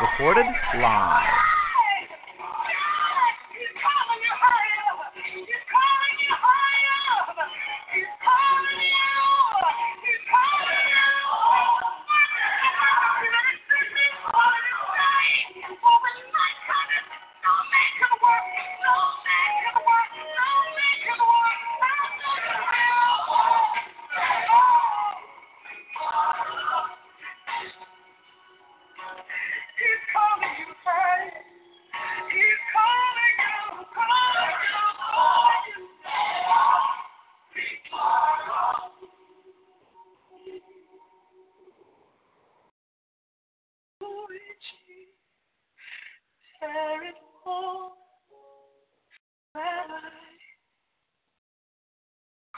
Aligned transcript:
Recorded 0.00 0.46
live. 0.80 1.49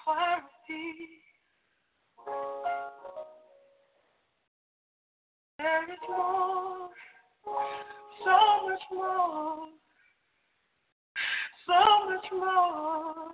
Clarity. 0.05 1.23
There 5.59 5.85
is 5.85 5.99
more, 6.09 6.89
so 8.25 8.37
much 8.69 8.81
more, 8.93 9.67
so 11.67 11.81
much 12.09 12.33
more. 12.33 13.31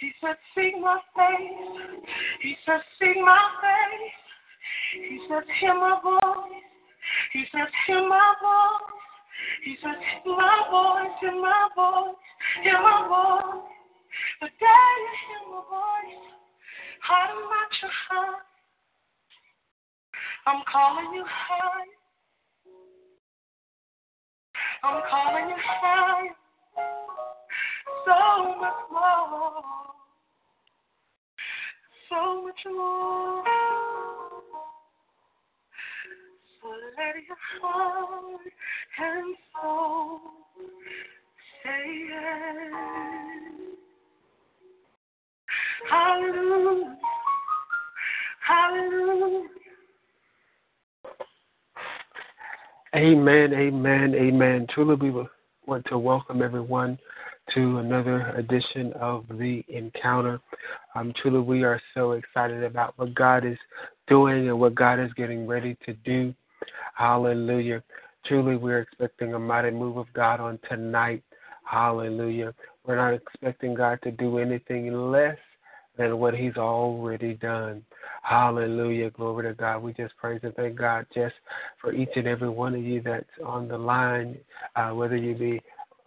He 0.00 0.10
said, 0.20 0.36
Seek 0.54 0.74
my 0.80 0.98
face. 1.14 2.02
He 2.42 2.56
said, 2.66 2.80
Seek 2.98 3.16
my 3.24 3.48
face. 3.62 5.08
He 5.08 5.20
said, 5.28 5.44
Hear 5.60 5.74
my 5.74 6.00
voice. 6.02 6.69
He 7.32 7.44
says, 7.52 7.68
Hear 7.86 8.08
my 8.08 8.34
voice. 8.42 9.00
He 9.64 9.76
says, 9.82 9.96
Hear 10.24 10.36
my 10.36 10.66
voice, 10.70 11.14
hear 11.20 11.40
my 11.40 11.68
voice, 11.76 12.16
hear 12.62 12.80
my 12.82 13.06
voice. 13.08 13.62
The 14.40 14.46
day 14.46 14.90
you 14.98 15.12
hear 15.28 15.42
my 15.50 15.62
voice, 15.70 16.26
I'm 17.08 17.36
at 17.38 17.72
your 17.82 17.90
heart. 18.08 18.42
I'm 20.46 20.62
calling 20.70 21.14
you 21.14 21.24
high. 21.26 21.86
I'm 24.82 25.02
calling 25.08 25.48
you 25.50 25.56
high. 25.58 26.28
So 28.06 28.60
much 28.60 28.72
more. 28.90 29.62
So 32.08 32.42
much 32.42 32.60
more. 32.66 33.59
Let 36.62 37.14
your 37.26 37.36
heart 37.62 38.40
and 38.98 39.36
soul 39.62 40.20
say 41.62 41.84
yes. 42.08 42.72
Hallelujah. 45.88 46.98
Hallelujah. 48.46 49.48
Amen, 52.94 53.54
amen, 53.54 54.14
amen. 54.14 54.66
Truly, 54.74 54.96
we 54.96 55.26
want 55.66 55.86
to 55.86 55.96
welcome 55.96 56.42
everyone 56.42 56.98
to 57.54 57.78
another 57.78 58.28
edition 58.36 58.92
of 58.94 59.24
the 59.30 59.64
Encounter. 59.68 60.40
Um, 60.94 61.14
truly, 61.22 61.40
we 61.40 61.62
are 61.64 61.80
so 61.94 62.12
excited 62.12 62.64
about 62.64 62.94
what 62.96 63.14
God 63.14 63.46
is 63.46 63.58
doing 64.08 64.48
and 64.48 64.60
what 64.60 64.74
God 64.74 65.00
is 65.00 65.12
getting 65.14 65.46
ready 65.46 65.76
to 65.86 65.94
do. 65.94 66.34
Hallelujah. 66.94 67.82
Truly, 68.26 68.56
we're 68.56 68.80
expecting 68.80 69.34
a 69.34 69.38
mighty 69.38 69.70
move 69.70 69.96
of 69.96 70.12
God 70.12 70.40
on 70.40 70.58
tonight. 70.68 71.22
Hallelujah. 71.64 72.54
We're 72.86 72.96
not 72.96 73.14
expecting 73.14 73.74
God 73.74 74.00
to 74.02 74.10
do 74.10 74.38
anything 74.38 74.92
less 74.92 75.38
than 75.96 76.18
what 76.18 76.34
He's 76.34 76.56
already 76.56 77.34
done. 77.34 77.82
Hallelujah. 78.22 79.10
Glory 79.10 79.48
to 79.48 79.54
God. 79.54 79.82
We 79.82 79.92
just 79.92 80.16
praise 80.16 80.40
and 80.42 80.54
thank 80.54 80.76
God 80.76 81.06
just 81.14 81.34
for 81.80 81.92
each 81.92 82.10
and 82.16 82.26
every 82.26 82.48
one 82.48 82.74
of 82.74 82.82
you 82.82 83.00
that's 83.02 83.24
on 83.44 83.68
the 83.68 83.78
line, 83.78 84.38
uh, 84.76 84.90
whether 84.90 85.16
you 85.16 85.34
be 85.34 85.60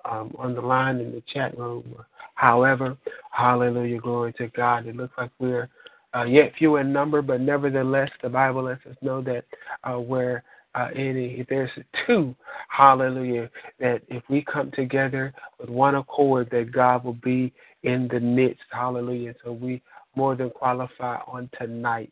um, 0.05 0.33
on 0.37 0.53
the 0.53 0.61
line 0.61 0.97
in 0.97 1.11
the 1.11 1.23
chat 1.33 1.57
room. 1.57 1.95
However, 2.35 2.97
hallelujah. 3.31 3.99
Glory 3.99 4.33
to 4.33 4.47
God. 4.49 4.87
It 4.87 4.95
looks 4.95 5.13
like 5.17 5.31
we're 5.39 5.69
uh, 6.15 6.23
yet 6.23 6.53
few 6.57 6.77
in 6.77 6.93
number, 6.93 7.21
but 7.21 7.41
nevertheless, 7.41 8.09
the 8.21 8.29
Bible 8.29 8.63
lets 8.63 8.85
us 8.85 8.95
know 9.01 9.21
that 9.21 9.45
uh, 9.83 9.99
where 9.99 10.43
uh, 10.75 10.89
any, 10.95 11.39
if 11.39 11.47
there's 11.47 11.69
two, 12.07 12.35
hallelujah, 12.69 13.49
that 13.79 14.01
if 14.07 14.23
we 14.29 14.43
come 14.43 14.71
together 14.71 15.33
with 15.59 15.69
one 15.69 15.95
accord, 15.95 16.49
that 16.51 16.71
God 16.71 17.03
will 17.03 17.13
be 17.13 17.53
in 17.83 18.07
the 18.11 18.19
midst, 18.19 18.63
hallelujah. 18.71 19.35
So 19.43 19.51
we 19.51 19.81
more 20.15 20.35
than 20.35 20.49
qualify 20.49 21.17
on 21.27 21.49
tonight. 21.59 22.11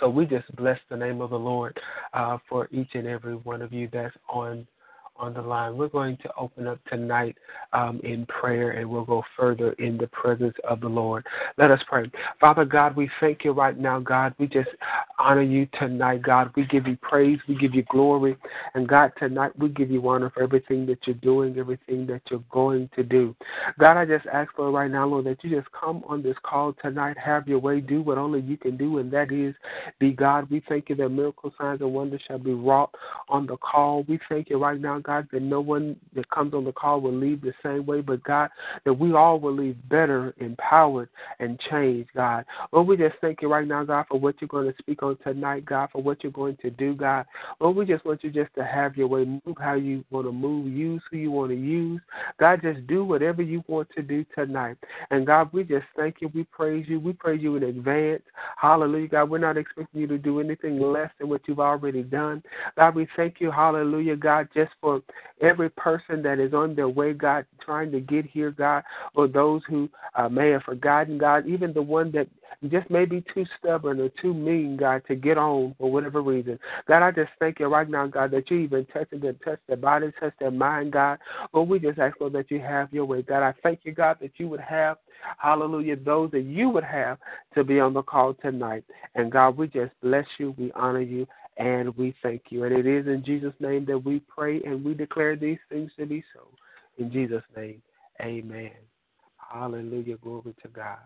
So 0.00 0.08
we 0.08 0.26
just 0.26 0.54
bless 0.56 0.78
the 0.90 0.96
name 0.96 1.20
of 1.20 1.30
the 1.30 1.38
Lord 1.38 1.78
uh, 2.12 2.38
for 2.48 2.68
each 2.70 2.90
and 2.94 3.06
every 3.06 3.34
one 3.34 3.62
of 3.62 3.72
you 3.72 3.88
that's 3.92 4.14
on 4.28 4.66
on 5.18 5.34
the 5.34 5.42
line. 5.42 5.76
We're 5.76 5.88
going 5.88 6.16
to 6.18 6.30
open 6.38 6.66
up 6.66 6.78
tonight 6.88 7.36
um, 7.72 8.00
in 8.04 8.26
prayer 8.26 8.72
and 8.72 8.88
we'll 8.88 9.04
go 9.04 9.22
further 9.36 9.72
in 9.72 9.96
the 9.96 10.06
presence 10.08 10.54
of 10.68 10.80
the 10.80 10.88
Lord. 10.88 11.26
Let 11.58 11.70
us 11.70 11.80
pray. 11.88 12.10
Father 12.40 12.64
God, 12.64 12.96
we 12.96 13.10
thank 13.20 13.44
you 13.44 13.52
right 13.52 13.78
now, 13.78 14.00
God. 14.00 14.34
We 14.38 14.46
just 14.46 14.68
honor 15.18 15.42
you 15.42 15.66
tonight, 15.78 16.22
God. 16.22 16.50
We 16.56 16.66
give 16.66 16.86
you 16.86 16.96
praise, 17.00 17.38
we 17.48 17.56
give 17.56 17.74
you 17.74 17.84
glory. 17.84 18.36
And 18.74 18.88
God, 18.88 19.12
tonight 19.18 19.52
we 19.58 19.68
give 19.68 19.90
you 19.90 20.06
honor 20.08 20.30
for 20.30 20.42
everything 20.42 20.86
that 20.86 20.98
you're 21.06 21.14
doing, 21.14 21.58
everything 21.58 22.06
that 22.06 22.22
you're 22.30 22.44
going 22.50 22.90
to 22.96 23.02
do. 23.02 23.34
God, 23.78 23.96
I 23.96 24.04
just 24.04 24.26
ask 24.26 24.52
for 24.54 24.70
right 24.70 24.90
now, 24.90 25.06
Lord, 25.06 25.26
that 25.26 25.42
you 25.42 25.50
just 25.50 25.70
come 25.72 26.04
on 26.06 26.22
this 26.22 26.36
call 26.42 26.74
tonight, 26.82 27.16
have 27.18 27.48
your 27.48 27.58
way, 27.58 27.80
do 27.80 28.02
what 28.02 28.18
only 28.18 28.40
you 28.40 28.56
can 28.56 28.76
do, 28.76 28.98
and 28.98 29.12
that 29.12 29.32
is 29.32 29.54
be 29.98 30.12
God. 30.12 30.50
We 30.50 30.62
thank 30.68 30.88
you 30.88 30.96
that 30.96 31.08
miracle 31.08 31.52
signs 31.58 31.80
and 31.80 31.92
wonders 31.92 32.20
shall 32.26 32.38
be 32.38 32.52
wrought 32.52 32.94
on 33.28 33.46
the 33.46 33.56
call. 33.56 34.04
We 34.04 34.18
thank 34.28 34.50
you 34.50 34.58
right 34.58 34.80
now, 34.80 34.98
God, 35.06 35.28
that 35.32 35.42
no 35.42 35.60
one 35.60 35.96
that 36.14 36.28
comes 36.30 36.52
on 36.52 36.64
the 36.64 36.72
call 36.72 37.00
will 37.00 37.14
leave 37.14 37.40
the 37.40 37.54
same 37.62 37.86
way, 37.86 38.00
but 38.00 38.22
God, 38.24 38.50
that 38.84 38.92
we 38.92 39.14
all 39.14 39.38
will 39.38 39.54
leave 39.54 39.76
better, 39.88 40.34
empowered, 40.38 41.08
and 41.38 41.58
changed, 41.70 42.10
God. 42.14 42.44
Lord, 42.72 42.88
we 42.88 42.96
just 42.96 43.16
thank 43.20 43.40
you 43.40 43.48
right 43.48 43.66
now, 43.66 43.84
God, 43.84 44.06
for 44.08 44.18
what 44.18 44.34
you're 44.40 44.48
going 44.48 44.70
to 44.70 44.78
speak 44.78 45.02
on 45.02 45.16
tonight, 45.18 45.64
God, 45.64 45.90
for 45.92 46.02
what 46.02 46.22
you're 46.22 46.32
going 46.32 46.56
to 46.62 46.70
do, 46.70 46.94
God. 46.94 47.26
Lord, 47.60 47.76
we 47.76 47.86
just 47.86 48.04
want 48.04 48.24
you 48.24 48.30
just 48.30 48.52
to 48.56 48.64
have 48.64 48.96
your 48.96 49.06
way, 49.06 49.24
move 49.24 49.56
how 49.58 49.74
you 49.74 50.04
want 50.10 50.26
to 50.26 50.32
move, 50.32 50.66
use 50.66 51.02
who 51.10 51.18
you 51.18 51.30
want 51.30 51.50
to 51.50 51.56
use. 51.56 52.00
God, 52.38 52.62
just 52.62 52.86
do 52.86 53.04
whatever 53.04 53.42
you 53.42 53.62
want 53.68 53.88
to 53.96 54.02
do 54.02 54.24
tonight. 54.34 54.76
And 55.10 55.26
God, 55.26 55.52
we 55.52 55.62
just 55.62 55.86
thank 55.96 56.16
you. 56.20 56.30
We 56.34 56.44
praise 56.44 56.86
you. 56.88 56.98
We 56.98 57.12
praise 57.12 57.40
you 57.42 57.56
in 57.56 57.62
advance. 57.62 58.22
Hallelujah, 58.56 59.08
God. 59.08 59.30
We're 59.30 59.38
not 59.38 59.56
expecting 59.56 60.00
you 60.00 60.06
to 60.08 60.18
do 60.18 60.40
anything 60.40 60.80
less 60.80 61.10
than 61.18 61.28
what 61.28 61.42
you've 61.46 61.60
already 61.60 62.02
done. 62.02 62.42
God, 62.76 62.94
we 62.94 63.06
thank 63.16 63.40
you, 63.40 63.50
hallelujah, 63.50 64.16
God, 64.16 64.48
just 64.54 64.72
for 64.80 64.95
every 65.40 65.70
person 65.70 66.22
that 66.22 66.38
is 66.38 66.54
on 66.54 66.74
their 66.74 66.88
way, 66.88 67.12
God, 67.12 67.46
trying 67.60 67.92
to 67.92 68.00
get 68.00 68.26
here, 68.26 68.50
God, 68.50 68.84
or 69.14 69.28
those 69.28 69.62
who 69.68 69.88
uh, 70.14 70.28
may 70.28 70.50
have 70.50 70.62
forgotten, 70.62 71.18
God, 71.18 71.46
even 71.46 71.72
the 71.72 71.82
one 71.82 72.10
that 72.12 72.28
just 72.68 72.90
may 72.90 73.04
be 73.04 73.22
too 73.34 73.44
stubborn 73.58 74.00
or 74.00 74.08
too 74.20 74.32
mean, 74.32 74.76
God, 74.76 75.02
to 75.08 75.14
get 75.14 75.36
on 75.36 75.74
for 75.78 75.90
whatever 75.90 76.22
reason. 76.22 76.58
God, 76.88 77.02
I 77.02 77.10
just 77.10 77.30
thank 77.38 77.60
you 77.60 77.66
right 77.66 77.88
now, 77.88 78.06
God, 78.06 78.30
that 78.30 78.50
you 78.50 78.58
even 78.58 78.86
touching 78.86 79.20
them, 79.20 79.38
touch 79.44 79.58
their 79.68 79.76
body, 79.76 80.12
touch 80.18 80.32
their 80.40 80.50
mind, 80.50 80.92
God. 80.92 81.18
But 81.52 81.62
we 81.62 81.78
just 81.78 81.98
ask, 81.98 82.16
Lord, 82.20 82.32
that 82.32 82.50
you 82.50 82.60
have 82.60 82.92
your 82.92 83.04
way. 83.04 83.22
God, 83.22 83.42
I 83.42 83.54
thank 83.62 83.80
you, 83.84 83.92
God, 83.92 84.18
that 84.20 84.32
you 84.38 84.48
would 84.48 84.60
have, 84.60 84.98
hallelujah, 85.38 85.96
those 85.96 86.30
that 86.32 86.42
you 86.42 86.68
would 86.70 86.84
have 86.84 87.18
to 87.54 87.64
be 87.64 87.80
on 87.80 87.94
the 87.94 88.02
call 88.02 88.34
tonight. 88.34 88.84
And 89.14 89.30
God, 89.30 89.56
we 89.56 89.68
just 89.68 89.92
bless 90.02 90.26
you, 90.38 90.54
we 90.58 90.72
honor 90.72 91.00
you, 91.00 91.26
and 91.58 91.96
we 91.96 92.14
thank 92.22 92.42
you. 92.50 92.64
And 92.64 92.76
it 92.76 92.86
is 92.86 93.06
in 93.06 93.24
Jesus' 93.24 93.54
name 93.60 93.84
that 93.86 93.98
we 93.98 94.20
pray 94.20 94.60
and 94.62 94.84
we 94.84 94.94
declare 94.94 95.36
these 95.36 95.58
things 95.70 95.90
to 95.98 96.06
be 96.06 96.22
so. 96.34 96.48
In 96.98 97.10
Jesus' 97.12 97.42
name, 97.56 97.82
amen. 98.20 98.72
Hallelujah. 99.36 100.16
Glory 100.18 100.54
to 100.62 100.68
God. 100.68 100.98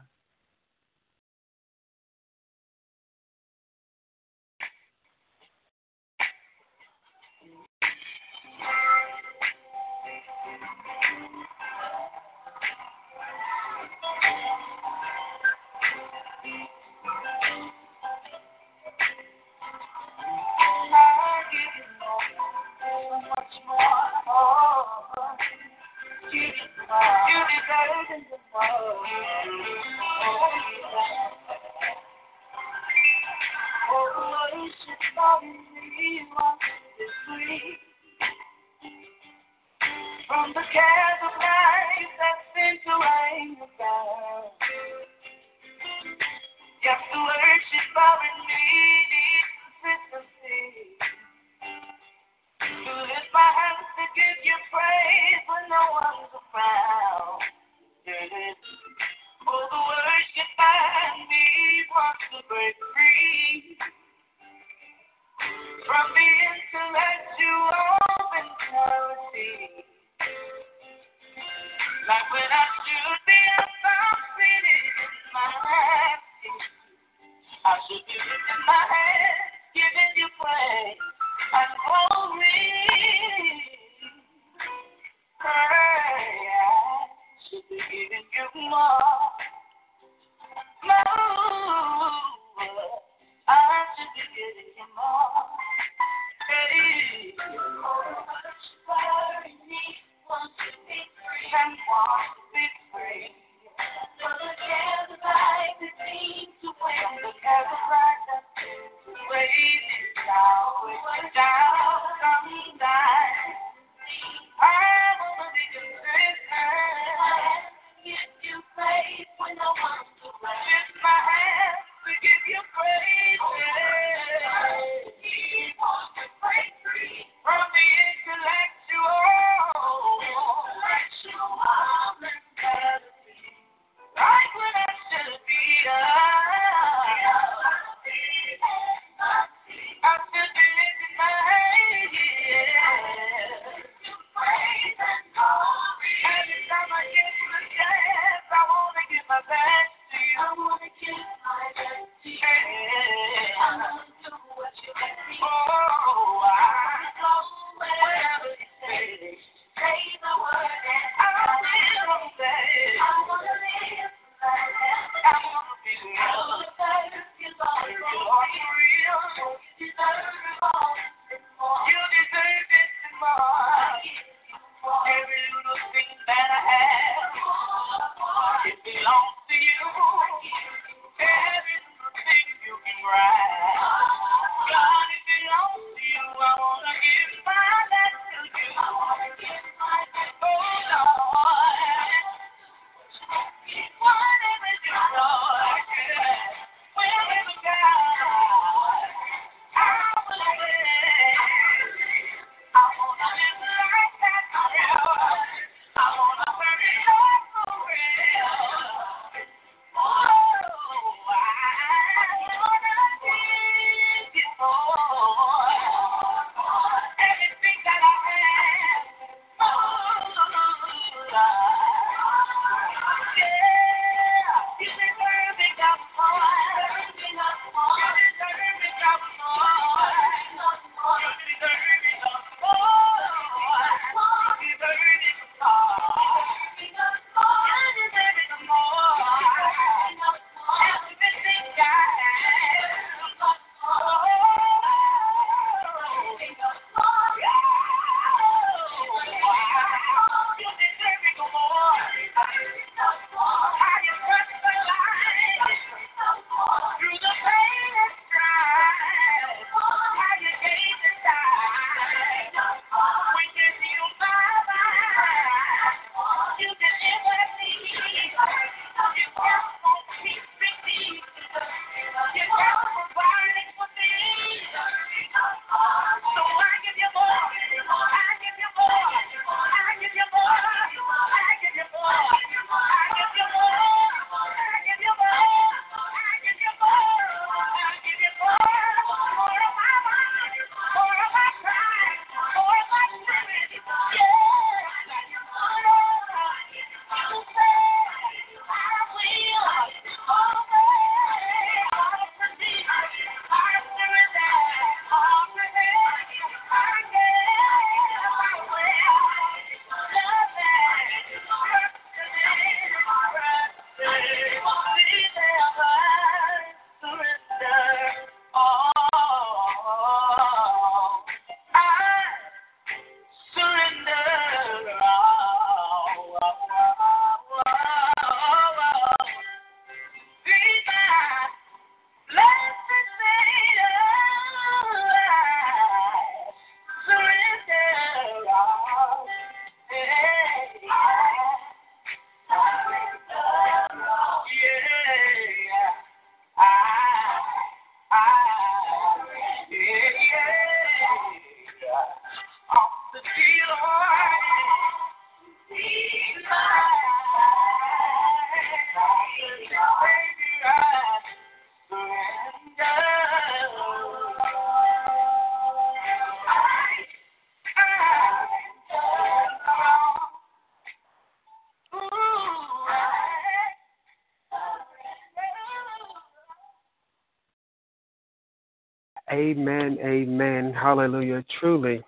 Amen. 379.40 379.97
Amen. 380.04 380.75
Hallelujah. 380.75 381.42
Truly. 381.59 382.02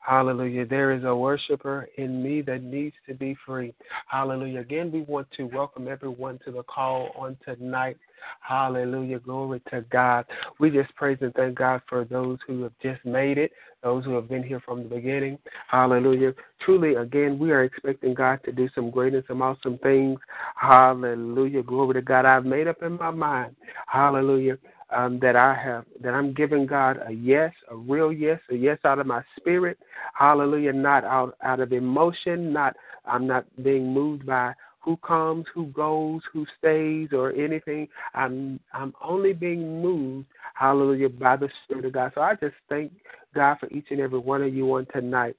Hallelujah. 0.00 0.64
There 0.64 0.92
is 0.92 1.04
a 1.04 1.14
worshiper 1.14 1.86
in 1.98 2.22
me 2.22 2.40
that 2.40 2.62
needs 2.62 2.96
to 3.06 3.14
be 3.14 3.36
free. 3.44 3.74
Hallelujah. 4.06 4.60
Again, 4.60 4.90
we 4.90 5.02
want 5.02 5.28
to 5.36 5.44
welcome 5.44 5.86
everyone 5.86 6.40
to 6.46 6.50
the 6.50 6.62
call 6.62 7.10
on 7.14 7.36
tonight. 7.44 7.98
Hallelujah. 8.40 9.18
Glory 9.18 9.60
to 9.70 9.82
God. 9.90 10.24
We 10.58 10.70
just 10.70 10.94
praise 10.94 11.18
and 11.20 11.34
thank 11.34 11.58
God 11.58 11.82
for 11.90 12.06
those 12.06 12.38
who 12.46 12.62
have 12.62 12.72
just 12.82 13.04
made 13.04 13.36
it, 13.36 13.52
those 13.82 14.06
who 14.06 14.14
have 14.14 14.30
been 14.30 14.42
here 14.42 14.62
from 14.64 14.84
the 14.84 14.88
beginning. 14.88 15.38
Hallelujah. 15.70 16.32
Truly, 16.64 16.94
again, 16.94 17.38
we 17.38 17.50
are 17.50 17.64
expecting 17.64 18.14
God 18.14 18.40
to 18.46 18.52
do 18.52 18.70
some 18.74 18.90
great 18.90 19.12
and 19.12 19.24
some 19.28 19.42
awesome 19.42 19.76
things. 19.82 20.18
Hallelujah. 20.56 21.62
Glory 21.62 21.92
to 21.94 22.02
God. 22.02 22.24
I've 22.24 22.46
made 22.46 22.66
up 22.66 22.82
in 22.82 22.92
my 22.92 23.10
mind. 23.10 23.56
Hallelujah 23.88 24.56
um, 24.98 25.20
that 25.20 25.36
I 25.36 25.54
have, 25.54 25.84
that 26.02 26.12
I'm 26.12 26.32
giving 26.34 26.66
God 26.66 26.98
a 27.06 27.12
yes, 27.12 27.52
a 27.70 27.76
real 27.76 28.12
yes, 28.12 28.40
a 28.50 28.56
yes 28.56 28.78
out 28.84 28.98
of 28.98 29.06
my 29.06 29.22
spirit. 29.36 29.78
Hallelujah. 30.14 30.72
Not 30.72 31.04
out, 31.04 31.36
out 31.42 31.60
of 31.60 31.72
emotion, 31.72 32.52
not, 32.52 32.74
I'm 33.04 33.26
not 33.26 33.44
being 33.62 33.92
moved 33.94 34.26
by 34.26 34.54
who 34.80 34.96
comes, 34.96 35.44
who 35.54 35.66
goes, 35.66 36.22
who 36.32 36.46
stays, 36.58 37.10
or 37.12 37.32
anything. 37.32 37.86
I'm 38.14 38.58
I'm 38.72 38.92
only 39.00 39.34
being 39.34 39.80
moved, 39.80 40.26
hallelujah, 40.54 41.10
by 41.10 41.36
the 41.36 41.48
Spirit 41.64 41.84
of 41.84 41.92
God. 41.92 42.12
So 42.14 42.22
I 42.22 42.34
just 42.34 42.56
thank 42.68 42.90
God 43.34 43.58
for 43.60 43.68
each 43.70 43.86
and 43.90 44.00
every 44.00 44.18
one 44.18 44.42
of 44.42 44.52
you 44.52 44.72
on 44.74 44.86
tonight. 44.92 45.36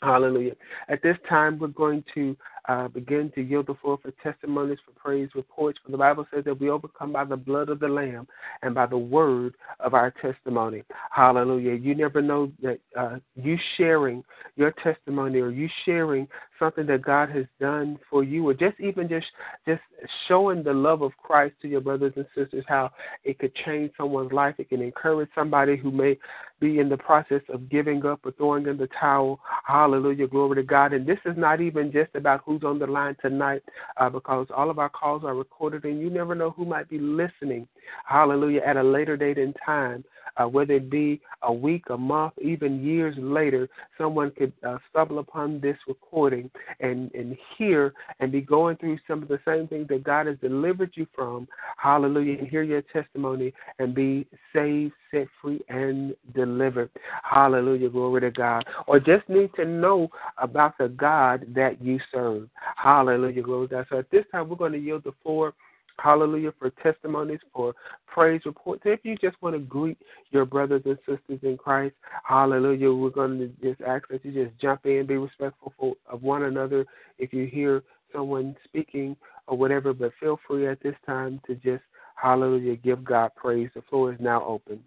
Hallelujah. 0.00 0.54
At 0.88 1.02
this 1.02 1.16
time, 1.28 1.58
we're 1.58 1.68
going 1.68 2.04
to 2.14 2.36
uh, 2.68 2.88
begin 2.88 3.30
to 3.34 3.42
yield 3.42 3.66
the 3.66 3.74
floor 3.74 3.98
for 4.00 4.12
testimonies, 4.22 4.78
for 4.84 4.92
praise 4.92 5.28
reports. 5.34 5.78
For 5.84 5.90
the 5.90 5.98
Bible 5.98 6.26
says 6.32 6.44
that 6.44 6.60
we 6.60 6.70
overcome 6.70 7.12
by 7.12 7.24
the 7.24 7.36
blood 7.36 7.68
of 7.68 7.80
the 7.80 7.88
Lamb 7.88 8.28
and 8.62 8.74
by 8.74 8.86
the 8.86 8.98
word 8.98 9.54
of 9.80 9.94
our 9.94 10.12
testimony. 10.22 10.84
Hallelujah. 11.10 11.74
You 11.74 11.94
never 11.94 12.22
know 12.22 12.52
that 12.62 12.78
uh, 12.96 13.16
you 13.34 13.58
sharing 13.76 14.22
your 14.56 14.72
testimony 14.82 15.40
or 15.40 15.50
you 15.50 15.68
sharing 15.84 16.28
something 16.62 16.86
that 16.86 17.02
God 17.02 17.28
has 17.30 17.46
done 17.58 17.98
for 18.08 18.22
you, 18.22 18.48
or 18.48 18.54
just 18.54 18.78
even 18.78 19.08
just 19.08 19.26
just 19.66 19.80
showing 20.28 20.62
the 20.62 20.72
love 20.72 21.02
of 21.02 21.10
Christ 21.20 21.54
to 21.62 21.68
your 21.68 21.80
brothers 21.80 22.12
and 22.14 22.26
sisters, 22.36 22.64
how 22.68 22.90
it 23.24 23.40
could 23.40 23.52
change 23.66 23.90
someone's 23.96 24.32
life. 24.32 24.54
It 24.58 24.68
can 24.68 24.80
encourage 24.80 25.28
somebody 25.34 25.76
who 25.76 25.90
may 25.90 26.16
be 26.60 26.78
in 26.78 26.88
the 26.88 26.96
process 26.96 27.40
of 27.48 27.68
giving 27.68 28.06
up 28.06 28.20
or 28.24 28.30
throwing 28.32 28.68
in 28.68 28.76
the 28.76 28.88
towel. 29.00 29.40
Hallelujah. 29.66 30.28
Glory 30.28 30.56
to 30.56 30.62
God. 30.62 30.92
And 30.92 31.04
this 31.04 31.18
is 31.24 31.36
not 31.36 31.60
even 31.60 31.90
just 31.90 32.14
about 32.14 32.42
who's 32.46 32.62
on 32.62 32.78
the 32.78 32.86
line 32.86 33.16
tonight, 33.20 33.62
uh, 33.96 34.08
because 34.08 34.46
all 34.56 34.70
of 34.70 34.78
our 34.78 34.88
calls 34.88 35.24
are 35.24 35.34
recorded, 35.34 35.84
and 35.84 36.00
you 36.00 36.10
never 36.10 36.36
know 36.36 36.50
who 36.50 36.64
might 36.64 36.88
be 36.88 37.00
listening. 37.00 37.66
Hallelujah. 38.06 38.60
At 38.64 38.76
a 38.76 38.82
later 38.82 39.16
date 39.16 39.38
in 39.38 39.52
time 39.66 40.04
uh, 40.36 40.46
whether 40.46 40.74
it 40.74 40.90
be 40.90 41.20
a 41.42 41.52
week, 41.52 41.84
a 41.90 41.96
month, 41.96 42.34
even 42.40 42.82
years 42.82 43.14
later, 43.18 43.68
someone 43.98 44.30
could 44.30 44.52
uh, 44.66 44.78
stumble 44.90 45.18
upon 45.18 45.60
this 45.60 45.76
recording 45.86 46.50
and, 46.80 47.12
and 47.14 47.36
hear 47.56 47.92
and 48.20 48.32
be 48.32 48.40
going 48.40 48.76
through 48.76 48.98
some 49.06 49.22
of 49.22 49.28
the 49.28 49.40
same 49.46 49.68
things 49.68 49.88
that 49.88 50.04
God 50.04 50.26
has 50.26 50.36
delivered 50.40 50.92
you 50.94 51.06
from. 51.14 51.48
Hallelujah. 51.76 52.38
And 52.38 52.48
hear 52.48 52.62
your 52.62 52.82
testimony 52.82 53.52
and 53.78 53.94
be 53.94 54.26
saved, 54.52 54.92
set 55.10 55.28
free, 55.40 55.60
and 55.68 56.14
delivered. 56.34 56.90
Hallelujah. 57.22 57.90
Glory 57.90 58.22
to 58.22 58.30
God. 58.30 58.64
Or 58.86 58.98
just 58.98 59.28
need 59.28 59.50
to 59.56 59.64
know 59.64 60.10
about 60.38 60.78
the 60.78 60.88
God 60.88 61.46
that 61.54 61.82
you 61.82 62.00
serve. 62.12 62.48
Hallelujah. 62.76 63.42
Glory 63.42 63.68
to 63.68 63.74
God. 63.74 63.86
So 63.90 63.98
at 63.98 64.10
this 64.10 64.24
time, 64.32 64.48
we're 64.48 64.56
going 64.56 64.72
to 64.72 64.78
yield 64.78 65.04
the 65.04 65.12
floor 65.22 65.54
Hallelujah 65.98 66.52
for 66.58 66.70
testimonies, 66.82 67.40
for 67.52 67.74
praise 68.06 68.42
reports. 68.44 68.82
If 68.84 69.00
you 69.04 69.16
just 69.16 69.40
want 69.42 69.54
to 69.54 69.60
greet 69.60 69.98
your 70.30 70.44
brothers 70.44 70.82
and 70.84 70.98
sisters 71.06 71.40
in 71.42 71.56
Christ, 71.56 71.94
hallelujah, 72.24 72.92
we're 72.92 73.10
going 73.10 73.38
to 73.38 73.48
just 73.62 73.80
ask 73.82 74.08
that 74.08 74.24
you 74.24 74.32
just 74.32 74.58
jump 74.60 74.86
in, 74.86 75.06
be 75.06 75.16
respectful 75.16 75.72
for, 75.78 75.94
of 76.06 76.22
one 76.22 76.44
another. 76.44 76.86
If 77.18 77.32
you 77.32 77.46
hear 77.46 77.82
someone 78.12 78.56
speaking 78.64 79.16
or 79.46 79.56
whatever, 79.56 79.92
but 79.92 80.12
feel 80.20 80.38
free 80.46 80.68
at 80.68 80.82
this 80.82 80.96
time 81.06 81.40
to 81.46 81.54
just, 81.56 81.82
hallelujah, 82.16 82.76
give 82.76 83.04
God 83.04 83.30
praise. 83.36 83.70
The 83.74 83.82
floor 83.82 84.12
is 84.12 84.20
now 84.20 84.44
open. 84.44 84.82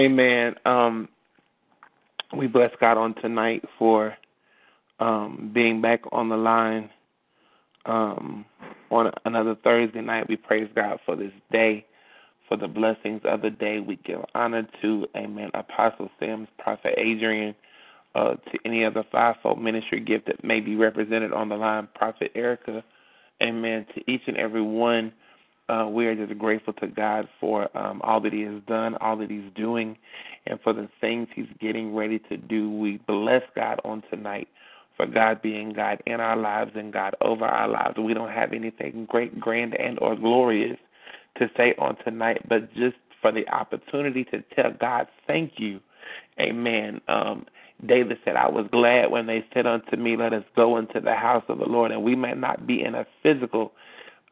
Amen. 0.00 0.56
Um, 0.66 1.08
we 2.36 2.48
bless 2.48 2.72
God 2.80 2.98
on 2.98 3.14
tonight 3.16 3.64
for 3.78 4.16
um, 5.00 5.50
being 5.54 5.82
back 5.82 6.00
on 6.12 6.28
the 6.30 6.36
line 6.38 6.90
um, 7.86 8.46
on 8.90 9.12
another 9.26 9.56
Thursday 9.62 10.00
night. 10.00 10.28
We 10.28 10.36
praise 10.36 10.70
God 10.74 11.00
for 11.06 11.16
this 11.16 11.32
day, 11.52 11.86
for 12.48 12.56
the 12.56 12.68
blessings 12.68 13.22
of 13.24 13.42
the 13.42 13.50
day. 13.50 13.80
We 13.80 13.96
give 14.06 14.20
honor 14.34 14.66
to, 14.82 15.06
Amen, 15.16 15.50
Apostle 15.54 16.10
Sims, 16.20 16.48
Prophet 16.58 16.94
Adrian, 16.98 17.54
uh, 18.14 18.34
to 18.36 18.58
any 18.64 18.84
other 18.84 19.04
fivefold 19.12 19.62
ministry 19.62 20.00
gift 20.00 20.26
that 20.26 20.44
may 20.44 20.60
be 20.60 20.76
represented 20.76 21.32
on 21.32 21.50
the 21.50 21.56
line, 21.56 21.88
Prophet 21.94 22.32
Erica, 22.34 22.82
Amen, 23.42 23.86
to 23.94 24.10
each 24.10 24.22
and 24.26 24.38
every 24.38 24.62
one 24.62 25.12
uh, 25.70 25.86
we 25.86 26.06
are 26.06 26.14
just 26.14 26.38
grateful 26.38 26.72
to 26.74 26.86
God 26.88 27.28
for 27.38 27.74
um, 27.76 28.00
all 28.02 28.20
that 28.20 28.32
He 28.32 28.42
has 28.42 28.60
done, 28.66 28.96
all 29.00 29.16
that 29.18 29.30
He's 29.30 29.52
doing, 29.54 29.96
and 30.46 30.58
for 30.62 30.72
the 30.72 30.88
things 31.00 31.28
He's 31.34 31.46
getting 31.60 31.94
ready 31.94 32.18
to 32.30 32.36
do. 32.36 32.70
We 32.70 32.98
bless 33.06 33.42
God 33.54 33.80
on 33.84 34.02
tonight 34.10 34.48
for 34.96 35.06
God 35.06 35.40
being 35.40 35.72
God 35.72 36.02
in 36.06 36.20
our 36.20 36.36
lives 36.36 36.72
and 36.74 36.92
God 36.92 37.14
over 37.20 37.44
our 37.44 37.68
lives. 37.68 37.96
We 37.98 38.12
don't 38.14 38.30
have 38.30 38.52
anything 38.52 39.06
great, 39.08 39.38
grand, 39.38 39.74
and 39.74 39.98
or 40.00 40.16
glorious 40.16 40.76
to 41.38 41.48
say 41.56 41.74
on 41.78 41.96
tonight, 42.04 42.46
but 42.48 42.72
just 42.74 42.96
for 43.22 43.32
the 43.32 43.48
opportunity 43.48 44.24
to 44.24 44.42
tell 44.54 44.72
God 44.78 45.06
thank 45.26 45.52
you. 45.56 45.80
Amen. 46.38 47.00
Um, 47.08 47.46
David 47.86 48.18
said, 48.24 48.36
I 48.36 48.48
was 48.48 48.66
glad 48.70 49.10
when 49.10 49.26
they 49.26 49.44
said 49.54 49.66
unto 49.66 49.96
me, 49.96 50.16
Let 50.16 50.32
us 50.32 50.44
go 50.56 50.76
into 50.76 51.00
the 51.00 51.14
house 51.14 51.44
of 51.48 51.58
the 51.58 51.64
Lord. 51.66 51.92
And 51.92 52.02
we 52.02 52.14
may 52.14 52.34
not 52.34 52.66
be 52.66 52.82
in 52.82 52.94
a 52.94 53.06
physical 53.22 53.72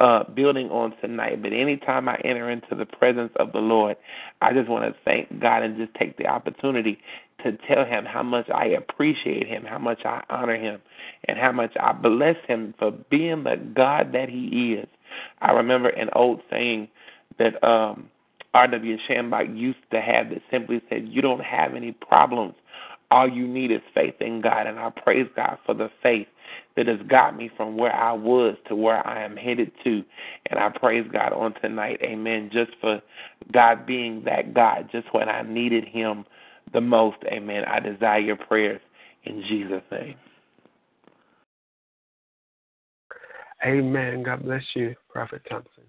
uh, 0.01 0.25
building 0.25 0.71
on 0.71 0.95
tonight. 1.01 1.43
But 1.43 1.53
anytime 1.53 2.09
I 2.09 2.17
enter 2.25 2.51
into 2.51 2.75
the 2.75 2.87
presence 2.87 3.33
of 3.37 3.53
the 3.53 3.59
Lord, 3.59 3.97
I 4.41 4.53
just 4.53 4.69
want 4.69 4.85
to 4.93 5.01
thank 5.05 5.41
God 5.41 5.63
and 5.63 5.77
just 5.77 5.95
take 5.95 6.17
the 6.17 6.27
opportunity 6.27 6.99
to 7.45 7.57
tell 7.69 7.85
Him 7.85 8.05
how 8.05 8.23
much 8.23 8.49
I 8.51 8.67
appreciate 8.67 9.47
Him, 9.47 9.65
how 9.65 9.79
much 9.79 10.01
I 10.05 10.23
honor 10.31 10.57
Him, 10.57 10.81
and 11.27 11.39
how 11.39 11.53
much 11.53 11.73
I 11.81 11.93
bless 11.93 12.37
Him 12.47 12.75
for 12.79 12.93
being 13.11 13.45
the 13.45 13.57
God 13.75 14.13
that 14.13 14.29
He 14.29 14.75
is. 14.79 14.89
I 15.41 15.53
remember 15.53 15.89
an 15.89 16.11
old 16.15 16.41
saying 16.51 16.89
that 17.39 17.63
um, 17.67 18.09
R.W. 18.55 18.97
Schambach 19.09 19.57
used 19.57 19.79
to 19.93 20.01
have 20.01 20.31
that 20.31 20.43
simply 20.51 20.81
said, 20.89 21.09
You 21.09 21.23
don't 21.23 21.43
have 21.43 21.75
any 21.75 21.93
problems. 21.93 22.55
All 23.11 23.29
you 23.29 23.47
need 23.49 23.71
is 23.71 23.81
faith 23.95 24.17
in 24.21 24.41
God. 24.41 24.67
And 24.67 24.79
I 24.79 24.91
praise 24.91 25.29
God 25.37 25.59
for 25.65 25.75
the 25.75 25.91
faith 26.03 26.29
that 26.77 26.87
has 26.87 27.01
got 27.09 27.37
me 27.37 27.51
from 27.57 27.77
where 27.77 27.95
I 27.95 28.13
was 28.13 28.57
to 28.69 28.77
where 28.77 29.07
I 29.07 29.25
am 29.25 29.37
headed 29.37 29.73
to. 29.85 30.05
And 30.47 30.59
I 30.59 30.69
praise 30.71 31.07
God 31.13 31.33
on 31.33 31.55
tonight, 31.61 32.01
amen, 32.03 32.51
just 32.53 32.73
for 32.81 33.01
God 33.53 33.87
being 33.87 34.23
that 34.25 34.55
God, 34.55 34.89
just 34.93 35.13
when 35.13 35.29
I 35.29 35.43
needed 35.43 35.85
Him 35.85 36.25
the 36.73 36.81
most, 36.81 37.19
amen. 37.27 37.65
I 37.65 37.81
desire 37.81 38.21
your 38.21 38.37
prayers 38.37 38.81
in 39.25 39.43
Jesus' 39.49 39.83
name. 39.91 40.17
Amen. 43.65 44.23
God 44.23 44.45
bless 44.45 44.63
you, 44.75 44.95
Prophet 45.11 45.43
Thompson. 45.49 45.85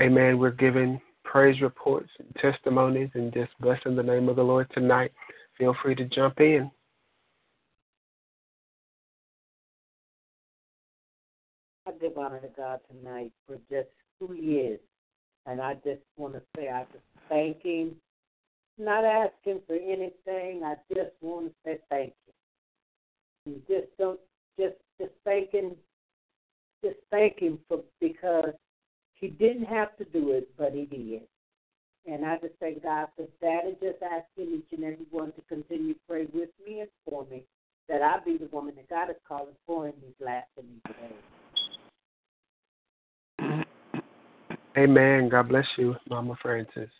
Amen. 0.00 0.38
We're 0.38 0.50
giving 0.50 1.00
praise 1.24 1.60
reports 1.60 2.10
and 2.18 2.34
testimonies 2.40 3.10
and 3.14 3.32
just 3.32 3.50
blessing 3.60 3.96
the 3.96 4.02
name 4.02 4.28
of 4.28 4.36
the 4.36 4.42
Lord 4.42 4.70
tonight. 4.72 5.12
Feel 5.58 5.74
free 5.82 5.94
to 5.94 6.04
jump 6.04 6.40
in. 6.40 6.70
I 11.86 11.92
give 12.00 12.18
honor 12.18 12.40
to 12.40 12.48
God 12.56 12.80
tonight 12.90 13.32
for 13.46 13.56
just 13.70 13.88
who 14.20 14.32
He 14.32 14.56
is. 14.56 14.80
And 15.46 15.60
I 15.60 15.74
just 15.74 16.02
want 16.16 16.34
to 16.34 16.42
say 16.56 16.68
I 16.68 16.82
just 16.92 17.04
thank 17.28 17.62
Him. 17.62 17.96
Not 18.78 19.04
asking 19.04 19.60
for 19.66 19.74
anything. 19.74 20.62
I 20.62 20.74
just 20.94 21.12
want 21.22 21.46
to 21.46 21.52
say 21.64 21.78
thank 21.88 22.12
you. 22.26 22.32
And 23.46 23.62
just 23.66 23.96
don't 23.98 24.20
just 24.58 24.76
just 25.00 25.12
thanking 25.24 25.76
just 26.84 26.98
thank 27.10 27.40
him 27.40 27.58
for 27.68 27.82
because 28.00 28.52
he 29.18 29.28
didn't 29.28 29.64
have 29.64 29.96
to 29.96 30.04
do 30.04 30.32
it, 30.32 30.48
but 30.56 30.72
he 30.72 30.84
did. 30.84 31.22
And 32.06 32.24
I 32.24 32.36
just 32.38 32.54
thank 32.60 32.82
God 32.82 33.08
for 33.16 33.26
that 33.40 33.64
and 33.64 33.76
just 33.80 34.02
asking 34.02 34.54
each 34.54 34.72
and 34.72 34.84
every 34.84 35.06
one 35.10 35.32
to 35.32 35.40
continue 35.48 35.94
to 35.94 36.00
pray 36.08 36.26
with 36.32 36.50
me 36.64 36.80
and 36.80 36.90
for 37.04 37.26
me 37.30 37.44
that 37.88 38.02
I 38.02 38.18
be 38.24 38.36
the 38.38 38.48
woman 38.52 38.74
that 38.76 38.88
God 38.88 39.08
got 39.08 39.12
to 39.12 39.18
call 39.26 39.48
for 39.66 39.86
in 39.86 39.94
these 40.02 40.14
last 40.20 40.46
of 40.58 40.64
these 40.64 40.82
days. 40.94 41.12
Amen. 44.76 45.28
God 45.28 45.48
bless 45.48 45.66
you, 45.78 45.96
Mama 46.08 46.36
Francis. 46.42 46.90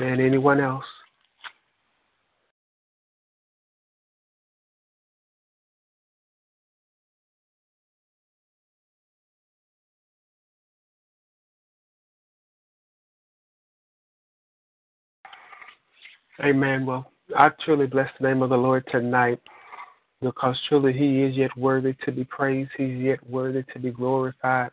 And 0.00 0.20
anyone 0.20 0.60
else? 0.60 0.84
Amen. 16.42 16.86
Well, 16.86 17.10
I 17.36 17.50
truly 17.64 17.86
bless 17.86 18.08
the 18.18 18.26
name 18.26 18.42
of 18.42 18.50
the 18.50 18.56
Lord 18.56 18.84
tonight 18.90 19.40
because 20.22 20.58
truly 20.68 20.92
He 20.92 21.22
is 21.22 21.36
yet 21.36 21.54
worthy 21.56 21.94
to 22.04 22.12
be 22.12 22.24
praised. 22.24 22.70
He's 22.76 22.98
yet 22.98 23.18
worthy 23.28 23.62
to 23.72 23.78
be 23.78 23.90
glorified. 23.90 24.70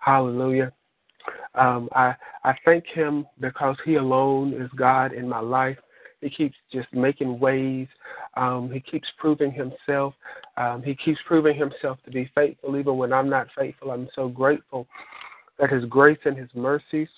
Hallelujah. 0.00 0.72
Um, 1.54 1.88
I 1.92 2.14
I 2.42 2.54
thank 2.64 2.86
Him 2.86 3.26
because 3.40 3.76
He 3.84 3.94
alone 3.94 4.54
is 4.54 4.70
God 4.76 5.12
in 5.12 5.28
my 5.28 5.40
life. 5.40 5.78
He 6.20 6.30
keeps 6.30 6.56
just 6.72 6.88
making 6.92 7.38
ways. 7.38 7.86
Um, 8.36 8.68
he 8.72 8.80
keeps 8.80 9.06
proving 9.18 9.52
Himself. 9.52 10.14
Um, 10.56 10.82
he 10.82 10.96
keeps 10.96 11.20
proving 11.26 11.56
Himself 11.56 11.98
to 12.06 12.10
be 12.10 12.28
faithful 12.34 12.76
even 12.76 12.96
when 12.96 13.12
I'm 13.12 13.28
not 13.30 13.46
faithful. 13.56 13.92
I'm 13.92 14.08
so 14.16 14.28
grateful 14.28 14.88
that 15.60 15.70
His 15.70 15.84
grace 15.84 16.18
and 16.24 16.36
His 16.36 16.50
mercies 16.56 17.08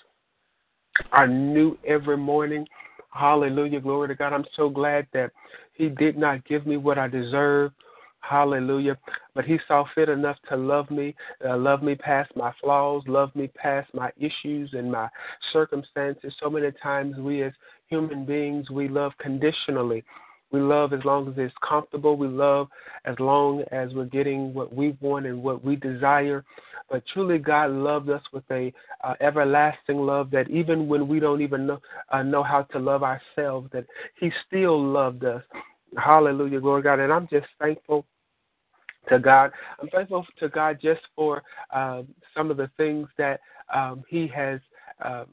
are 1.13 1.27
new 1.27 1.79
every 1.87 2.19
morning. 2.19 2.67
Hallelujah. 3.11 3.81
Glory 3.81 4.09
to 4.09 4.15
God. 4.15 4.33
I'm 4.33 4.45
so 4.57 4.69
glad 4.69 5.07
that 5.13 5.31
He 5.75 5.89
did 5.89 6.17
not 6.17 6.45
give 6.47 6.67
me 6.67 6.77
what 6.77 6.99
I 6.99 7.09
deserve. 7.09 7.73
Hallelujah. 8.21 8.97
But 9.35 9.45
He 9.45 9.59
saw 9.67 9.85
fit 9.95 10.09
enough 10.09 10.37
to 10.49 10.57
love 10.57 10.91
me, 10.91 11.15
uh, 11.45 11.57
love 11.57 11.83
me 11.83 11.95
past 11.95 12.31
my 12.37 12.53
flaws, 12.61 13.03
love 13.07 13.35
me 13.35 13.49
past 13.49 13.93
my 13.95 14.11
issues 14.19 14.71
and 14.75 14.91
my 14.91 15.09
circumstances. 15.53 16.35
So 16.41 16.49
many 16.49 16.71
times 16.83 17.17
we 17.19 17.43
as 17.43 17.53
human 17.89 18.25
beings, 18.25 18.71
we 18.71 18.89
love 18.89 19.13
conditionally. 19.19 20.05
We 20.53 20.61
love 20.61 20.93
as 20.93 21.05
long 21.05 21.29
as 21.29 21.35
it's 21.37 21.55
comfortable. 21.67 22.17
We 22.17 22.29
love 22.29 22.69
as 23.05 23.15
long 23.19 23.63
as 23.71 23.93
we're 23.95 24.05
getting 24.07 24.53
what 24.53 24.75
we 24.75 24.97
want 25.01 25.27
and 25.27 25.43
what 25.43 25.65
we 25.65 25.77
desire. 25.77 26.45
But 26.91 27.05
truly, 27.13 27.39
God 27.39 27.71
loved 27.71 28.11
us 28.11 28.23
with 28.33 28.45
a 28.51 28.73
uh, 29.05 29.15
everlasting 29.21 29.99
love 29.99 30.31
that 30.33 30.51
even 30.51 30.89
when 30.89 31.07
we 31.07 31.21
don't 31.21 31.41
even 31.41 31.67
know 31.67 31.81
uh, 32.11 32.23
know 32.23 32.43
how 32.43 32.63
to 32.63 32.79
love 32.79 33.03
ourselves, 33.05 33.71
that 33.73 33.87
He 34.19 34.33
still 34.47 34.83
loved 34.83 35.25
us. 35.25 35.43
Hallelujah, 35.97 36.61
glory 36.61 36.83
God. 36.83 36.99
And 36.99 37.13
I'm 37.13 37.29
just 37.29 37.47
thankful 37.61 38.07
to 39.09 39.19
God. 39.19 39.53
I'm 39.81 39.89
thankful 39.89 40.27
to 40.41 40.49
God 40.49 40.79
just 40.83 41.01
for 41.15 41.43
uh, 41.73 42.03
some 42.37 42.51
of 42.51 42.57
the 42.57 42.71
things 42.77 43.09
that 43.19 43.41
um, 43.73 44.03
He 44.09 44.27
has 44.29 44.61
um, 45.05 45.27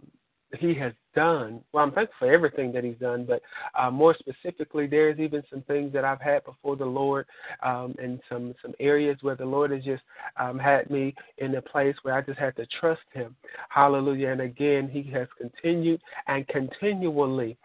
he 0.59 0.73
has 0.75 0.93
done. 1.15 1.61
Well, 1.71 1.83
I'm 1.83 1.91
thankful 1.91 2.15
for 2.19 2.33
everything 2.33 2.71
that 2.73 2.83
he's 2.83 2.97
done, 2.97 3.25
but 3.25 3.41
uh, 3.77 3.91
more 3.91 4.15
specifically, 4.17 4.87
there's 4.87 5.19
even 5.19 5.43
some 5.49 5.61
things 5.63 5.91
that 5.93 6.05
I've 6.05 6.21
had 6.21 6.43
before 6.45 6.75
the 6.75 6.85
Lord, 6.85 7.25
um, 7.63 7.95
and 8.01 8.19
some 8.29 8.55
some 8.61 8.73
areas 8.79 9.17
where 9.21 9.35
the 9.35 9.45
Lord 9.45 9.71
has 9.71 9.83
just 9.83 10.03
um, 10.37 10.57
had 10.57 10.89
me 10.89 11.13
in 11.37 11.55
a 11.55 11.61
place 11.61 11.95
where 12.03 12.13
I 12.13 12.21
just 12.21 12.39
had 12.39 12.55
to 12.57 12.65
trust 12.79 13.01
Him. 13.13 13.35
Hallelujah! 13.69 14.29
And 14.29 14.41
again, 14.41 14.89
He 14.89 15.03
has 15.11 15.27
continued 15.37 16.01
and 16.27 16.47
continually. 16.47 17.57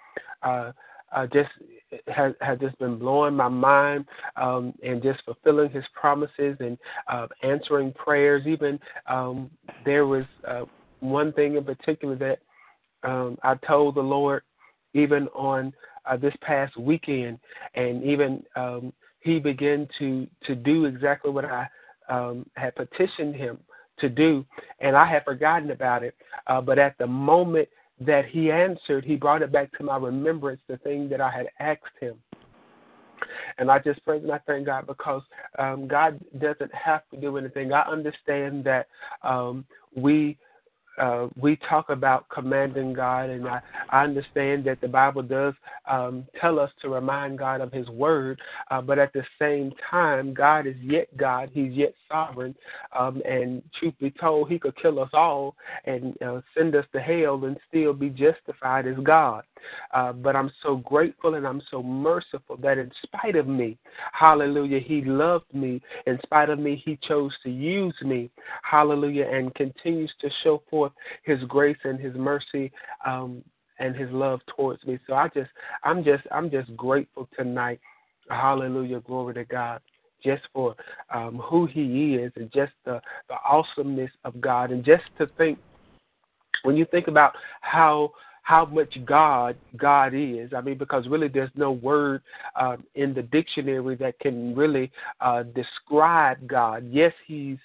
Uh, 0.42 0.72
uh, 1.14 1.26
just 1.26 1.50
has 2.08 2.32
has 2.40 2.58
just 2.58 2.78
been 2.78 2.98
blowing 2.98 3.34
my 3.34 3.48
mind 3.48 4.06
um, 4.36 4.72
and 4.82 5.02
just 5.02 5.22
fulfilling 5.24 5.70
His 5.70 5.84
promises 5.94 6.56
and 6.58 6.78
uh, 7.06 7.26
answering 7.42 7.92
prayers. 7.92 8.46
Even 8.46 8.80
um, 9.06 9.50
there 9.84 10.06
was 10.06 10.24
uh, 10.48 10.64
one 11.00 11.32
thing 11.32 11.56
in 11.56 11.64
particular 11.64 12.16
that 12.16 12.38
um, 13.04 13.38
I 13.42 13.54
told 13.66 13.94
the 13.94 14.00
Lord 14.02 14.42
even 14.94 15.28
on 15.28 15.72
uh, 16.06 16.16
this 16.16 16.34
past 16.40 16.76
weekend, 16.76 17.38
and 17.74 18.02
even 18.02 18.42
um, 18.56 18.92
He 19.20 19.38
began 19.38 19.88
to 19.98 20.26
to 20.44 20.54
do 20.54 20.84
exactly 20.86 21.30
what 21.30 21.44
I 21.44 21.68
um, 22.08 22.46
had 22.56 22.74
petitioned 22.74 23.34
Him 23.34 23.58
to 23.98 24.08
do, 24.08 24.44
and 24.80 24.96
I 24.96 25.06
had 25.06 25.24
forgotten 25.24 25.70
about 25.70 26.02
it. 26.02 26.14
Uh, 26.46 26.60
but 26.60 26.78
at 26.78 26.96
the 26.98 27.06
moment 27.06 27.68
that 28.00 28.26
He 28.26 28.50
answered, 28.50 29.04
He 29.04 29.16
brought 29.16 29.42
it 29.42 29.52
back 29.52 29.72
to 29.78 29.84
my 29.84 29.96
remembrance 29.96 30.60
the 30.68 30.78
thing 30.78 31.08
that 31.08 31.20
I 31.20 31.30
had 31.30 31.48
asked 31.60 31.98
Him. 32.00 32.16
And 33.58 33.70
I 33.70 33.78
just 33.78 34.04
praise 34.04 34.22
and 34.22 34.32
I 34.32 34.38
thank 34.46 34.66
God 34.66 34.86
because 34.86 35.22
um, 35.58 35.86
God 35.86 36.20
doesn't 36.40 36.74
have 36.74 37.02
to 37.10 37.20
do 37.20 37.36
anything. 37.36 37.72
I 37.72 37.82
understand 37.82 38.64
that 38.64 38.88
um, 39.22 39.64
we 39.94 40.38
uh, 40.98 41.28
we 41.36 41.56
talk 41.68 41.88
about 41.88 42.28
commanding 42.28 42.92
God, 42.92 43.30
and 43.30 43.48
I, 43.48 43.60
I 43.88 44.04
understand 44.04 44.64
that 44.66 44.80
the 44.80 44.88
Bible 44.88 45.22
does 45.22 45.54
um, 45.90 46.26
tell 46.40 46.58
us 46.58 46.70
to 46.82 46.88
remind 46.88 47.38
God 47.38 47.60
of 47.60 47.72
His 47.72 47.88
word, 47.88 48.40
uh, 48.70 48.80
but 48.80 48.98
at 48.98 49.12
the 49.12 49.24
same 49.38 49.72
time, 49.90 50.34
God 50.34 50.66
is 50.66 50.76
yet 50.82 51.14
God, 51.16 51.50
He's 51.52 51.72
yet 51.72 51.94
sovereign, 52.10 52.54
um, 52.98 53.22
and 53.24 53.62
truth 53.78 53.94
be 54.00 54.10
told, 54.10 54.50
He 54.50 54.58
could 54.58 54.76
kill 54.76 55.00
us 55.00 55.10
all 55.12 55.54
and 55.84 56.20
uh, 56.22 56.40
send 56.56 56.74
us 56.74 56.84
to 56.92 57.00
hell 57.00 57.44
and 57.44 57.56
still 57.68 57.94
be 57.94 58.10
justified 58.10 58.86
as 58.86 58.96
God. 59.02 59.44
Uh, 59.94 60.12
but 60.12 60.34
I'm 60.34 60.50
so 60.62 60.76
grateful 60.76 61.34
and 61.34 61.46
I'm 61.46 61.62
so 61.70 61.82
merciful 61.82 62.56
that 62.58 62.78
in 62.78 62.90
spite 63.02 63.36
of 63.36 63.46
me, 63.46 63.78
hallelujah, 64.12 64.80
He 64.80 65.02
loved 65.02 65.52
me. 65.54 65.80
In 66.06 66.18
spite 66.24 66.50
of 66.50 66.58
me, 66.58 66.82
He 66.84 66.98
chose 67.08 67.32
to 67.44 67.50
use 67.50 67.94
me, 68.02 68.30
hallelujah, 68.62 69.28
and 69.32 69.54
continues 69.54 70.12
to 70.20 70.28
show 70.42 70.62
forth 70.68 70.81
His 71.24 71.42
grace 71.44 71.78
and 71.84 72.00
His 72.00 72.14
mercy. 72.14 72.72
Um, 73.06 73.42
and 73.78 73.96
his 73.96 74.10
love 74.12 74.40
towards 74.54 74.84
me. 74.84 74.98
So 75.06 75.14
I 75.14 75.28
just 75.28 75.50
I'm 75.82 76.04
just 76.04 76.22
I'm 76.30 76.50
just 76.50 76.74
grateful 76.76 77.28
tonight. 77.36 77.80
Hallelujah, 78.30 79.00
glory 79.00 79.34
to 79.34 79.44
God. 79.44 79.80
Just 80.22 80.42
for 80.54 80.76
um, 81.12 81.38
who 81.44 81.66
He 81.66 82.14
is 82.14 82.32
and 82.36 82.50
just 82.52 82.72
the, 82.84 83.00
the 83.28 83.34
awesomeness 83.44 84.12
of 84.24 84.40
God, 84.40 84.70
and 84.70 84.84
just 84.84 85.02
to 85.18 85.26
think 85.36 85.58
when 86.62 86.76
you 86.76 86.86
think 86.86 87.08
about 87.08 87.34
how 87.60 88.12
how 88.42 88.64
much 88.64 88.96
God 89.04 89.56
God 89.76 90.14
is. 90.14 90.52
I 90.56 90.60
mean, 90.60 90.78
because 90.78 91.06
really 91.08 91.28
there's 91.28 91.50
no 91.56 91.72
word 91.72 92.22
um, 92.60 92.84
in 92.94 93.14
the 93.14 93.22
dictionary 93.22 93.96
that 93.96 94.18
can 94.20 94.54
really 94.54 94.90
uh, 95.20 95.42
describe 95.42 96.46
God. 96.46 96.86
Yes, 96.90 97.12
He's 97.26 97.58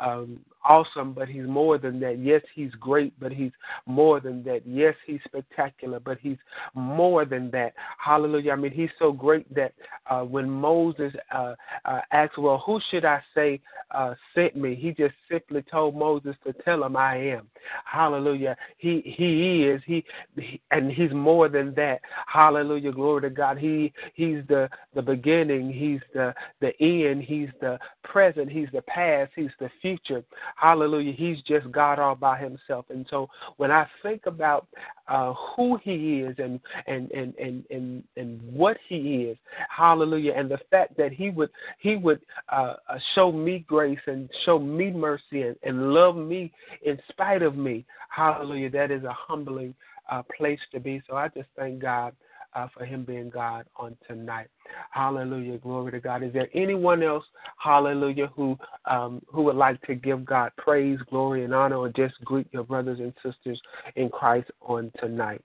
um, 0.00 0.38
awesome, 0.64 1.12
but 1.12 1.28
he's 1.28 1.46
more 1.46 1.78
than 1.78 2.00
that. 2.00 2.18
Yes, 2.18 2.42
he's 2.54 2.72
great, 2.72 3.18
but 3.20 3.32
he's 3.32 3.52
more 3.86 4.20
than 4.20 4.42
that. 4.44 4.62
Yes, 4.66 4.94
he's 5.06 5.20
spectacular, 5.26 6.00
but 6.00 6.18
he's 6.20 6.38
more 6.74 7.24
than 7.24 7.50
that. 7.50 7.74
Hallelujah. 7.98 8.52
I 8.52 8.56
mean, 8.56 8.72
he's 8.72 8.90
so 8.98 9.12
great 9.12 9.52
that 9.54 9.74
uh, 10.08 10.22
when 10.22 10.48
Moses 10.48 11.12
uh, 11.34 11.54
uh, 11.84 12.00
asked, 12.12 12.38
Well, 12.38 12.62
who 12.64 12.80
should 12.90 13.04
I 13.04 13.22
say 13.34 13.60
uh, 13.90 14.14
sent 14.34 14.56
me? 14.56 14.74
He 14.74 14.92
just 14.92 15.14
simply 15.30 15.62
told 15.62 15.96
Moses 15.96 16.36
to 16.46 16.52
tell 16.64 16.84
him, 16.84 16.96
I 16.96 17.16
am. 17.16 17.48
Hallelujah. 17.84 18.56
He 18.76 19.14
he 19.16 19.64
is. 19.64 19.80
He, 19.86 20.04
he 20.36 20.60
and 20.70 20.90
he's 20.90 21.12
more 21.12 21.48
than 21.48 21.74
that. 21.74 22.00
Hallelujah. 22.26 22.92
Glory 22.92 23.22
to 23.22 23.30
God. 23.30 23.58
He 23.58 23.92
he's 24.14 24.42
the 24.48 24.68
the 24.94 25.02
beginning. 25.02 25.72
He's 25.72 26.00
the 26.12 26.34
the 26.60 26.72
end. 26.80 27.22
He's 27.22 27.48
the 27.60 27.78
present. 28.02 28.50
He's 28.50 28.68
the 28.72 28.82
past. 28.82 29.32
He's 29.34 29.50
the 29.60 29.70
future. 29.80 30.22
Hallelujah. 30.56 31.12
He's 31.12 31.40
just 31.42 31.70
God 31.72 31.98
all 31.98 32.14
by 32.14 32.38
himself. 32.38 32.86
And 32.90 33.06
so 33.10 33.28
when 33.56 33.70
I 33.70 33.86
think 34.02 34.26
about 34.26 34.66
uh, 35.08 35.34
who 35.34 35.78
he 35.82 36.20
is 36.20 36.36
and, 36.38 36.60
and, 36.86 37.10
and, 37.10 37.34
and, 37.36 37.64
and, 37.70 38.04
and 38.16 38.40
what 38.42 38.76
he 38.88 39.24
is, 39.24 39.38
hallelujah, 39.68 40.32
and 40.36 40.50
the 40.50 40.60
fact 40.70 40.96
that 40.96 41.12
he 41.12 41.30
would, 41.30 41.50
he 41.78 41.96
would 41.96 42.20
uh, 42.50 42.74
uh, 42.88 42.98
show 43.14 43.32
me 43.32 43.64
grace 43.66 43.98
and 44.06 44.30
show 44.44 44.58
me 44.58 44.90
mercy 44.90 45.42
and, 45.42 45.56
and 45.62 45.92
love 45.92 46.16
me 46.16 46.52
in 46.84 46.98
spite 47.08 47.42
of 47.42 47.56
me, 47.56 47.84
hallelujah, 48.08 48.70
that 48.70 48.90
is 48.90 49.04
a 49.04 49.12
humbling 49.12 49.74
uh, 50.10 50.22
place 50.36 50.60
to 50.72 50.80
be. 50.80 51.02
So 51.08 51.16
I 51.16 51.28
just 51.28 51.48
thank 51.56 51.80
God 51.80 52.14
uh, 52.54 52.68
for 52.76 52.84
him 52.84 53.04
being 53.04 53.30
God 53.30 53.66
on 53.76 53.96
tonight. 54.06 54.48
Hallelujah. 54.90 55.58
Glory 55.58 55.92
to 55.92 56.00
God. 56.00 56.22
Is 56.22 56.32
there 56.32 56.48
anyone 56.54 57.02
else, 57.02 57.24
hallelujah, 57.58 58.28
who 58.34 58.56
um, 58.86 59.22
who 59.28 59.42
would 59.42 59.56
like 59.56 59.80
to 59.82 59.94
give 59.94 60.24
God 60.24 60.52
praise, 60.56 60.98
glory, 61.10 61.44
and 61.44 61.54
honor, 61.54 61.76
or 61.76 61.88
just 61.88 62.14
greet 62.24 62.46
your 62.52 62.64
brothers 62.64 63.00
and 63.00 63.12
sisters 63.24 63.60
in 63.96 64.08
Christ 64.08 64.50
on 64.60 64.92
tonight? 64.98 65.42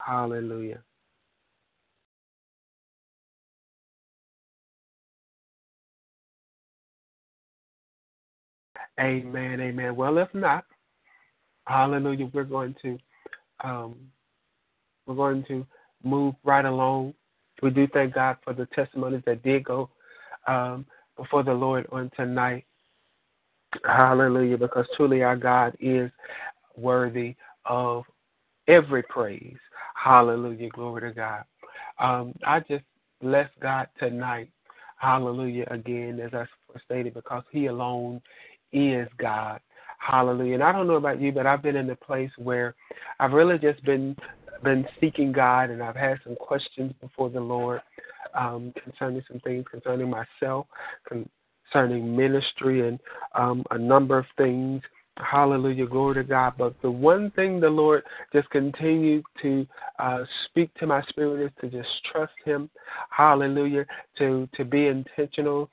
Hallelujah. 0.00 0.82
Amen, 9.00 9.60
amen. 9.60 9.94
Well, 9.96 10.18
if 10.18 10.32
not, 10.34 10.64
hallelujah, 11.66 12.30
we're 12.32 12.44
going 12.44 12.74
to 12.82 12.98
um, 13.62 13.96
we're 15.06 15.14
going 15.14 15.44
to 15.48 15.66
move 16.02 16.34
right 16.44 16.64
along. 16.64 17.14
We 17.62 17.70
do 17.70 17.86
thank 17.92 18.14
God 18.14 18.36
for 18.44 18.52
the 18.52 18.66
testimonies 18.74 19.22
that 19.26 19.42
did 19.42 19.64
go 19.64 19.90
um, 20.46 20.84
before 21.16 21.42
the 21.42 21.54
Lord 21.54 21.86
on 21.90 22.10
tonight. 22.16 22.64
Hallelujah, 23.84 24.58
because 24.58 24.86
truly 24.96 25.22
our 25.22 25.36
God 25.36 25.76
is 25.80 26.10
worthy 26.76 27.34
of 27.64 28.04
every 28.68 29.02
praise. 29.04 29.56
Hallelujah, 29.94 30.68
glory 30.70 31.08
to 31.08 31.14
God. 31.14 31.44
Um, 31.98 32.34
I 32.46 32.60
just 32.60 32.84
bless 33.20 33.48
God 33.60 33.88
tonight. 33.98 34.50
Hallelujah, 34.98 35.66
again, 35.70 36.20
as 36.20 36.32
I 36.32 36.46
stated, 36.84 37.14
because 37.14 37.42
He 37.50 37.66
alone 37.66 38.20
is 38.72 39.08
God. 39.18 39.60
Hallelujah. 40.06 40.54
And 40.54 40.62
I 40.62 40.70
don't 40.70 40.86
know 40.86 40.94
about 40.94 41.20
you, 41.20 41.32
but 41.32 41.46
I've 41.46 41.62
been 41.62 41.74
in 41.74 41.90
a 41.90 41.96
place 41.96 42.30
where 42.38 42.76
I've 43.18 43.32
really 43.32 43.58
just 43.58 43.82
been 43.84 44.16
been 44.62 44.86
seeking 45.00 45.32
God, 45.32 45.70
and 45.70 45.82
I've 45.82 45.96
had 45.96 46.18
some 46.24 46.36
questions 46.36 46.92
before 47.00 47.28
the 47.28 47.40
Lord 47.40 47.82
um, 48.34 48.72
concerning 48.82 49.22
some 49.28 49.40
things 49.40 49.64
concerning 49.70 50.08
myself, 50.08 50.66
concerning 51.08 52.16
ministry, 52.16 52.88
and 52.88 53.00
um, 53.34 53.64
a 53.72 53.78
number 53.78 54.16
of 54.16 54.26
things. 54.36 54.80
Hallelujah, 55.16 55.86
glory 55.86 56.14
to 56.16 56.24
God. 56.24 56.54
But 56.56 56.74
the 56.82 56.90
one 56.90 57.30
thing 57.32 57.58
the 57.58 57.68
Lord 57.68 58.04
just 58.32 58.48
continued 58.50 59.24
to 59.42 59.66
uh, 59.98 60.24
speak 60.44 60.72
to 60.74 60.86
my 60.86 61.02
spirit 61.08 61.46
is 61.46 61.52
to 61.62 61.76
just 61.76 61.90
trust 62.12 62.34
Him. 62.44 62.70
Hallelujah, 63.10 63.86
to 64.18 64.48
to 64.54 64.64
be 64.64 64.86
intentional 64.86 65.68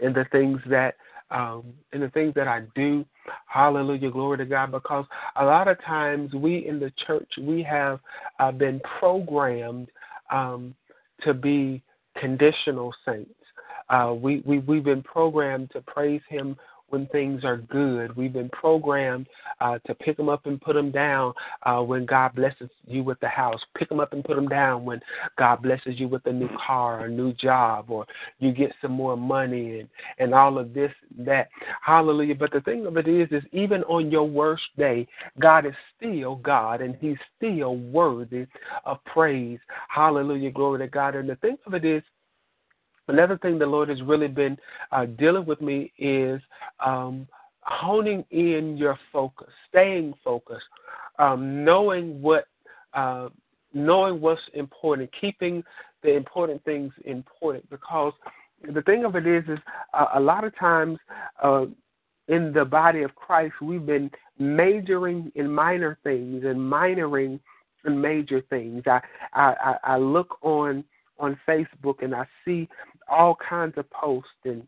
in 0.00 0.12
the 0.12 0.26
things 0.30 0.60
that 0.68 0.94
um, 1.30 1.64
in 1.92 2.00
the 2.00 2.08
things 2.10 2.34
that 2.34 2.48
I 2.48 2.62
do. 2.74 3.04
Hallelujah, 3.46 4.10
glory 4.10 4.38
to 4.38 4.44
God. 4.44 4.72
Because 4.72 5.04
a 5.36 5.44
lot 5.44 5.68
of 5.68 5.82
times 5.84 6.32
we 6.34 6.66
in 6.66 6.80
the 6.80 6.92
church 7.06 7.30
we 7.40 7.62
have 7.62 8.00
uh, 8.38 8.52
been 8.52 8.80
programmed 8.98 9.88
um, 10.30 10.74
to 11.22 11.34
be 11.34 11.82
conditional 12.18 12.94
saints. 13.06 13.32
Uh, 13.90 14.14
we, 14.16 14.42
we 14.44 14.58
we've 14.60 14.84
been 14.84 15.02
programmed 15.02 15.70
to 15.70 15.80
praise 15.82 16.20
Him 16.28 16.56
when 16.90 17.06
things 17.06 17.44
are 17.44 17.58
good. 17.58 18.16
We've 18.16 18.32
been 18.32 18.48
programmed 18.50 19.26
uh, 19.60 19.78
to 19.86 19.94
pick 19.94 20.16
them 20.16 20.28
up 20.28 20.46
and 20.46 20.60
put 20.60 20.74
them 20.74 20.90
down 20.90 21.32
uh, 21.64 21.80
when 21.80 22.06
God 22.06 22.34
blesses 22.34 22.70
you 22.86 23.02
with 23.02 23.20
the 23.20 23.28
house. 23.28 23.60
Pick 23.76 23.88
them 23.88 24.00
up 24.00 24.12
and 24.12 24.24
put 24.24 24.36
them 24.36 24.48
down 24.48 24.84
when 24.84 25.00
God 25.36 25.62
blesses 25.62 25.94
you 25.98 26.08
with 26.08 26.24
a 26.26 26.32
new 26.32 26.48
car, 26.66 27.04
a 27.04 27.10
new 27.10 27.32
job, 27.34 27.90
or 27.90 28.06
you 28.38 28.52
get 28.52 28.72
some 28.80 28.92
more 28.92 29.16
money 29.16 29.80
and 29.80 29.88
and 30.18 30.34
all 30.34 30.58
of 30.58 30.74
this 30.74 30.92
that. 31.18 31.48
Hallelujah. 31.82 32.34
But 32.34 32.52
the 32.52 32.60
thing 32.60 32.86
of 32.86 32.96
it 32.96 33.08
is, 33.08 33.28
is 33.30 33.42
even 33.52 33.82
on 33.84 34.10
your 34.10 34.24
worst 34.24 34.64
day, 34.76 35.06
God 35.38 35.66
is 35.66 35.74
still 35.96 36.36
God 36.36 36.80
and 36.80 36.96
He's 37.00 37.16
still 37.36 37.76
worthy 37.76 38.46
of 38.84 39.04
praise. 39.04 39.58
Hallelujah. 39.88 40.50
Glory 40.50 40.80
to 40.80 40.88
God. 40.88 41.14
And 41.14 41.28
the 41.28 41.36
thing 41.36 41.56
of 41.66 41.74
it 41.74 41.84
is, 41.84 42.02
Another 43.08 43.38
thing 43.38 43.58
the 43.58 43.66
Lord 43.66 43.88
has 43.88 44.00
really 44.02 44.28
been 44.28 44.56
uh, 44.92 45.06
dealing 45.06 45.46
with 45.46 45.60
me 45.60 45.92
is 45.98 46.40
um, 46.84 47.26
honing 47.62 48.24
in 48.30 48.76
your 48.76 48.98
focus, 49.12 49.48
staying 49.68 50.14
focused, 50.22 50.66
um, 51.18 51.64
knowing 51.64 52.20
what, 52.22 52.46
uh, 52.94 53.28
knowing 53.72 54.20
what's 54.20 54.40
important, 54.54 55.10
keeping 55.20 55.62
the 56.02 56.14
important 56.14 56.64
things 56.64 56.92
important. 57.04 57.68
Because 57.70 58.12
the 58.72 58.82
thing 58.82 59.04
of 59.04 59.16
it 59.16 59.26
is, 59.26 59.44
is 59.48 59.58
uh, 59.94 60.06
a 60.14 60.20
lot 60.20 60.44
of 60.44 60.56
times 60.56 60.98
uh, 61.42 61.66
in 62.28 62.52
the 62.52 62.64
body 62.64 63.02
of 63.02 63.14
Christ, 63.14 63.54
we've 63.62 63.86
been 63.86 64.10
majoring 64.38 65.32
in 65.34 65.50
minor 65.50 65.98
things 66.04 66.44
and 66.44 66.58
minoring 66.58 67.40
in 67.84 68.00
major 68.00 68.42
things. 68.50 68.82
I 68.86 69.00
I, 69.32 69.76
I 69.82 69.96
look 69.98 70.38
on 70.42 70.84
on 71.18 71.38
Facebook 71.48 72.02
and 72.02 72.14
I 72.14 72.26
see 72.44 72.68
all 73.08 73.36
kinds 73.48 73.74
of 73.76 73.88
posts 73.90 74.30
and 74.44 74.66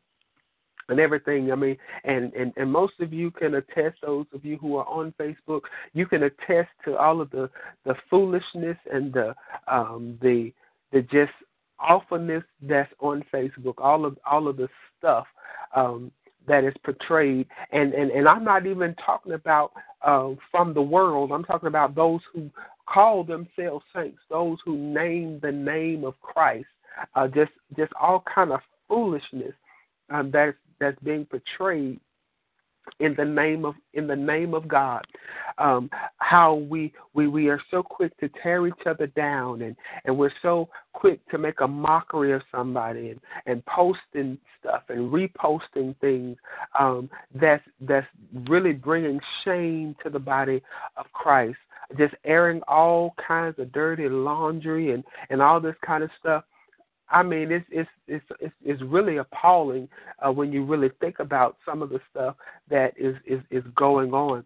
and 0.89 0.99
everything. 0.99 1.53
I 1.53 1.55
mean, 1.55 1.77
and, 2.05 2.33
and 2.35 2.53
and 2.57 2.71
most 2.71 2.95
of 3.01 3.13
you 3.13 3.31
can 3.31 3.55
attest. 3.55 3.99
Those 4.03 4.27
of 4.35 4.45
you 4.45 4.59
who 4.59 4.77
are 4.77 4.87
on 4.87 5.15
Facebook, 5.19 5.63
you 5.93 6.07
can 6.07 6.25
attest 6.25 6.69
to 6.85 6.97
all 6.97 7.21
of 7.21 7.31
the 7.31 7.49
the 7.85 7.95
foolishness 8.11 8.77
and 8.93 9.13
the 9.13 9.35
um 9.69 10.19
the 10.21 10.53
the 10.93 11.03
just 11.03 11.33
awfulness 11.79 12.43
that's 12.63 12.93
on 13.01 13.25
Facebook. 13.33 13.75
All 13.79 14.05
of 14.05 14.19
all 14.29 14.49
of 14.49 14.57
the 14.57 14.69
stuff 14.99 15.27
um 15.75 16.11
that 16.49 16.65
is 16.65 16.75
portrayed, 16.85 17.47
and 17.73 17.95
and 17.95 18.11
and 18.11 18.29
I'm 18.29 18.45
not 18.45 18.67
even 18.67 18.95
talking 19.07 19.33
about 19.33 19.73
uh, 20.03 20.31
from 20.51 20.75
the 20.75 20.83
world. 20.83 21.31
I'm 21.31 21.45
talking 21.45 21.69
about 21.69 21.95
those 21.95 22.21
who 22.33 22.51
call 22.87 23.23
themselves 23.23 23.85
saints, 23.95 24.19
those 24.29 24.59
who 24.65 24.77
name 24.77 25.39
the 25.41 25.53
name 25.53 26.05
of 26.05 26.21
Christ 26.21 26.67
uh, 27.15 27.29
just 27.29 27.53
just 27.77 27.93
all 28.01 28.25
kind 28.33 28.53
of 28.53 28.61
foolishness 28.89 29.55
um, 30.11 30.31
that's 30.33 30.57
that's 30.81 30.99
being 31.01 31.27
portrayed 31.27 32.01
in 32.99 33.15
the 33.17 33.25
name 33.25 33.65
of 33.65 33.75
in 33.95 34.07
the 34.07 34.17
name 34.17 34.55
of 34.55 34.67
God. 34.67 35.05
Um, 35.59 35.91
how 36.17 36.55
we, 36.55 36.93
we 37.15 37.29
we 37.29 37.49
are 37.49 37.61
so 37.71 37.83
quick 37.83 38.17
to 38.19 38.31
tear 38.43 38.67
each 38.67 38.87
other 38.87 39.07
down 39.09 39.63
and, 39.63 39.77
and 40.05 40.17
we're 40.17 40.33
so 40.43 40.69
quick 40.93 41.21
to 41.31 41.39
make 41.39 41.61
a 41.61 41.69
mockery 41.69 42.33
of 42.33 42.43
somebody 42.51 43.11
and, 43.11 43.21
and 43.47 43.65
posting 43.67 44.39
stuff 44.59 44.83
and 44.89 45.13
reposting 45.13 45.95
things 46.01 46.37
um, 46.79 47.11
that's 47.35 47.65
that's 47.83 48.07
really 48.49 48.73
bringing 48.73 49.21
shame 49.45 49.95
to 50.03 50.11
the 50.11 50.19
body 50.19 50.63
of 50.97 51.07
Christ. 51.13 51.59
Just 51.99 52.15
airing 52.25 52.63
all 52.69 53.15
kinds 53.27 53.59
of 53.59 53.73
dirty 53.73 54.09
laundry 54.09 54.95
and, 54.95 55.03
and 55.29 55.43
all 55.43 55.61
this 55.61 55.75
kind 55.85 56.05
of 56.05 56.11
stuff 56.19 56.45
I 57.11 57.23
mean, 57.23 57.51
it's 57.51 57.67
it's 57.71 57.91
it's 58.07 58.25
it's, 58.41 58.55
it's 58.65 58.83
really 58.83 59.17
appalling 59.19 59.89
uh, 60.25 60.31
when 60.31 60.53
you 60.53 60.65
really 60.65 60.91
think 61.01 61.19
about 61.19 61.57
some 61.67 61.83
of 61.83 61.91
the 61.91 62.01
stuff 62.11 62.37
that 62.71 62.95
is 62.97 63.17
is 63.27 63.41
is 63.51 63.65
going 63.75 64.13
on. 64.13 64.45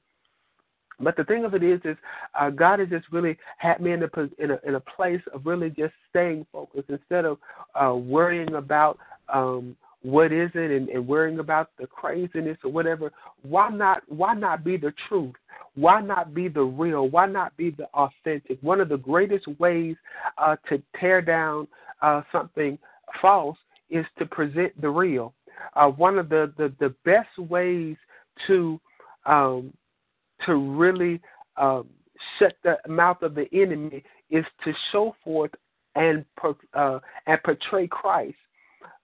But 1.00 1.16
the 1.16 1.24
thing 1.24 1.44
of 1.44 1.54
it 1.54 1.62
is, 1.62 1.80
is 1.84 1.96
uh, 2.38 2.50
God 2.50 2.78
has 2.78 2.88
just 2.88 3.06
really 3.10 3.36
had 3.58 3.80
me 3.80 3.92
in 3.92 4.02
a 4.02 4.08
in 4.38 4.50
a 4.52 4.58
in 4.66 4.74
a 4.76 4.80
place 4.80 5.20
of 5.32 5.44
really 5.44 5.70
just 5.70 5.92
staying 6.10 6.46
focused 6.52 6.88
instead 6.88 7.24
of 7.24 7.38
uh, 7.74 7.94
worrying 7.94 8.54
about 8.54 8.98
um, 9.32 9.76
what 10.02 10.32
is 10.32 10.50
it 10.54 10.70
and, 10.70 10.88
and 10.88 11.06
worrying 11.06 11.38
about 11.38 11.70
the 11.78 11.86
craziness 11.86 12.58
or 12.62 12.70
whatever. 12.70 13.12
Why 13.42 13.70
not? 13.70 14.02
Why 14.08 14.34
not 14.34 14.64
be 14.64 14.76
the 14.76 14.92
truth? 15.08 15.34
Why 15.74 16.00
not 16.00 16.34
be 16.34 16.48
the 16.48 16.62
real? 16.62 17.08
Why 17.08 17.26
not 17.26 17.56
be 17.56 17.70
the 17.70 17.86
authentic? 17.94 18.58
One 18.60 18.80
of 18.80 18.88
the 18.88 18.96
greatest 18.96 19.46
ways 19.58 19.96
uh, 20.38 20.56
to 20.68 20.80
tear 21.00 21.20
down 21.20 21.66
uh, 22.00 22.22
something 22.30 22.78
false 23.20 23.58
is 23.90 24.06
to 24.18 24.26
present 24.26 24.80
the 24.80 24.88
real. 24.88 25.34
Uh, 25.74 25.88
one 25.88 26.18
of 26.18 26.28
the, 26.28 26.52
the, 26.56 26.72
the 26.78 26.94
best 27.04 27.38
ways 27.38 27.96
to 28.46 28.80
um, 29.26 29.72
to 30.44 30.54
really 30.54 31.20
um, 31.56 31.88
shut 32.38 32.54
the 32.62 32.76
mouth 32.88 33.22
of 33.22 33.34
the 33.34 33.46
enemy 33.52 34.02
is 34.30 34.44
to 34.64 34.72
show 34.92 35.14
forth 35.24 35.52
and 35.94 36.24
uh, 36.74 36.98
and 37.26 37.42
portray 37.42 37.86
Christ. 37.86 38.36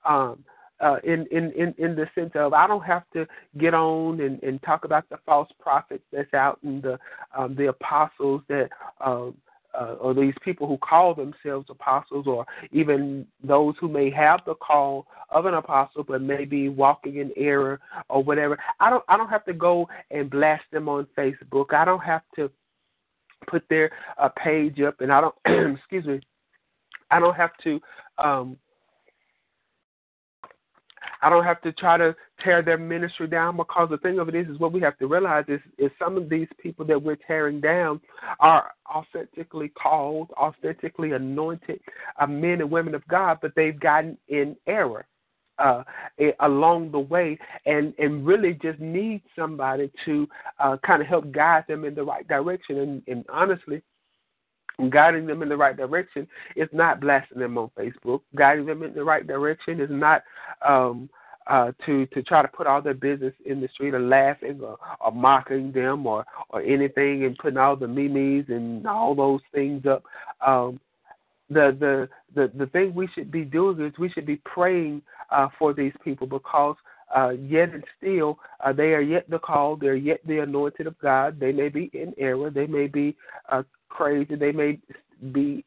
Um, 0.04 0.44
uh, 0.80 0.96
in, 1.04 1.26
in, 1.30 1.52
in, 1.52 1.74
in 1.78 1.94
the 1.94 2.06
sense 2.14 2.32
of 2.34 2.52
I 2.52 2.66
don't 2.66 2.84
have 2.84 3.04
to 3.12 3.26
get 3.58 3.74
on 3.74 4.20
and, 4.20 4.42
and 4.42 4.62
talk 4.62 4.84
about 4.84 5.08
the 5.10 5.18
false 5.26 5.48
prophets 5.60 6.04
that's 6.12 6.32
out 6.34 6.58
and 6.62 6.82
the 6.82 6.98
um, 7.36 7.54
the 7.54 7.68
apostles 7.68 8.42
that 8.48 8.70
um, 9.04 9.34
uh, 9.78 9.94
or 10.00 10.14
these 10.14 10.34
people 10.44 10.66
who 10.66 10.78
call 10.78 11.14
themselves 11.14 11.66
apostles, 11.70 12.26
or 12.26 12.46
even 12.72 13.26
those 13.42 13.74
who 13.80 13.88
may 13.88 14.10
have 14.10 14.40
the 14.46 14.54
call 14.54 15.06
of 15.30 15.46
an 15.46 15.54
apostle 15.54 16.02
but 16.02 16.22
may 16.22 16.44
be 16.44 16.68
walking 16.68 17.18
in 17.18 17.30
error 17.36 17.80
or 18.08 18.22
whatever. 18.22 18.58
I 18.80 18.90
don't 18.90 19.04
I 19.08 19.16
don't 19.16 19.28
have 19.28 19.44
to 19.44 19.52
go 19.52 19.88
and 20.10 20.30
blast 20.30 20.64
them 20.72 20.88
on 20.88 21.06
Facebook. 21.16 21.72
I 21.72 21.84
don't 21.84 22.00
have 22.00 22.22
to 22.36 22.50
put 23.46 23.64
their 23.68 23.90
uh, 24.18 24.28
page 24.28 24.80
up, 24.80 25.00
and 25.00 25.12
I 25.12 25.20
don't 25.20 25.34
excuse 25.76 26.04
me. 26.04 26.20
I 27.10 27.18
don't 27.18 27.34
have 27.34 27.50
to 27.64 27.80
um, 28.18 28.56
I 31.22 31.30
don't 31.30 31.44
have 31.44 31.60
to 31.62 31.72
try 31.72 31.96
to 31.98 32.14
tear 32.42 32.62
their 32.62 32.78
ministry 32.78 33.26
down 33.26 33.56
because 33.56 33.88
the 33.90 33.98
thing 33.98 34.18
of 34.18 34.28
it 34.28 34.34
is, 34.34 34.48
is 34.48 34.58
what 34.58 34.72
we 34.72 34.80
have 34.80 34.98
to 34.98 35.06
realize 35.06 35.44
is, 35.48 35.60
is 35.78 35.90
some 35.98 36.16
of 36.16 36.28
these 36.28 36.48
people 36.58 36.84
that 36.86 37.02
we're 37.02 37.16
tearing 37.16 37.60
down 37.60 38.00
are 38.38 38.72
authentically 38.90 39.68
called, 39.68 40.30
authentically 40.32 41.12
anointed 41.12 41.80
uh, 42.18 42.26
men 42.26 42.60
and 42.60 42.70
women 42.70 42.94
of 42.94 43.06
God, 43.08 43.38
but 43.42 43.52
they've 43.54 43.78
gotten 43.78 44.16
in 44.28 44.56
error. 44.66 45.06
Uh, 45.58 45.84
along 46.40 46.90
the 46.90 46.98
way, 46.98 47.38
and 47.66 47.92
and 47.98 48.26
really 48.26 48.54
just 48.62 48.80
need 48.80 49.20
somebody 49.36 49.92
to 50.06 50.26
uh, 50.58 50.78
kind 50.78 51.02
of 51.02 51.08
help 51.08 51.30
guide 51.32 51.64
them 51.68 51.84
in 51.84 51.94
the 51.94 52.02
right 52.02 52.26
direction. 52.28 52.78
And, 52.78 53.02
and 53.06 53.26
honestly, 53.28 53.82
guiding 54.88 55.26
them 55.26 55.42
in 55.42 55.48
the 55.48 55.56
right 55.56 55.76
direction 55.76 56.26
is 56.56 56.68
not 56.72 57.00
blasting 57.00 57.40
them 57.40 57.58
on 57.58 57.70
Facebook. 57.78 58.20
Guiding 58.34 58.66
them 58.66 58.82
in 58.82 58.94
the 58.94 59.04
right 59.04 59.26
direction 59.26 59.80
is 59.80 59.90
not 59.90 60.22
um, 60.66 61.10
uh, 61.46 61.72
to 61.84 62.06
to 62.06 62.22
try 62.22 62.42
to 62.42 62.48
put 62.48 62.66
all 62.66 62.80
their 62.80 62.94
business 62.94 63.34
in 63.44 63.60
the 63.60 63.68
street, 63.74 63.94
or 63.94 64.00
laughing, 64.00 64.60
or, 64.62 64.78
or 65.00 65.12
mocking 65.12 65.72
them, 65.72 66.06
or 66.06 66.24
or 66.50 66.62
anything, 66.62 67.24
and 67.24 67.36
putting 67.38 67.58
all 67.58 67.76
the 67.76 67.88
memes 67.88 68.46
and 68.48 68.86
all 68.86 69.14
those 69.14 69.40
things 69.52 69.84
up. 69.86 70.04
Um, 70.46 70.78
the 71.48 71.76
the 71.78 72.08
the 72.34 72.52
the 72.56 72.66
thing 72.66 72.94
we 72.94 73.08
should 73.14 73.30
be 73.30 73.44
doing 73.44 73.84
is 73.84 73.92
we 73.98 74.10
should 74.10 74.26
be 74.26 74.40
praying 74.44 75.02
uh, 75.30 75.48
for 75.58 75.74
these 75.74 75.92
people 76.04 76.26
because 76.26 76.76
uh, 77.14 77.30
yet 77.30 77.70
and 77.74 77.84
still 77.98 78.38
uh, 78.64 78.72
they 78.72 78.92
are 78.94 79.00
yet 79.00 79.28
the 79.28 79.38
called, 79.38 79.80
they're 79.80 79.96
yet 79.96 80.20
the 80.26 80.38
anointed 80.38 80.86
of 80.86 80.98
God. 81.00 81.40
They 81.40 81.52
may 81.52 81.68
be 81.68 81.90
in 81.92 82.14
error, 82.18 82.50
they 82.50 82.66
may 82.66 82.86
be 82.86 83.16
uh, 83.50 83.64
crazy, 83.90 84.34
they 84.34 84.52
may 84.52 84.78
be 85.32 85.64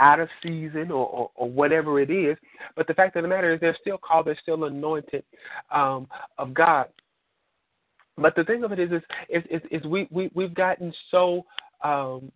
out 0.00 0.20
of 0.20 0.28
season 0.42 0.90
or, 0.90 1.06
or, 1.06 1.30
or 1.34 1.50
whatever 1.50 2.00
it 2.00 2.10
is. 2.10 2.36
But 2.76 2.86
the 2.86 2.94
fact 2.94 3.16
of 3.16 3.22
the 3.22 3.28
matter 3.28 3.54
is, 3.54 3.60
they're 3.60 3.76
still 3.80 3.98
called, 3.98 4.26
they're 4.26 4.38
still 4.42 4.64
anointed 4.64 5.24
um, 5.70 6.08
of 6.36 6.52
God. 6.52 6.86
But 8.16 8.36
the 8.36 8.44
thing 8.44 8.64
of 8.64 8.72
it 8.72 8.78
is, 8.78 8.90
is, 8.92 9.02
is, 9.28 9.42
is, 9.50 9.62
is 9.70 9.84
we, 9.86 10.08
we, 10.10 10.30
we've 10.34 10.54
gotten 10.54 10.92
so 11.10 11.44
um, 11.82 12.30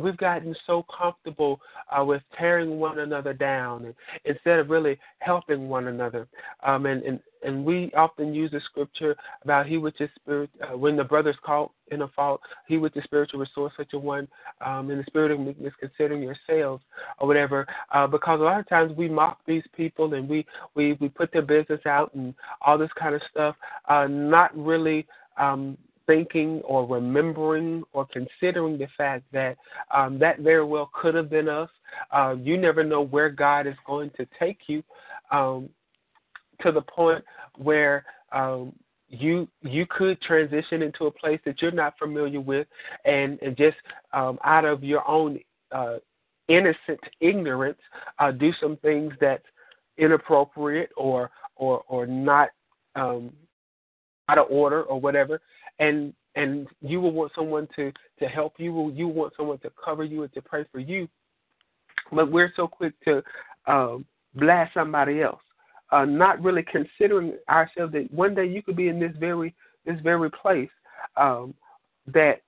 we've 0.00 0.16
gotten 0.16 0.54
so 0.66 0.84
comfortable 0.96 1.60
uh, 1.90 2.04
with 2.04 2.22
tearing 2.38 2.78
one 2.78 3.00
another 3.00 3.32
down 3.32 3.84
and, 3.84 3.94
instead 4.24 4.58
of 4.58 4.70
really 4.70 4.98
helping 5.18 5.68
one 5.68 5.88
another. 5.88 6.26
Um, 6.62 6.86
and, 6.86 7.02
and, 7.02 7.20
and 7.42 7.64
we 7.64 7.90
often 7.96 8.34
use 8.34 8.50
the 8.50 8.60
scripture 8.60 9.16
about 9.42 9.66
he 9.66 9.78
which 9.78 10.00
is 10.00 10.10
spirit, 10.16 10.50
uh, 10.62 10.76
when 10.76 10.96
the 10.96 11.04
brothers 11.04 11.36
caught 11.44 11.72
in 11.90 12.02
a 12.02 12.08
fault, 12.08 12.40
he 12.66 12.76
with 12.76 12.94
the 12.94 13.02
spiritual 13.02 13.40
resource 13.40 13.72
such 13.76 13.92
a 13.94 13.98
one, 13.98 14.28
um, 14.64 14.90
in 14.90 14.98
the 14.98 15.04
spirit 15.04 15.30
of 15.32 15.40
meekness, 15.40 15.72
considering 15.80 16.22
yourselves 16.22 16.82
or 17.18 17.26
whatever. 17.26 17.66
Uh, 17.92 18.06
because 18.06 18.40
a 18.40 18.44
lot 18.44 18.60
of 18.60 18.68
times 18.68 18.92
we 18.96 19.08
mock 19.08 19.38
these 19.46 19.64
people 19.76 20.14
and 20.14 20.28
we, 20.28 20.46
we, 20.74 20.92
we 20.94 21.08
put 21.08 21.32
their 21.32 21.42
business 21.42 21.80
out 21.86 22.12
and 22.14 22.34
all 22.64 22.78
this 22.78 22.90
kind 22.98 23.14
of 23.14 23.22
stuff, 23.30 23.56
uh, 23.88 24.06
not 24.06 24.56
really 24.56 25.06
um, 25.38 25.76
thinking 26.10 26.60
or 26.64 26.84
remembering 26.86 27.84
or 27.92 28.04
considering 28.06 28.76
the 28.76 28.88
fact 28.98 29.22
that 29.32 29.56
um, 29.94 30.18
that 30.18 30.40
very 30.40 30.64
well 30.64 30.90
could 30.92 31.14
have 31.14 31.30
been 31.30 31.48
us. 31.48 31.70
Uh, 32.10 32.34
you 32.42 32.56
never 32.56 32.82
know 32.82 33.02
where 33.02 33.30
God 33.30 33.68
is 33.68 33.76
going 33.86 34.10
to 34.16 34.26
take 34.38 34.58
you 34.66 34.82
um, 35.30 35.68
to 36.62 36.72
the 36.72 36.82
point 36.82 37.24
where 37.58 38.04
um, 38.32 38.72
you 39.08 39.46
you 39.62 39.86
could 39.88 40.20
transition 40.20 40.82
into 40.82 41.06
a 41.06 41.10
place 41.12 41.38
that 41.44 41.62
you're 41.62 41.70
not 41.70 41.94
familiar 41.96 42.40
with, 42.40 42.66
and 43.04 43.38
and 43.40 43.56
just 43.56 43.76
um, 44.12 44.36
out 44.44 44.64
of 44.64 44.82
your 44.82 45.08
own 45.08 45.38
uh, 45.70 45.98
innocent 46.48 47.00
ignorance, 47.20 47.78
uh, 48.18 48.32
do 48.32 48.52
some 48.60 48.76
things 48.78 49.12
that's 49.20 49.46
inappropriate 49.96 50.90
or 50.96 51.30
or 51.54 51.84
or 51.86 52.04
not 52.04 52.48
um, 52.96 53.32
out 54.28 54.38
of 54.38 54.46
order 54.48 54.82
or 54.84 55.00
whatever, 55.00 55.40
and 55.80 56.14
and 56.36 56.68
you 56.80 57.00
will 57.00 57.10
want 57.10 57.32
someone 57.34 57.66
to 57.74 57.92
to 58.20 58.28
help 58.28 58.54
you. 58.58 58.72
Will 58.72 58.92
you 58.92 59.08
want 59.08 59.32
someone 59.36 59.58
to 59.58 59.72
cover 59.82 60.04
you 60.04 60.22
and 60.22 60.32
to 60.34 60.42
pray 60.42 60.64
for 60.70 60.78
you? 60.78 61.08
But 62.12 62.30
we're 62.30 62.52
so 62.54 62.68
quick 62.68 62.94
to 63.04 63.22
um, 63.66 64.04
blast 64.34 64.74
somebody 64.74 65.22
else, 65.22 65.42
uh, 65.90 66.04
not 66.04 66.42
really 66.42 66.64
considering 66.70 67.36
ourselves 67.48 67.92
that 67.94 68.12
one 68.12 68.34
day 68.34 68.46
you 68.46 68.62
could 68.62 68.76
be 68.76 68.88
in 68.88 69.00
this 69.00 69.14
very 69.18 69.54
this 69.84 69.98
very 70.02 70.30
place 70.30 70.70
um, 71.16 71.54
that 72.06 72.42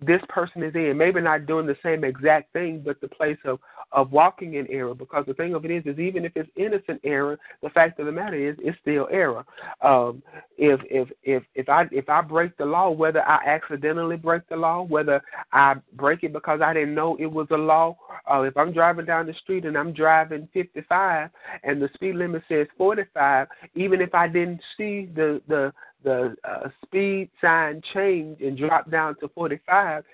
this 0.00 0.20
person 0.28 0.62
is 0.62 0.74
in. 0.74 0.96
Maybe 0.96 1.20
not 1.20 1.46
doing 1.46 1.66
the 1.66 1.76
same 1.82 2.04
exact 2.04 2.52
thing, 2.52 2.82
but 2.84 3.00
the 3.00 3.08
place 3.08 3.38
of 3.44 3.58
of 3.92 4.12
walking 4.12 4.54
in 4.54 4.66
error. 4.70 4.94
Because 4.94 5.24
the 5.26 5.34
thing 5.34 5.54
of 5.54 5.64
it 5.64 5.70
is, 5.70 5.82
is 5.86 5.98
even 5.98 6.24
if 6.24 6.32
it's 6.36 6.50
innocent 6.56 7.00
error, 7.04 7.38
the 7.62 7.70
fact 7.70 7.98
of 7.98 8.06
the 8.06 8.12
matter 8.12 8.36
is, 8.36 8.54
it's 8.60 8.78
still 8.80 9.08
error. 9.10 9.44
Um, 9.82 10.22
if 10.56 10.80
if 10.84 11.08
if 11.22 11.42
if 11.54 11.68
I 11.68 11.86
if 11.90 12.08
I 12.08 12.20
break 12.20 12.56
the 12.56 12.64
law, 12.64 12.90
whether 12.90 13.26
I 13.26 13.38
accidentally 13.46 14.16
break 14.16 14.48
the 14.48 14.56
law, 14.56 14.82
whether 14.82 15.20
I 15.52 15.74
break 15.94 16.22
it 16.22 16.32
because 16.32 16.60
I 16.60 16.74
didn't 16.74 16.94
know 16.94 17.16
it 17.18 17.26
was 17.26 17.48
a 17.50 17.56
law, 17.56 17.96
uh, 18.30 18.42
if 18.42 18.56
I'm 18.56 18.72
driving 18.72 19.06
down 19.06 19.26
the 19.26 19.34
street 19.34 19.64
and 19.64 19.76
I'm 19.76 19.92
driving 19.92 20.48
55 20.52 21.30
and 21.64 21.82
the 21.82 21.88
speed 21.94 22.16
limit 22.16 22.42
says 22.48 22.66
45, 22.76 23.48
even 23.74 24.00
if 24.00 24.14
I 24.14 24.28
didn't 24.28 24.60
see 24.76 25.08
the 25.14 25.42
the 25.48 25.72
the 26.04 26.36
uh, 26.44 26.68
speed 26.84 27.30
sign 27.40 27.82
change 27.92 28.40
and 28.40 28.56
drop 28.56 28.90
down 28.90 29.16
to 29.20 29.28
45, 29.28 30.04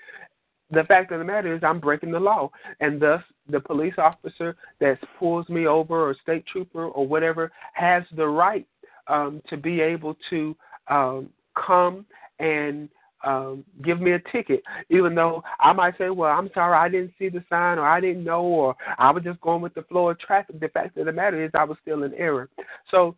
the 0.70 0.84
fact 0.84 1.12
of 1.12 1.18
the 1.18 1.24
matter 1.24 1.54
is 1.54 1.62
I'm 1.62 1.80
breaking 1.80 2.10
the 2.10 2.20
law, 2.20 2.50
and 2.80 3.00
thus 3.00 3.22
the 3.48 3.60
police 3.60 3.94
officer 3.98 4.56
that 4.80 4.98
pulls 5.18 5.48
me 5.48 5.66
over 5.66 6.08
or 6.08 6.16
state 6.22 6.44
trooper 6.46 6.86
or 6.86 7.06
whatever 7.06 7.52
has 7.74 8.02
the 8.16 8.26
right 8.26 8.66
um, 9.06 9.42
to 9.48 9.56
be 9.56 9.80
able 9.80 10.16
to 10.30 10.56
um, 10.88 11.28
come 11.54 12.06
and 12.38 12.88
um, 13.24 13.64
give 13.82 14.00
me 14.00 14.12
a 14.12 14.18
ticket, 14.32 14.62
even 14.90 15.14
though 15.14 15.42
I 15.60 15.72
might 15.72 15.96
say, 15.96 16.10
"Well, 16.10 16.30
I'm 16.30 16.50
sorry, 16.52 16.76
I 16.76 16.88
didn't 16.90 17.14
see 17.18 17.30
the 17.30 17.42
sign, 17.48 17.78
or 17.78 17.86
I 17.86 18.00
didn't 18.00 18.24
know, 18.24 18.42
or 18.42 18.76
I 18.98 19.10
was 19.10 19.24
just 19.24 19.40
going 19.40 19.62
with 19.62 19.74
the 19.74 19.82
flow 19.84 20.10
of 20.10 20.18
traffic." 20.18 20.60
The 20.60 20.68
fact 20.68 20.96
of 20.98 21.06
the 21.06 21.12
matter 21.12 21.42
is, 21.42 21.50
I 21.54 21.64
was 21.64 21.78
still 21.80 22.02
in 22.02 22.12
error. 22.14 22.50
So, 22.90 23.16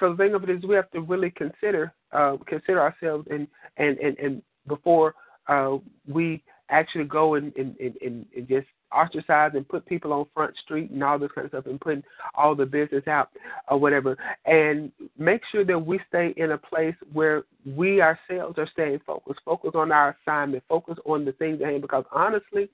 so 0.00 0.10
the 0.10 0.16
thing 0.16 0.34
of 0.34 0.42
it 0.44 0.50
is, 0.50 0.64
we 0.64 0.74
have 0.74 0.90
to 0.92 1.00
really 1.00 1.30
consider 1.30 1.92
uh, 2.12 2.36
consider 2.46 2.80
ourselves, 2.80 3.26
and 3.30 3.46
and 3.76 3.98
and, 3.98 4.18
and 4.18 4.42
before 4.66 5.14
uh, 5.48 5.76
we 6.08 6.42
actually 6.68 7.04
go 7.04 7.34
and, 7.34 7.54
and, 7.56 7.76
and, 7.78 7.96
and 8.02 8.48
just 8.48 8.66
ostracize 8.92 9.52
and 9.54 9.68
put 9.68 9.86
people 9.86 10.12
on 10.12 10.26
front 10.34 10.54
street 10.64 10.90
and 10.90 11.02
all 11.02 11.18
this 11.18 11.30
kind 11.34 11.44
of 11.44 11.50
stuff 11.50 11.66
and 11.66 11.80
putting 11.80 12.02
all 12.34 12.54
the 12.54 12.66
business 12.66 13.06
out 13.06 13.30
or 13.68 13.78
whatever. 13.78 14.16
And 14.44 14.90
make 15.18 15.42
sure 15.50 15.64
that 15.64 15.78
we 15.78 16.00
stay 16.08 16.34
in 16.36 16.52
a 16.52 16.58
place 16.58 16.94
where 17.12 17.44
we 17.64 18.00
ourselves 18.00 18.58
are 18.58 18.68
staying 18.72 19.00
focused. 19.06 19.40
Focus 19.44 19.72
on 19.74 19.92
our 19.92 20.16
assignment. 20.22 20.64
Focus 20.68 20.96
on 21.04 21.24
the 21.24 21.32
things 21.32 21.60
at 21.60 21.68
hand 21.68 21.82
because 21.82 22.04
honestly 22.12 22.68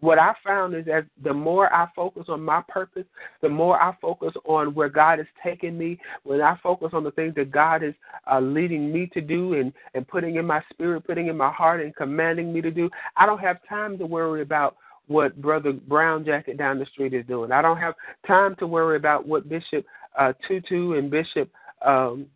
what 0.00 0.18
I 0.18 0.34
found 0.44 0.74
is 0.74 0.84
that 0.86 1.06
the 1.22 1.32
more 1.32 1.72
I 1.72 1.88
focus 1.96 2.24
on 2.28 2.42
my 2.42 2.62
purpose, 2.68 3.06
the 3.40 3.48
more 3.48 3.80
I 3.80 3.96
focus 4.00 4.32
on 4.44 4.74
where 4.74 4.90
God 4.90 5.20
is 5.20 5.26
taking 5.42 5.78
me, 5.78 5.98
when 6.24 6.42
I 6.42 6.58
focus 6.62 6.90
on 6.92 7.02
the 7.02 7.10
things 7.12 7.34
that 7.36 7.50
God 7.50 7.82
is 7.82 7.94
uh, 8.30 8.40
leading 8.40 8.92
me 8.92 9.08
to 9.14 9.20
do 9.20 9.54
and, 9.54 9.72
and 9.94 10.06
putting 10.06 10.36
in 10.36 10.44
my 10.44 10.62
spirit, 10.70 11.06
putting 11.06 11.28
in 11.28 11.36
my 11.36 11.50
heart, 11.50 11.80
and 11.80 11.96
commanding 11.96 12.52
me 12.52 12.60
to 12.60 12.70
do, 12.70 12.90
I 13.16 13.24
don't 13.24 13.38
have 13.38 13.56
time 13.68 13.96
to 13.98 14.06
worry 14.06 14.42
about 14.42 14.76
what 15.06 15.40
Brother 15.40 15.72
Brown 15.72 16.24
Jacket 16.24 16.58
down 16.58 16.78
the 16.78 16.86
street 16.86 17.14
is 17.14 17.24
doing. 17.26 17.52
I 17.52 17.62
don't 17.62 17.78
have 17.78 17.94
time 18.26 18.54
to 18.56 18.66
worry 18.66 18.96
about 18.96 19.26
what 19.26 19.48
Bishop 19.48 19.86
uh, 20.18 20.32
Tutu 20.46 20.94
and 20.94 21.10
Bishop 21.10 21.50
um, 21.84 22.26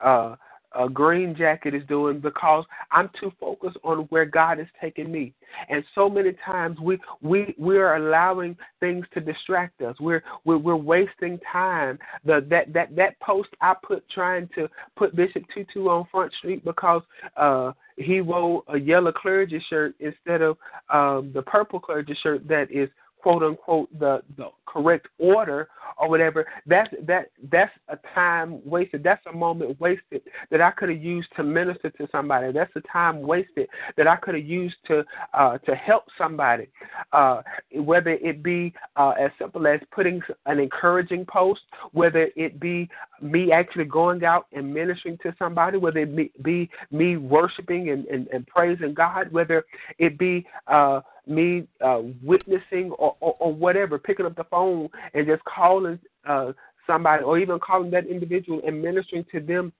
uh, 0.00 0.36
uh, 0.74 0.88
Green 0.88 1.34
Jacket 1.36 1.74
is 1.74 1.82
doing 1.88 2.20
because 2.20 2.64
I'm 2.90 3.10
too 3.18 3.32
focused 3.40 3.76
on 3.84 4.00
where 4.10 4.24
God 4.24 4.58
is 4.60 4.66
taking 4.80 5.10
me. 5.10 5.32
And 5.68 5.84
so 5.94 6.08
many 6.08 6.32
times 6.44 6.78
we 6.80 6.98
we 7.22 7.54
we 7.58 7.78
are 7.78 7.96
allowing 7.96 8.56
things 8.80 9.06
to 9.14 9.20
distract 9.20 9.80
us. 9.82 9.96
We're 10.00 10.22
we're, 10.44 10.58
we're 10.58 10.76
wasting 10.76 11.38
time. 11.50 11.98
The 12.24 12.44
that 12.50 12.72
that 12.72 12.94
that 12.96 13.20
post 13.20 13.50
I 13.60 13.74
put 13.82 14.08
trying 14.10 14.48
to 14.56 14.68
put 14.96 15.16
Bishop 15.16 15.44
Tutu 15.54 15.88
on 15.88 16.06
Front 16.10 16.32
Street 16.34 16.64
because 16.64 17.02
uh 17.36 17.72
he 17.96 18.20
wore 18.20 18.64
a 18.68 18.78
yellow 18.78 19.12
clergy 19.12 19.62
shirt 19.70 19.94
instead 20.00 20.42
of 20.42 20.56
um 20.92 21.30
the 21.32 21.42
purple 21.42 21.78
clergy 21.78 22.16
shirt 22.22 22.46
that 22.48 22.70
is 22.70 22.88
quote 23.24 23.42
unquote 23.42 23.88
the 23.98 24.20
the 24.36 24.50
correct 24.66 25.08
order 25.18 25.66
or 25.96 26.10
whatever 26.10 26.46
that's 26.66 26.90
that 27.06 27.30
that's 27.50 27.72
a 27.88 27.96
time 28.14 28.60
wasted. 28.66 29.02
That's 29.02 29.24
a 29.26 29.32
moment 29.32 29.80
wasted 29.80 30.20
that 30.50 30.60
i 30.60 30.70
could 30.72 30.90
have 30.90 31.02
used 31.02 31.28
to 31.36 31.42
minister 31.42 31.88
to 31.88 32.06
somebody. 32.12 32.52
That's 32.52 32.70
a 32.76 32.82
time 32.82 33.22
wasted 33.22 33.68
that 33.96 34.06
i 34.06 34.16
could 34.16 34.34
have 34.34 34.44
used 34.44 34.76
to 34.88 35.04
uh 35.32 35.56
to 35.56 35.74
help 35.74 36.04
somebody 36.18 36.68
uh 37.12 37.40
whether 37.72 38.10
it 38.10 38.42
be 38.42 38.74
uh 38.96 39.14
as 39.18 39.30
simple 39.38 39.66
as 39.66 39.80
putting 39.90 40.20
an 40.44 40.58
encouraging 40.58 41.24
post 41.24 41.62
whether 41.92 42.28
it 42.36 42.60
be 42.60 42.90
me 43.22 43.52
actually 43.52 43.86
going 43.86 44.22
out 44.22 44.48
and 44.52 44.74
ministering 44.74 45.16
to 45.22 45.34
somebody 45.38 45.78
whether 45.78 46.00
it 46.00 46.42
be, 46.42 46.68
me 46.90 47.16
worshiping 47.16 47.88
and, 47.88 48.04
and 48.06 48.28
and 48.28 48.46
praising 48.48 48.92
god 48.92 49.32
whether 49.32 49.64
it 49.98 50.18
be 50.18 50.46
uh 50.66 51.00
me 51.26 51.66
uh, 51.84 52.02
witnessing 52.22 52.90
or, 52.92 53.16
or, 53.20 53.36
or 53.38 53.52
whatever, 53.52 53.98
picking 53.98 54.26
up 54.26 54.36
the 54.36 54.44
phone 54.44 54.88
and 55.14 55.26
just 55.26 55.42
calling 55.44 55.98
uh, 56.26 56.52
somebody 56.86 57.22
or 57.22 57.38
even 57.38 57.58
calling 57.58 57.90
that 57.90 58.06
individual 58.06 58.60
and 58.66 58.80
ministering 58.80 59.24
to 59.32 59.40
them 59.40 59.72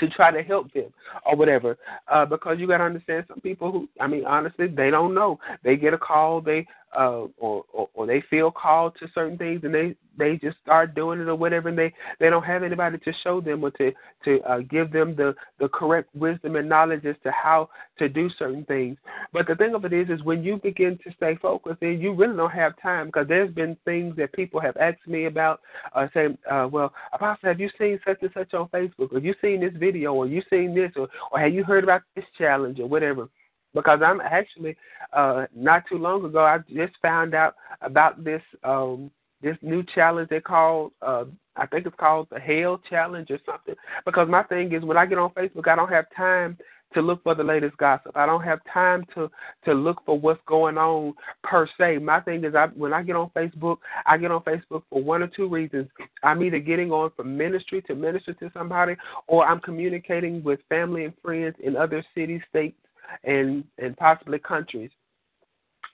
to 0.00 0.08
try 0.08 0.30
to 0.30 0.42
help 0.42 0.72
them 0.72 0.92
or 1.26 1.36
whatever. 1.36 1.76
Uh, 2.08 2.24
because 2.24 2.58
you 2.58 2.66
got 2.66 2.78
to 2.78 2.84
understand 2.84 3.24
some 3.28 3.40
people 3.40 3.70
who, 3.70 3.88
I 4.00 4.06
mean, 4.06 4.24
honestly, 4.24 4.66
they 4.66 4.90
don't 4.90 5.14
know. 5.14 5.38
They 5.62 5.76
get 5.76 5.94
a 5.94 5.98
call, 5.98 6.40
they 6.40 6.66
uh, 6.98 7.26
or, 7.38 7.64
or 7.72 7.88
or 7.94 8.06
they 8.06 8.22
feel 8.28 8.50
called 8.50 8.94
to 8.98 9.08
certain 9.14 9.38
things 9.38 9.60
and 9.64 9.74
they 9.74 9.94
they 10.18 10.36
just 10.36 10.58
start 10.62 10.94
doing 10.94 11.20
it 11.20 11.28
or 11.28 11.34
whatever 11.34 11.68
and 11.68 11.78
they 11.78 11.92
they 12.20 12.28
don't 12.28 12.44
have 12.44 12.62
anybody 12.62 12.98
to 12.98 13.12
show 13.22 13.40
them 13.40 13.64
or 13.64 13.70
to 13.70 13.92
to 14.24 14.40
uh, 14.42 14.58
give 14.58 14.92
them 14.92 15.16
the 15.16 15.34
the 15.58 15.68
correct 15.68 16.14
wisdom 16.14 16.56
and 16.56 16.68
knowledge 16.68 17.04
as 17.06 17.16
to 17.22 17.30
how 17.30 17.68
to 17.98 18.08
do 18.08 18.28
certain 18.38 18.64
things. 18.66 18.98
But 19.32 19.46
the 19.46 19.54
thing 19.54 19.74
of 19.74 19.84
it 19.84 19.92
is 19.92 20.08
is 20.10 20.22
when 20.22 20.44
you 20.44 20.58
begin 20.62 20.98
to 21.04 21.12
stay 21.16 21.36
focused 21.40 21.80
then 21.80 22.00
you 22.00 22.12
really 22.12 22.36
don't 22.36 22.50
have 22.50 22.80
time 22.80 23.06
because 23.06 23.28
there's 23.28 23.52
been 23.52 23.76
things 23.84 24.16
that 24.16 24.32
people 24.32 24.60
have 24.60 24.76
asked 24.76 25.06
me 25.06 25.26
about 25.26 25.60
uh 25.94 26.06
saying 26.12 26.36
uh 26.50 26.68
well 26.70 26.92
apostle 27.12 27.48
have 27.48 27.60
you 27.60 27.70
seen 27.78 27.98
such 28.06 28.18
and 28.22 28.30
such 28.34 28.54
on 28.54 28.68
facebook? 28.68 29.12
Or 29.12 29.18
you 29.18 29.34
seen 29.40 29.60
this 29.60 29.74
video? 29.76 30.14
Or 30.14 30.26
you 30.26 30.42
seen 30.50 30.74
this? 30.74 30.92
Or 30.96 31.08
or 31.30 31.40
have 31.40 31.54
you 31.54 31.64
heard 31.64 31.84
about 31.84 32.02
this 32.14 32.24
challenge? 32.38 32.80
Or 32.80 32.86
whatever 32.88 33.28
because 33.74 34.00
I'm 34.04 34.20
actually 34.20 34.76
uh 35.12 35.46
not 35.54 35.84
too 35.88 35.98
long 35.98 36.24
ago 36.24 36.40
I 36.44 36.58
just 36.72 36.94
found 37.02 37.34
out 37.34 37.54
about 37.80 38.24
this 38.24 38.42
um 38.64 39.10
this 39.42 39.56
new 39.62 39.82
challenge 39.94 40.28
they 40.28 40.40
call 40.40 40.92
uh 41.02 41.24
I 41.56 41.66
think 41.66 41.86
it's 41.86 41.96
called 41.98 42.28
the 42.30 42.40
Hell 42.40 42.80
Challenge 42.88 43.30
or 43.30 43.38
something. 43.44 43.74
Because 44.06 44.26
my 44.28 44.42
thing 44.44 44.72
is 44.72 44.84
when 44.84 44.96
I 44.96 45.06
get 45.06 45.18
on 45.18 45.30
Facebook 45.30 45.68
I 45.68 45.76
don't 45.76 45.90
have 45.90 46.06
time 46.16 46.56
to 46.94 47.02
look 47.02 47.22
for 47.22 47.34
the 47.34 47.44
latest 47.44 47.76
gossip. 47.78 48.16
I 48.16 48.26
don't 48.26 48.42
have 48.42 48.60
time 48.72 49.04
to 49.14 49.30
to 49.64 49.72
look 49.74 50.04
for 50.04 50.18
what's 50.18 50.40
going 50.46 50.78
on 50.78 51.14
per 51.42 51.68
se. 51.78 51.98
My 51.98 52.20
thing 52.20 52.44
is 52.44 52.54
I 52.54 52.66
when 52.74 52.92
I 52.92 53.02
get 53.02 53.16
on 53.16 53.30
Facebook, 53.30 53.78
I 54.06 54.16
get 54.16 54.30
on 54.30 54.42
Facebook 54.42 54.82
for 54.90 55.02
one 55.02 55.22
or 55.22 55.28
two 55.28 55.48
reasons. 55.48 55.88
I'm 56.22 56.42
either 56.42 56.58
getting 56.58 56.90
on 56.90 57.10
from 57.16 57.36
ministry 57.36 57.82
to 57.82 57.94
minister 57.94 58.34
to 58.34 58.50
somebody 58.54 58.96
or 59.26 59.46
I'm 59.46 59.60
communicating 59.60 60.42
with 60.42 60.60
family 60.68 61.04
and 61.04 61.14
friends 61.22 61.56
in 61.62 61.76
other 61.76 62.04
cities, 62.14 62.42
states, 62.48 62.76
and 63.24 63.64
and 63.78 63.96
possibly 63.96 64.38
countries. 64.38 64.90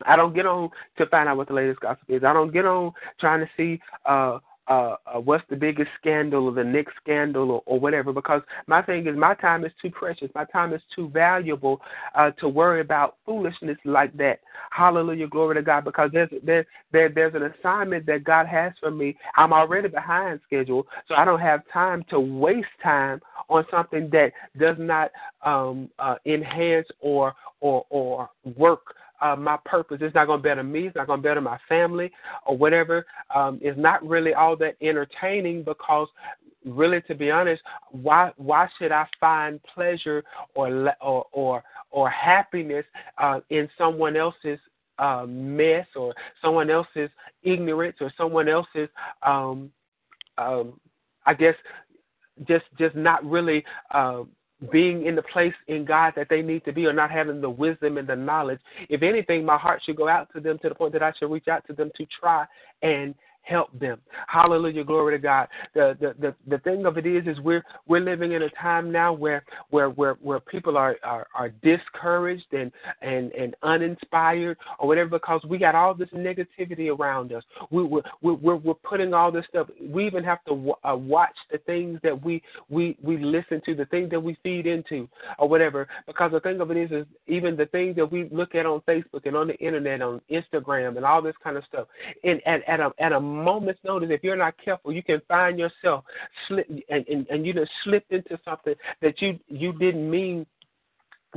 I 0.07 0.16
don't 0.16 0.35
get 0.35 0.46
on 0.46 0.70
to 0.96 1.07
find 1.07 1.28
out 1.28 1.37
what 1.37 1.48
the 1.48 1.54
latest 1.54 1.81
gossip 1.81 2.09
is. 2.09 2.22
I 2.22 2.33
don't 2.33 2.52
get 2.52 2.66
on 2.66 2.92
trying 3.18 3.40
to 3.40 3.50
see 3.57 3.81
uh 4.07 4.38
uh, 4.68 4.96
uh 5.07 5.20
what's 5.20 5.44
the 5.50 5.57
biggest 5.57 5.90
scandal 6.00 6.46
or 6.46 6.52
the 6.52 6.64
next 6.64 6.94
scandal 7.02 7.50
or, 7.50 7.62
or 7.66 7.81
whatever 7.81 8.12
because 8.12 8.42
my 8.66 8.83
thing 8.83 9.07
is 9.07 9.16
my 9.16 9.35
time 9.35 9.64
is 9.64 9.72
too 9.81 9.90
precious. 9.90 10.31
My 10.35 10.44
time 10.44 10.72
is 10.72 10.83
too 10.94 11.09
valuable 11.09 11.81
uh 12.14 12.31
to 12.33 12.48
worry 12.48 12.81
about 12.81 13.16
foolishness 13.24 13.78
like 13.85 14.16
that. 14.16 14.40
Hallelujah. 14.70 15.28
Glory 15.28 15.57
to 15.57 15.62
god. 15.62 15.85
Because 15.85 16.11
there's 16.12 16.31
there, 16.42 16.66
there 16.92 17.09
there's 17.09 17.35
an 17.35 17.50
assignment 17.59 18.07
that 18.07 18.24
god 18.24 18.46
has 18.46 18.72
for 18.81 18.90
me. 18.90 19.16
I'm 19.37 19.52
already 19.52 19.88
behind 19.88 20.40
schedule. 20.46 20.87
So 21.07 21.14
i 21.14 21.24
don't 21.24 21.40
have 21.40 21.62
time 21.72 22.04
to 22.11 22.20
waste 22.20 22.66
time 22.83 23.20
on 23.48 23.64
something 23.70 24.09
that 24.11 24.33
does 24.59 24.76
not 24.78 25.11
um, 25.44 25.88
uh, 25.98 26.16
enhance 26.26 26.87
or 27.00 27.35
or 27.61 27.85
or 27.90 28.31
work 28.57 28.94
uh, 29.20 29.37
my 29.37 29.59
purpose. 29.64 29.98
It's 30.00 30.14
not 30.14 30.26
going 30.26 30.40
to 30.40 30.48
better 30.48 30.62
me. 30.62 30.87
It's 30.87 30.96
not 30.96 31.07
going 31.07 31.20
to 31.20 31.28
better 31.28 31.40
my 31.40 31.59
family 31.68 32.11
or 32.46 32.57
whatever. 32.57 33.07
Um, 33.35 33.59
it's 33.62 33.78
not 33.78 34.07
really 34.07 34.35
all 34.35 34.57
that 34.57 34.76
entertaining 34.81 35.62
because, 35.62 36.09
really, 36.64 37.00
to 37.02 37.14
be 37.14 37.31
honest, 37.31 37.62
why 37.90 38.33
why 38.37 38.68
should 38.78 38.92
I 38.92 39.07
find 39.20 39.61
pleasure 39.74 40.24
or 40.54 40.94
or 41.00 41.26
or, 41.33 41.62
or 41.90 42.11
happiness 42.11 42.85
uh, 43.18 43.40
in 43.50 43.68
someone 43.76 44.16
else's 44.16 44.59
uh, 44.98 45.26
mess 45.28 45.87
or 45.94 46.14
someone 46.42 46.70
else's 46.70 47.11
ignorance 47.42 47.96
or 48.00 48.12
someone 48.16 48.48
else's 48.48 48.88
um, 49.22 49.70
um, 50.38 50.81
I 51.26 51.35
guess 51.35 51.54
just 52.46 52.64
just 52.78 52.94
not 52.96 53.24
really 53.24 53.64
uh, 53.90 54.22
being 54.72 55.06
in 55.06 55.14
the 55.14 55.22
place 55.22 55.54
in 55.68 55.84
God 55.84 56.14
that 56.16 56.28
they 56.28 56.42
need 56.42 56.64
to 56.64 56.72
be 56.72 56.86
or 56.86 56.92
not 56.92 57.10
having 57.10 57.40
the 57.40 57.50
wisdom 57.50 57.96
and 57.96 58.08
the 58.08 58.16
knowledge. 58.16 58.58
If 58.88 59.02
anything, 59.02 59.44
my 59.44 59.56
heart 59.56 59.82
should 59.84 59.96
go 59.96 60.08
out 60.08 60.28
to 60.34 60.40
them 60.40 60.58
to 60.62 60.68
the 60.68 60.74
point 60.74 60.92
that 60.94 61.02
I 61.02 61.12
should 61.18 61.30
reach 61.30 61.48
out 61.48 61.66
to 61.68 61.72
them 61.72 61.90
to 61.96 62.06
try 62.06 62.44
and 62.82 63.14
help 63.48 63.76
them. 63.78 63.98
Hallelujah, 64.26 64.84
glory 64.84 65.16
to 65.16 65.22
God. 65.22 65.48
The 65.74 65.96
the 66.00 66.14
the, 66.20 66.34
the 66.46 66.58
thing 66.58 66.87
of 66.87 66.98
it 66.98 67.06
is 67.06 67.26
is 67.26 67.40
we're 67.40 67.64
we're 67.87 68.00
living 68.00 68.32
in 68.32 68.42
a 68.42 68.50
time 68.50 68.92
now 68.92 69.12
where 69.12 69.44
where 69.70 69.90
where, 69.90 70.14
where 70.14 70.40
people 70.40 70.76
are, 70.76 70.96
are 71.02 71.26
are 71.34 71.48
discouraged 71.62 72.52
and 72.52 72.70
and 73.02 73.32
and 73.32 73.56
uninspired 73.62 74.58
or 74.78 74.88
whatever 74.88 75.11
because 75.11 75.40
we 75.48 75.58
got 75.58 75.74
all 75.74 75.94
this 75.94 76.08
negativity 76.11 76.94
around 76.94 77.32
us. 77.32 77.42
We 77.70 77.84
we're 77.84 78.02
we're, 78.22 78.56
we're 78.56 78.74
putting 78.74 79.14
all 79.14 79.32
this 79.32 79.44
stuff. 79.48 79.68
We 79.80 80.06
even 80.06 80.24
have 80.24 80.44
to 80.44 80.74
uh, 80.84 80.96
watch 80.96 81.37
the 81.50 81.58
things 81.58 82.00
that 82.02 82.22
we 82.22 82.42
we 82.68 82.96
we 83.02 83.16
listen 83.16 83.62
to, 83.64 83.74
the 83.74 83.87
things 83.87 84.11
that 84.11 84.20
we 84.20 84.37
feed 84.42 84.66
into 84.66 85.08
or 85.38 85.48
whatever. 85.48 85.88
Because 86.06 86.32
the 86.32 86.40
thing 86.40 86.61
of 86.61 86.70
it 86.70 86.76
is 86.76 86.90
is 86.90 87.06
even 87.26 87.56
the 87.56 87.66
things 87.66 87.96
that 87.96 88.11
we 88.11 88.28
look 88.30 88.54
at 88.54 88.66
on 88.66 88.80
Facebook 88.82 89.24
and 89.24 89.37
on 89.37 89.48
the 89.48 89.56
internet, 89.56 90.02
on 90.02 90.20
Instagram 90.30 90.96
and 90.96 91.06
all 91.06 91.22
this 91.22 91.37
kind 91.42 91.56
of 91.56 91.64
stuff. 91.64 91.88
And 92.24 92.42
at 92.46 92.62
at 92.68 92.80
a 92.80 92.92
at 92.98 93.12
a 93.12 93.20
moment's 93.38 93.81
notice, 93.85 94.09
if 94.12 94.22
you're 94.22 94.37
not 94.37 94.55
careful, 94.62 94.92
you 94.92 95.03
can 95.03 95.20
find 95.29 95.59
yourself 95.59 96.05
slip 96.46 96.68
and, 96.88 97.07
and, 97.09 97.27
and 97.29 97.46
you 97.46 97.53
just 97.53 97.70
slipped 97.85 98.12
into 98.12 98.38
something 98.44 98.74
that 99.03 99.20
you 99.20 99.38
you 99.48 99.72
didn't 99.74 100.11
mean 100.11 100.46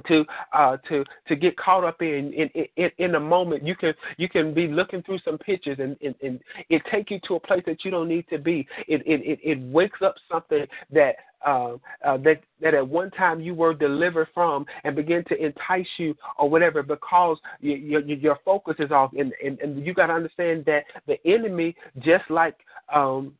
to 0.07 0.25
uh 0.53 0.77
to 0.87 1.03
to 1.27 1.35
get 1.35 1.57
caught 1.57 1.83
up 1.83 2.01
in 2.01 2.33
in 2.33 2.49
in 2.77 2.91
in 2.97 3.15
a 3.15 3.19
moment. 3.19 3.65
You 3.65 3.75
can 3.75 3.93
you 4.17 4.29
can 4.29 4.53
be 4.53 4.67
looking 4.67 5.03
through 5.03 5.19
some 5.19 5.37
pictures 5.37 5.77
and 5.79 5.97
and, 6.01 6.15
and 6.21 6.39
it 6.69 6.81
take 6.91 7.11
you 7.11 7.19
to 7.27 7.35
a 7.35 7.39
place 7.39 7.63
that 7.65 7.83
you 7.83 7.91
don't 7.91 8.07
need 8.07 8.27
to 8.29 8.37
be. 8.37 8.67
It 8.87 9.01
it 9.05 9.21
it, 9.21 9.39
it 9.43 9.59
wakes 9.59 10.01
up 10.01 10.15
something 10.29 10.65
that 10.91 11.15
uh, 11.45 11.73
uh, 12.05 12.17
that 12.17 12.41
that 12.61 12.73
at 12.73 12.87
one 12.87 13.11
time 13.11 13.41
you 13.41 13.53
were 13.53 13.73
delivered 13.73 14.27
from 14.33 14.65
and 14.83 14.95
begin 14.95 15.23
to 15.27 15.43
entice 15.43 15.87
you 15.97 16.15
or 16.37 16.49
whatever 16.49 16.83
because 16.83 17.37
you, 17.59 17.75
your 17.75 18.01
your 18.01 18.37
focus 18.45 18.75
is 18.79 18.91
off. 18.91 19.11
And 19.17 19.33
and, 19.43 19.59
and 19.59 19.85
you 19.85 19.93
got 19.93 20.07
to 20.07 20.13
understand 20.13 20.65
that 20.65 20.83
the 21.07 21.17
enemy 21.25 21.75
just 21.99 22.29
like 22.29 22.55
um 22.93 23.33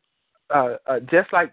uh, 0.54 0.76
uh 0.88 1.00
just 1.12 1.32
like 1.32 1.52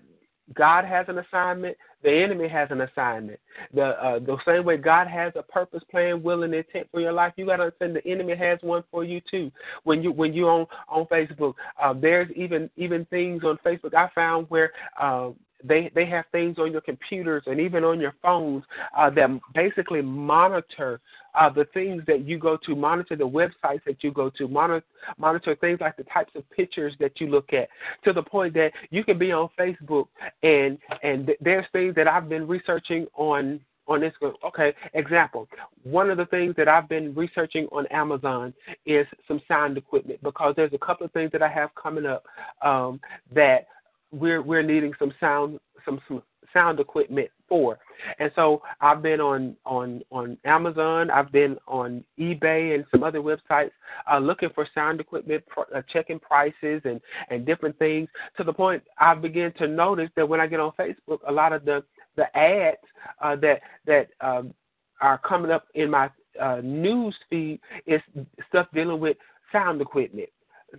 God 0.55 0.85
has 0.85 1.07
an 1.09 1.19
assignment. 1.19 1.77
The 2.03 2.11
enemy 2.11 2.49
has 2.49 2.71
an 2.71 2.81
assignment. 2.83 3.41
The 3.75 3.87
uh, 4.03 4.19
the 4.21 4.39
same 4.47 4.65
way 4.65 4.77
God 4.77 5.09
has 5.09 5.33
a 5.37 5.43
purpose, 5.43 5.83
plan, 5.91 6.23
will, 6.23 6.45
and 6.45 6.55
intent 6.55 6.89
for 6.91 7.01
your 7.01 7.13
life, 7.13 7.33
you 7.37 7.47
got 7.47 7.57
to 7.57 7.65
understand 7.65 7.97
the 7.97 8.07
enemy 8.07 8.37
has 8.37 8.59
one 8.63 8.85
for 8.91 9.05
you 9.05 9.21
too. 9.31 9.51
When 9.85 10.03
you 10.03 10.13
when 10.13 10.33
you 10.33 10.49
on 10.49 10.67
on 10.89 11.07
Facebook, 11.07 11.55
uh, 11.83 11.93
there's 11.93 12.31
even 12.37 12.71
even 12.77 13.05
things 13.07 13.43
on 13.45 13.59
Facebook 13.65 13.95
I 13.95 14.09
found 14.15 14.47
where 14.49 14.73
uh, 15.01 15.31
they 15.65 15.91
they 15.95 16.07
have 16.07 16.25
things 16.33 16.59
on 16.59 16.73
your 16.73 16.81
computers 16.81 17.43
and 17.47 17.61
even 17.61 17.85
on 17.85 18.01
your 18.01 18.15
phones 18.23 18.65
uh, 18.97 19.11
that 19.11 19.29
basically 19.55 20.03
monitor 20.03 21.01
uh, 21.35 21.49
the 21.49 21.65
things 21.75 22.03
that 22.07 22.25
you 22.25 22.39
go 22.39 22.57
to, 22.57 22.75
monitor 22.75 23.17
the 23.17 23.29
websites 23.29 23.83
that 23.87 24.03
you 24.03 24.11
go 24.11 24.31
to, 24.31 24.49
monitor 24.49 24.85
monitor 25.19 25.57
things 25.57 25.81
like 25.81 25.97
the 25.97 26.05
types 26.05 26.33
of 26.35 26.49
pictures 26.51 26.95
that 27.01 27.21
you 27.21 27.29
look 27.29 27.53
at, 27.53 27.69
to 28.05 28.13
the 28.13 28.23
point 28.23 28.55
that 28.55 28.73
you 28.91 29.05
can 29.05 29.19
be 29.19 29.33
on 29.33 29.49
Facebook 29.59 30.07
and 30.43 30.79
and 31.03 31.27
th- 31.27 31.39
there's 31.41 31.67
things 31.73 31.95
that 31.95 32.09
I've 32.09 32.29
been 32.29 32.47
researching 32.47 33.07
on 33.15 33.61
on 33.89 34.01
this. 34.01 34.13
Okay, 34.45 34.75
example. 34.95 35.49
One 35.83 36.11
of 36.11 36.19
the 36.19 36.27
things 36.27 36.55
that 36.57 36.69
I've 36.69 36.89
been 36.89 37.15
researching 37.15 37.67
on 37.73 37.87
Amazon 37.87 38.55
is 38.87 39.07
some 39.27 39.41
sound 39.49 39.79
equipment 39.79 40.23
because 40.23 40.55
there's 40.57 40.75
a 40.75 40.79
couple 40.79 41.07
of 41.07 41.13
things 41.13 41.33
that 41.33 41.43
I 41.43 41.49
have 41.49 41.75
coming 41.75 42.07
up 42.07 42.25
um, 42.63 43.01
that 43.35 43.67
we're 44.11 44.43
we're 44.43 44.63
needing 44.63 44.93
some 44.99 45.13
sound 45.21 45.59
some, 45.85 46.01
some 46.09 46.23
sound 46.53 46.81
equipment 46.81 47.31
for. 47.49 47.79
And 48.19 48.31
so 48.35 48.63
I've 48.81 49.03
been 49.03 49.21
on 49.21 49.57
on 49.65 50.03
on 50.11 50.39
Amazon, 50.45 51.11
I've 51.11 51.33
been 51.33 51.57
on 51.67 52.05
eBay 52.19 52.75
and 52.75 52.85
some 52.91 53.03
other 53.03 53.21
websites 53.21 53.71
uh, 54.11 54.19
looking 54.19 54.51
for 54.55 54.67
sound 54.75 55.01
equipment, 55.01 55.45
uh, 55.75 55.83
checking 55.93 56.19
prices 56.19 56.83
and 56.85 57.01
and 57.31 57.45
different 57.45 57.79
things. 57.79 58.09
To 58.37 58.45
the 58.45 58.53
point 58.53 58.83
I 58.99 59.15
begin 59.15 59.53
to 59.59 59.67
notice 59.67 60.11
that 60.17 60.29
when 60.29 60.41
I 60.41 60.47
get 60.47 60.61
on 60.61 60.73
Facebook, 60.79 61.19
a 61.27 61.33
lot 61.33 61.53
of 61.53 61.65
the 61.65 61.85
the 62.17 62.35
ads 62.37 62.79
uh, 63.21 63.37
that 63.37 63.61
that 63.87 64.09
um, 64.21 64.55
are 65.01 65.19
coming 65.19 65.51
up 65.51 65.67
in 65.75 65.91
my 65.91 66.11
uh, 66.41 66.61
news 66.63 67.17
feed 67.29 67.61
is 67.87 68.01
stuff 68.49 68.69
dealing 68.73 69.01
with 69.01 69.17
sound 69.53 69.81
equipment 69.81 70.29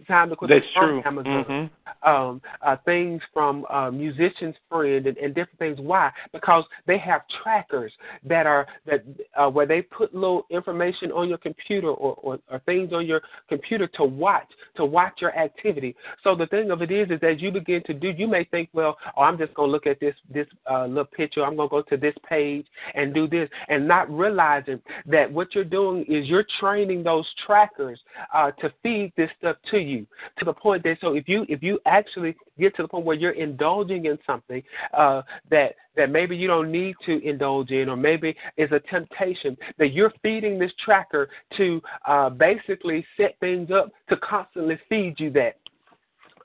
sound 0.07 0.31
equipment 0.31 0.63
That's 0.63 0.73
true. 0.73 1.01
Amazon, 1.05 1.45
mm-hmm. 1.47 2.09
um, 2.09 2.41
uh, 2.61 2.75
things 2.85 3.21
from 3.33 3.65
uh, 3.69 3.89
Musician's 3.91 4.55
Friend, 4.69 5.05
and, 5.05 5.17
and 5.17 5.33
different 5.33 5.59
things. 5.59 5.79
Why? 5.79 6.11
Because 6.31 6.63
they 6.85 6.97
have 6.99 7.21
trackers 7.41 7.91
that 8.23 8.45
are 8.45 8.67
that 8.85 9.03
uh, 9.35 9.49
where 9.49 9.65
they 9.65 9.81
put 9.81 10.13
little 10.13 10.45
information 10.49 11.11
on 11.11 11.27
your 11.27 11.37
computer 11.37 11.87
or, 11.87 12.15
or, 12.21 12.39
or 12.49 12.59
things 12.59 12.93
on 12.93 13.05
your 13.05 13.21
computer 13.47 13.87
to 13.95 14.03
watch 14.03 14.47
to 14.75 14.85
watch 14.85 15.13
your 15.21 15.35
activity. 15.37 15.95
So 16.23 16.35
the 16.35 16.47
thing 16.47 16.71
of 16.71 16.81
it 16.81 16.91
is, 16.91 17.09
is 17.09 17.19
as 17.23 17.41
you 17.41 17.51
begin 17.51 17.81
to 17.85 17.93
do, 17.93 18.09
you 18.09 18.27
may 18.27 18.43
think, 18.45 18.69
well, 18.73 18.97
oh, 19.17 19.21
I'm 19.21 19.37
just 19.37 19.53
going 19.53 19.69
to 19.69 19.71
look 19.71 19.87
at 19.87 19.99
this 19.99 20.15
this 20.33 20.47
uh, 20.69 20.85
little 20.85 21.05
picture. 21.05 21.43
I'm 21.43 21.55
going 21.55 21.69
to 21.69 21.71
go 21.71 21.81
to 21.81 21.97
this 21.97 22.15
page 22.27 22.65
and 22.93 23.13
do 23.13 23.27
this, 23.27 23.49
and 23.67 23.87
not 23.87 24.09
realizing 24.09 24.81
that 25.07 25.31
what 25.31 25.55
you're 25.55 25.63
doing 25.63 26.05
is 26.07 26.27
you're 26.27 26.45
training 26.59 27.03
those 27.03 27.25
trackers 27.45 27.99
uh, 28.33 28.51
to 28.51 28.71
feed 28.83 29.11
this 29.17 29.29
stuff 29.39 29.57
to 29.71 29.78
you 29.87 30.05
to 30.37 30.45
the 30.45 30.53
point 30.53 30.83
that 30.83 30.97
so 31.01 31.15
if 31.15 31.27
you 31.27 31.45
if 31.49 31.63
you 31.63 31.79
actually 31.85 32.35
get 32.59 32.75
to 32.75 32.81
the 32.81 32.87
point 32.87 33.05
where 33.05 33.15
you're 33.15 33.31
indulging 33.31 34.05
in 34.05 34.17
something 34.25 34.61
uh, 34.93 35.21
that 35.49 35.75
that 35.95 36.09
maybe 36.09 36.35
you 36.35 36.47
don't 36.47 36.71
need 36.71 36.95
to 37.05 37.21
indulge 37.27 37.71
in, 37.71 37.89
or 37.89 37.97
maybe 37.97 38.35
is 38.57 38.71
a 38.71 38.79
temptation 38.89 39.57
that 39.77 39.89
you're 39.89 40.13
feeding 40.21 40.57
this 40.57 40.71
tracker 40.83 41.29
to 41.57 41.81
uh, 42.07 42.29
basically 42.29 43.05
set 43.17 43.37
things 43.39 43.69
up 43.69 43.91
to 44.07 44.15
constantly 44.17 44.79
feed 44.87 45.19
you 45.19 45.29
that. 45.31 45.57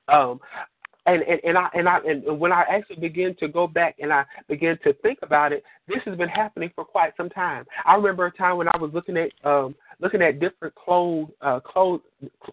Um, 0.09 0.41
and 1.07 1.23
and, 1.23 1.41
and 1.45 1.59
I 1.59 1.69
and 1.75 1.89
I 1.89 1.99
and 1.99 2.39
when 2.39 2.53
I 2.53 2.65
actually 2.69 2.97
begin 2.97 3.37
to 3.41 3.49
go 3.49 3.67
back 3.67 3.97
and 4.01 4.13
I 4.13 4.25
begin 4.49 4.79
to 4.85 4.93
think 4.95 5.19
about 5.23 5.53
it, 5.53 5.63
this 5.87 5.99
has 6.05 6.17
been 6.17 6.29
happening 6.29 6.71
for 6.75 6.85
quite 6.85 7.13
some 7.17 7.29
time. 7.29 7.65
I 7.85 7.95
remember 7.95 8.27
a 8.27 8.33
time 8.33 8.57
when 8.57 8.69
I 8.69 8.77
was 8.79 8.91
looking 8.95 9.17
at 9.17 9.31
um 9.45 9.75
looking 10.01 10.23
at 10.23 10.41
different 10.41 10.75
clothes 10.75 11.31
uh 11.41 11.61
clothes 11.61 12.01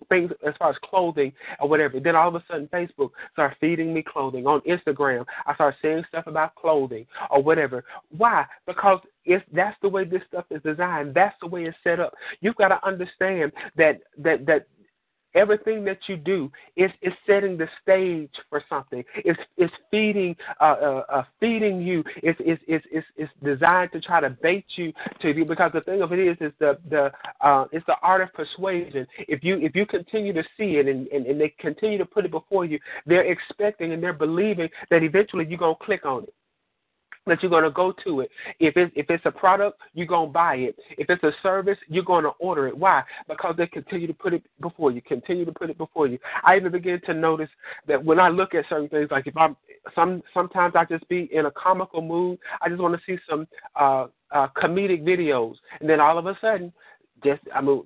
things 0.10 0.32
as 0.46 0.54
far 0.60 0.70
as 0.70 0.76
clothing 0.84 1.32
or 1.60 1.70
whatever. 1.70 2.00
Then 2.00 2.16
all 2.16 2.28
of 2.28 2.36
a 2.36 2.44
sudden 2.48 2.68
Facebook 2.68 3.12
started 3.34 3.58
feeding 3.60 3.94
me 3.94 4.04
clothing. 4.04 4.46
On 4.48 4.62
Instagram 4.62 5.26
I 5.46 5.54
started 5.56 5.78
seeing 5.82 6.04
stuff 6.10 6.28
about 6.28 6.56
clothing 6.56 7.06
or 7.30 7.42
whatever. 7.42 7.84
Why? 8.16 8.46
Because 8.66 9.00
it's 9.26 9.46
that's 9.54 9.78
the 9.82 9.90
way 9.90 10.04
this 10.04 10.24
stuff 10.28 10.46
is 10.50 10.62
designed. 10.64 11.14
That's 11.14 11.36
the 11.42 11.48
way 11.48 11.66
it's 11.66 11.78
set 11.84 12.00
up. 12.00 12.14
You've 12.42 12.56
got 12.56 12.70
to 12.70 12.86
understand 12.86 13.52
that 13.78 14.02
that 14.18 14.46
that 14.46 14.68
Everything 15.34 15.84
that 15.86 16.00
you 16.08 16.18
do 16.18 16.52
is 16.76 16.92
is 17.02 17.14
setting 17.26 17.58
the 17.58 17.68
stage 17.82 18.32
for 18.50 18.64
something. 18.70 19.04
It's 19.16 19.40
it's 19.58 19.74
feeding 19.90 20.36
uh, 20.60 20.64
uh, 20.64 21.04
uh 21.10 21.24
feeding 21.40 21.82
you. 21.82 22.04
It's 22.18 22.40
it's 22.44 22.62
it's 22.68 23.08
it's 23.16 23.32
designed 23.44 23.92
to 23.94 24.02
try 24.02 24.20
to 24.20 24.30
bait 24.30 24.66
you 24.76 24.92
to 25.22 25.34
be 25.34 25.44
because 25.44 25.72
the 25.74 25.82
thing 25.82 26.02
of 26.02 26.12
it 26.12 26.20
is 26.20 26.38
is 26.42 26.54
the 26.60 26.78
the 26.90 27.12
uh, 27.42 27.66
it's 27.72 27.86
the 27.86 27.96
art 28.02 28.22
of 28.22 28.34
persuasion. 28.34 29.08
If 29.20 29.44
you 29.44 29.58
if 29.60 29.76
you 29.76 29.86
continue 29.86 30.34
to 30.34 30.44
see 30.58 30.78
it 30.78 30.88
and, 30.88 31.08
and, 31.08 31.26
and 31.26 31.40
they 31.40 31.50
continue 31.60 31.98
to 31.98 32.06
put 32.06 32.26
it 32.26 32.32
before 32.32 32.66
you, 32.66 32.80
they're 33.06 33.32
expecting 33.32 33.94
and 33.94 34.02
they're 34.04 34.14
believing 34.14 34.70
that 34.90 35.04
eventually 35.04 35.46
you're 35.48 35.58
gonna 35.58 35.76
click 35.82 36.06
on 36.06 36.24
it 36.24 36.34
that 37.28 37.42
you're 37.42 37.52
going 37.52 37.64
to 37.64 37.72
go 37.72 37.94
to 38.04 38.22
it. 38.22 38.32
If 38.60 38.78
it's 38.78 38.92
if 38.96 39.10
it's 39.10 39.26
a 39.26 39.32
product, 39.32 39.80
you're 39.94 40.08
going 40.08 40.30
to 40.30 40.34
buy 40.34 40.56
it. 40.56 40.76
If 40.98 41.10
it's 41.10 41.24
a 41.24 41.32
service, 41.44 41.78
you're 41.88 42.04
going 42.04 42.24
to 42.24 42.32
order 42.40 42.68
it. 42.68 42.78
Why? 42.78 43.04
Because 43.28 43.56
they 43.58 43.68
continue 43.68 44.08
to 44.08 44.14
put 44.14 44.34
it 44.34 44.44
before 44.60 44.92
you. 44.92 45.02
Continue 45.02 45.46
to 45.46 45.52
put 45.52 45.70
it 45.70 45.78
before 45.78 46.08
you. 46.08 46.18
I 46.44 46.58
even 46.58 46.72
begin 46.72 47.00
to 47.06 47.14
notice 47.14 47.50
that 47.88 48.04
when 48.04 48.20
I 48.20 48.30
look 48.30 48.56
at 48.56 48.66
certain 48.70 48.90
things, 48.90 49.10
like 49.12 49.28
if 49.28 49.38
I'm 49.38 49.56
some 49.96 50.22
sometimes 50.34 50.76
I 50.76 50.86
just 50.86 51.08
be 51.10 51.30
in 51.32 51.46
a 51.46 51.52
comical 51.52 52.02
mood. 52.02 52.40
I 52.62 52.70
just 52.70 52.82
want 52.82 52.96
to 52.96 53.02
see 53.06 53.20
some 53.30 53.48
uh, 53.80 54.08
uh, 54.32 54.48
comedic 54.58 55.04
videos, 55.04 55.56
and 55.80 55.90
then 55.90 56.00
all 56.00 56.18
of 56.18 56.26
a 56.26 56.38
sudden 56.42 56.72
just 57.24 57.42
I 57.54 57.62
mean, 57.62 57.84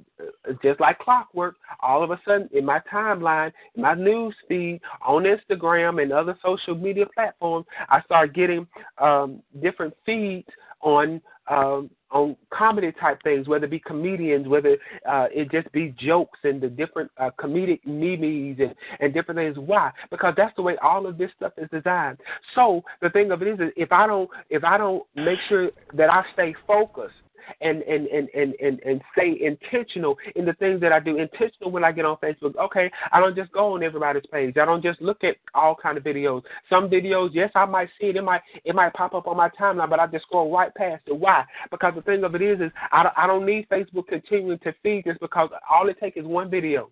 just 0.64 0.80
like 0.80 1.00
clockwork, 1.00 1.56
all 1.82 2.04
of 2.04 2.12
a 2.12 2.20
sudden 2.26 2.50
in 2.54 2.66
my 2.66 2.80
timeline, 2.92 3.52
in 3.76 3.82
my 3.82 3.94
news 3.94 4.36
feed, 4.48 4.82
on 5.06 5.24
Instagram 5.24 6.02
and 6.02 6.12
other 6.12 6.38
social 6.44 6.76
media 6.76 7.06
platforms, 7.14 7.66
I 7.90 8.02
start 8.02 8.34
getting 8.34 8.68
um, 8.98 9.42
different 9.62 9.94
feeds 10.06 10.48
on 10.82 11.22
um, 11.48 11.90
on 12.12 12.36
comedy 12.52 12.92
type 12.94 13.22
things, 13.24 13.48
whether 13.48 13.66
it 13.66 13.72
be 13.72 13.80
comedians, 13.80 14.48
whether 14.48 14.78
uh, 15.08 15.28
it 15.34 15.52
just 15.52 15.72
be 15.74 15.94
jokes 16.00 16.40
and 16.44 16.62
the 16.62 16.70
different 16.70 17.12
uh, 17.18 17.30
comedic 17.38 17.86
memes 17.86 18.58
and, 18.60 18.74
and 19.00 19.14
different 19.14 19.38
things. 19.38 19.58
Why? 19.58 19.92
Because 20.10 20.34
that's 20.38 20.56
the 20.56 20.62
way 20.62 20.78
all 20.82 21.06
of 21.06 21.18
this 21.18 21.30
stuff 21.36 21.54
is 21.58 21.70
designed. 21.72 22.18
So 22.56 22.84
the 23.02 23.10
thing 23.10 23.32
of 23.32 23.42
it 23.42 23.48
is, 23.48 23.60
is 23.60 23.74
if 23.76 23.92
I 23.92 24.08
don't 24.08 24.30
if 24.50 24.64
I 24.64 24.78
don't 24.78 25.04
make 25.16 25.40
sure 25.50 25.72
that 25.94 26.10
I 26.10 26.24
stay 26.34 26.56
focused 26.66 27.16
and 27.62 27.82
and 27.84 28.08
and 28.08 28.30
and 28.36 28.54
and, 28.62 28.80
and 28.82 29.02
stay 29.14 29.38
intentional 29.42 30.18
in 30.36 30.46
the 30.46 30.54
things 30.54 30.82
that 30.82 30.92
I 30.92 31.00
do. 31.00 31.18
Intentional 31.18 31.72
when 31.72 31.84
I 31.84 31.92
get 31.92 32.06
on 32.06 32.18
Facebook. 32.18 32.56
Okay, 32.58 32.92
I 33.12 33.20
don't 33.20 33.36
just 33.36 33.52
go 33.52 33.74
on 33.74 33.84
everybody's 33.84 34.24
page. 34.32 34.58
I 34.58 34.66
don't 34.66 34.84
just 34.84 35.02
look 35.02 35.24
at 35.24 35.36
all 35.54 35.76
kind 35.76 35.98
of 35.98 36.04
videos. 36.04 36.44
Some 36.70 36.90
videos, 36.90 37.30
yes, 37.34 37.52
I 37.56 37.66
might 37.66 37.90
see 38.00 38.08
it. 38.08 38.16
It 38.16 38.24
might 38.24 38.42
it 38.64 38.76
might 38.76 38.94
pop 38.94 39.14
up 39.14 39.28
on 39.28 39.38
my 39.38 39.50
timeline, 39.50 39.90
but 39.90 40.00
I 40.00 40.08
just 40.08 40.26
scroll 40.26 40.52
right 40.52 40.74
past 40.76 41.04
it. 41.08 41.18
Why? 41.18 41.46
Because 41.72 41.94
the 41.96 42.02
thing 42.02 42.24
of 42.24 42.36
it 42.36 42.42
is, 42.42 42.60
is 42.60 42.72
I 42.92 43.04
don't, 43.04 43.18
I 43.18 43.28
don't 43.28 43.46
need 43.46 43.68
Facebook 43.70 44.08
continuing 44.08 44.60
to 44.60 44.74
feed 44.84 45.04
this 45.06 45.18
because 45.22 45.50
all 45.70 45.90
it 45.90 46.00
takes 46.00 46.18
is 46.18 46.26
one 46.26 46.50
video. 46.50 46.90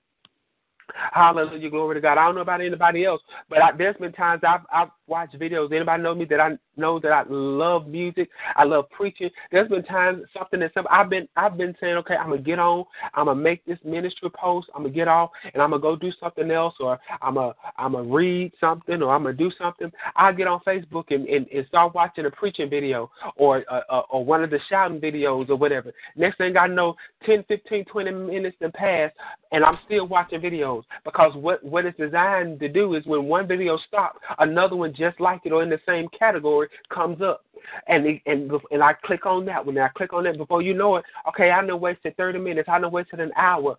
Hallelujah, 1.14 1.70
glory 1.70 1.96
to 1.96 2.02
God. 2.02 2.18
I 2.18 2.26
don't 2.26 2.36
know 2.36 2.42
about 2.42 2.62
anybody 2.62 3.06
else, 3.06 3.22
but 3.50 3.62
I, 3.62 3.72
there's 3.76 3.96
been 3.98 4.12
times 4.12 4.42
I've 4.48 4.62
I've 4.72 4.90
watched 5.08 5.38
videos. 5.38 5.74
Anybody 5.74 6.04
know 6.04 6.16
me 6.16 6.26
that 6.26 6.40
I 6.40 6.58
know 6.78 7.00
that 7.00 7.12
I 7.12 7.24
love 7.30 7.88
music. 7.88 8.30
I 8.56 8.64
love 8.64 8.90
preaching. 8.90 9.30
There's 9.52 9.70
been 9.70 9.84
times 9.84 10.24
something 10.38 10.60
that 10.62 10.74
some 10.74 10.88
I've 10.90 11.10
been 11.10 11.28
I've 11.36 11.58
been 11.58 11.76
saying, 11.80 11.96
okay, 11.98 12.16
I'm 12.16 12.30
gonna 12.30 12.42
get 12.42 12.60
on. 12.60 12.86
I'm 13.14 13.26
gonna 13.26 13.40
make 13.40 13.66
this 13.66 13.80
ministry 13.84 14.30
post. 14.30 14.68
I'm 14.76 14.84
gonna 14.84 14.94
get 14.94 15.08
off, 15.08 15.32
and 15.54 15.62
I'm 15.62 15.72
gonna 15.72 15.82
go 15.82 15.96
do 15.96 16.12
something 16.20 16.50
else, 16.52 16.76
or 16.80 17.00
I'm 17.22 17.36
gonna 17.36 17.54
I'm 17.78 17.94
gonna 17.94 18.10
read 18.10 18.54
something, 18.60 19.02
or 19.02 19.14
I'm 19.14 19.24
gonna 19.24 19.36
do 19.36 19.52
something. 19.58 19.92
I 20.16 20.32
get 20.32 20.48
on 20.48 20.62
Facebook 20.62 21.06
and, 21.10 21.28
and, 21.28 21.48
and 21.48 21.68
start 21.68 21.94
watching 21.94 22.26
a 22.26 22.32
preaching 22.32 22.70
video, 22.70 23.12
or 23.36 23.64
uh, 23.70 23.82
uh, 23.90 24.04
or 24.10 24.24
one 24.24 24.44
of 24.44 24.50
the 24.50 24.60
shouting 24.70 25.00
videos, 25.00 25.50
or 25.50 25.56
whatever. 25.56 25.92
Next 26.16 26.38
thing 26.38 26.58
I 26.58 26.68
know, 26.68 26.96
10, 27.26 27.44
15, 27.48 27.86
20 27.86 28.12
minutes 28.12 28.58
have 28.62 28.74
passed, 28.74 29.16
and 29.52 29.64
I'm 29.64 29.78
still 29.86 30.08
watching 30.08 30.42
videos 30.42 30.84
because 31.06 31.34
what 31.36 31.64
what 31.64 31.86
it's 31.86 31.98
designed 31.98 32.60
to 32.60 32.70
do 32.70 32.96
is 32.96 33.06
when 33.06 33.26
one 33.26 33.48
video 33.48 33.78
stops, 33.88 34.20
another 34.40 34.76
one 34.76 34.94
just 35.04 35.20
like 35.20 35.42
it 35.46 35.52
or 35.52 35.64
in 35.64 35.70
the 35.70 35.80
same 35.88 36.08
category 36.18 36.68
comes 36.90 37.22
up. 37.22 37.46
And 37.88 38.20
and 38.26 38.52
and 38.72 38.84
I 38.84 38.94
click 39.06 39.26
on 39.26 39.46
that 39.46 39.66
one. 39.66 39.78
I 39.78 39.90
click 39.90 40.14
on 40.14 40.24
that 40.26 40.38
before 40.38 40.62
you 40.62 40.74
know 40.74 40.98
it. 40.98 41.06
Okay, 41.30 41.52
I 41.52 41.62
know 41.66 41.78
wasted 41.78 42.16
thirty 42.18 42.40
minutes. 42.40 42.70
I 42.70 42.80
know 42.80 42.90
wasted 42.90 43.20
an 43.20 43.32
hour 43.38 43.78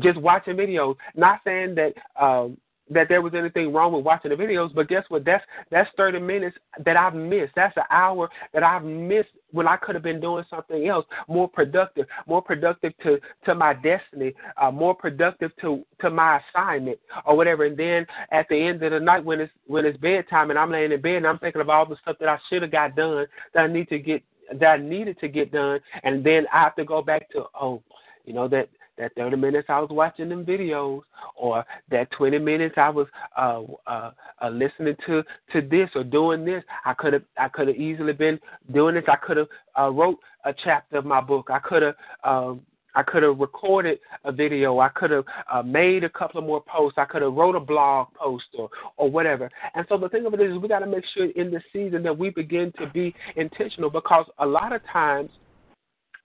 just 0.00 0.18
watching 0.20 0.56
videos. 0.56 0.96
Not 1.16 1.40
saying 1.44 1.74
that 1.76 1.94
um, 2.20 2.56
that 2.90 3.08
there 3.08 3.22
was 3.22 3.34
anything 3.34 3.72
wrong 3.72 3.92
with 3.92 4.04
watching 4.04 4.30
the 4.30 4.36
videos, 4.36 4.74
but 4.74 4.88
guess 4.88 5.04
what? 5.08 5.24
That's 5.24 5.44
that's 5.70 5.90
30 5.96 6.20
minutes 6.20 6.56
that 6.84 6.96
I've 6.96 7.14
missed. 7.14 7.52
That's 7.56 7.76
an 7.76 7.84
hour 7.90 8.28
that 8.52 8.62
I've 8.62 8.84
missed 8.84 9.30
when 9.50 9.66
I 9.66 9.76
could 9.76 9.94
have 9.94 10.04
been 10.04 10.20
doing 10.20 10.44
something 10.50 10.86
else 10.88 11.06
more 11.26 11.48
productive, 11.48 12.06
more 12.26 12.42
productive 12.42 12.92
to 13.02 13.18
to 13.44 13.54
my 13.54 13.74
destiny, 13.74 14.34
uh, 14.60 14.70
more 14.70 14.94
productive 14.94 15.52
to 15.60 15.84
to 16.00 16.10
my 16.10 16.40
assignment 16.54 16.98
or 17.24 17.36
whatever. 17.36 17.64
And 17.64 17.76
then 17.76 18.06
at 18.30 18.46
the 18.48 18.56
end 18.56 18.82
of 18.82 18.92
the 18.92 19.00
night, 19.00 19.24
when 19.24 19.40
it's 19.40 19.52
when 19.66 19.84
it's 19.84 19.98
bedtime 19.98 20.50
and 20.50 20.58
I'm 20.58 20.70
laying 20.70 20.92
in 20.92 21.00
bed 21.00 21.16
and 21.16 21.26
I'm 21.26 21.38
thinking 21.38 21.60
of 21.60 21.68
all 21.68 21.86
the 21.86 21.96
stuff 22.02 22.16
that 22.20 22.28
I 22.28 22.38
should 22.48 22.62
have 22.62 22.72
got 22.72 22.96
done 22.96 23.26
that 23.54 23.64
I 23.64 23.66
need 23.66 23.88
to 23.88 23.98
get 23.98 24.22
that 24.60 24.66
I 24.66 24.76
needed 24.78 25.18
to 25.20 25.28
get 25.28 25.52
done, 25.52 25.80
and 26.04 26.24
then 26.24 26.46
I 26.52 26.62
have 26.62 26.76
to 26.76 26.84
go 26.84 27.02
back 27.02 27.30
to 27.30 27.44
oh, 27.60 27.82
you 28.24 28.32
know 28.32 28.48
that 28.48 28.68
that 28.98 29.14
30 29.14 29.36
minutes 29.36 29.68
I 29.68 29.80
was 29.80 29.90
watching 29.90 30.28
them 30.28 30.44
videos, 30.44 31.02
or 31.36 31.64
that 31.90 32.10
20 32.12 32.38
minutes 32.38 32.74
I 32.76 32.90
was 32.90 33.06
uh, 33.36 33.62
uh, 33.86 34.10
uh, 34.42 34.48
listening 34.48 34.96
to 35.06 35.22
to 35.52 35.60
this 35.60 35.88
or 35.94 36.04
doing 36.04 36.44
this. 36.44 36.62
I 36.84 36.94
could 36.94 37.12
have 37.12 37.24
I 37.38 37.48
could 37.48 37.68
have 37.68 37.76
easily 37.76 38.12
been 38.12 38.38
doing 38.72 38.94
this. 38.94 39.04
I 39.08 39.16
could 39.16 39.36
have 39.36 39.48
uh, 39.78 39.90
wrote 39.90 40.18
a 40.44 40.54
chapter 40.64 40.98
of 40.98 41.04
my 41.04 41.20
book. 41.20 41.48
I 41.50 41.58
could 41.58 41.82
have. 41.82 41.94
Um, 42.24 42.62
I 42.94 43.02
could 43.04 43.22
have 43.22 43.38
recorded 43.38 44.00
a 44.24 44.32
video. 44.32 44.80
I 44.80 44.88
could 44.88 45.12
have 45.12 45.24
uh, 45.52 45.62
made 45.62 46.02
a 46.02 46.08
couple 46.08 46.40
of 46.40 46.46
more 46.46 46.64
posts. 46.66 46.98
I 46.98 47.04
could 47.04 47.22
have 47.22 47.32
wrote 47.32 47.54
a 47.54 47.60
blog 47.60 48.08
post 48.14 48.46
or, 48.58 48.70
or 48.96 49.08
whatever. 49.08 49.48
And 49.76 49.86
so 49.88 49.98
the 49.98 50.08
thing 50.08 50.26
of 50.26 50.34
it 50.34 50.40
is, 50.40 50.58
we 50.58 50.66
got 50.66 50.80
to 50.80 50.86
make 50.86 51.04
sure 51.14 51.30
in 51.36 51.52
this 51.52 51.62
season 51.72 52.02
that 52.02 52.18
we 52.18 52.30
begin 52.30 52.72
to 52.80 52.88
be 52.88 53.14
intentional 53.36 53.88
because 53.88 54.26
a 54.38 54.46
lot 54.46 54.72
of 54.72 54.80
times 54.90 55.30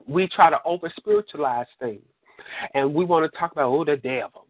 we 0.07 0.27
try 0.27 0.49
to 0.49 0.57
over 0.65 0.91
spiritualize 0.97 1.67
things. 1.79 2.01
And 2.73 2.93
we 2.93 3.05
want 3.05 3.31
to 3.31 3.37
talk 3.37 3.51
about, 3.51 3.69
oh, 3.69 3.83
the 3.83 3.97
devil. 3.97 4.47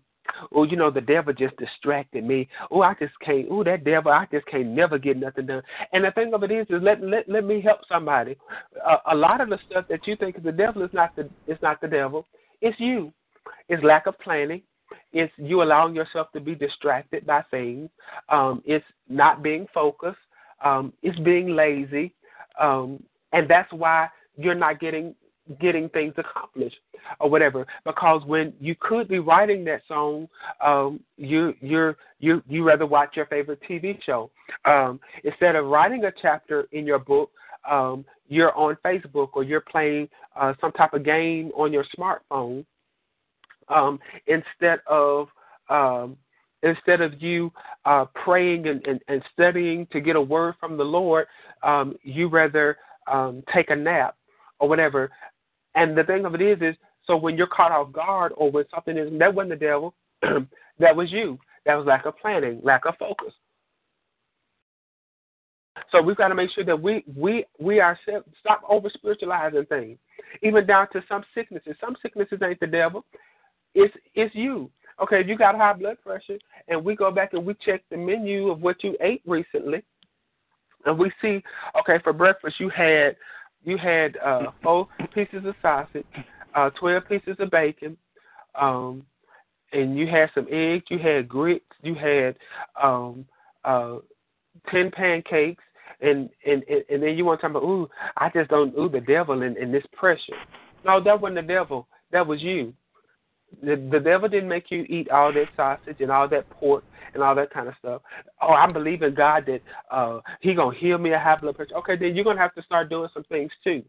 Oh, 0.54 0.64
you 0.64 0.78
know, 0.78 0.89
the 0.89 1.02
devil 1.02 1.34
just 1.34 1.56
distracted 1.58 2.24
me. 2.24 2.48
Oh, 2.72 2.82
I 2.82 2.94
just 3.00 3.14
can't. 3.20 3.48
Oh, 3.52 3.64
that 3.64 3.84
devil, 3.84 4.12
I 4.12 4.26
just 4.32 4.46
can't 4.48 4.68
never 4.68 4.98
get 4.98 5.18
nothing 5.18 5.48
done. 5.48 5.62
And 5.91 6.06
the 6.06 6.12
thing 6.12 6.34
of 6.34 6.44
it 6.44 6.52
is, 6.52 6.66
is 6.70 6.82
let 6.82 7.04
let 7.04 7.28
let 7.28 7.44
me 7.44 7.62
help 7.62 7.80
somebody. 7.89 8.38
Uh, 8.86 8.98
a 9.12 9.16
lot 9.16 9.41
of 9.41 9.50
the 9.50 9.60
stuff 9.70 9.86
that 9.89 10.08
you 10.08 10.16
think 10.16 10.38
is 10.38 10.44
the 10.44 10.52
devil 10.52 10.82
is 10.82 10.94
not 10.94 11.16
the 11.16 11.30
it's 11.48 11.62
not 11.62 11.82
the 11.82 11.88
devil. 11.88 12.26
It's 12.62 12.80
you. 12.80 13.12
It's 13.68 13.84
lack 13.84 14.08
of 14.08 14.18
planning. 14.20 14.62
It's 15.12 15.34
you 15.38 15.62
allowing 15.62 15.96
yourself 15.96 16.32
to 16.34 16.39
be 16.39 16.56
distracted 16.56 17.26
by 17.26 17.44
things. 17.52 17.89
Um, 18.30 18.64
it's 18.66 18.86
not 19.10 19.44
being 19.44 19.68
focused. 19.74 20.18
Um, 20.64 20.94
it's 21.02 21.20
being 21.20 21.56
lazy, 21.56 22.14
um, 22.60 23.04
and 23.34 23.50
that's 23.50 23.72
why 23.74 24.08
you're 24.38 24.56
not 24.56 24.80
getting 24.80 25.14
getting 25.60 25.89
things 25.89 26.14
accomplished 26.18 26.78
or 27.20 27.30
whatever. 27.30 27.66
Because 27.86 28.24
when 28.26 28.54
you 28.60 28.76
could 28.80 29.08
be 29.08 29.20
writing 29.20 29.64
that 29.66 29.82
song 29.88 30.28
um 30.64 31.00
you 31.18 31.54
you're 31.62 31.98
you 32.20 32.41
you 32.48 32.64
rather 32.64 32.86
watch 32.86 33.16
your 33.16 33.26
favorite 33.26 33.60
tv 33.70 34.02
show. 34.04 34.32
Um 34.66 35.00
instead 35.24 35.56
of 35.56 35.66
writing 35.66 36.06
a 36.06 36.12
chapter 36.22 36.68
in 36.72 36.86
your 36.86 37.00
book 37.00 37.32
um 37.70 38.06
you're 38.28 38.56
on 38.58 38.78
facebook 38.86 39.30
or 39.34 39.44
you're 39.44 39.62
playing 39.62 40.08
uh 40.36 40.54
some 40.62 40.72
type 40.72 40.94
of 40.94 41.04
game 41.04 41.52
on 41.56 41.74
your 41.74 41.86
smartphone. 41.98 42.66
Um 43.68 44.00
instead 44.28 44.80
of 44.88 45.28
um 45.70 46.16
instead 46.64 47.02
of 47.02 47.22
you 47.22 47.52
uh 47.84 48.06
praying 48.24 48.68
and, 48.68 48.86
and, 48.88 49.02
and 49.10 49.22
studying 49.34 49.86
to 49.88 50.00
get 50.00 50.16
a 50.16 50.22
word 50.22 50.56
from 50.60 50.78
the 50.78 50.84
lord 50.84 51.28
um 51.64 51.96
you 52.04 52.30
rather 52.30 52.78
um 53.12 53.44
take 53.54 53.70
a 53.70 53.76
nap 53.76 54.16
or 54.60 54.70
whatever 54.70 55.12
and 55.76 55.97
the 55.97 56.03
thing 56.03 56.26
of 56.26 56.36
it 56.36 56.41
is, 56.41 56.57
is 56.61 56.76
so 57.05 57.17
when 57.17 57.38
you're 57.38 57.47
caught 57.47 57.71
off 57.71 57.91
guard 57.91 58.34
or 58.36 58.51
when 58.51 58.65
something 58.74 58.97
is 58.97 59.09
that 59.19 59.34
wasn't 59.34 59.51
the 59.59 59.65
devil, 59.65 59.93
that 60.80 60.95
was 60.95 61.11
you. 61.11 61.38
That 61.65 61.76
was 61.76 61.86
lack 61.86 62.05
of 62.05 62.17
planning, 62.17 62.59
lack 62.63 62.86
of 62.86 62.95
focus. 62.97 63.34
So 65.91 66.01
we've 66.01 66.17
got 66.17 66.30
to 66.30 66.36
make 66.36 66.51
sure 66.51 66.65
that 66.65 66.80
we 66.80 67.03
we 67.15 67.45
we 67.59 67.82
ourselves 67.82 68.28
stop 68.39 68.61
over 68.67 68.89
spiritualizing 68.89 69.65
things, 69.65 69.97
even 70.41 70.65
down 70.65 70.88
to 70.93 71.03
some 71.07 71.24
sicknesses. 71.34 71.76
Some 71.80 71.95
sicknesses 72.01 72.39
ain't 72.43 72.59
the 72.59 72.67
devil; 72.67 73.05
it's 73.74 73.93
it's 74.15 74.34
you. 74.36 74.69
Okay, 75.01 75.21
if 75.21 75.28
you 75.28 75.38
got 75.38 75.55
high 75.55 75.74
blood 75.74 75.97
pressure, 76.03 76.38
and 76.67 76.84
we 76.84 76.95
go 76.95 77.11
back 77.11 77.34
and 77.34 77.45
we 77.45 77.55
check 77.65 77.82
the 77.89 77.97
menu 77.97 78.49
of 78.49 78.61
what 78.61 78.84
you 78.84 78.95
ate 79.01 79.21
recently, 79.26 79.84
and 80.86 80.97
we 80.97 81.11
see, 81.21 81.41
okay, 81.80 81.99
for 82.03 82.13
breakfast 82.13 82.59
you 82.59 82.69
had 82.69 83.15
you 83.64 83.78
had 83.78 84.18
uh, 84.18 84.51
four 84.61 84.88
pieces 85.14 85.45
of 85.45 85.55
sausage, 85.61 86.05
uh, 86.55 86.70
twelve 86.72 87.07
pieces 87.07 87.36
of 87.39 87.49
bacon, 87.49 87.97
um, 88.59 89.05
and 89.72 89.97
you 89.97 90.07
had 90.07 90.30
some 90.36 90.47
eggs, 90.51 90.86
you 90.89 90.99
had 90.99 91.28
grits, 91.28 91.66
you 91.82 91.95
had 91.95 92.36
um, 92.82 93.26
uh, 93.64 93.97
ten 94.70 94.91
pancakes, 94.91 95.64
and 96.01 96.30
and 96.45 96.64
and 96.70 96.84
and 96.89 97.03
then 97.03 97.18
you 97.18 97.26
want 97.26 97.39
to 97.39 97.47
talk 97.47 97.51
about, 97.51 97.64
ooh, 97.64 97.89
I 98.18 98.30
just 98.30 98.49
don't, 98.49 98.78
ooh, 98.78 98.89
the 98.89 99.01
devil 99.01 99.41
and, 99.41 99.57
and 99.57 99.74
this 99.74 99.86
pressure. 99.93 100.34
No, 100.86 101.01
that 101.03 101.20
wasn't 101.20 101.47
the 101.47 101.53
devil. 101.53 101.88
That 102.11 102.28
was 102.28 102.41
you. 102.41 102.74
The, 103.62 103.76
the 103.91 103.99
devil 103.99 104.30
didn't 104.30 104.49
make 104.49 104.72
you 104.72 104.84
eat 104.89 105.10
all 105.10 105.32
that 105.34 105.47
sausage 105.56 105.97
and 105.99 106.12
all 106.12 106.28
that 106.30 106.49
pork 106.49 106.84
and 107.14 107.22
all 107.24 107.36
that 107.36 107.51
kind 107.51 107.68
of 107.68 107.76
stuff. 107.80 108.01
Oh, 108.41 108.54
I'm 108.54 108.74
believing 108.74 109.14
God 109.14 109.45
that 109.47 109.62
uh 109.91 110.20
He 110.41 110.54
gonna 110.54 110.78
heal 110.78 110.97
me 110.97 111.14
of 111.14 111.22
high 111.22 111.38
blood 111.38 111.56
pressure. 111.56 111.76
Okay, 111.76 111.95
then 111.95 112.16
you're 112.16 112.26
gonna 112.26 112.39
have 112.39 112.56
to 112.56 112.64
start 112.64 112.89
doing 112.89 113.10
some 113.14 113.24
things 113.26 113.51
too, 113.64 113.84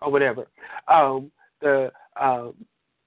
or 0.00 0.10
whatever. 0.10 0.46
Um, 0.88 1.30
the 1.60 1.92
uh, 2.20 2.48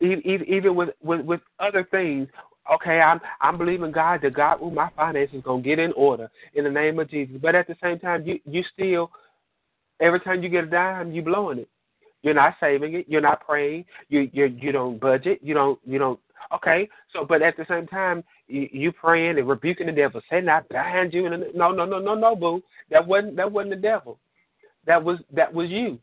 even 0.01 0.75
with, 0.75 0.89
with 1.01 1.21
with 1.21 1.41
other 1.59 1.87
things. 1.89 2.27
Okay, 2.73 3.01
I'm 3.01 3.19
I'm 3.41 3.57
believing 3.57 3.91
God 3.91 4.21
that 4.21 4.33
God, 4.33 4.61
ooh, 4.61 4.71
my 4.71 4.89
finances 4.95 5.41
gonna 5.43 5.61
get 5.61 5.79
in 5.79 5.91
order 5.93 6.29
in 6.53 6.63
the 6.63 6.69
name 6.69 6.99
of 6.99 7.09
Jesus. 7.09 7.35
But 7.41 7.55
at 7.55 7.67
the 7.67 7.75
same 7.81 7.99
time, 7.99 8.25
you 8.25 8.39
you 8.45 8.63
still 8.73 9.11
every 9.99 10.19
time 10.21 10.43
you 10.43 10.49
get 10.49 10.65
a 10.65 10.67
dime, 10.67 11.11
you 11.11 11.21
blowing 11.21 11.59
it. 11.59 11.69
You're 12.23 12.33
not 12.33 12.55
saving 12.59 12.95
it. 12.95 13.05
You're 13.07 13.21
not 13.21 13.45
praying. 13.45 13.85
You 14.09 14.29
you 14.33 14.45
you 14.45 14.71
don't 14.71 14.99
budget. 14.99 15.39
You 15.43 15.53
don't 15.53 15.79
you 15.85 15.99
don't. 15.99 16.19
Okay, 16.55 16.89
so 17.11 17.25
but 17.25 17.41
at 17.41 17.55
the 17.57 17.65
same 17.69 17.85
time, 17.87 18.23
you, 18.47 18.67
you 18.71 18.91
praying 18.91 19.37
and 19.37 19.47
rebuking 19.47 19.87
the 19.87 19.91
devil, 19.91 20.21
saying 20.29 20.45
not 20.45 20.67
behind 20.69 21.13
you. 21.13 21.25
And 21.25 21.43
no 21.53 21.71
no 21.71 21.85
no 21.85 21.99
no 21.99 22.15
no 22.15 22.35
boo. 22.35 22.63
That 22.89 23.05
wasn't 23.05 23.35
that 23.35 23.51
wasn't 23.51 23.75
the 23.75 23.81
devil. 23.81 24.19
That 24.87 25.03
was 25.03 25.19
that 25.33 25.53
was 25.53 25.69
you. 25.69 25.99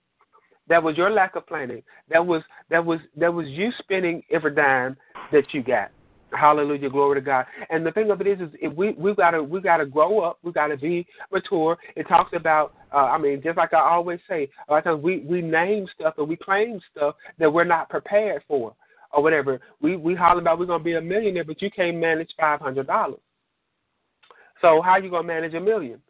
That 0.68 0.82
was 0.82 0.96
your 0.96 1.10
lack 1.10 1.36
of 1.36 1.46
planning. 1.46 1.82
That 2.10 2.24
was 2.24 2.42
that 2.68 2.84
was 2.84 3.00
that 3.16 3.32
was 3.32 3.46
you 3.48 3.70
spending 3.78 4.22
every 4.30 4.54
dime 4.54 4.96
that 5.32 5.52
you 5.52 5.62
got. 5.62 5.90
Hallelujah, 6.32 6.90
glory 6.90 7.20
to 7.20 7.24
God. 7.24 7.46
And 7.70 7.84
the 7.84 7.92
thing 7.92 8.10
of 8.10 8.20
it 8.20 8.26
is, 8.26 8.40
is 8.40 8.48
if 8.60 8.72
we 8.74 8.92
we 8.92 9.14
gotta 9.14 9.42
we 9.42 9.60
gotta 9.60 9.86
grow 9.86 10.20
up. 10.20 10.38
We 10.42 10.52
gotta 10.52 10.76
be 10.76 11.06
mature. 11.32 11.76
It 11.96 12.08
talks 12.08 12.32
about. 12.34 12.74
Uh, 12.92 13.06
I 13.06 13.18
mean, 13.18 13.40
just 13.42 13.56
like 13.56 13.72
I 13.72 13.80
always 13.80 14.18
say, 14.28 14.48
a 14.68 14.72
lot 14.72 14.78
of 14.78 14.84
times 14.84 15.02
we 15.02 15.20
we 15.20 15.42
name 15.42 15.86
stuff 15.94 16.14
and 16.18 16.28
we 16.28 16.36
claim 16.36 16.80
stuff 16.90 17.14
that 17.38 17.52
we're 17.52 17.64
not 17.64 17.88
prepared 17.88 18.42
for, 18.48 18.74
or 19.12 19.22
whatever. 19.22 19.60
We 19.80 19.96
we 19.96 20.14
holler 20.14 20.40
about 20.40 20.58
we're 20.58 20.66
gonna 20.66 20.84
be 20.84 20.94
a 20.94 21.00
millionaire, 21.00 21.44
but 21.44 21.62
you 21.62 21.70
can't 21.70 21.96
manage 21.96 22.30
five 22.38 22.60
hundred 22.60 22.86
dollars. 22.86 23.20
So 24.60 24.82
how 24.82 24.96
you 24.96 25.10
gonna 25.10 25.26
manage 25.26 25.54
a 25.54 25.60
million? 25.60 26.00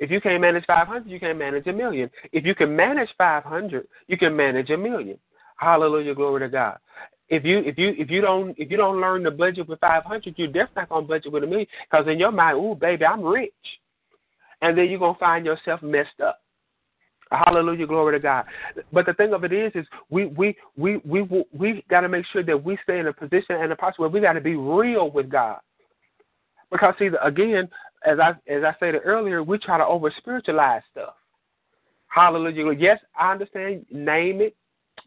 If 0.00 0.10
you 0.10 0.18
can't 0.20 0.40
manage 0.40 0.64
500, 0.64 1.06
you 1.06 1.20
can't 1.20 1.38
manage 1.38 1.66
a 1.66 1.74
million. 1.74 2.10
If 2.32 2.46
you 2.46 2.54
can 2.54 2.74
manage 2.74 3.10
500, 3.18 3.86
you 4.08 4.16
can 4.16 4.34
manage 4.34 4.70
a 4.70 4.76
million. 4.78 5.18
Hallelujah, 5.58 6.14
glory 6.14 6.40
to 6.40 6.48
God. 6.48 6.78
If 7.30 7.44
you 7.44 7.60
if 7.60 7.78
you 7.78 7.94
if 7.96 8.10
you 8.10 8.20
don't 8.20 8.58
if 8.58 8.70
you 8.70 8.76
don't 8.76 9.00
learn 9.00 9.22
to 9.22 9.30
budget 9.30 9.68
with 9.68 9.78
500, 9.80 10.34
you're 10.36 10.48
definitely 10.48 10.72
not 10.76 10.88
gonna 10.88 11.06
budget 11.06 11.32
with 11.32 11.44
a 11.44 11.46
million. 11.46 11.68
Because 11.88 12.08
in 12.08 12.18
your 12.18 12.32
mind, 12.32 12.58
ooh, 12.58 12.74
baby, 12.74 13.04
I'm 13.04 13.22
rich, 13.22 13.52
and 14.62 14.76
then 14.76 14.90
you're 14.90 14.98
gonna 14.98 15.18
find 15.18 15.46
yourself 15.46 15.80
messed 15.80 16.20
up. 16.24 16.40
Hallelujah, 17.30 17.86
glory 17.86 18.18
to 18.18 18.22
God. 18.22 18.46
But 18.92 19.06
the 19.06 19.14
thing 19.14 19.32
of 19.32 19.44
it 19.44 19.52
is, 19.52 19.70
is 19.76 19.86
we 20.10 20.26
we 20.26 20.56
we 20.76 20.96
we 21.04 21.22
we, 21.22 21.44
we 21.52 21.84
got 21.88 22.00
to 22.00 22.08
make 22.08 22.26
sure 22.32 22.42
that 22.42 22.64
we 22.64 22.76
stay 22.82 22.98
in 22.98 23.06
a 23.06 23.12
position 23.12 23.56
and 23.56 23.70
a 23.70 23.76
posture 23.76 24.02
where 24.02 24.10
we 24.10 24.20
got 24.20 24.32
to 24.32 24.40
be 24.40 24.56
real 24.56 25.08
with 25.10 25.30
God. 25.30 25.60
Because 26.72 26.94
see, 26.98 27.10
again, 27.22 27.68
as 28.04 28.18
I 28.18 28.30
as 28.50 28.64
I 28.64 28.74
stated 28.76 29.02
earlier, 29.04 29.44
we 29.44 29.58
try 29.58 29.78
to 29.78 29.86
over 29.86 30.12
spiritualize 30.18 30.82
stuff. 30.90 31.14
Hallelujah. 32.08 32.72
Yes, 32.76 32.98
I 33.16 33.30
understand. 33.30 33.86
Name 33.92 34.40
it. 34.40 34.56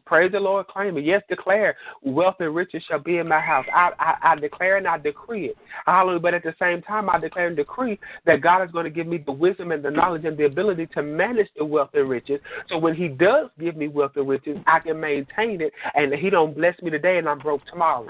Praise 0.05 0.31
the 0.31 0.39
Lord, 0.39 0.67
claim 0.67 0.97
it. 0.97 1.05
Yes, 1.05 1.21
declare 1.29 1.75
wealth 2.01 2.35
and 2.39 2.53
riches 2.53 2.83
shall 2.87 2.99
be 2.99 3.17
in 3.17 3.27
my 3.27 3.39
house. 3.39 3.65
I, 3.73 3.91
I, 3.99 4.31
I 4.31 4.35
declare 4.35 4.77
and 4.77 4.87
I 4.87 4.97
decree 4.97 5.45
it. 5.47 5.57
Hallelujah. 5.85 6.19
But 6.19 6.33
at 6.33 6.43
the 6.43 6.55
same 6.59 6.81
time, 6.81 7.09
I 7.09 7.19
declare 7.19 7.47
and 7.47 7.55
decree 7.55 7.99
that 8.25 8.41
God 8.41 8.63
is 8.63 8.71
going 8.71 8.85
to 8.85 8.91
give 8.91 9.07
me 9.07 9.17
the 9.17 9.31
wisdom 9.31 9.71
and 9.71 9.83
the 9.83 9.91
knowledge 9.91 10.25
and 10.25 10.37
the 10.37 10.45
ability 10.45 10.87
to 10.87 11.01
manage 11.01 11.47
the 11.57 11.65
wealth 11.65 11.91
and 11.93 12.09
riches. 12.09 12.39
So 12.69 12.77
when 12.77 12.95
He 12.95 13.07
does 13.07 13.49
give 13.59 13.75
me 13.75 13.87
wealth 13.87 14.13
and 14.15 14.27
riches, 14.27 14.57
I 14.67 14.79
can 14.79 14.99
maintain 14.99 15.61
it, 15.61 15.73
and 15.95 16.13
He 16.13 16.29
don't 16.29 16.55
bless 16.55 16.79
me 16.81 16.89
today 16.89 17.17
and 17.17 17.27
I'm 17.27 17.39
broke 17.39 17.65
tomorrow. 17.65 18.09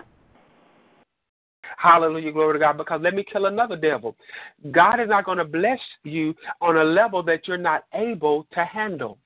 Hallelujah, 1.77 2.31
glory 2.31 2.53
to 2.53 2.59
God. 2.59 2.77
Because 2.77 3.01
let 3.03 3.13
me 3.13 3.25
kill 3.29 3.45
another 3.45 3.75
devil. 3.75 4.15
God 4.71 4.99
is 4.99 5.09
not 5.09 5.25
going 5.25 5.37
to 5.37 5.45
bless 5.45 5.79
you 6.03 6.33
on 6.61 6.77
a 6.77 6.83
level 6.83 7.23
that 7.23 7.47
you're 7.47 7.57
not 7.57 7.85
able 7.93 8.47
to 8.53 8.63
handle. 8.63 9.17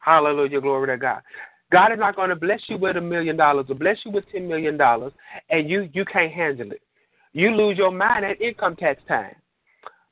Hallelujah, 0.00 0.60
glory 0.60 0.88
to 0.88 0.96
God. 0.96 1.22
God 1.72 1.90
is 1.90 1.98
not 1.98 2.16
going 2.16 2.28
to 2.28 2.36
bless 2.36 2.60
you 2.68 2.76
with 2.76 2.96
a 2.96 3.00
million 3.00 3.36
dollars 3.36 3.66
or 3.70 3.74
bless 3.74 3.96
you 4.04 4.12
with 4.12 4.24
ten 4.30 4.46
million 4.46 4.76
dollars 4.76 5.12
and 5.50 5.68
you 5.68 5.88
you 5.92 6.04
can't 6.04 6.32
handle 6.32 6.70
it. 6.70 6.82
You 7.32 7.50
lose 7.50 7.78
your 7.78 7.90
mind 7.90 8.24
at 8.24 8.40
income 8.40 8.76
tax 8.76 9.00
time. 9.08 9.34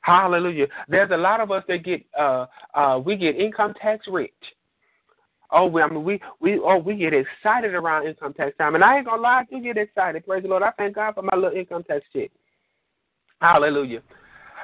Hallelujah. 0.01 0.65
There's 0.89 1.11
a 1.11 1.17
lot 1.17 1.39
of 1.39 1.51
us 1.51 1.63
that 1.67 1.83
get 1.85 2.03
uh 2.19 2.47
uh 2.73 2.99
we 3.03 3.15
get 3.15 3.35
income 3.35 3.75
tax 3.79 4.07
rich. 4.09 4.33
Oh, 5.53 5.65
we, 5.65 5.81
I 5.81 5.87
mean, 5.87 6.03
we 6.03 6.19
we 6.39 6.59
oh 6.59 6.77
we 6.77 6.95
get 6.95 7.13
excited 7.13 7.75
around 7.75 8.07
income 8.07 8.33
tax 8.33 8.57
time, 8.57 8.73
and 8.73 8.83
I 8.83 8.97
ain't 8.97 9.05
gonna 9.05 9.21
lie, 9.21 9.41
I 9.41 9.43
do 9.43 9.61
get 9.61 9.77
excited. 9.77 10.25
Praise 10.25 10.43
the 10.43 10.49
Lord. 10.49 10.63
I 10.63 10.71
thank 10.71 10.95
God 10.95 11.13
for 11.13 11.21
my 11.21 11.35
little 11.35 11.57
income 11.57 11.83
tax 11.83 12.03
check. 12.11 12.31
Hallelujah. 13.39 14.01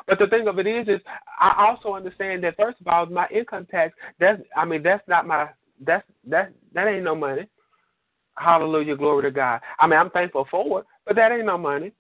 But 0.07 0.19
the 0.19 0.27
thing 0.27 0.47
of 0.47 0.57
it 0.57 0.65
is, 0.65 0.87
is 0.87 1.01
I 1.39 1.67
also 1.67 1.93
understand 1.93 2.43
that 2.43 2.55
first 2.55 2.79
of 2.79 2.87
all, 2.87 3.05
my 3.05 3.27
income 3.29 3.67
tax. 3.69 3.93
That's 4.19 4.41
I 4.55 4.65
mean, 4.65 4.81
that's 4.81 5.05
not 5.07 5.27
my 5.27 5.49
that's 5.85 6.05
that 6.25 6.51
that 6.73 6.87
ain't 6.87 7.03
no 7.03 7.15
money. 7.15 7.47
Hallelujah, 8.37 8.95
glory 8.95 9.23
to 9.23 9.31
God. 9.31 9.61
I 9.79 9.87
mean, 9.87 9.99
I'm 9.99 10.11
thankful 10.11 10.47
for 10.49 10.81
it, 10.81 10.85
but 11.05 11.15
that 11.15 11.31
ain't 11.31 11.45
no 11.45 11.57
money. 11.57 11.91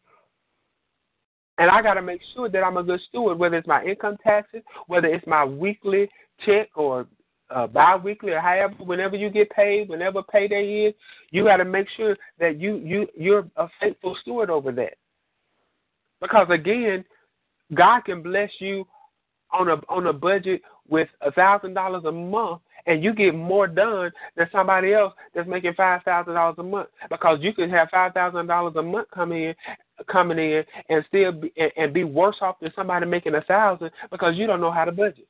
And 1.57 1.71
I 1.71 1.81
got 1.81 1.95
to 1.95 2.01
make 2.03 2.21
sure 2.35 2.49
that 2.49 2.63
I'm 2.63 2.77
a 2.77 2.83
good 2.83 3.01
steward, 3.09 3.39
whether 3.39 3.57
it's 3.57 3.67
my 3.67 3.83
income 3.83 4.17
taxes, 4.23 4.61
whether 4.85 5.07
it's 5.07 5.25
my 5.25 5.43
weekly 5.43 6.07
check 6.45 6.69
or 6.75 7.07
uh, 7.49 7.65
bi-weekly 7.65 8.31
or 8.31 8.39
however, 8.39 8.75
whenever 8.79 9.15
you 9.15 9.29
get 9.29 9.49
paid, 9.49 9.89
whenever 9.89 10.21
payday 10.21 10.85
is, 10.87 10.93
you 11.31 11.45
got 11.45 11.57
to 11.57 11.65
make 11.65 11.87
sure 11.95 12.15
that 12.39 12.59
you 12.59 12.75
you 12.77 13.07
you're 13.17 13.49
a 13.55 13.67
faithful 13.79 14.15
steward 14.21 14.49
over 14.49 14.71
that. 14.73 14.93
Because 16.21 16.47
again, 16.49 17.03
God 17.73 18.01
can 18.01 18.21
bless 18.21 18.49
you 18.59 18.85
on 19.51 19.69
a 19.69 19.75
on 19.89 20.07
a 20.07 20.13
budget 20.13 20.61
with 20.87 21.09
a 21.21 21.31
thousand 21.31 21.73
dollars 21.73 22.03
a 22.05 22.11
month, 22.11 22.61
and 22.87 23.03
you 23.03 23.13
get 23.13 23.35
more 23.35 23.67
done 23.67 24.11
than 24.35 24.47
somebody 24.51 24.93
else 24.93 25.13
that's 25.35 25.47
making 25.47 25.73
five 25.75 26.01
thousand 26.03 26.33
dollars 26.33 26.55
a 26.57 26.63
month. 26.63 26.89
Because 27.09 27.37
you 27.41 27.53
can 27.53 27.69
have 27.69 27.89
five 27.89 28.13
thousand 28.13 28.47
dollars 28.47 28.73
a 28.77 28.81
month 28.81 29.09
coming 29.13 29.43
in, 29.43 29.55
coming 30.09 30.39
in, 30.39 30.63
and 30.89 31.05
still 31.07 31.33
be, 31.33 31.53
and, 31.75 31.93
be 31.93 32.03
worse 32.03 32.37
off 32.41 32.59
than 32.59 32.71
somebody 32.75 33.05
making 33.05 33.35
a 33.35 33.41
thousand 33.41 33.91
because 34.09 34.35
you 34.35 34.47
don't 34.47 34.61
know 34.61 34.71
how 34.71 34.85
to 34.85 34.91
budget. 34.91 35.27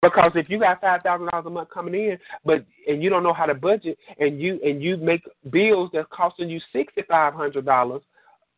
Because 0.00 0.32
if 0.34 0.48
you 0.48 0.58
got 0.58 0.80
five 0.80 1.02
thousand 1.02 1.26
dollars 1.26 1.46
a 1.46 1.50
month 1.50 1.68
coming 1.70 1.94
in, 1.94 2.18
but 2.44 2.64
and 2.86 3.02
you 3.02 3.10
don't 3.10 3.22
know 3.22 3.34
how 3.34 3.46
to 3.46 3.54
budget, 3.54 3.98
and 4.18 4.40
you 4.40 4.60
and 4.64 4.82
you 4.82 4.96
make 4.96 5.22
bills 5.50 5.90
that's 5.92 6.08
costing 6.10 6.48
you 6.48 6.60
sixty 6.72 7.02
five 7.08 7.34
hundred 7.34 7.66
dollars 7.66 8.02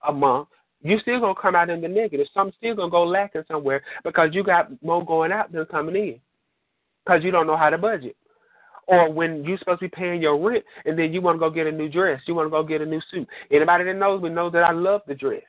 a 0.07 0.12
month, 0.12 0.49
you 0.83 0.99
still 0.99 1.20
gonna 1.20 1.35
come 1.41 1.57
out 1.57 1.70
in 1.70 1.81
the 1.81 1.89
negative. 1.89 2.27
Some 2.35 2.53
still 2.59 2.77
gonna 2.77 2.91
go 2.91 3.05
lacking 3.05 3.45
somewhere 3.49 3.83
because 4.05 4.31
you 4.33 4.45
got 4.45 4.70
more 4.83 5.05
going 5.05 5.33
out 5.33 5.51
than 5.53 5.64
coming 5.66 5.97
in, 5.97 6.20
because 7.05 7.22
you 7.22 7.30
don't 7.30 7.46
know 7.46 7.57
how 7.57 7.70
to 7.70 7.78
budget. 7.78 8.16
Or 8.86 9.11
when 9.11 9.44
you're 9.44 9.59
supposed 9.59 9.80
to 9.80 9.88
be 9.88 9.96
paying 9.96 10.20
your 10.20 10.38
rent, 10.38 10.64
and 10.84 10.98
then 10.98 11.12
you 11.12 11.22
want 11.22 11.36
to 11.36 11.40
go 11.40 11.50
get 11.50 11.66
a 11.66 11.72
new 11.72 11.88
dress, 11.88 12.20
you 12.26 12.34
want 12.34 12.46
to 12.46 12.50
go 12.50 12.62
get 12.62 12.82
a 12.82 12.86
new 12.86 13.00
suit. 13.11 13.26
Anybody 13.50 13.84
that 13.84 13.96
knows 13.96 14.22
me 14.22 14.28
knows 14.28 14.52
that 14.52 14.64
I 14.64 14.72
love 14.72 15.00
the 15.07 15.14
dress. 15.14 15.42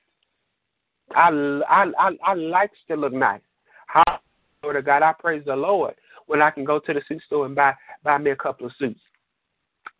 I 1.14 1.30
I 1.68 1.91
I, 1.99 2.12
I 2.24 2.34
like 2.34 2.72
to 2.88 2.95
look 2.95 3.14
nice. 3.14 3.41
How 3.88 4.20
Lord 4.64 4.78
of 4.78 4.86
God, 4.86 5.03
I 5.03 5.14
praise 5.14 5.43
the 5.45 5.56
Lord 5.56 5.95
when 6.28 6.41
I 6.41 6.49
can 6.49 6.64
go 6.64 6.80
to 6.80 6.93
the 6.93 7.01
suit 7.08 7.22
store 7.28 7.45
and 7.45 7.56
buy 7.56 7.74
buy 8.03 8.18
me 8.18 8.32
a 8.32 8.36
couple 8.36 8.66
of 8.66 8.74
suits. 8.80 8.99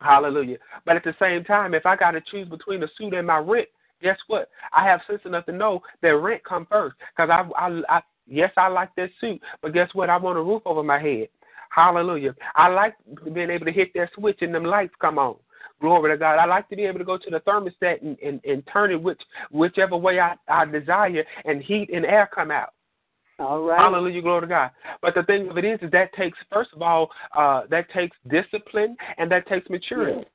Hallelujah. 0.00 0.58
But 0.84 0.96
at 0.96 1.04
the 1.04 1.14
same 1.20 1.44
time, 1.44 1.74
if 1.74 1.86
I 1.86 1.96
got 1.96 2.12
to 2.12 2.20
choose 2.20 2.48
between 2.48 2.82
a 2.82 2.88
suit 2.98 3.14
and 3.14 3.26
my 3.26 3.38
rent, 3.38 3.68
guess 4.02 4.18
what? 4.26 4.50
I 4.72 4.84
have 4.84 5.00
sense 5.06 5.22
enough 5.24 5.46
to 5.46 5.52
know 5.52 5.82
that 6.02 6.16
rent 6.16 6.44
come 6.44 6.66
first. 6.70 6.96
Because 7.16 7.30
I, 7.30 7.48
I, 7.58 7.82
I, 7.88 8.02
yes, 8.26 8.52
I 8.56 8.68
like 8.68 8.94
that 8.96 9.10
suit, 9.20 9.40
but 9.62 9.72
guess 9.72 9.88
what? 9.94 10.10
I 10.10 10.16
want 10.16 10.38
a 10.38 10.42
roof 10.42 10.62
over 10.66 10.82
my 10.82 11.00
head. 11.00 11.28
Hallelujah. 11.76 12.34
I 12.54 12.68
like 12.68 12.94
being 13.34 13.50
able 13.50 13.66
to 13.66 13.72
hit 13.72 13.92
that 13.94 14.08
switch 14.14 14.38
and 14.40 14.54
them 14.54 14.64
lights 14.64 14.94
come 14.98 15.18
on. 15.18 15.36
Glory 15.78 16.10
to 16.10 16.16
God. 16.16 16.38
I 16.38 16.46
like 16.46 16.70
to 16.70 16.76
be 16.76 16.86
able 16.86 16.98
to 17.00 17.04
go 17.04 17.18
to 17.18 17.30
the 17.30 17.40
thermostat 17.40 18.00
and, 18.00 18.18
and, 18.20 18.42
and 18.46 18.66
turn 18.72 18.92
it 18.92 19.02
which 19.02 19.20
whichever 19.50 19.94
way 19.94 20.18
I, 20.18 20.36
I 20.48 20.64
desire 20.64 21.22
and 21.44 21.62
heat 21.62 21.90
and 21.92 22.06
air 22.06 22.30
come 22.34 22.50
out. 22.50 22.72
All 23.38 23.60
right. 23.60 23.78
Hallelujah, 23.78 24.22
glory 24.22 24.40
to 24.40 24.46
God. 24.46 24.70
But 25.02 25.14
the 25.14 25.24
thing 25.24 25.50
of 25.50 25.58
it 25.58 25.66
is, 25.66 25.78
is 25.82 25.90
that 25.90 26.14
takes 26.14 26.38
first 26.50 26.70
of 26.74 26.80
all, 26.80 27.10
uh, 27.36 27.64
that 27.68 27.90
takes 27.90 28.16
discipline 28.30 28.96
and 29.18 29.30
that 29.30 29.46
takes 29.46 29.68
maturity. 29.68 30.20
Yes. 30.20 30.26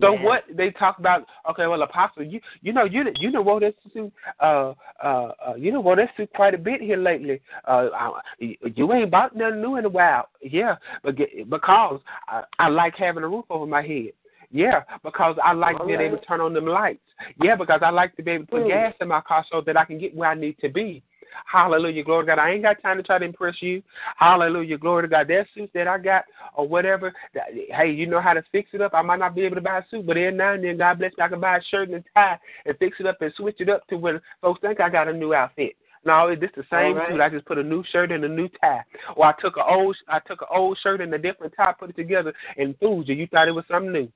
So 0.00 0.14
Yeah. 0.14 0.22
what 0.22 0.44
they 0.50 0.70
talk 0.70 0.98
about? 0.98 1.26
Okay, 1.50 1.66
well, 1.66 1.82
Apostle, 1.82 2.22
you 2.22 2.40
you 2.62 2.72
know 2.72 2.84
you 2.84 3.04
you 3.16 3.30
know 3.30 3.42
wore 3.42 3.60
this 3.60 3.74
suit, 3.92 4.12
uh, 4.40 4.72
uh, 5.02 5.32
uh, 5.46 5.54
you 5.56 5.70
know 5.72 5.80
wore 5.80 5.96
this 5.96 6.08
suit 6.16 6.30
quite 6.34 6.54
a 6.54 6.58
bit 6.58 6.80
here 6.80 6.96
lately. 6.96 7.40
Uh, 7.66 7.88
I, 7.94 8.20
you 8.38 8.92
ain't 8.92 9.10
bought 9.10 9.36
nothing 9.36 9.60
new 9.60 9.76
in 9.76 9.84
a 9.84 9.88
while. 9.88 10.28
Yeah, 10.40 10.76
but 11.02 11.16
get, 11.16 11.50
because 11.50 12.00
I, 12.28 12.44
I 12.58 12.68
like 12.68 12.94
having 12.96 13.22
a 13.22 13.28
roof 13.28 13.44
over 13.50 13.66
my 13.66 13.82
head. 13.82 14.12
Yeah, 14.50 14.82
because 15.02 15.36
I 15.42 15.52
like 15.52 15.80
All 15.80 15.86
being 15.86 16.00
able 16.00 16.18
to 16.18 16.24
turn 16.24 16.40
on 16.40 16.52
them 16.52 16.66
lights. 16.66 17.00
Yeah, 17.40 17.56
because 17.56 17.80
I 17.82 17.90
like 17.90 18.14
to 18.16 18.22
be 18.22 18.32
able 18.32 18.44
to 18.44 18.50
put 18.50 18.62
Mm. 18.62 18.68
gas 18.68 18.94
in 19.00 19.08
my 19.08 19.22
car 19.22 19.44
so 19.50 19.62
that 19.62 19.76
I 19.76 19.84
can 19.84 19.98
get 19.98 20.14
where 20.14 20.30
I 20.30 20.34
need 20.34 20.58
to 20.60 20.68
be. 20.68 21.02
Hallelujah, 21.46 22.04
glory 22.04 22.24
to 22.24 22.26
God. 22.26 22.38
I 22.38 22.50
ain't 22.50 22.62
got 22.62 22.82
time 22.82 22.96
to 22.96 23.02
try 23.02 23.18
to 23.18 23.24
impress 23.24 23.56
you. 23.60 23.82
Hallelujah, 24.16 24.78
glory 24.78 25.02
to 25.02 25.08
God. 25.08 25.28
That 25.28 25.46
suit 25.54 25.70
that 25.74 25.88
I 25.88 25.98
got 25.98 26.24
or 26.54 26.66
whatever, 26.66 27.12
that, 27.34 27.46
hey, 27.52 27.90
you 27.90 28.06
know 28.06 28.20
how 28.20 28.34
to 28.34 28.42
fix 28.52 28.70
it 28.72 28.80
up. 28.80 28.92
I 28.94 29.02
might 29.02 29.18
not 29.18 29.34
be 29.34 29.42
able 29.42 29.56
to 29.56 29.60
buy 29.60 29.78
a 29.78 29.82
suit, 29.90 30.06
but 30.06 30.16
every 30.16 30.32
now 30.32 30.54
and 30.54 30.64
then, 30.64 30.78
God 30.78 30.98
bless 30.98 31.12
me, 31.16 31.24
I 31.24 31.28
can 31.28 31.40
buy 31.40 31.58
a 31.58 31.62
shirt 31.70 31.88
and 31.88 31.98
a 31.98 32.04
tie 32.14 32.38
and 32.66 32.76
fix 32.78 32.96
it 33.00 33.06
up 33.06 33.20
and 33.20 33.32
switch 33.36 33.56
it 33.60 33.68
up 33.68 33.86
to 33.88 33.96
where 33.96 34.22
folks 34.40 34.60
think 34.60 34.80
I 34.80 34.88
got 34.88 35.08
a 35.08 35.12
new 35.12 35.34
outfit. 35.34 35.76
No, 36.04 36.28
it's 36.28 36.40
the 36.56 36.64
same 36.70 36.96
right. 36.96 37.10
suit. 37.10 37.20
I 37.20 37.28
just 37.28 37.46
put 37.46 37.58
a 37.58 37.62
new 37.62 37.84
shirt 37.92 38.10
and 38.10 38.24
a 38.24 38.28
new 38.28 38.48
tie. 38.60 38.84
Or 39.14 39.26
I 39.26 39.34
took 39.40 39.56
an 39.56 39.62
old 39.68 39.96
I 40.08 40.18
took 40.26 40.42
an 40.42 40.48
old 40.50 40.78
shirt 40.82 41.00
and 41.00 41.14
a 41.14 41.18
different 41.18 41.54
tie, 41.56 41.72
put 41.78 41.90
it 41.90 41.96
together, 41.96 42.32
and 42.56 42.76
fooled 42.78 43.08
you. 43.08 43.14
You 43.14 43.28
thought 43.28 43.46
it 43.46 43.52
was 43.52 43.64
something 43.70 43.92
new. 43.92 44.12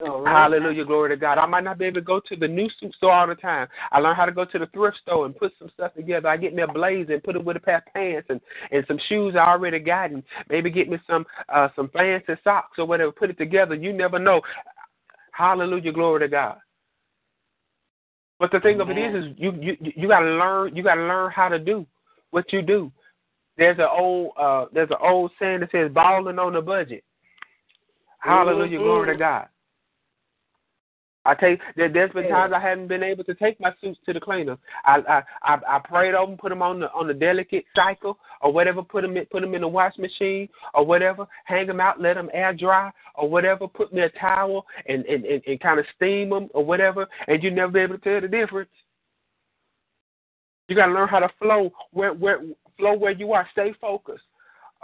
Right. 0.00 0.32
Hallelujah, 0.32 0.84
glory 0.84 1.10
to 1.10 1.16
God. 1.16 1.36
I 1.36 1.46
might 1.46 1.64
not 1.64 1.78
be 1.78 1.84
able 1.84 2.00
to 2.00 2.04
go 2.04 2.20
to 2.20 2.36
the 2.36 2.48
new 2.48 2.68
suit 2.78 2.94
store 2.94 3.12
all 3.12 3.26
the 3.26 3.34
time. 3.34 3.68
I 3.92 3.98
learned 3.98 4.16
how 4.16 4.24
to 4.24 4.32
go 4.32 4.46
to 4.46 4.58
the 4.58 4.66
thrift 4.68 4.98
store 5.02 5.26
and 5.26 5.36
put 5.36 5.52
some 5.58 5.70
stuff 5.74 5.94
together. 5.94 6.28
I 6.28 6.38
get 6.38 6.54
me 6.54 6.62
a 6.62 6.66
blazer 6.66 7.14
and 7.14 7.22
put 7.22 7.36
it 7.36 7.44
with 7.44 7.56
a 7.56 7.60
pair 7.60 7.78
of 7.78 7.92
pants 7.92 8.28
and 8.30 8.40
and 8.70 8.84
some 8.88 8.98
shoes 9.08 9.34
I 9.36 9.40
already 9.40 9.78
got, 9.78 10.10
and 10.10 10.22
maybe 10.48 10.70
get 10.70 10.88
me 10.88 10.98
some 11.06 11.26
uh 11.48 11.68
some 11.76 11.90
fancy 11.90 12.32
socks 12.42 12.78
or 12.78 12.86
whatever. 12.86 13.12
Put 13.12 13.30
it 13.30 13.38
together. 13.38 13.74
You 13.74 13.92
never 13.92 14.18
know. 14.18 14.40
Hallelujah, 15.32 15.92
glory 15.92 16.20
to 16.20 16.28
God. 16.28 16.56
But 18.38 18.50
the 18.52 18.60
thing 18.60 18.80
of 18.80 18.88
it 18.88 18.96
is, 18.96 19.24
is 19.24 19.32
you 19.36 19.52
you 19.60 19.76
you 19.80 20.08
got 20.08 20.20
to 20.20 20.30
learn. 20.30 20.74
You 20.74 20.82
got 20.82 20.94
to 20.94 21.02
learn 21.02 21.30
how 21.30 21.48
to 21.48 21.58
do 21.58 21.86
what 22.30 22.52
you 22.52 22.62
do. 22.62 22.90
There's 23.58 23.78
an 23.78 23.88
old 23.90 24.32
uh 24.38 24.66
there's 24.72 24.90
an 24.90 24.96
old 25.02 25.30
saying 25.38 25.60
that 25.60 25.70
says 25.72 25.90
balling 25.92 26.38
on 26.38 26.54
the 26.54 26.62
budget. 26.62 27.04
Hallelujah, 28.20 28.78
glory 28.78 29.12
to 29.12 29.18
God. 29.18 29.48
I 31.26 31.34
tell 31.34 31.50
you, 31.50 31.58
there, 31.76 31.92
there's 31.92 32.12
been 32.12 32.30
times 32.30 32.52
I 32.54 32.60
haven't 32.60 32.88
been 32.88 33.02
able 33.02 33.24
to 33.24 33.34
take 33.34 33.60
my 33.60 33.72
suits 33.80 33.98
to 34.06 34.14
the 34.14 34.20
cleaner. 34.20 34.56
I 34.86 34.96
I 35.06 35.22
I, 35.42 35.76
I 35.76 35.78
prayed 35.80 36.14
over 36.14 36.30
them, 36.30 36.38
put 36.38 36.48
them 36.48 36.62
on 36.62 36.80
the 36.80 36.90
on 36.92 37.08
the 37.08 37.14
delicate 37.14 37.64
cycle 37.76 38.18
or 38.40 38.52
whatever. 38.52 38.82
Put 38.82 39.02
them 39.02 39.16
in, 39.16 39.26
put 39.26 39.42
them 39.42 39.54
in 39.54 39.60
the 39.60 39.68
wash 39.68 39.96
machine 39.98 40.48
or 40.72 40.86
whatever. 40.86 41.26
Hang 41.44 41.66
them 41.66 41.80
out, 41.80 42.00
let 42.00 42.14
them 42.14 42.30
air 42.32 42.54
dry 42.54 42.90
or 43.14 43.28
whatever. 43.28 43.68
Put 43.68 43.92
me 43.92 44.00
a 44.00 44.08
towel 44.10 44.64
and 44.86 45.04
and 45.04 45.26
and, 45.26 45.42
and 45.46 45.60
kind 45.60 45.78
of 45.78 45.84
steam 45.96 46.30
them 46.30 46.48
or 46.54 46.64
whatever. 46.64 47.06
And 47.28 47.42
you 47.42 47.50
never 47.50 47.72
be 47.72 47.80
able 47.80 47.98
to 47.98 48.00
tell 48.00 48.20
the 48.20 48.28
difference. 48.28 48.70
You 50.68 50.76
got 50.76 50.86
to 50.86 50.92
learn 50.92 51.08
how 51.08 51.18
to 51.18 51.30
flow 51.38 51.70
where 51.92 52.14
where 52.14 52.40
flow 52.78 52.94
where 52.96 53.12
you 53.12 53.34
are. 53.34 53.46
Stay 53.52 53.74
focused 53.78 54.24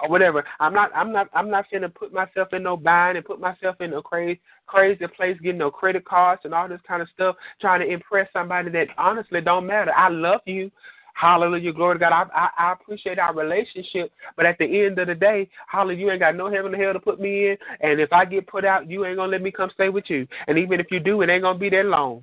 or 0.03 0.09
whatever. 0.09 0.45
I'm 0.61 0.75
not 0.75 0.91
I'm 0.95 1.13
not 1.13 1.29
I'm 1.35 1.51
not 1.51 1.67
finna 1.73 1.93
put 1.95 2.13
myself 2.13 2.53
in 2.53 2.63
no 2.63 2.77
bind 2.77 3.17
and 3.17 3.27
put 3.27 3.41
myself 3.41 3.81
in 3.81 3.95
a 3.95 4.03
crazy 4.03 4.41
crazy 4.67 5.07
place, 5.07 5.39
getting 5.43 5.59
no 5.59 5.71
credit 5.71 6.05
cards 6.05 6.43
and 6.45 6.55
all 6.55 6.69
this 6.69 6.81
kind 6.87 7.03
of 7.03 7.09
stuff, 7.15 7.37
trying 7.61 7.81
to 7.81 7.87
impress 7.87 8.29
somebody 8.33 8.71
that 8.71 8.89
honestly 8.99 9.41
don't 9.41 9.67
matter. 9.67 9.93
I 9.95 10.09
love 10.09 10.41
you. 10.45 10.71
Hallelujah, 11.15 11.73
glory 11.73 11.95
to 11.95 11.99
God. 11.99 12.13
I, 12.13 12.25
I 12.35 12.49
I 12.59 12.73
appreciate 12.73 13.19
our 13.19 13.35
relationship, 13.35 14.13
but 14.37 14.45
at 14.45 14.59
the 14.59 14.85
end 14.85 14.99
of 14.99 15.07
the 15.07 15.15
day, 15.15 15.49
hallelujah, 15.67 15.99
you 15.99 16.11
ain't 16.11 16.21
got 16.21 16.37
no 16.37 16.53
heaven 16.53 16.75
or 16.75 16.77
hell 16.77 16.93
to 16.93 17.01
put 17.01 17.19
me 17.19 17.51
in. 17.51 17.57
And 17.81 18.01
if 18.01 18.13
I 18.13 18.27
get 18.27 18.47
put 18.47 18.67
out, 18.67 18.91
you 18.91 19.07
ain't 19.07 19.17
gonna 19.17 19.33
let 19.33 19.41
me 19.41 19.51
come 19.51 19.71
stay 19.73 19.89
with 19.89 20.11
you. 20.11 20.27
And 20.47 20.59
even 20.59 20.79
if 20.79 20.91
you 20.91 21.01
do, 21.01 21.23
it 21.23 21.31
ain't 21.31 21.43
gonna 21.43 21.59
be 21.59 21.71
that 21.71 21.87
long. 21.87 22.23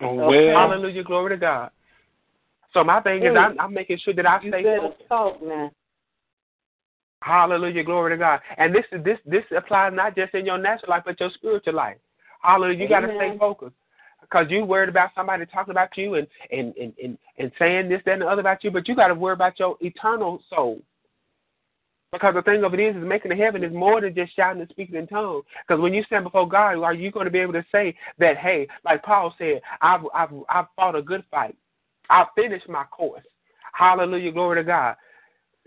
Oh, 0.00 0.14
well, 0.14 0.56
Hallelujah, 0.56 1.04
glory 1.04 1.30
to 1.30 1.36
God. 1.36 1.70
So 2.72 2.82
my 2.82 3.00
thing 3.02 3.22
is, 3.22 3.36
I'm, 3.38 3.58
I'm 3.60 3.72
making 3.72 3.98
sure 3.98 4.14
that 4.14 4.26
I 4.26 4.40
You 4.42 4.50
stay 4.50 4.64
better 4.64 4.90
talk 5.08 5.40
now. 5.40 5.70
Hallelujah, 7.24 7.82
glory 7.82 8.12
to 8.12 8.18
God. 8.18 8.40
And 8.58 8.74
this 8.74 8.84
is 8.92 9.02
this 9.02 9.18
this 9.24 9.44
applies 9.56 9.94
not 9.94 10.14
just 10.14 10.34
in 10.34 10.44
your 10.44 10.58
natural 10.58 10.90
life, 10.90 11.04
but 11.06 11.18
your 11.18 11.30
spiritual 11.30 11.72
life. 11.72 11.96
Hallelujah. 12.42 12.78
You 12.78 12.86
got 12.86 13.00
to 13.00 13.14
stay 13.16 13.34
focused 13.38 13.74
because 14.20 14.46
you 14.50 14.62
worried 14.62 14.90
about 14.90 15.08
somebody 15.14 15.46
talking 15.46 15.70
about 15.70 15.96
you 15.96 16.16
and 16.16 16.26
and 16.52 16.76
and 16.76 16.92
and, 17.02 17.16
and 17.38 17.50
saying 17.58 17.88
this, 17.88 18.02
that, 18.04 18.12
and 18.12 18.22
the 18.22 18.26
other 18.26 18.42
about 18.42 18.62
you, 18.62 18.70
but 18.70 18.86
you 18.86 18.94
got 18.94 19.08
to 19.08 19.14
worry 19.14 19.32
about 19.32 19.58
your 19.58 19.78
eternal 19.80 20.42
soul. 20.50 20.82
Because 22.12 22.34
the 22.34 22.42
thing 22.42 22.62
of 22.62 22.74
it 22.74 22.80
is, 22.80 22.94
is 22.94 23.02
making 23.02 23.30
the 23.30 23.36
heaven 23.36 23.64
is 23.64 23.72
more 23.72 24.02
than 24.02 24.14
just 24.14 24.36
shouting 24.36 24.60
and 24.60 24.68
speaking 24.68 24.96
in 24.96 25.06
tongues. 25.06 25.44
Because 25.66 25.80
when 25.80 25.94
you 25.94 26.04
stand 26.04 26.24
before 26.24 26.46
God, 26.46 26.76
are 26.76 26.94
you 26.94 27.10
going 27.10 27.24
to 27.24 27.30
be 27.30 27.40
able 27.40 27.54
to 27.54 27.64
say 27.72 27.96
that, 28.18 28.36
hey, 28.36 28.68
like 28.84 29.02
Paul 29.02 29.34
said, 29.38 29.62
I've 29.80 30.02
I've 30.14 30.28
I've 30.50 30.66
fought 30.76 30.94
a 30.94 31.00
good 31.00 31.24
fight, 31.30 31.56
I've 32.10 32.26
finished 32.36 32.68
my 32.68 32.84
course. 32.84 33.24
Hallelujah, 33.72 34.30
glory 34.30 34.60
to 34.60 34.64
God. 34.64 34.96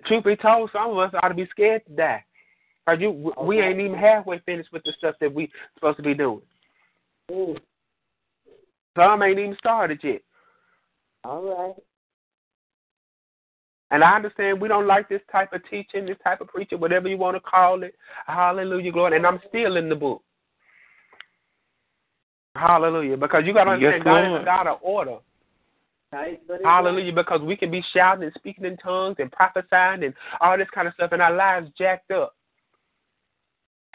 Truth 0.07 0.23
be 0.23 0.35
told, 0.35 0.69
some 0.71 0.91
of 0.91 0.97
us 0.97 1.13
ought 1.21 1.29
to 1.29 1.33
be 1.33 1.47
scared 1.47 1.85
to 1.87 1.93
die. 1.93 2.23
Cause 2.87 2.99
you, 3.01 3.11
we 3.11 3.57
Okay. 3.57 3.69
ain't 3.69 3.79
even 3.81 3.97
halfway 3.97 4.39
finished 4.39 4.71
with 4.71 4.83
the 4.83 4.93
stuff 4.97 5.15
that 5.19 5.33
we 5.33 5.51
supposed 5.75 5.97
to 5.97 6.03
be 6.03 6.13
doing. 6.13 6.41
Mm. 7.29 7.59
Some 8.97 9.23
ain't 9.23 9.39
even 9.39 9.57
started 9.57 9.99
yet. 10.03 10.21
All 11.25 11.43
right. 11.43 11.75
And 13.91 14.03
I 14.03 14.15
understand 14.15 14.59
we 14.61 14.67
don't 14.67 14.87
like 14.87 15.07
this 15.07 15.21
type 15.31 15.53
of 15.53 15.61
teaching, 15.69 16.05
this 16.05 16.17
type 16.23 16.41
of 16.41 16.47
preaching, 16.47 16.79
whatever 16.79 17.07
you 17.07 17.17
want 17.17 17.35
to 17.35 17.41
call 17.41 17.83
it. 17.83 17.95
Hallelujah, 18.25 18.91
glory. 18.91 19.17
And 19.17 19.25
I'm 19.25 19.39
still 19.47 19.77
in 19.77 19.87
the 19.89 19.95
book. 19.95 20.23
Hallelujah. 22.55 23.17
Because 23.17 23.43
you 23.45 23.53
got 23.53 23.65
to 23.65 23.71
Yes, 23.71 23.93
understand 23.95 24.03
God 24.03 24.23
is 24.23 24.29
Lord. 24.29 24.41
a 24.41 24.45
God 24.45 24.67
of 24.67 24.79
order. 24.81 25.17
Hallelujah. 26.11 27.13
Because 27.13 27.41
we 27.41 27.55
can 27.55 27.71
be 27.71 27.83
shouting 27.93 28.23
and 28.23 28.33
speaking 28.37 28.65
in 28.65 28.77
tongues 28.77 29.17
and 29.19 29.31
prophesying 29.31 30.03
and 30.03 30.13
all 30.41 30.57
this 30.57 30.69
kind 30.73 30.87
of 30.87 30.93
stuff, 30.93 31.11
and 31.11 31.21
our 31.21 31.35
lives 31.35 31.69
jacked 31.77 32.11
up. 32.11 32.35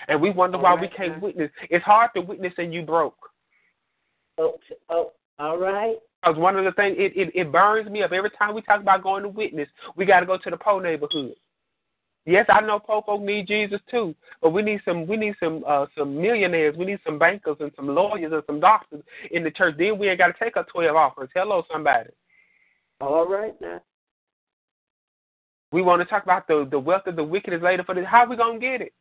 And 0.08 0.20
we 0.20 0.30
wonder 0.30 0.56
All 0.56 0.62
why 0.64 0.74
right, 0.74 0.80
we 0.80 0.88
can't 0.88 1.22
witness. 1.22 1.50
It's 1.70 1.84
hard 1.84 2.10
to 2.14 2.22
witness 2.22 2.52
and 2.58 2.74
you 2.74 2.82
broke. 2.82 3.16
Oh, 4.38 4.58
oh, 4.90 5.12
all 5.38 5.58
right. 5.58 5.96
Because 6.22 6.38
one 6.38 6.56
of 6.56 6.64
the 6.64 6.72
things, 6.72 6.96
it, 6.98 7.12
it, 7.16 7.32
it 7.34 7.52
burns 7.52 7.90
me 7.90 8.02
up 8.02 8.12
every 8.12 8.30
time 8.30 8.54
we 8.54 8.62
talk 8.62 8.80
about 8.80 9.02
going 9.02 9.22
to 9.22 9.28
witness, 9.28 9.68
we 9.96 10.04
got 10.04 10.20
to 10.20 10.26
go 10.26 10.38
to 10.38 10.50
the 10.50 10.56
poor 10.56 10.82
neighborhood. 10.82 11.34
Yes, 12.24 12.46
I 12.48 12.60
know 12.60 12.78
poor 12.78 13.02
folk 13.04 13.20
need 13.20 13.48
Jesus 13.48 13.80
too, 13.90 14.14
but 14.40 14.50
we 14.50 14.62
need 14.62 14.80
some 14.84 15.08
we 15.08 15.16
need 15.16 15.34
some 15.40 15.64
uh, 15.66 15.86
some 15.98 16.20
millionaires, 16.20 16.76
we 16.76 16.84
need 16.84 17.00
some 17.04 17.18
bankers 17.18 17.56
and 17.58 17.72
some 17.74 17.88
lawyers 17.88 18.32
and 18.32 18.42
some 18.46 18.60
doctors 18.60 19.02
in 19.32 19.42
the 19.42 19.50
church. 19.50 19.74
Then 19.76 19.98
we 19.98 20.08
ain't 20.08 20.18
got 20.18 20.28
to 20.28 20.44
take 20.44 20.56
our 20.56 20.64
twelve 20.64 20.94
offers. 20.94 21.30
Hello, 21.34 21.64
somebody. 21.70 22.10
All 23.00 23.28
right 23.28 23.60
now. 23.60 23.80
We 25.72 25.82
want 25.82 26.00
to 26.00 26.04
talk 26.04 26.22
about 26.22 26.46
the 26.46 26.68
the 26.70 26.78
wealth 26.78 27.06
of 27.06 27.16
the 27.16 27.24
wicked 27.24 27.54
is 27.54 27.62
later 27.62 27.82
for 27.82 27.94
this. 27.94 28.06
How 28.06 28.24
we 28.28 28.36
gonna 28.36 28.60
get 28.60 28.82
it? 28.82 28.92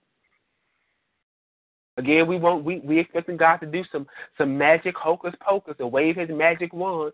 Again, 1.98 2.26
we 2.26 2.38
want 2.38 2.64
we 2.64 2.80
we 2.80 2.98
expecting 2.98 3.38
God 3.38 3.58
to 3.58 3.68
do 3.68 3.84
some 3.92 4.08
some 4.36 4.58
magic 4.58 4.96
hocus 4.98 5.36
pocus 5.48 5.76
and 5.78 5.92
wave 5.92 6.16
His 6.16 6.30
magic 6.30 6.74
wand. 6.74 7.14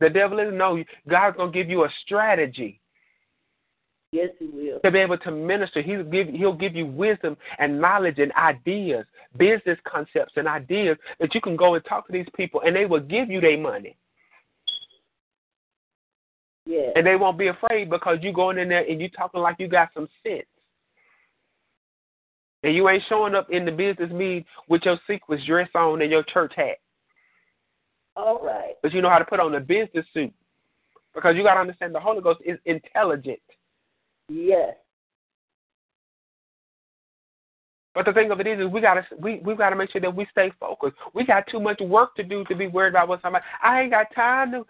The 0.00 0.10
devil 0.10 0.38
is 0.38 0.52
no. 0.52 0.84
God's 1.08 1.38
gonna 1.38 1.50
give 1.50 1.70
you 1.70 1.84
a 1.84 1.88
strategy 2.04 2.78
Yes, 4.12 4.30
he 4.38 4.46
will. 4.46 4.80
to 4.80 4.90
be 4.90 4.98
able 5.00 5.18
to 5.18 5.30
minister. 5.30 5.82
He'll 5.82 6.04
give 6.04 6.28
he'll 6.28 6.52
give 6.52 6.74
you 6.74 6.86
wisdom 6.86 7.36
and 7.58 7.80
knowledge 7.80 8.18
and 8.18 8.32
ideas, 8.32 9.04
business 9.36 9.78
concepts 9.86 10.34
and 10.36 10.46
ideas 10.46 10.96
that 11.18 11.34
you 11.34 11.40
can 11.40 11.56
go 11.56 11.74
and 11.74 11.84
talk 11.84 12.06
to 12.06 12.12
these 12.12 12.28
people 12.34 12.62
and 12.64 12.74
they 12.74 12.86
will 12.86 13.00
give 13.00 13.28
you 13.30 13.40
their 13.40 13.58
money. 13.58 13.96
Yeah. 16.66 16.90
And 16.94 17.06
they 17.06 17.16
won't 17.16 17.38
be 17.38 17.48
afraid 17.48 17.90
because 17.90 18.18
you 18.22 18.32
going 18.32 18.58
in 18.58 18.68
there 18.68 18.88
and 18.88 19.00
you 19.00 19.08
talking 19.08 19.40
like 19.40 19.56
you 19.58 19.68
got 19.68 19.88
some 19.94 20.08
sense. 20.22 20.46
And 22.62 22.74
you 22.74 22.88
ain't 22.88 23.04
showing 23.08 23.34
up 23.34 23.50
in 23.50 23.64
the 23.64 23.70
business 23.70 24.10
meeting 24.10 24.44
with 24.68 24.82
your 24.84 24.98
sequins 25.06 25.44
dress 25.46 25.68
on 25.74 26.02
and 26.02 26.10
your 26.10 26.24
church 26.24 26.52
hat. 26.56 26.78
All 28.16 28.40
right. 28.42 28.74
But 28.82 28.92
you 28.92 29.02
know 29.02 29.10
how 29.10 29.18
to 29.18 29.24
put 29.24 29.40
on 29.40 29.54
a 29.54 29.60
business 29.60 30.06
suit. 30.14 30.32
Because 31.14 31.36
you 31.36 31.42
gotta 31.42 31.60
understand 31.60 31.94
the 31.94 32.00
Holy 32.00 32.20
Ghost 32.20 32.40
is 32.44 32.58
intelligent. 32.64 33.40
Yes. 34.28 34.74
But 37.94 38.04
the 38.04 38.12
thing 38.12 38.30
of 38.30 38.40
it 38.40 38.46
is, 38.46 38.60
is 38.60 38.66
we 38.66 38.82
gotta 38.82 39.06
we 39.18 39.40
we 39.42 39.54
gotta 39.54 39.74
make 39.74 39.90
sure 39.90 40.02
that 40.02 40.14
we 40.14 40.26
stay 40.30 40.52
focused. 40.60 40.96
We 41.14 41.24
got 41.24 41.46
too 41.46 41.60
much 41.60 41.80
work 41.80 42.14
to 42.16 42.22
do 42.22 42.44
to 42.44 42.54
be 42.54 42.66
worried 42.66 42.90
about 42.90 43.08
what 43.08 43.22
somebody. 43.22 43.44
I 43.62 43.80
ain't 43.80 43.90
got 43.90 44.14
time 44.14 44.52
to. 44.52 44.66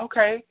Okay. 0.00 0.44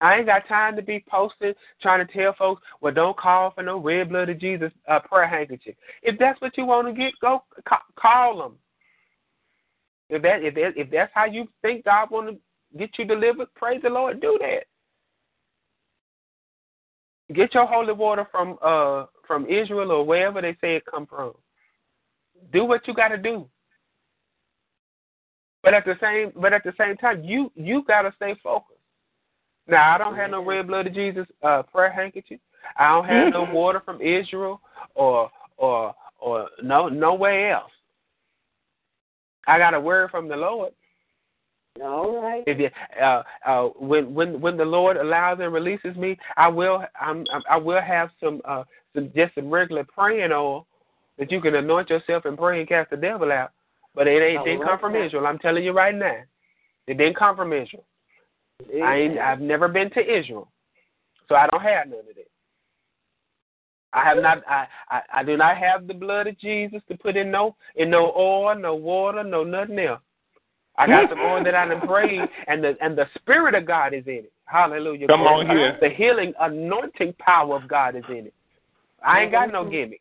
I 0.00 0.16
ain't 0.16 0.26
got 0.26 0.46
time 0.48 0.76
to 0.76 0.82
be 0.82 1.04
posting, 1.10 1.54
trying 1.82 2.06
to 2.06 2.12
tell 2.12 2.32
folks, 2.38 2.62
well, 2.80 2.94
don't 2.94 3.16
call 3.18 3.50
for 3.50 3.62
no 3.62 3.78
red 3.78 4.08
blood 4.08 4.28
of 4.28 4.38
Jesus 4.38 4.70
uh, 4.88 5.00
prayer 5.00 5.26
handkerchief. 5.26 5.74
If 6.02 6.18
that's 6.18 6.40
what 6.40 6.56
you 6.56 6.64
want 6.64 6.86
to 6.86 6.94
get, 6.94 7.12
go 7.20 7.42
call 7.98 8.38
them. 8.38 8.54
If 10.08 10.22
that 10.22 10.42
if 10.42 10.54
that, 10.54 10.72
if 10.76 10.90
that's 10.90 11.12
how 11.14 11.26
you 11.26 11.48
think 11.60 11.84
God 11.84 12.10
want 12.10 12.28
to 12.30 12.78
get 12.78 12.90
you 12.98 13.04
delivered, 13.04 13.52
praise 13.54 13.82
the 13.82 13.90
Lord, 13.90 14.20
do 14.20 14.38
that. 14.40 14.64
Get 17.34 17.54
your 17.54 17.66
holy 17.66 17.92
water 17.92 18.26
from 18.30 18.58
uh 18.62 19.06
from 19.26 19.46
Israel 19.46 19.92
or 19.92 20.04
wherever 20.04 20.40
they 20.40 20.56
say 20.60 20.76
it 20.76 20.86
come 20.86 21.06
from. 21.06 21.32
Do 22.52 22.64
what 22.64 22.88
you 22.88 22.94
got 22.94 23.08
to 23.08 23.18
do. 23.18 23.46
But 25.62 25.74
at 25.74 25.84
the 25.84 25.94
same 26.00 26.32
but 26.40 26.52
at 26.52 26.64
the 26.64 26.72
same 26.78 26.96
time, 26.96 27.22
you 27.22 27.52
you 27.54 27.84
got 27.86 28.02
to 28.02 28.12
stay 28.16 28.34
focused. 28.42 28.78
Now 29.66 29.94
I 29.94 29.98
don't 29.98 30.16
have 30.16 30.30
no 30.30 30.44
red 30.44 30.66
blood 30.66 30.86
of 30.86 30.94
Jesus 30.94 31.26
uh, 31.42 31.62
prayer 31.64 31.92
handkerchief. 31.92 32.40
I 32.78 32.88
don't 32.88 33.06
have 33.06 33.32
no 33.32 33.44
water 33.52 33.82
from 33.84 34.00
Israel 34.00 34.60
or 34.94 35.30
or 35.58 35.94
or 36.18 36.48
no 36.62 36.88
nowhere 36.88 37.52
else. 37.52 37.72
I 39.46 39.58
got 39.58 39.74
a 39.74 39.80
word 39.80 40.10
from 40.10 40.28
the 40.28 40.36
Lord. 40.36 40.72
All 41.82 42.20
right. 42.20 42.42
If 42.46 42.58
you, 42.58 42.70
uh, 43.00 43.22
uh, 43.46 43.68
when 43.78 44.14
when 44.14 44.40
when 44.40 44.56
the 44.56 44.64
Lord 44.64 44.96
allows 44.96 45.38
and 45.40 45.52
releases 45.52 45.96
me, 45.96 46.16
I 46.36 46.48
will 46.48 46.84
I'm, 47.00 47.24
I 47.48 47.56
will 47.56 47.80
have 47.80 48.10
some 48.22 48.40
uh 48.44 48.64
some 48.94 49.10
just 49.14 49.34
some 49.34 49.48
regular 49.50 49.84
praying 49.84 50.32
oil 50.32 50.66
that 51.18 51.30
you 51.30 51.40
can 51.40 51.54
anoint 51.54 51.90
yourself 51.90 52.24
and 52.24 52.36
pray 52.36 52.60
and 52.60 52.68
cast 52.68 52.90
the 52.90 52.96
devil 52.96 53.30
out. 53.30 53.52
But 53.94 54.08
it 54.08 54.22
ain't 54.22 54.44
didn't 54.44 54.64
come 54.64 54.78
from 54.78 54.96
Israel. 54.96 55.26
I'm 55.26 55.38
telling 55.38 55.64
you 55.64 55.72
right 55.72 55.94
now, 55.94 56.18
it 56.86 56.98
didn't 56.98 57.16
come 57.16 57.36
from 57.36 57.52
Israel. 57.52 57.84
I 58.82 58.96
ain't, 58.96 59.18
I've 59.18 59.40
never 59.40 59.68
been 59.68 59.90
to 59.90 60.00
Israel, 60.00 60.50
so 61.28 61.36
I 61.36 61.46
don't 61.46 61.62
have 61.62 61.88
none 61.88 62.00
of 62.00 62.06
that. 62.06 62.28
I 63.92 64.04
have 64.04 64.18
not. 64.18 64.42
I, 64.48 64.66
I 64.90 65.00
I 65.14 65.24
do 65.24 65.36
not 65.36 65.56
have 65.56 65.86
the 65.86 65.94
blood 65.94 66.26
of 66.26 66.38
Jesus 66.38 66.82
to 66.88 66.98
put 66.98 67.16
in 67.16 67.30
no 67.30 67.56
in 67.76 67.88
no 67.90 68.12
oil, 68.16 68.54
no 68.54 68.74
water, 68.74 69.24
no 69.24 69.44
nothing 69.44 69.78
else. 69.78 70.00
I 70.78 70.86
got 70.86 71.10
the 71.10 71.16
oil 71.20 71.44
that 71.44 71.54
I 71.54 71.66
done 71.66 71.86
prayed, 71.86 72.20
and 72.46 72.62
the 72.62 72.76
and 72.80 72.96
the 72.96 73.06
spirit 73.16 73.54
of 73.54 73.66
God 73.66 73.92
is 73.92 74.04
in 74.06 74.24
it. 74.24 74.32
Hallelujah. 74.46 75.08
Come 75.08 75.22
on 75.22 75.46
here. 75.46 75.76
The 75.80 75.90
healing, 75.90 76.32
anointing 76.40 77.14
power 77.18 77.56
of 77.56 77.68
God 77.68 77.96
is 77.96 78.04
in 78.08 78.26
it. 78.26 78.34
I 79.04 79.22
ain't 79.22 79.32
got 79.32 79.52
no 79.52 79.62
mm-hmm. 79.62 79.70
gimmick. 79.70 80.00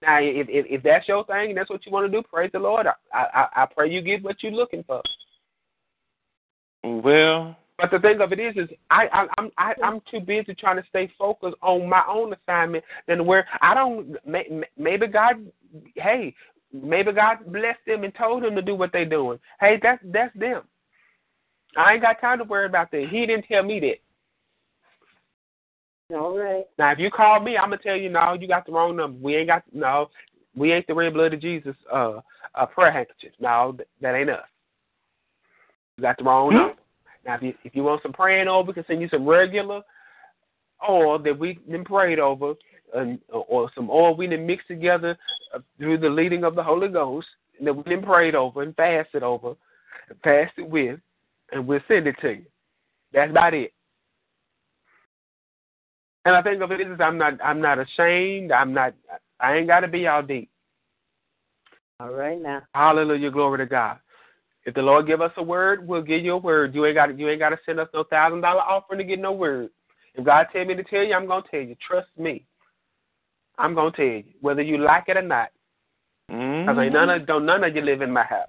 Now, 0.00 0.20
if, 0.20 0.46
if 0.48 0.66
if 0.68 0.82
that's 0.82 1.08
your 1.08 1.24
thing 1.26 1.50
and 1.50 1.58
that's 1.58 1.70
what 1.70 1.84
you 1.84 1.92
want 1.92 2.10
to 2.10 2.16
do, 2.16 2.26
praise 2.26 2.50
the 2.52 2.60
Lord. 2.60 2.86
I 2.86 2.92
I, 3.12 3.46
I 3.56 3.66
pray 3.66 3.90
you 3.90 4.00
get 4.00 4.22
what 4.22 4.42
you're 4.42 4.52
looking 4.52 4.84
for. 4.84 5.02
Well, 6.84 7.56
but 7.78 7.90
the 7.90 7.98
thing 7.98 8.20
of 8.20 8.32
it 8.32 8.40
is, 8.40 8.56
is 8.56 8.68
I, 8.90 9.06
I 9.12 9.26
I'm 9.38 9.50
I, 9.58 9.74
I'm 9.82 10.00
too 10.10 10.20
busy 10.20 10.54
trying 10.54 10.76
to 10.76 10.88
stay 10.88 11.10
focused 11.18 11.56
on 11.62 11.88
my 11.88 12.02
own 12.08 12.34
assignment 12.34 12.84
than 13.06 13.26
where 13.26 13.46
I 13.60 13.74
don't. 13.74 14.16
Maybe 14.76 15.06
God, 15.06 15.46
hey, 15.96 16.34
maybe 16.72 17.12
God 17.12 17.38
blessed 17.46 17.80
them 17.86 18.04
and 18.04 18.14
told 18.14 18.42
them 18.42 18.54
to 18.54 18.62
do 18.62 18.74
what 18.74 18.92
they're 18.92 19.04
doing. 19.04 19.38
Hey, 19.60 19.78
that's 19.82 20.02
that's 20.06 20.36
them. 20.36 20.62
I 21.76 21.94
ain't 21.94 22.02
got 22.02 22.20
time 22.20 22.38
to 22.38 22.44
worry 22.44 22.66
about 22.66 22.90
that. 22.90 23.08
He 23.10 23.26
didn't 23.26 23.46
tell 23.46 23.62
me 23.62 23.80
that. 23.80 26.16
All 26.16 26.38
right. 26.38 26.64
Now, 26.78 26.92
if 26.92 26.98
you 26.98 27.10
call 27.10 27.40
me, 27.40 27.56
I'm 27.56 27.70
gonna 27.70 27.82
tell 27.82 27.96
you 27.96 28.08
no. 28.08 28.32
You 28.32 28.48
got 28.48 28.66
the 28.66 28.72
wrong 28.72 28.96
number. 28.96 29.18
We 29.20 29.36
ain't 29.36 29.48
got 29.48 29.62
no. 29.72 30.08
We 30.56 30.72
ain't 30.72 30.86
the 30.86 30.94
red 30.94 31.14
blood 31.14 31.34
of 31.34 31.40
Jesus. 31.40 31.76
Uh, 31.92 32.20
uh 32.54 32.66
prayer 32.66 32.90
handkerchief. 32.90 33.32
No, 33.38 33.76
that 34.00 34.14
ain't 34.14 34.30
us. 34.30 34.46
You 35.96 36.02
got 36.02 36.16
the 36.16 36.24
wrong 36.24 36.50
hmm? 36.50 36.56
number. 36.56 36.74
Now, 37.26 37.34
if 37.34 37.42
you, 37.42 37.54
if 37.64 37.76
you 37.76 37.82
want 37.82 38.02
some 38.02 38.12
praying 38.12 38.48
over, 38.48 38.68
we 38.68 38.74
can 38.74 38.84
send 38.86 39.02
you 39.02 39.08
some 39.08 39.26
regular 39.26 39.82
oil 40.88 41.18
that 41.18 41.38
we 41.38 41.58
then 41.68 41.84
prayed 41.84 42.18
over, 42.18 42.54
and, 42.94 43.18
or 43.30 43.70
some 43.74 43.90
oil 43.90 44.16
we 44.16 44.26
then 44.26 44.46
mixed 44.46 44.68
together 44.68 45.16
uh, 45.54 45.58
through 45.78 45.98
the 45.98 46.08
leading 46.08 46.44
of 46.44 46.54
the 46.54 46.62
Holy 46.62 46.88
Ghost, 46.88 47.26
and 47.58 47.66
that 47.66 47.74
we 47.74 47.82
then 47.86 48.02
prayed 48.02 48.34
over 48.34 48.62
and 48.62 48.74
fasted 48.76 49.22
over, 49.22 49.54
and 50.08 50.18
fasted 50.22 50.70
with, 50.70 51.00
and 51.52 51.66
we'll 51.66 51.80
send 51.88 52.06
it 52.06 52.16
to 52.20 52.30
you. 52.30 52.44
That's 53.12 53.30
about 53.30 53.54
it. 53.54 53.72
And 56.24 56.36
I 56.36 56.42
think 56.42 56.60
of 56.62 56.72
it 56.72 56.80
is 56.80 57.00
I'm 57.00 57.18
not 57.18 57.34
I'm 57.42 57.60
not 57.60 57.78
ashamed. 57.78 58.52
I'm 58.52 58.74
not 58.74 58.94
I 59.40 59.54
ain't 59.54 59.66
gotta 59.66 59.88
be 59.88 60.06
all 60.06 60.22
deep. 60.22 60.50
All 62.00 62.12
right 62.12 62.40
now. 62.40 62.62
Hallelujah, 62.74 63.30
glory 63.30 63.58
to 63.58 63.66
God. 63.66 63.98
If 64.64 64.74
the 64.74 64.82
Lord 64.82 65.06
give 65.06 65.22
us 65.22 65.32
a 65.38 65.42
word, 65.42 65.88
we'll 65.88 66.02
give 66.02 66.22
you 66.22 66.34
a 66.34 66.36
word. 66.36 66.74
You 66.74 66.84
ain't 66.84 66.94
got 66.94 67.18
you 67.18 67.28
ain't 67.30 67.38
got 67.38 67.50
to 67.50 67.58
send 67.64 67.80
us 67.80 67.88
no 67.94 68.04
thousand 68.04 68.42
dollar 68.42 68.60
offering 68.60 68.98
to 68.98 69.04
get 69.04 69.18
no 69.18 69.32
word. 69.32 69.70
If 70.14 70.26
God 70.26 70.46
tell 70.52 70.64
me 70.64 70.74
to 70.74 70.82
tell 70.82 71.02
you, 71.02 71.14
I'm 71.14 71.26
gonna 71.26 71.44
tell 71.50 71.60
you. 71.60 71.74
Trust 71.86 72.08
me. 72.18 72.44
I'm 73.58 73.74
gonna 73.74 73.90
tell 73.90 74.04
you 74.04 74.24
whether 74.40 74.62
you 74.62 74.78
like 74.78 75.04
it 75.08 75.16
or 75.16 75.22
not. 75.22 75.50
Because 76.28 76.38
mm-hmm. 76.38 76.92
none 76.92 77.10
of 77.10 77.26
don't 77.26 77.46
none 77.46 77.64
of 77.64 77.74
you 77.74 77.82
live 77.82 78.02
in 78.02 78.10
my 78.10 78.24
house. 78.24 78.48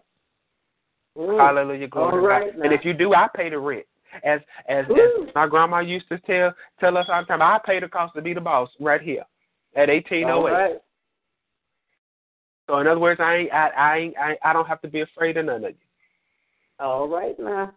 Mm. 1.18 1.38
Hallelujah, 1.38 1.88
glory 1.88 2.22
right, 2.22 2.54
And 2.54 2.72
if 2.72 2.86
you 2.86 2.94
do, 2.94 3.14
I 3.14 3.28
pay 3.36 3.50
the 3.50 3.58
rent. 3.58 3.86
As 4.24 4.40
as, 4.68 4.86
as 4.86 5.34
my 5.36 5.48
grandma 5.48 5.80
used 5.80 6.08
to 6.10 6.20
tell 6.20 6.54
tell 6.80 6.98
us 6.98 7.08
all 7.10 7.22
the 7.22 7.28
time, 7.28 7.42
I 7.42 7.60
pay 7.66 7.80
the 7.80 7.88
cost 7.88 8.16
to 8.16 8.22
be 8.22 8.34
the 8.34 8.42
boss 8.42 8.70
right 8.80 9.02
here 9.02 9.24
at 9.76 9.90
eighteen 9.90 10.26
oh 10.30 10.48
eight. 10.48 10.80
So 12.68 12.78
in 12.80 12.88
other 12.88 13.00
words, 13.00 13.20
I 13.22 13.36
ain't 13.36 13.54
I 13.54 13.70
I 13.70 13.98
ain't 13.98 14.18
I, 14.18 14.38
I 14.44 14.54
don't 14.54 14.68
have 14.68 14.82
to 14.82 14.88
be 14.88 15.02
afraid 15.02 15.38
of 15.38 15.46
none 15.46 15.64
of 15.66 15.72
you. 15.72 15.76
All 16.80 17.08
right 17.08 17.38
now. 17.40 17.74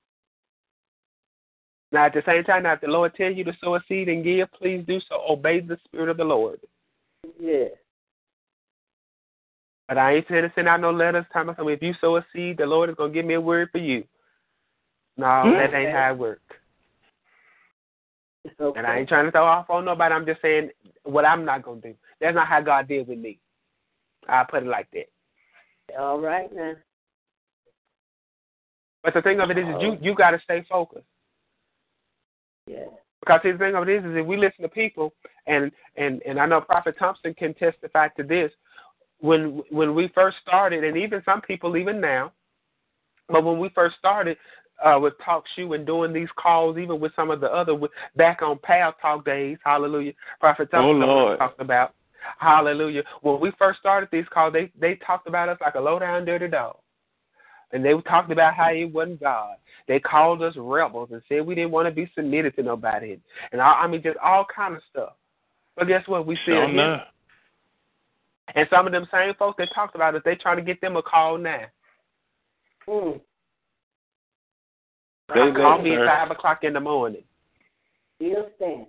Now, 1.92 2.06
at 2.06 2.14
the 2.14 2.22
same 2.24 2.42
time, 2.44 2.62
now, 2.62 2.72
if 2.72 2.80
the 2.80 2.86
Lord 2.86 3.14
tells 3.14 3.36
you 3.36 3.44
to 3.44 3.52
sow 3.60 3.74
a 3.74 3.80
seed 3.86 4.08
and 4.08 4.24
give, 4.24 4.50
please 4.52 4.82
do 4.86 4.98
so. 5.10 5.22
Obey 5.28 5.60
the 5.60 5.76
Spirit 5.84 6.08
of 6.08 6.16
the 6.16 6.24
Lord. 6.24 6.58
Yeah. 7.42 7.64
But 9.88 9.98
I 9.98 10.14
ain't 10.14 10.26
saying 10.28 10.42
to 10.42 10.52
send 10.54 10.68
out 10.68 10.80
no 10.80 10.92
letters 10.92 11.26
telling 11.32 11.48
me 11.48 11.72
if 11.72 11.82
you 11.82 11.92
sow 12.00 12.16
a 12.16 12.24
seed, 12.32 12.58
the 12.58 12.66
Lord 12.66 12.88
is 12.88 12.94
going 12.94 13.10
to 13.10 13.14
give 13.14 13.26
me 13.26 13.34
a 13.34 13.40
word 13.40 13.68
for 13.72 13.78
you. 13.78 14.04
No, 15.16 15.26
mm-hmm. 15.26 15.58
that 15.58 15.76
ain't 15.76 15.90
how 15.90 16.12
it 16.12 16.18
works. 16.18 16.42
Okay. 18.60 18.76
And 18.76 18.88
I 18.88 18.98
ain't 18.98 19.08
trying 19.08 19.26
to 19.26 19.30
throw 19.30 19.44
off 19.44 19.70
on 19.70 19.84
nobody. 19.84 20.12
I'm 20.12 20.26
just 20.26 20.42
saying 20.42 20.70
what 21.04 21.24
I'm 21.24 21.44
not 21.44 21.62
going 21.62 21.80
to 21.80 21.90
do. 21.90 21.94
That's 22.20 22.34
not 22.34 22.48
how 22.48 22.60
God 22.60 22.88
did 22.88 23.06
with 23.06 23.18
me. 23.18 23.38
I 24.28 24.42
put 24.42 24.64
it 24.64 24.68
like 24.68 24.88
that. 24.92 25.96
All 25.96 26.18
right 26.18 26.52
now. 26.52 26.72
But 29.04 29.14
the 29.14 29.22
thing 29.22 29.38
of 29.38 29.48
it 29.50 29.58
is, 29.58 29.68
is 29.68 29.74
you 29.80 29.96
you 30.00 30.16
got 30.16 30.32
to 30.32 30.40
stay 30.42 30.64
focused. 30.68 31.06
Yeah. 32.66 32.86
Because 33.22 33.40
the 33.44 33.56
thing 33.56 33.76
of 33.76 33.88
it 33.88 33.92
is, 33.92 34.04
is 34.04 34.16
if 34.16 34.26
we 34.26 34.36
listen 34.36 34.62
to 34.62 34.68
people, 34.68 35.12
and 35.46 35.70
and 35.96 36.20
and 36.26 36.40
I 36.40 36.46
know 36.46 36.60
Prophet 36.60 36.96
Thompson 36.98 37.34
can 37.34 37.54
testify 37.54 38.08
to 38.16 38.24
this. 38.24 38.50
When 39.20 39.62
when 39.70 39.94
we 39.94 40.08
first 40.12 40.38
started, 40.42 40.82
and 40.82 40.96
even 40.96 41.22
some 41.24 41.40
people 41.40 41.76
even 41.76 42.00
now, 42.00 42.32
but 43.28 43.44
when 43.44 43.60
we 43.60 43.68
first 43.68 43.96
started 43.96 44.36
uh, 44.84 44.98
with 45.00 45.14
Talk 45.24 45.44
Shoe 45.54 45.74
and 45.74 45.86
doing 45.86 46.12
these 46.12 46.28
calls, 46.36 46.78
even 46.78 46.98
with 46.98 47.12
some 47.14 47.30
of 47.30 47.40
the 47.40 47.46
other 47.46 47.76
with, 47.76 47.92
back 48.16 48.42
on 48.42 48.58
Paltalk 48.58 49.24
days, 49.24 49.58
Hallelujah, 49.64 50.14
Prophet 50.40 50.68
Thompson 50.72 51.08
oh, 51.08 51.36
talked 51.36 51.60
about 51.60 51.94
Hallelujah. 52.38 53.04
When 53.20 53.40
we 53.40 53.52
first 53.56 53.78
started 53.78 54.08
these 54.10 54.26
calls, 54.32 54.52
they 54.52 54.72
they 54.80 54.96
talked 55.06 55.28
about 55.28 55.48
us 55.48 55.58
like 55.60 55.76
a 55.76 55.80
low 55.80 56.00
down 56.00 56.24
dirty 56.24 56.48
dog 56.48 56.76
and 57.72 57.84
they 57.84 57.92
talked 58.08 58.30
about 58.30 58.54
how 58.54 58.70
it 58.70 58.92
wasn't 58.92 59.20
God. 59.20 59.56
They 59.88 59.98
called 59.98 60.42
us 60.42 60.54
rebels 60.56 61.08
and 61.12 61.22
said 61.28 61.46
we 61.46 61.54
didn't 61.54 61.72
want 61.72 61.88
to 61.88 61.94
be 61.94 62.10
submitted 62.14 62.54
to 62.56 62.62
nobody, 62.62 63.18
and 63.52 63.60
I, 63.60 63.72
I 63.72 63.86
mean 63.86 64.02
just 64.02 64.18
all 64.18 64.46
kind 64.54 64.74
of 64.74 64.82
stuff. 64.90 65.14
But 65.76 65.88
guess 65.88 66.06
what? 66.06 66.26
We 66.26 66.38
still 66.42 66.68
here. 66.68 67.02
And 68.54 68.68
some 68.70 68.86
of 68.86 68.92
them 68.92 69.06
same 69.10 69.34
folks 69.38 69.56
that 69.58 69.68
talked 69.74 69.94
about 69.94 70.14
it, 70.14 70.22
they 70.24 70.34
trying 70.34 70.58
to 70.58 70.62
get 70.62 70.80
them 70.80 70.96
a 70.96 71.02
call 71.02 71.38
now. 71.38 71.62
Mm. 72.86 73.20
They 75.28 75.52
call 75.56 75.80
me 75.80 75.94
at 75.96 76.06
five 76.06 76.30
o'clock 76.30 76.58
in 76.62 76.74
the 76.74 76.80
morning. 76.80 77.22
Still 78.16 78.48
standing. 78.56 78.86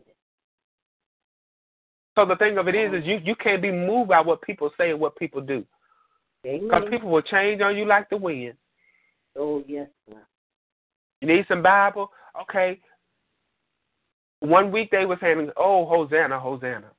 So 2.16 2.26
the 2.26 2.36
thing 2.36 2.58
of 2.58 2.68
it 2.68 2.76
is, 2.76 2.94
is 2.94 3.06
you 3.06 3.20
you 3.24 3.36
can't 3.36 3.62
be 3.62 3.72
moved 3.72 4.10
by 4.10 4.22
what 4.22 4.42
people 4.42 4.70
say 4.78 4.92
and 4.92 5.00
what 5.00 5.16
people 5.16 5.42
do. 5.42 5.64
Because 6.44 6.84
people 6.90 7.10
will 7.10 7.22
change 7.22 7.62
on 7.62 7.78
you 7.78 7.86
like 7.86 8.10
the 8.10 8.18
wind. 8.18 8.56
Oh, 9.38 9.64
yes, 9.68 9.88
sir. 10.08 10.22
You 11.22 11.28
need 11.28 11.46
some 11.48 11.64
Bible? 11.64 12.12
Okay. 12.42 12.80
One 14.40 14.72
week 14.72 14.92
they 14.92 15.06
were 15.06 15.18
saying, 15.22 15.50
oh, 15.58 15.86
Hosanna, 15.86 16.40
Hosanna. 16.40 16.92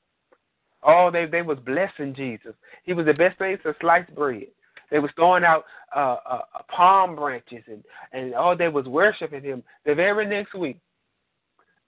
Oh, 0.85 1.11
they 1.11 1.25
they 1.25 1.43
was 1.43 1.59
blessing 1.65 2.15
Jesus. 2.15 2.55
He 2.85 2.93
was 2.93 3.07
the 3.07 3.15
best 3.15 3.39
thing 3.39 3.57
since 3.63 3.77
sliced 3.81 4.15
bread. 4.15 4.47
They 4.91 4.99
was 4.99 5.11
throwing 5.17 5.45
out 5.45 5.65
uh, 5.97 6.17
uh, 6.29 6.41
palm 6.69 7.17
branches 7.17 7.65
and 7.67 7.83
and 8.13 8.35
oh, 8.35 8.55
they 8.57 8.69
was 8.69 8.87
worshiping 8.87 9.43
him. 9.43 9.63
The 9.87 9.95
very 9.95 10.27
next 10.27 10.55
week, 10.55 10.77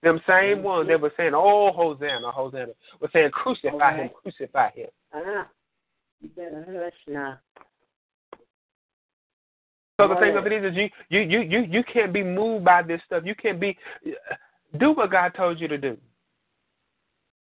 them 0.02 0.20
same 0.26 0.62
ones 0.62 0.88
they 0.88 0.96
were 0.96 1.12
saying, 1.16 1.32
"Oh, 1.34 1.72
Hosanna, 1.72 2.30
Hosanna," 2.30 2.72
were 3.00 3.10
saying, 3.12 3.30
"Crucify 3.32 3.76
right. 3.76 3.96
him, 3.96 4.10
crucify 4.22 4.70
him." 4.70 4.88
Ah, 5.12 5.46
you 6.22 6.30
better 6.30 6.64
hush 6.66 6.94
now. 7.06 7.38
So 9.98 10.08
the 10.08 10.16
thing 10.16 10.36
of 10.36 10.46
it 10.46 10.52
is, 10.52 10.72
is 10.72 10.76
you 10.76 10.90
you 11.08 11.20
you 11.20 11.40
you 11.40 11.60
you 11.60 11.84
can't 11.84 12.12
be 12.12 12.22
moved 12.22 12.64
by 12.64 12.82
this 12.82 13.00
stuff. 13.06 13.22
You 13.24 13.34
can't 13.34 13.58
be 13.58 13.76
do 14.78 14.92
what 14.92 15.10
God 15.10 15.32
told 15.34 15.58
you 15.58 15.68
to 15.68 15.78
do. 15.78 15.96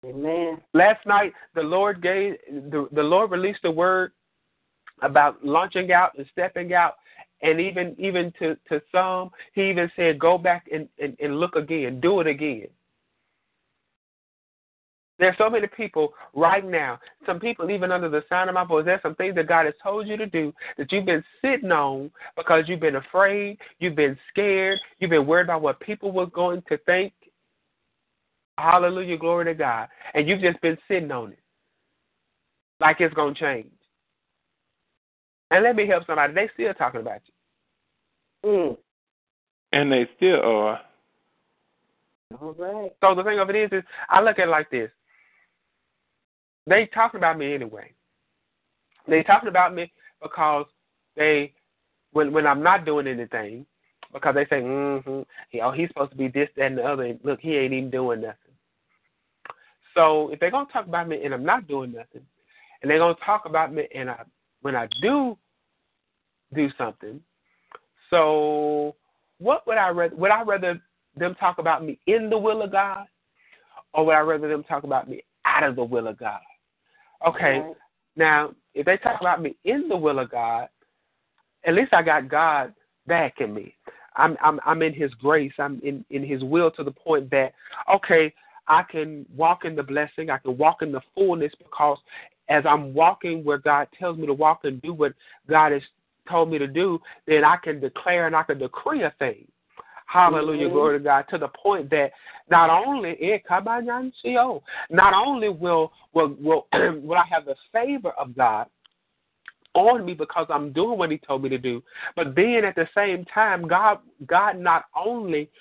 Amen. 0.05 0.61
Last 0.73 1.05
night, 1.05 1.33
the 1.53 1.61
Lord 1.61 2.01
gave 2.01 2.35
the 2.71 2.87
the 2.93 3.03
Lord 3.03 3.31
released 3.31 3.65
a 3.65 3.71
word 3.71 4.13
about 5.01 5.43
launching 5.43 5.91
out 5.91 6.11
and 6.17 6.25
stepping 6.31 6.73
out, 6.73 6.95
and 7.41 7.59
even 7.59 7.93
even 7.99 8.31
to 8.39 8.55
to 8.69 8.81
some, 8.89 9.31
He 9.53 9.69
even 9.69 9.91
said, 9.97 10.17
"Go 10.17 10.37
back 10.37 10.67
and 10.71 10.87
and, 10.97 11.17
and 11.19 11.39
look 11.39 11.57
again, 11.57 11.99
do 11.99 12.21
it 12.21 12.27
again." 12.27 12.67
There's 15.19 15.37
so 15.37 15.49
many 15.49 15.67
people 15.67 16.13
right 16.33 16.65
now, 16.65 16.97
some 17.25 17.39
people 17.39 17.69
even 17.69 17.91
under 17.91 18.09
the 18.09 18.23
sound 18.29 18.49
of 18.49 18.53
my 18.53 18.63
voice, 18.63 18.85
there's 18.85 19.01
some 19.01 19.15
things 19.15 19.35
that 19.35 19.47
God 19.47 19.65
has 19.65 19.75
told 19.83 20.07
you 20.07 20.15
to 20.15 20.25
do 20.25 20.53
that 20.77 20.91
you've 20.91 21.05
been 21.05 21.23
sitting 21.41 21.71
on 21.71 22.09
because 22.37 22.63
you've 22.67 22.79
been 22.79 22.95
afraid, 22.95 23.57
you've 23.79 23.95
been 23.95 24.17
scared, 24.29 24.79
you've 24.99 25.09
been 25.09 25.27
worried 25.27 25.43
about 25.43 25.61
what 25.61 25.79
people 25.81 26.13
were 26.13 26.27
going 26.27 26.63
to 26.69 26.77
think. 26.85 27.11
Hallelujah, 28.57 29.17
glory 29.17 29.45
to 29.45 29.53
God. 29.53 29.89
And 30.13 30.27
you've 30.27 30.41
just 30.41 30.61
been 30.61 30.77
sitting 30.87 31.11
on 31.11 31.33
it 31.33 31.39
like 32.79 33.01
it's 33.01 33.13
going 33.13 33.33
to 33.33 33.39
change. 33.39 33.71
And 35.51 35.63
let 35.63 35.75
me 35.75 35.85
help 35.85 36.05
somebody. 36.05 36.33
They 36.33 36.49
still 36.53 36.73
talking 36.75 37.01
about 37.01 37.21
you. 38.43 38.49
Mm. 38.49 38.77
And 39.73 39.91
they 39.91 40.07
still 40.15 40.41
are. 40.41 40.79
All 42.39 42.55
right. 42.57 42.91
So 43.01 43.15
the 43.15 43.23
thing 43.23 43.39
of 43.39 43.49
it 43.49 43.55
is, 43.55 43.69
is 43.71 43.83
I 44.09 44.21
look 44.21 44.39
at 44.39 44.47
it 44.47 44.51
like 44.51 44.69
this. 44.69 44.91
They 46.67 46.89
talking 46.93 47.19
about 47.19 47.37
me 47.37 47.53
anyway. 47.53 47.91
They 49.07 49.23
talking 49.23 49.49
about 49.49 49.73
me 49.73 49.91
because 50.21 50.65
they 51.15 51.53
when 52.11 52.31
when 52.31 52.47
I'm 52.47 52.63
not 52.63 52.85
doing 52.85 53.07
anything, 53.07 53.65
because 54.13 54.35
they 54.35 54.45
say, 54.45 54.61
mm-hmm, 54.61 55.21
he, 55.49 55.61
oh, 55.61 55.71
he's 55.71 55.89
supposed 55.89 56.11
to 56.11 56.17
be 56.17 56.27
this, 56.27 56.49
that, 56.57 56.65
and 56.65 56.77
the 56.77 56.83
other. 56.83 57.03
And 57.03 57.19
look, 57.23 57.39
he 57.39 57.55
ain't 57.55 57.73
even 57.73 57.89
doing 57.89 58.21
nothing. 58.21 58.35
So 59.95 60.29
if 60.31 60.39
they're 60.39 60.51
gonna 60.51 60.69
talk 60.71 60.87
about 60.87 61.07
me 61.07 61.23
and 61.23 61.33
I'm 61.33 61.45
not 61.45 61.67
doing 61.67 61.91
nothing, 61.91 62.21
and 62.81 62.89
they're 62.89 62.99
gonna 62.99 63.15
talk 63.25 63.45
about 63.45 63.73
me 63.73 63.87
and 63.93 64.09
I 64.09 64.23
when 64.61 64.75
I 64.75 64.87
do 65.01 65.37
do 66.53 66.69
something, 66.77 67.21
so 68.09 68.95
what 69.39 69.65
would 69.67 69.77
I 69.77 69.89
rather? 69.89 70.15
Would 70.15 70.31
I 70.31 70.43
rather 70.43 70.81
them 71.15 71.35
talk 71.35 71.57
about 71.57 71.83
me 71.83 71.99
in 72.07 72.29
the 72.29 72.37
will 72.37 72.61
of 72.61 72.71
God, 72.71 73.05
or 73.93 74.05
would 74.05 74.15
I 74.15 74.19
rather 74.19 74.47
them 74.47 74.63
talk 74.63 74.83
about 74.83 75.09
me 75.09 75.23
out 75.45 75.63
of 75.63 75.75
the 75.75 75.83
will 75.83 76.07
of 76.07 76.17
God? 76.17 76.39
Okay. 77.25 77.59
Right. 77.59 77.75
Now, 78.15 78.53
if 78.73 78.85
they 78.85 78.97
talk 78.97 79.19
about 79.21 79.41
me 79.41 79.55
in 79.65 79.87
the 79.87 79.97
will 79.97 80.19
of 80.19 80.31
God, 80.31 80.67
at 81.65 81.73
least 81.73 81.93
I 81.93 82.01
got 82.01 82.29
God 82.29 82.73
backing 83.07 83.53
me. 83.53 83.75
I'm 84.15 84.37
I'm 84.41 84.59
I'm 84.65 84.81
in 84.81 84.93
His 84.93 85.13
grace. 85.15 85.53
I'm 85.59 85.79
in 85.83 86.05
in 86.09 86.23
His 86.23 86.43
will 86.43 86.71
to 86.71 86.83
the 86.83 86.91
point 86.91 87.29
that 87.31 87.53
okay, 87.93 88.33
I 88.67 88.83
can 88.83 89.25
walk 89.35 89.65
in 89.65 89.75
the 89.75 89.83
blessing. 89.83 90.29
I 90.29 90.37
can 90.37 90.57
walk 90.57 90.81
in 90.81 90.91
the 90.91 91.01
fullness 91.15 91.51
because 91.57 91.97
as 92.49 92.63
I'm 92.65 92.93
walking 92.93 93.43
where 93.43 93.57
God 93.57 93.87
tells 93.97 94.17
me 94.17 94.25
to 94.25 94.33
walk 94.33 94.61
and 94.63 94.81
do 94.81 94.93
what 94.93 95.13
God 95.47 95.71
has 95.71 95.81
told 96.29 96.49
me 96.49 96.57
to 96.57 96.67
do, 96.67 96.99
then 97.27 97.43
I 97.43 97.57
can 97.57 97.79
declare 97.79 98.27
and 98.27 98.35
I 98.35 98.43
can 98.43 98.59
decree 98.59 99.03
a 99.03 99.13
thing. 99.19 99.47
Hallelujah, 100.09 100.67
Mhm. 100.67 100.71
glory 100.71 100.97
to 100.97 101.03
God. 101.03 101.27
To 101.29 101.37
the 101.37 101.49
point 101.49 101.91
that 101.91 102.13
not 102.49 102.71
only 102.71 103.15
eh, 103.21 103.39
not 104.89 105.13
only 105.13 105.49
will 105.49 105.93
will 106.13 106.29
will 106.39 106.67
will 106.73 107.17
I 107.17 107.25
have 107.25 107.45
the 107.45 107.55
favor 107.71 108.09
of 108.11 108.35
God 108.35 108.67
on 109.75 110.03
me 110.03 110.15
because 110.15 110.47
I'm 110.49 110.73
doing 110.73 110.97
what 110.97 111.11
He 111.11 111.19
told 111.19 111.43
me 111.43 111.49
to 111.49 111.59
do, 111.59 111.83
but 112.15 112.33
then 112.33 112.65
at 112.65 112.73
the 112.73 112.89
same 112.95 113.23
time, 113.25 113.67
God 113.67 113.99
God 114.25 114.57
not 114.57 114.85
only 114.95 115.51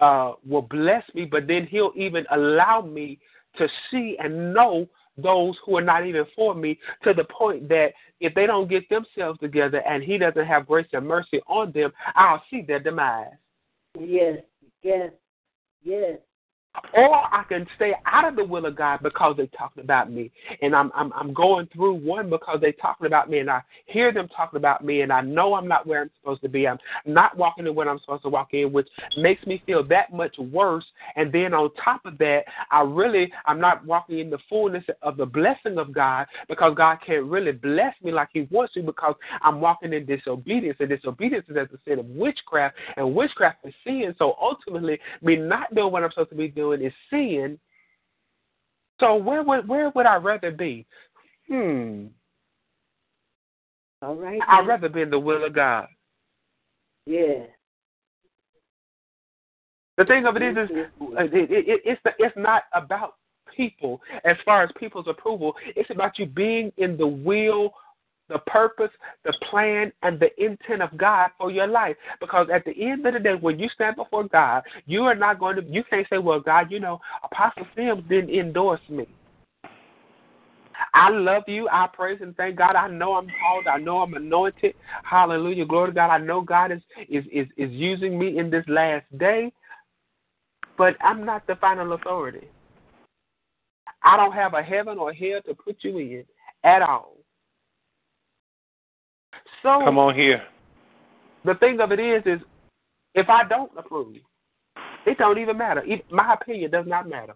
uh, 0.00 0.32
will 0.44 0.62
bless 0.62 1.04
me, 1.14 1.24
but 1.24 1.46
then 1.46 1.64
He'll 1.66 1.92
even 1.94 2.26
allow 2.32 2.80
me 2.80 3.20
to 3.56 3.68
see 3.90 4.16
and 4.18 4.52
know 4.52 4.88
those 5.16 5.56
who 5.64 5.76
are 5.76 5.82
not 5.82 6.04
even 6.04 6.26
for 6.34 6.56
me 6.56 6.78
to 7.04 7.14
the 7.14 7.24
point 7.24 7.68
that 7.68 7.92
if 8.20 8.34
they 8.34 8.46
don't 8.46 8.68
get 8.68 8.88
themselves 8.88 9.38
together 9.38 9.78
and 9.86 10.02
He 10.02 10.18
doesn't 10.18 10.44
have 10.44 10.66
grace 10.66 10.88
and 10.92 11.06
mercy 11.06 11.40
on 11.46 11.70
them, 11.70 11.92
I'll 12.16 12.42
see 12.50 12.62
their 12.62 12.80
demise. 12.80 13.28
Yes. 14.00 14.38
Yes. 14.82 15.10
Yes. 15.82 16.18
Or 16.94 17.14
I 17.14 17.44
can 17.48 17.66
stay 17.76 17.92
out 18.06 18.26
of 18.26 18.36
the 18.36 18.44
will 18.44 18.66
of 18.66 18.76
God 18.76 19.00
because 19.02 19.34
they're 19.36 19.46
talking 19.48 19.82
about 19.82 20.10
me. 20.10 20.30
And 20.62 20.74
I'm 20.74 20.90
I'm 20.94 21.12
I'm 21.12 21.34
going 21.34 21.68
through 21.72 21.94
one 21.94 22.30
because 22.30 22.58
they're 22.60 22.72
talking 22.72 23.06
about 23.06 23.28
me 23.28 23.38
and 23.38 23.50
I 23.50 23.62
hear 23.86 24.12
them 24.12 24.28
talking 24.34 24.56
about 24.56 24.84
me 24.84 25.02
and 25.02 25.12
I 25.12 25.20
know 25.20 25.54
I'm 25.54 25.68
not 25.68 25.86
where 25.86 26.02
I'm 26.02 26.10
supposed 26.20 26.42
to 26.42 26.48
be. 26.48 26.66
I'm 26.66 26.78
not 27.04 27.36
walking 27.36 27.66
in 27.66 27.74
what 27.74 27.88
I'm 27.88 27.98
supposed 28.00 28.22
to 28.22 28.28
walk 28.28 28.48
in, 28.52 28.72
which 28.72 28.88
makes 29.18 29.44
me 29.46 29.62
feel 29.66 29.86
that 29.88 30.12
much 30.12 30.36
worse. 30.38 30.84
And 31.16 31.32
then 31.32 31.54
on 31.54 31.70
top 31.82 32.04
of 32.04 32.18
that, 32.18 32.44
I 32.70 32.82
really 32.82 33.32
I'm 33.46 33.60
not 33.60 33.84
walking 33.84 34.18
in 34.18 34.30
the 34.30 34.38
fullness 34.48 34.84
of 35.02 35.16
the 35.16 35.26
blessing 35.26 35.78
of 35.78 35.92
God 35.92 36.26
because 36.48 36.74
God 36.76 36.98
can't 37.06 37.24
really 37.24 37.52
bless 37.52 37.94
me 38.02 38.12
like 38.12 38.28
He 38.32 38.48
wants 38.50 38.74
to 38.74 38.82
because 38.82 39.14
I'm 39.42 39.60
walking 39.60 39.92
in 39.92 40.06
disobedience. 40.06 40.78
And 40.80 40.88
disobedience 40.88 41.46
is 41.48 41.56
as 41.56 41.68
a 41.72 41.78
sin 41.88 41.98
of 41.98 42.06
witchcraft 42.06 42.76
and 42.96 43.14
witchcraft 43.14 43.58
is 43.64 43.74
sin. 43.84 44.14
So 44.18 44.34
ultimately 44.40 44.98
me 45.22 45.36
not 45.36 45.74
doing 45.74 45.92
what 45.92 46.04
I'm 46.04 46.10
supposed 46.10 46.30
to 46.30 46.36
be 46.36 46.48
doing 46.48 46.65
is 46.72 46.92
sin. 47.10 47.58
So 49.00 49.16
where 49.16 49.42
would 49.42 49.68
where 49.68 49.90
would 49.94 50.06
I 50.06 50.16
rather 50.16 50.50
be? 50.50 50.86
Hmm. 51.48 52.06
All 54.02 54.14
right. 54.14 54.40
I'd 54.46 54.66
rather 54.66 54.88
be 54.88 55.02
in 55.02 55.10
the 55.10 55.18
will 55.18 55.44
of 55.44 55.54
God. 55.54 55.86
Yeah. 57.06 57.44
The 59.96 60.04
thing 60.04 60.26
of 60.26 60.36
it 60.36 60.42
is, 60.42 60.56
is 60.56 60.70
it, 60.70 60.90
it, 61.34 61.50
it, 61.50 61.80
it's 61.84 62.00
the, 62.04 62.10
it's 62.18 62.36
not 62.36 62.64
about 62.74 63.14
people 63.56 64.02
as 64.24 64.36
far 64.44 64.62
as 64.62 64.70
people's 64.78 65.06
approval. 65.08 65.54
It's 65.74 65.90
about 65.90 66.18
you 66.18 66.26
being 66.26 66.70
in 66.76 66.98
the 66.98 67.06
will, 67.06 67.72
the 68.28 68.38
purpose, 68.46 68.90
the 69.24 69.32
plan, 69.50 69.92
and 70.02 70.18
the 70.18 70.28
intent 70.42 70.82
of 70.82 70.96
God 70.96 71.30
for 71.38 71.50
your 71.50 71.66
life. 71.66 71.96
Because 72.20 72.48
at 72.52 72.64
the 72.64 72.74
end 72.78 73.06
of 73.06 73.14
the 73.14 73.20
day, 73.20 73.34
when 73.34 73.58
you 73.58 73.68
stand 73.74 73.96
before 73.96 74.24
God, 74.24 74.62
you 74.86 75.02
are 75.02 75.14
not 75.14 75.38
going 75.38 75.56
to. 75.56 75.62
You 75.62 75.84
can't 75.88 76.06
say, 76.08 76.18
"Well, 76.18 76.40
God, 76.40 76.70
you 76.70 76.80
know, 76.80 77.00
Apostle 77.24 77.66
Sims 77.74 78.02
didn't 78.08 78.30
endorse 78.30 78.80
me." 78.88 79.06
I 80.92 81.10
love 81.10 81.44
you. 81.46 81.68
I 81.70 81.88
praise 81.92 82.18
and 82.20 82.36
thank 82.36 82.56
God. 82.56 82.76
I 82.76 82.88
know 82.88 83.14
I'm 83.14 83.28
called. 83.40 83.66
I 83.66 83.78
know 83.78 83.98
I'm 83.98 84.14
anointed. 84.14 84.74
Hallelujah. 85.04 85.66
Glory 85.66 85.90
to 85.90 85.94
God. 85.94 86.10
I 86.10 86.18
know 86.18 86.40
God 86.40 86.72
is 86.72 86.80
is 87.08 87.24
is, 87.32 87.46
is 87.56 87.70
using 87.70 88.18
me 88.18 88.38
in 88.38 88.50
this 88.50 88.64
last 88.68 89.04
day. 89.18 89.52
But 90.76 90.96
I'm 91.00 91.24
not 91.24 91.46
the 91.46 91.56
final 91.56 91.92
authority. 91.94 92.48
I 94.02 94.16
don't 94.16 94.32
have 94.32 94.54
a 94.54 94.62
heaven 94.62 94.98
or 94.98 95.12
hell 95.12 95.40
to 95.46 95.54
put 95.54 95.76
you 95.80 95.98
in 95.98 96.24
at 96.64 96.82
all. 96.82 97.16
So 99.66 99.80
Come 99.84 99.98
on 99.98 100.14
here. 100.14 100.44
the 101.44 101.56
thing 101.56 101.80
of 101.80 101.90
it 101.90 101.98
is, 101.98 102.22
is 102.24 102.40
if 103.16 103.28
I 103.28 103.42
don't 103.48 103.72
approve, 103.76 104.14
it 105.04 105.18
don't 105.18 105.38
even 105.38 105.58
matter. 105.58 105.82
It, 105.84 106.04
my 106.08 106.34
opinion 106.34 106.70
does 106.70 106.86
not 106.86 107.08
matter. 107.08 107.34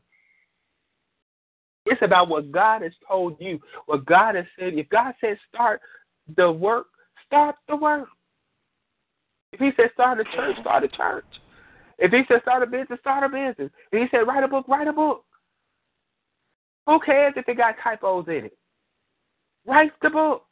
It's 1.86 2.00
about 2.02 2.28
what 2.28 2.52
God 2.52 2.82
has 2.82 2.92
told 3.08 3.36
you, 3.40 3.58
what 3.86 4.06
God 4.06 4.36
has 4.36 4.44
said. 4.56 4.74
If 4.74 4.88
God 4.90 5.12
says 5.20 5.38
start 5.52 5.80
the 6.36 6.52
work, 6.52 6.86
start 7.26 7.56
the 7.68 7.74
work. 7.74 8.06
If 9.52 9.58
He 9.58 9.72
says 9.76 9.90
start 9.94 10.20
a 10.20 10.24
church, 10.24 10.56
start 10.60 10.84
a 10.84 10.88
church. 10.88 11.24
If 11.98 12.12
He 12.12 12.22
says 12.28 12.42
start 12.42 12.62
a 12.62 12.66
business, 12.66 13.00
start 13.00 13.24
a 13.24 13.28
business. 13.28 13.72
If 13.90 14.02
He 14.02 14.06
said 14.16 14.28
write 14.28 14.44
a 14.44 14.48
book, 14.48 14.68
write 14.68 14.86
a 14.86 14.92
book. 14.92 15.24
Who 16.86 17.00
cares 17.00 17.34
if 17.36 17.48
it 17.48 17.56
got 17.56 17.74
typos 17.82 18.26
in 18.28 18.44
it? 18.44 18.58
Write 19.66 19.90
the 20.00 20.10
book. 20.10 20.44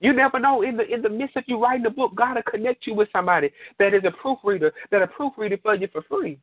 You 0.00 0.12
never 0.12 0.38
know. 0.38 0.62
In 0.62 0.76
the 0.76 0.86
in 0.86 1.02
the 1.02 1.08
midst 1.08 1.36
of 1.36 1.44
you 1.46 1.60
writing 1.60 1.82
the 1.82 1.90
book, 1.90 2.14
God 2.14 2.36
will 2.36 2.42
connect 2.42 2.86
you 2.86 2.94
with 2.94 3.08
somebody 3.12 3.50
that 3.78 3.94
is 3.94 4.02
a 4.04 4.12
proofreader, 4.12 4.72
that 4.90 5.02
a 5.02 5.06
proofreader 5.06 5.58
for 5.60 5.74
you 5.74 5.88
for 5.92 6.02
free, 6.02 6.38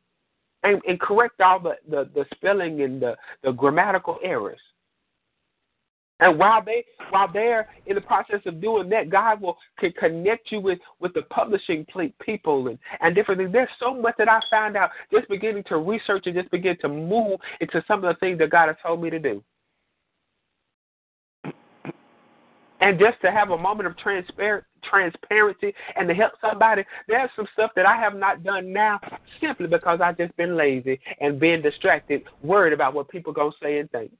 and, 0.62 0.80
and 0.86 1.00
correct 1.00 1.40
all 1.40 1.58
the, 1.58 1.76
the, 1.88 2.10
the 2.14 2.26
spelling 2.34 2.82
and 2.82 3.00
the, 3.00 3.16
the 3.42 3.52
grammatical 3.52 4.18
errors. 4.22 4.60
And 6.20 6.38
while 6.38 6.62
they 6.64 6.84
while 7.10 7.30
they're 7.30 7.68
in 7.86 7.94
the 7.94 8.00
process 8.00 8.40
of 8.46 8.60
doing 8.60 8.88
that, 8.88 9.10
God 9.10 9.40
will 9.40 9.58
can 9.78 9.92
connect 9.92 10.50
you 10.50 10.60
with 10.60 10.78
with 10.98 11.12
the 11.12 11.22
publishing 11.22 11.86
ple- 11.90 12.12
people 12.20 12.68
and 12.68 12.78
and 13.00 13.14
different 13.14 13.40
things. 13.40 13.52
There's 13.52 13.68
so 13.78 13.94
much 13.94 14.14
that 14.18 14.28
I 14.28 14.40
found 14.50 14.76
out 14.76 14.90
just 15.12 15.28
beginning 15.28 15.64
to 15.64 15.76
research 15.76 16.26
and 16.26 16.34
just 16.34 16.50
begin 16.50 16.76
to 16.80 16.88
move 16.88 17.38
into 17.60 17.84
some 17.86 18.02
of 18.02 18.14
the 18.14 18.18
things 18.18 18.38
that 18.38 18.50
God 18.50 18.68
has 18.68 18.76
told 18.82 19.02
me 19.02 19.10
to 19.10 19.18
do. 19.18 19.42
And 22.80 22.98
just 22.98 23.20
to 23.22 23.30
have 23.30 23.50
a 23.50 23.58
moment 23.58 23.86
of 23.86 23.96
transparent 23.98 24.64
transparency 24.88 25.74
and 25.96 26.08
to 26.08 26.14
help 26.14 26.32
somebody. 26.40 26.84
There's 27.08 27.30
some 27.34 27.46
stuff 27.52 27.72
that 27.76 27.86
I 27.86 27.96
have 27.96 28.14
not 28.14 28.44
done 28.44 28.72
now 28.72 29.00
simply 29.40 29.66
because 29.66 30.00
I've 30.02 30.18
just 30.18 30.36
been 30.36 30.56
lazy 30.56 31.00
and 31.20 31.40
been 31.40 31.62
distracted, 31.62 32.22
worried 32.42 32.72
about 32.72 32.94
what 32.94 33.08
people 33.08 33.32
gonna 33.32 33.50
say 33.62 33.78
and 33.78 33.90
think. 33.90 34.12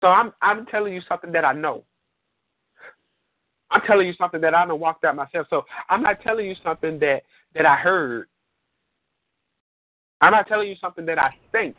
So 0.00 0.08
I'm 0.08 0.32
I'm 0.42 0.66
telling 0.66 0.92
you 0.92 1.00
something 1.08 1.32
that 1.32 1.44
I 1.44 1.52
know. 1.52 1.84
I'm 3.70 3.80
telling 3.86 4.06
you 4.06 4.14
something 4.14 4.40
that 4.42 4.54
I 4.54 4.66
don't 4.66 4.78
walked 4.78 5.04
out 5.04 5.16
myself. 5.16 5.46
So 5.50 5.64
I'm 5.88 6.02
not 6.02 6.20
telling 6.20 6.46
you 6.46 6.54
something 6.62 6.98
that 7.00 7.22
that 7.54 7.66
I 7.66 7.76
heard. 7.76 8.28
I'm 10.20 10.32
not 10.32 10.46
telling 10.46 10.68
you 10.68 10.76
something 10.80 11.04
that 11.06 11.18
I 11.18 11.34
think. 11.52 11.74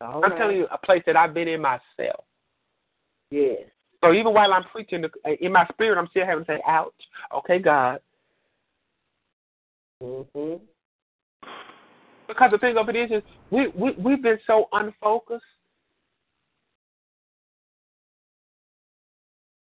All 0.00 0.24
I'm 0.24 0.36
telling 0.36 0.56
you 0.56 0.66
a 0.70 0.78
place 0.78 1.02
that 1.06 1.16
I've 1.16 1.32
been 1.32 1.48
in 1.48 1.60
myself. 1.60 2.24
Yes. 3.30 3.60
So 4.02 4.12
even 4.12 4.32
while 4.32 4.52
I'm 4.52 4.64
preaching, 4.64 5.04
in 5.40 5.52
my 5.52 5.66
spirit, 5.72 5.98
I'm 5.98 6.08
still 6.08 6.26
having 6.26 6.44
to 6.44 6.52
say, 6.52 6.62
"Ouch." 6.66 6.92
Okay, 7.32 7.58
God. 7.58 8.00
Mhm. 10.02 10.60
Because 12.28 12.50
the 12.50 12.58
thing 12.58 12.76
of 12.76 12.88
it 12.88 12.96
is, 12.96 13.10
is 13.10 13.22
we 13.50 13.68
we 13.68 13.92
we've 13.92 14.22
been 14.22 14.38
so 14.46 14.68
unfocused, 14.72 15.44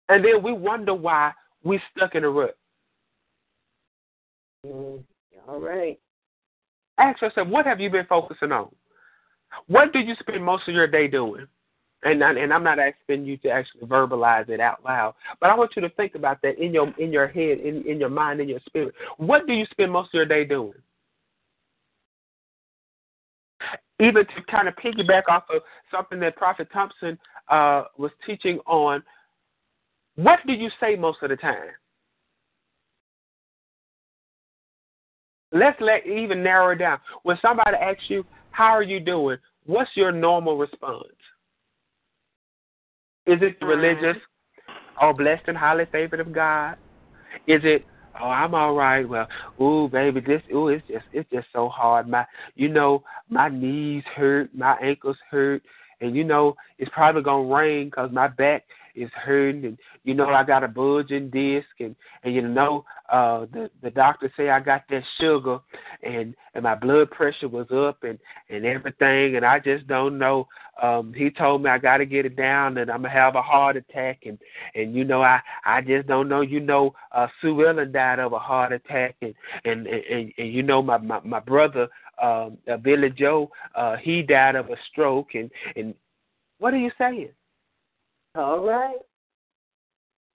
and 0.09 0.23
then 0.23 0.43
we 0.43 0.51
wonder 0.53 0.93
why 0.93 1.33
we're 1.63 1.81
stuck 1.95 2.15
in 2.15 2.23
a 2.23 2.29
rut. 2.29 2.57
Mhm. 4.65 5.03
All 5.47 5.59
right. 5.59 5.99
Ask 6.97 7.21
yourself, 7.21 7.47
what 7.47 7.65
have 7.65 7.79
you 7.79 7.89
been 7.89 8.05
focusing 8.07 8.51
on? 8.51 8.75
What 9.67 9.93
do 9.93 9.99
you 9.99 10.15
spend 10.15 10.43
most 10.43 10.67
of 10.67 10.73
your 10.73 10.87
day 10.87 11.07
doing? 11.07 11.47
And 12.03 12.23
I- 12.23 12.33
and 12.33 12.53
I'm 12.53 12.63
not 12.63 12.79
asking 12.79 13.25
you 13.25 13.37
to 13.37 13.49
actually 13.49 13.87
verbalize 13.87 14.49
it 14.49 14.59
out 14.59 14.83
loud, 14.83 15.15
but 15.39 15.49
I 15.49 15.55
want 15.55 15.75
you 15.75 15.81
to 15.81 15.89
think 15.89 16.15
about 16.15 16.41
that 16.43 16.59
in 16.59 16.73
your 16.73 16.93
in 16.97 17.11
your 17.11 17.27
head, 17.27 17.59
in 17.59 17.83
in 17.87 17.99
your 17.99 18.09
mind, 18.09 18.39
in 18.39 18.47
your 18.49 18.59
spirit. 18.61 18.93
What 19.17 19.47
do 19.47 19.53
you 19.53 19.65
spend 19.65 19.91
most 19.91 20.09
of 20.09 20.13
your 20.13 20.25
day 20.25 20.45
doing? 20.45 20.75
Even 23.99 24.25
to 24.27 24.43
kind 24.43 24.67
of 24.67 24.75
piggyback 24.75 25.23
off 25.27 25.49
of 25.49 25.63
something 25.89 26.19
that 26.19 26.35
Prophet 26.35 26.69
Thompson 26.71 27.17
uh, 27.47 27.85
was 27.97 28.11
teaching 28.27 28.59
on, 28.67 29.01
what 30.15 30.39
do 30.45 30.53
you 30.53 30.69
say 30.79 30.95
most 30.95 31.23
of 31.23 31.29
the 31.29 31.35
time? 31.35 31.71
Let's 35.51 35.79
let 35.81 36.05
even 36.05 36.43
narrow 36.43 36.73
it 36.73 36.75
down. 36.75 36.99
When 37.23 37.39
somebody 37.41 37.75
asks 37.75 38.03
you, 38.07 38.23
"How 38.51 38.67
are 38.67 38.83
you 38.83 38.99
doing?" 38.99 39.39
What's 39.65 39.95
your 39.95 40.11
normal 40.11 40.57
response? 40.57 41.07
Is 43.27 43.39
it 43.41 43.57
religious? 43.61 44.17
Oh, 45.01 45.11
blessed 45.13 45.43
and 45.47 45.57
highly 45.57 45.85
favored 45.91 46.21
of 46.21 46.31
God? 46.31 46.77
Is 47.45 47.61
it? 47.63 47.85
Oh, 48.19 48.29
I'm 48.29 48.55
all 48.55 48.73
right. 48.73 49.07
Well, 49.07 49.27
ooh, 49.61 49.89
baby, 49.89 50.21
this, 50.21 50.41
ooh, 50.51 50.69
it's 50.69 50.87
just, 50.87 51.05
it's 51.11 51.29
just 51.29 51.47
so 51.53 51.69
hard. 51.69 52.07
My, 52.07 52.25
you 52.55 52.69
know, 52.69 53.03
my 53.29 53.49
knees 53.49 54.03
hurt, 54.15 54.49
my 54.55 54.75
ankles 54.81 55.17
hurt, 55.29 55.61
and 56.01 56.15
you 56.15 56.23
know, 56.23 56.55
it's 56.79 56.89
probably 56.93 57.21
gonna 57.21 57.53
rain 57.53 57.91
'cause 57.91 58.11
my 58.11 58.27
back 58.27 58.63
is 58.95 59.11
hurting, 59.13 59.65
and 59.65 59.77
you 60.03 60.13
know, 60.13 60.29
I 60.29 60.43
got 60.43 60.63
a 60.63 60.67
bulging 60.67 61.29
disc, 61.29 61.67
and 61.79 61.95
and 62.23 62.33
you 62.33 62.41
know, 62.41 62.85
uh, 63.09 63.45
the 63.51 63.69
the 63.81 63.89
doctor 63.89 64.31
say 64.35 64.49
I 64.49 64.59
got 64.59 64.83
that 64.89 65.03
sugar, 65.19 65.59
and 66.03 66.35
and 66.53 66.63
my 66.63 66.75
blood 66.75 67.11
pressure 67.11 67.47
was 67.47 67.67
up, 67.71 68.03
and 68.03 68.19
and 68.49 68.65
everything, 68.65 69.35
and 69.35 69.45
I 69.45 69.59
just 69.59 69.87
don't 69.87 70.17
know. 70.17 70.47
Um, 70.81 71.13
he 71.13 71.29
told 71.29 71.63
me 71.63 71.69
I 71.69 71.77
got 71.77 71.97
to 71.97 72.05
get 72.05 72.25
it 72.25 72.35
down, 72.35 72.77
and 72.77 72.91
I'm 72.91 73.01
gonna 73.01 73.13
have 73.13 73.35
a 73.35 73.41
heart 73.41 73.77
attack, 73.77 74.19
and 74.25 74.37
and 74.75 74.93
you 74.93 75.03
know, 75.03 75.21
I 75.21 75.39
I 75.65 75.81
just 75.81 76.07
don't 76.07 76.29
know. 76.29 76.41
You 76.41 76.59
know, 76.59 76.93
uh, 77.11 77.27
Sue 77.41 77.65
Ellen 77.65 77.91
died 77.91 78.19
of 78.19 78.33
a 78.33 78.39
heart 78.39 78.71
attack, 78.73 79.15
and 79.21 79.33
and 79.65 79.87
and, 79.87 80.03
and, 80.09 80.33
and 80.37 80.53
you 80.53 80.63
know, 80.63 80.81
my 80.81 80.97
my, 80.97 81.19
my 81.23 81.39
brother 81.39 81.87
um, 82.21 82.57
uh, 82.71 82.77
Billy 82.77 83.09
Joe, 83.11 83.51
uh, 83.75 83.95
he 83.97 84.21
died 84.21 84.55
of 84.55 84.69
a 84.69 84.75
stroke, 84.91 85.35
and 85.35 85.49
and 85.75 85.93
what 86.59 86.73
are 86.73 86.77
you 86.77 86.91
saying? 86.97 87.29
All 88.35 88.59
right. 88.59 88.97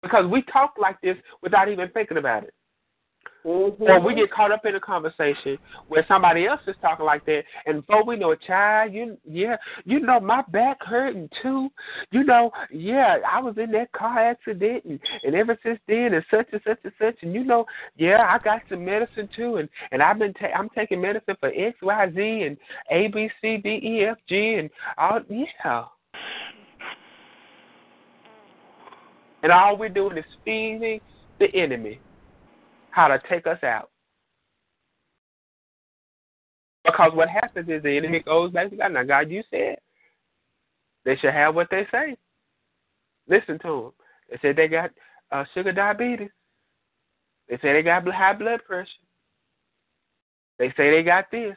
Because 0.03 0.27
we 0.27 0.43
talk 0.43 0.75
like 0.81 1.01
this 1.01 1.17
without 1.43 1.69
even 1.69 1.89
thinking 1.91 2.17
about 2.17 2.45
it. 2.45 2.55
Mm-hmm. 3.45 3.83
Or 3.83 4.01
we 4.01 4.15
get 4.15 4.31
caught 4.31 4.53
up 4.53 4.65
in 4.67 4.77
a 4.77 4.81
conversation 4.81 5.59
where 5.89 6.05
somebody 6.07 6.47
else 6.47 6.61
is 6.69 6.77
talking 6.81 7.05
like 7.05 7.27
that, 7.27 7.43
and 7.67 7.85
before 7.85 8.05
we 8.05 8.17
know 8.17 8.31
it, 8.31 8.41
child, 8.47 8.93
you 8.93 9.19
yeah, 9.29 9.57
you 9.85 9.99
know 9.99 10.21
my 10.21 10.43
back 10.53 10.79
hurting 10.81 11.29
too. 11.43 11.69
You 12.13 12.23
know, 12.23 12.53
yeah, 12.71 13.17
I 13.29 13.41
was 13.41 13.55
in 13.59 13.73
that 13.73 13.91
car 13.93 14.31
accident, 14.31 14.85
and 14.85 15.01
and 15.25 15.35
ever 15.35 15.59
since 15.65 15.81
then, 15.89 16.15
and 16.15 16.25
such 16.31 16.47
and 16.53 16.61
such 16.65 16.79
and 16.85 16.93
such, 17.01 17.17
and 17.23 17.35
you 17.35 17.43
know, 17.43 17.67
yeah, 17.97 18.23
I 18.29 18.43
got 18.43 18.63
some 18.69 18.85
medicine 18.85 19.29
too, 19.35 19.57
and 19.57 19.69
and 19.91 20.01
I've 20.03 20.21
been 20.21 20.35
ta- 20.35 20.57
I'm 20.57 20.69
taking 20.69 21.01
medicine 21.01 21.37
for 21.41 21.49
X, 21.49 21.77
Y, 21.83 22.13
Z, 22.15 22.43
and 22.43 22.57
A, 22.93 23.09
B, 23.09 23.29
C, 23.41 23.57
D, 23.57 23.81
E, 23.83 24.05
F, 24.05 24.19
G, 24.29 24.55
and 24.55 24.71
all 24.99 25.21
yeah. 25.29 25.85
And 29.43 29.51
all 29.51 29.77
we're 29.77 29.89
doing 29.89 30.17
is 30.17 30.25
feeding 30.45 31.01
the 31.41 31.53
enemy 31.57 31.99
how 32.93 33.09
to 33.09 33.21
take 33.29 33.47
us 33.47 33.63
out. 33.65 33.91
Because 36.85 37.13
what 37.15 37.29
happens 37.29 37.69
is 37.69 37.83
the 37.83 37.97
enemy 37.97 38.21
goes 38.21 38.53
back 38.53 38.71
to 38.71 38.77
God. 38.77 38.93
Now, 38.93 39.03
God, 39.03 39.31
you 39.31 39.43
said 39.51 39.77
they 41.05 41.17
should 41.17 41.33
have 41.33 41.55
what 41.55 41.69
they 41.71 41.87
say. 41.91 42.17
Listen 43.29 43.59
to 43.61 43.69
them. 43.69 43.93
They 44.31 44.39
said 44.43 44.57
they 44.57 44.69
got 44.69 44.91
uh, 45.31 45.45
sugar 45.55 45.73
diabetes. 45.73 46.31
They 47.49 47.57
say 47.59 47.73
they 47.73 47.83
got 47.83 48.07
high 48.09 48.35
blood 48.35 48.61
pressure. 48.67 48.91
They 50.59 50.69
say 50.77 50.91
they 50.91 51.03
got 51.03 51.31
this. 51.31 51.57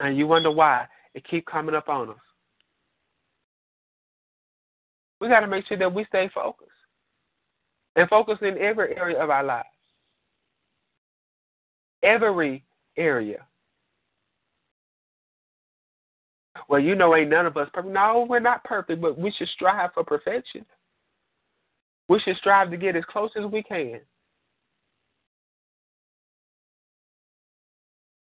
And 0.00 0.16
you 0.16 0.26
wonder 0.26 0.50
why 0.50 0.86
it 1.14 1.28
keep 1.28 1.44
coming 1.46 1.74
up 1.74 1.88
on 1.88 2.10
us. 2.10 2.16
We 5.20 5.28
got 5.28 5.40
to 5.40 5.46
make 5.46 5.66
sure 5.66 5.76
that 5.76 5.92
we 5.92 6.06
stay 6.06 6.30
focused 6.34 6.69
and 7.96 8.08
focus 8.08 8.38
in 8.42 8.58
every 8.58 8.96
area 8.96 9.22
of 9.22 9.30
our 9.30 9.44
lives. 9.44 9.68
Every 12.02 12.64
area. 12.96 13.44
Well, 16.68 16.80
you 16.80 16.94
know, 16.94 17.16
ain't 17.16 17.30
none 17.30 17.46
of 17.46 17.56
us 17.56 17.68
perfect. 17.72 17.92
No, 17.92 18.26
we're 18.28 18.40
not 18.40 18.64
perfect, 18.64 19.00
but 19.00 19.18
we 19.18 19.32
should 19.32 19.48
strive 19.48 19.90
for 19.92 20.04
perfection. 20.04 20.64
We 22.08 22.20
should 22.20 22.36
strive 22.36 22.70
to 22.70 22.76
get 22.76 22.96
as 22.96 23.04
close 23.08 23.30
as 23.36 23.44
we 23.44 23.62
can. 23.62 24.00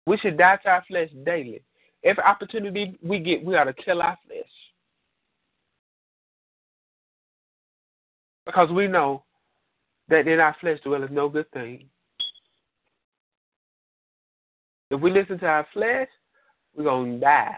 We 0.08 0.18
should 0.18 0.38
die 0.38 0.58
to 0.64 0.70
our 0.70 0.84
flesh 0.88 1.10
daily. 1.26 1.62
Every 2.04 2.24
opportunity 2.24 2.98
we 3.02 3.20
get, 3.20 3.46
we 3.46 3.56
ought 3.56 3.66
to 3.66 3.74
kill 3.74 4.02
our 4.02 4.18
flesh. 4.28 4.44
Because 8.46 8.70
we 8.72 8.88
know 8.88 9.24
that 10.12 10.28
in 10.28 10.40
our 10.40 10.56
flesh 10.62 10.80
dwelleth 10.84 11.10
no 11.10 11.28
good 11.30 11.50
thing. 11.52 11.86
If 14.92 15.00
we 15.00 15.10
listen 15.10 15.40
to 15.40 15.46
our 15.46 15.66
flesh, 15.74 16.10
we're 16.76 16.84
going 16.84 17.14
to 17.14 17.20
die. 17.20 17.56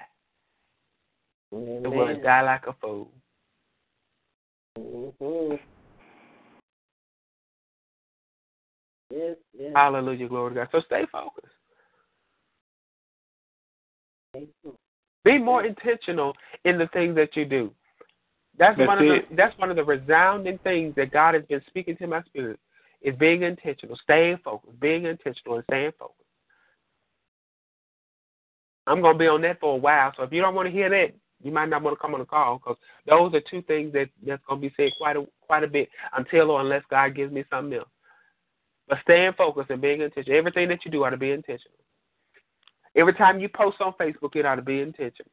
And 1.52 1.84
we're 1.84 1.90
going 1.90 2.16
to 2.18 2.24
die 2.24 2.42
like 2.44 2.68
a 2.68 2.76
fool. 2.80 3.12
Mm-hmm. 4.78 5.56
Yes, 9.12 9.36
yes. 9.58 9.72
Hallelujah, 9.76 10.28
glory 10.28 10.52
to 10.52 10.56
God. 10.62 10.70
So 10.72 10.82
stay 10.86 11.06
focused. 11.12 11.48
Be 15.24 15.38
more 15.38 15.64
intentional 15.64 16.34
in 16.66 16.78
the 16.78 16.88
things 16.88 17.16
that 17.16 17.36
you 17.36 17.46
do. 17.46 17.72
That's, 18.58 18.78
That's 18.78 18.88
one 18.88 19.00
of 19.00 19.06
it. 19.06 19.30
the 19.30 19.36
that's 19.36 19.58
one 19.58 19.70
of 19.72 19.76
the 19.76 19.84
resounding 19.84 20.60
things 20.60 20.94
that 20.96 21.12
God 21.12 21.34
has 21.34 21.44
been 21.46 21.62
speaking 21.68 21.98
to 21.98 22.08
my 22.08 22.22
spirit 22.24 22.60
is 23.02 23.16
being 23.16 23.42
intentional, 23.44 23.98
staying 24.04 24.38
focused, 24.44 24.80
being 24.80 25.06
intentional 25.06 25.56
and 25.56 25.64
staying 25.70 25.92
focused. 25.98 26.20
I'm 28.86 29.02
gonna 29.02 29.18
be 29.18 29.28
on 29.28 29.42
that 29.42 29.60
for 29.60 29.74
a 29.74 29.78
while, 29.78 30.12
so 30.16 30.24
if 30.24 30.32
you 30.32 30.42
don't 30.42 30.56
want 30.56 30.68
to 30.68 30.72
hear 30.72 30.90
that, 30.90 31.14
you 31.42 31.52
might 31.52 31.70
not 31.70 31.82
want 31.82 31.98
to 31.98 32.02
come 32.02 32.14
on 32.14 32.20
the 32.20 32.26
call 32.26 32.58
because 32.58 32.78
those 33.08 33.34
are 33.34 33.42
two 33.50 33.62
things 33.64 33.92
that 33.94 34.10
that's 34.26 34.44
gonna 34.48 34.62
be 34.62 34.74
said 34.78 34.92
quite 34.98 35.18
a 35.18 35.26
quite 35.42 35.64
a 35.64 35.68
bit 35.68 35.90
until 36.16 36.52
or 36.52 36.62
unless 36.62 36.84
God 36.90 37.16
gives 37.16 37.34
me 37.34 37.44
something 37.50 37.78
else. 37.80 37.90
But 38.88 39.00
staying 39.02 39.34
focused 39.34 39.70
and 39.70 39.82
being 39.82 40.02
intentional. 40.02 40.38
Everything 40.38 40.70
that 40.70 40.86
you 40.86 40.92
do 40.92 41.04
ought 41.04 41.12
to 41.12 41.18
be 41.18 41.32
intentional. 41.32 41.80
Every 42.96 43.14
time 43.14 43.40
you 43.40 43.50
post 43.50 43.82
on 43.82 43.94
Facebook, 43.94 44.36
it 44.36 44.46
ought 44.46 44.56
to 44.56 44.62
be 44.62 44.82
intentional. 44.82 45.32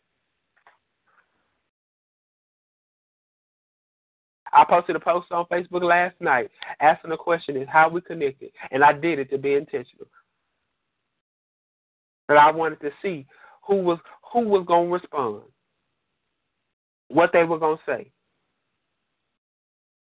I 4.52 4.64
posted 4.64 4.96
a 4.96 5.00
post 5.00 5.30
on 5.30 5.46
Facebook 5.46 5.82
last 5.82 6.14
night 6.20 6.50
asking 6.80 7.10
the 7.10 7.16
question 7.16 7.56
is 7.56 7.68
how 7.70 7.88
we 7.88 8.00
connected, 8.00 8.50
and 8.70 8.82
I 8.82 8.92
did 8.92 9.18
it 9.18 9.30
to 9.30 9.38
be 9.38 9.54
intentional. 9.54 10.08
But 12.26 12.36
I 12.36 12.50
wanted 12.50 12.80
to 12.80 12.90
see 13.02 13.26
who 13.66 13.76
was 13.76 13.98
who 14.32 14.40
was 14.40 14.64
going 14.66 14.88
to 14.88 14.94
respond, 14.94 15.42
what 17.08 17.30
they 17.32 17.44
were 17.44 17.58
going 17.58 17.78
to 17.78 17.82
say. 17.86 18.10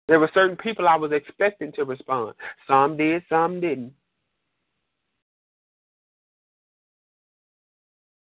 There 0.07 0.19
were 0.19 0.31
certain 0.33 0.57
people 0.57 0.87
I 0.87 0.95
was 0.95 1.11
expecting 1.13 1.71
to 1.73 1.85
respond. 1.85 2.33
Some 2.67 2.97
did, 2.97 3.23
some 3.29 3.61
didn't. 3.61 3.93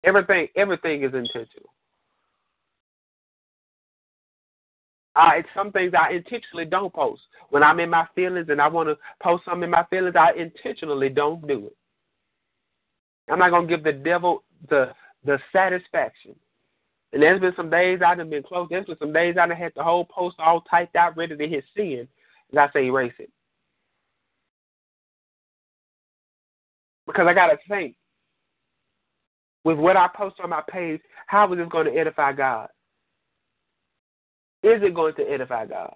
Everything 0.05 0.47
everything 0.55 1.03
is 1.03 1.13
intentional. 1.13 1.72
Uh, 5.15 5.19
I 5.19 5.43
some 5.55 5.71
things 5.71 5.93
I 5.97 6.13
intentionally 6.13 6.65
don't 6.65 6.93
post. 6.93 7.21
When 7.49 7.63
I'm 7.63 7.79
in 7.79 7.89
my 7.89 8.07
feelings 8.15 8.47
and 8.49 8.61
I 8.61 8.67
want 8.67 8.89
to 8.89 8.97
post 9.21 9.45
something 9.45 9.63
in 9.63 9.69
my 9.69 9.85
feelings, 9.89 10.15
I 10.15 10.31
intentionally 10.33 11.09
don't 11.09 11.45
do 11.47 11.67
it. 11.67 11.75
I'm 13.29 13.39
not 13.39 13.51
gonna 13.51 13.67
give 13.67 13.83
the 13.83 13.93
devil 13.93 14.43
the 14.69 14.91
the 15.25 15.39
satisfaction. 15.51 16.35
And 17.13 17.21
there's 17.21 17.39
been 17.39 17.53
some 17.55 17.69
days 17.69 17.99
I 18.03 18.15
have 18.15 18.29
been 18.29 18.43
close. 18.43 18.67
There's 18.69 18.85
been 18.85 18.97
some 18.97 19.13
days 19.13 19.35
I 19.37 19.47
have 19.47 19.57
had 19.57 19.73
the 19.75 19.83
whole 19.83 20.05
post 20.05 20.37
all 20.39 20.61
typed 20.61 20.95
out, 20.95 21.15
ready 21.15 21.37
to 21.37 21.47
hit 21.47 21.63
send, 21.77 22.07
And 22.49 22.59
I 22.59 22.69
say 22.73 22.85
erase 22.85 23.13
it. 23.19 23.29
Because 27.05 27.27
I 27.27 27.33
gotta 27.33 27.57
think 27.67 27.95
with 29.63 29.77
what 29.77 29.97
I 29.97 30.07
post 30.15 30.37
on 30.43 30.49
my 30.49 30.63
page, 30.69 31.01
how 31.27 31.51
is 31.51 31.57
this 31.59 31.67
going 31.69 31.85
to 31.85 31.97
edify 31.97 32.33
God? 32.33 32.69
Is 34.63 34.81
it 34.81 34.95
going 34.95 35.13
to 35.15 35.23
edify 35.23 35.65
God? 35.65 35.93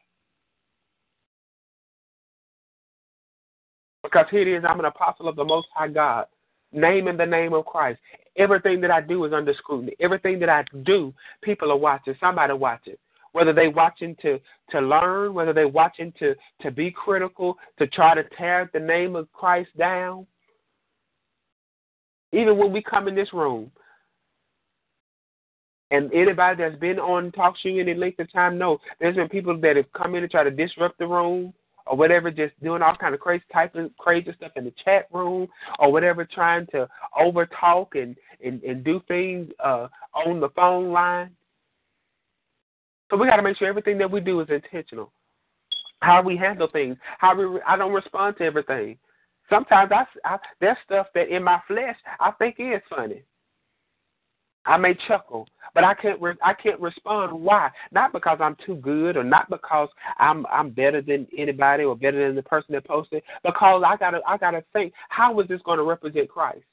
Because 4.03 4.25
here 4.29 4.41
it 4.41 4.59
is, 4.59 4.63
I'm 4.67 4.79
an 4.79 4.85
apostle 4.85 5.27
of 5.27 5.35
the 5.35 5.43
Most 5.43 5.67
High 5.73 5.87
God, 5.87 6.25
naming 6.71 7.17
the 7.17 7.25
name 7.25 7.53
of 7.53 7.65
Christ. 7.65 7.99
Everything 8.35 8.81
that 8.81 8.91
I 8.91 9.01
do 9.01 9.25
is 9.25 9.33
under 9.33 9.53
scrutiny. 9.53 9.93
Everything 9.99 10.39
that 10.39 10.49
I 10.49 10.65
do, 10.83 11.13
people 11.41 11.71
are 11.71 11.77
watching. 11.77 12.15
Somebody 12.19 12.53
watching. 12.53 12.95
Whether 13.31 13.53
they 13.53 13.67
watching 13.67 14.15
to 14.21 14.39
to 14.71 14.79
learn, 14.81 15.33
whether 15.33 15.53
they 15.53 15.65
watching 15.65 16.13
to 16.19 16.35
to 16.61 16.71
be 16.71 16.91
critical, 16.91 17.57
to 17.79 17.87
try 17.87 18.15
to 18.15 18.23
tear 18.37 18.69
the 18.73 18.79
name 18.79 19.15
of 19.15 19.31
Christ 19.33 19.69
down. 19.77 20.25
Even 22.31 22.57
when 22.57 22.71
we 22.71 22.81
come 22.81 23.07
in 23.07 23.15
this 23.15 23.33
room, 23.33 23.71
and 25.91 26.11
anybody 26.13 26.61
that's 26.61 26.79
been 26.79 26.99
on 26.99 27.31
TalkShoe 27.31 27.79
any 27.79 27.93
length 27.93 28.19
of 28.19 28.31
time 28.31 28.57
know 28.57 28.79
there's 28.99 29.15
been 29.15 29.29
people 29.29 29.57
that 29.59 29.75
have 29.75 29.91
come 29.93 30.15
in 30.15 30.23
and 30.23 30.31
try 30.31 30.43
to 30.43 30.51
disrupt 30.51 30.97
the 30.99 31.07
room 31.07 31.53
or 31.89 31.97
whatever, 31.97 32.29
just 32.31 32.53
doing 32.61 32.81
all 32.81 32.95
kind 32.95 33.13
of 33.13 33.19
crazy 33.19 33.43
typing 33.51 33.89
crazy 33.97 34.31
stuff 34.35 34.51
in 34.55 34.65
the 34.65 34.73
chat 34.83 35.07
room 35.11 35.47
or 35.79 35.91
whatever, 35.91 36.25
trying 36.25 36.67
to 36.67 36.87
over 37.19 37.45
talk 37.45 37.95
and, 37.95 38.15
and, 38.43 38.61
and 38.63 38.83
do 38.83 39.01
things 39.07 39.49
uh, 39.63 39.87
on 40.13 40.39
the 40.39 40.49
phone 40.49 40.91
line. 40.91 41.31
So 43.09 43.17
we 43.17 43.27
got 43.27 43.37
to 43.37 43.41
make 43.41 43.57
sure 43.57 43.67
everything 43.67 43.97
that 43.99 44.11
we 44.11 44.19
do 44.19 44.41
is 44.41 44.49
intentional. 44.49 45.11
How 46.01 46.21
we 46.21 46.37
handle 46.37 46.67
things, 46.71 46.97
how 47.17 47.35
we 47.35 47.59
I 47.67 47.75
don't 47.75 47.93
respond 47.93 48.37
to 48.37 48.43
everything. 48.43 48.97
Sometimes 49.49 49.91
I, 49.91 50.05
I 50.25 50.37
there's 50.59 50.77
stuff 50.85 51.07
that 51.15 51.29
in 51.29 51.43
my 51.43 51.59
flesh 51.67 51.95
I 52.19 52.31
think 52.31 52.57
is 52.59 52.81
funny. 52.89 53.23
I 54.67 54.75
may 54.77 54.93
chuckle, 55.07 55.47
but 55.73 55.85
I 55.85 55.93
can't 55.93 56.21
re- 56.21 56.35
I 56.43 56.53
can't 56.53 56.79
respond. 56.79 57.31
Why? 57.41 57.71
Not 57.91 58.11
because 58.11 58.37
I'm 58.41 58.57
too 58.65 58.75
good, 58.75 59.15
or 59.15 59.23
not 59.23 59.49
because 59.49 59.87
I'm 60.19 60.45
I'm 60.47 60.71
better 60.71 61.01
than 61.01 61.25
anybody, 61.35 61.85
or 61.85 61.95
better 61.95 62.27
than 62.27 62.35
the 62.35 62.43
person 62.43 62.73
that 62.73 62.85
posted. 62.85 63.23
Because 63.43 63.83
I 63.87 63.95
gotta 63.95 64.19
I 64.27 64.37
gotta 64.37 64.63
think, 64.73 64.93
how 65.09 65.39
is 65.39 65.47
this 65.47 65.61
going 65.63 65.77
to 65.77 65.83
represent 65.83 66.29
Christ? 66.29 66.65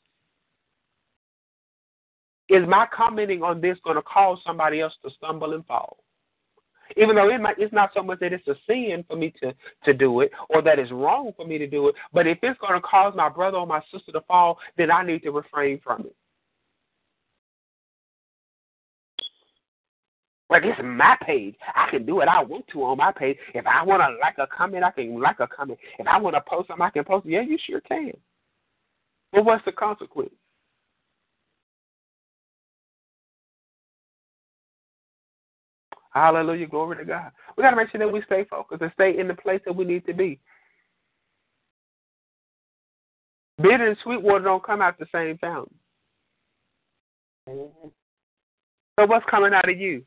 Is 2.49 2.67
my 2.69 2.87
commenting 2.95 3.43
on 3.43 3.61
this 3.61 3.79
going 3.85 3.97
to 3.97 4.03
cause 4.03 4.39
somebody 4.45 4.81
else 4.81 4.93
to 5.03 5.11
stumble 5.17 5.55
and 5.55 5.65
fall? 5.65 5.99
Even 6.99 7.17
though 7.17 7.31
it 7.31 7.41
might, 7.41 7.59
it's 7.59 7.73
not 7.73 7.91
so 7.95 8.03
much 8.03 8.21
that 8.21 8.35
it's 8.35 8.47
a 8.47 8.55
sin 8.67 9.05
for 9.09 9.17
me 9.17 9.33
to 9.41 9.55
to 9.85 9.95
do 9.95 10.21
it, 10.21 10.33
or 10.51 10.63
that 10.63 10.81
it's 10.81 10.91
wrong 10.91 11.33
for 11.37 11.47
me 11.47 11.59
to 11.59 11.67
do 11.67 11.89
it, 11.89 11.95
but 12.13 12.27
if 12.27 12.39
it's 12.43 12.59
going 12.59 12.75
to 12.75 12.81
cause 12.81 13.15
my 13.17 13.29
brother 13.29 13.59
or 13.59 13.67
my 13.67 13.81
sister 13.93 14.11
to 14.13 14.21
fall, 14.23 14.59
then 14.77 14.91
I 14.91 15.05
need 15.05 15.23
to 15.23 15.31
refrain 15.31 15.81
from 15.83 16.03
it. 16.03 16.17
Like 20.55 20.63
it's 20.67 20.81
my 20.85 21.17
page. 21.27 21.57
I 21.75 21.91
can 21.91 22.07
do 22.07 22.15
what 22.15 22.29
I 22.29 22.41
want 22.41 22.65
to 22.69 22.85
on 22.85 22.99
my 22.99 23.11
page. 23.11 23.37
If 23.55 23.67
I 23.67 23.83
want 23.83 24.03
to 24.03 24.17
like 24.21 24.37
a 24.39 24.47
comment, 24.47 24.85
I 24.85 24.93
can 24.93 25.21
like 25.21 25.41
a 25.41 25.49
comment. 25.49 25.81
If 25.99 26.07
I 26.07 26.17
want 26.17 26.37
to 26.37 26.43
post 26.49 26.69
something, 26.69 26.87
I 26.87 26.91
can 26.91 27.03
post. 27.03 27.27
Yeah, 27.27 27.41
you 27.41 27.59
sure 27.67 27.81
can. 27.81 28.13
But 29.33 29.45
what's 29.45 29.65
the 29.65 29.73
consequence? 29.73 30.31
Hallelujah, 36.13 36.69
glory 36.69 36.99
to 36.99 37.05
God. 37.05 37.33
We 37.57 37.65
got 37.65 37.71
to 37.71 37.77
make 37.77 37.91
sure 37.91 37.99
that 37.99 38.13
we 38.13 38.23
stay 38.25 38.45
focused 38.49 38.81
and 38.81 38.93
stay 38.95 39.19
in 39.19 39.27
the 39.27 39.35
place 39.35 39.61
that 39.65 39.75
we 39.75 39.85
need 39.85 40.07
to 40.07 40.15
be. 40.15 40.39
Bitter 43.61 43.89
and 43.89 43.97
sweet 44.05 44.23
water 44.23 44.45
don't 44.45 44.65
come 44.65 44.81
out 44.81 45.01
the 45.01 45.07
same 45.13 45.37
fountain. 45.39 45.75
So 47.49 49.07
what's 49.07 49.27
coming 49.29 49.53
out 49.53 49.69
of 49.69 49.77
you? 49.77 50.05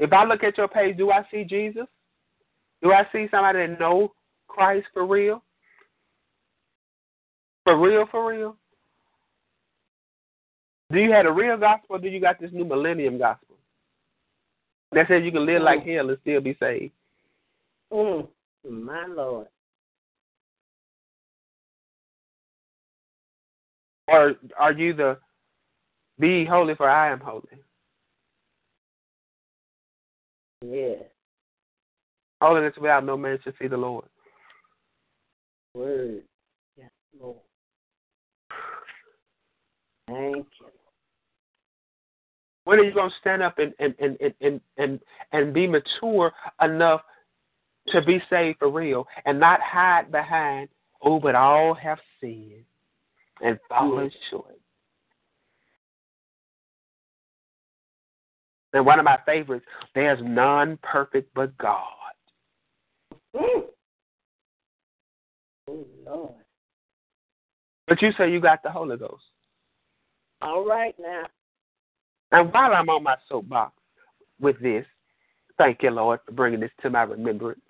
If 0.00 0.14
I 0.14 0.24
look 0.24 0.42
at 0.42 0.56
your 0.56 0.66
page, 0.66 0.96
do 0.96 1.10
I 1.10 1.22
see 1.30 1.44
Jesus? 1.44 1.86
Do 2.82 2.92
I 2.92 3.06
see 3.12 3.28
somebody 3.30 3.58
that 3.58 3.78
know 3.78 4.12
Christ 4.48 4.86
for 4.94 5.06
real? 5.06 5.44
For 7.64 7.78
real, 7.78 8.06
for 8.10 8.32
real? 8.32 8.56
Do 10.90 10.98
you 10.98 11.12
have 11.12 11.26
a 11.26 11.32
real 11.32 11.58
gospel 11.58 11.96
or 11.96 11.98
do 11.98 12.08
you 12.08 12.18
got 12.18 12.40
this 12.40 12.50
new 12.50 12.64
millennium 12.64 13.18
gospel? 13.18 13.56
That 14.92 15.06
says 15.06 15.22
you 15.22 15.30
can 15.30 15.44
live 15.44 15.62
like 15.62 15.86
hell 15.86 16.08
and 16.08 16.18
still 16.22 16.40
be 16.40 16.56
saved. 16.58 16.92
Mm, 17.92 18.26
my 18.68 19.06
Lord. 19.06 19.46
Or 24.08 24.34
are 24.58 24.72
you 24.72 24.94
the 24.94 25.18
be 26.18 26.46
holy 26.46 26.74
for 26.74 26.88
I 26.88 27.12
am 27.12 27.20
holy? 27.20 27.44
Yeah. 30.64 30.94
Holiness 32.40 32.74
without 32.80 33.04
no 33.04 33.16
man 33.16 33.38
should 33.42 33.54
see 33.60 33.68
the 33.68 33.76
Lord. 33.76 34.04
Word. 35.74 36.22
Yes, 36.76 36.90
Lord. 37.18 37.36
Thank 40.08 40.46
you. 40.60 40.66
When 42.64 42.78
are 42.78 42.84
you 42.84 42.92
going 42.94 43.10
to 43.10 43.16
stand 43.20 43.42
up 43.42 43.58
and 43.58 43.72
and, 43.78 43.94
and, 44.00 44.34
and, 44.40 44.60
and, 44.76 45.00
and 45.32 45.54
be 45.54 45.66
mature 45.66 46.32
enough 46.62 47.00
to 47.88 48.02
be 48.02 48.22
saved 48.28 48.58
for 48.58 48.70
real 48.70 49.06
and 49.24 49.40
not 49.40 49.60
hide 49.60 50.12
behind, 50.12 50.68
oh, 51.02 51.18
but 51.18 51.34
all 51.34 51.74
have 51.74 51.98
sinned 52.20 52.64
and 53.42 53.58
fallen 53.68 54.10
short? 54.30 54.58
And 58.72 58.86
one 58.86 58.98
of 58.98 59.04
my 59.04 59.18
favorites, 59.26 59.66
there's 59.94 60.20
none 60.22 60.78
perfect 60.82 61.32
but 61.34 61.56
God. 61.58 61.84
Mm. 63.36 63.62
Oh, 65.68 65.86
Lord. 66.06 66.34
But 67.88 68.00
you 68.02 68.12
say 68.16 68.30
you 68.30 68.40
got 68.40 68.62
the 68.62 68.70
Holy 68.70 68.96
Ghost. 68.96 69.24
All 70.42 70.64
right 70.64 70.94
now. 71.00 71.24
And 72.32 72.52
while 72.52 72.72
I'm 72.72 72.88
on 72.88 73.02
my 73.02 73.16
soapbox 73.28 73.72
with 74.40 74.60
this, 74.60 74.86
thank 75.58 75.82
you, 75.82 75.90
Lord, 75.90 76.20
for 76.24 76.32
bringing 76.32 76.60
this 76.60 76.70
to 76.82 76.90
my 76.90 77.02
remembrance. 77.02 77.60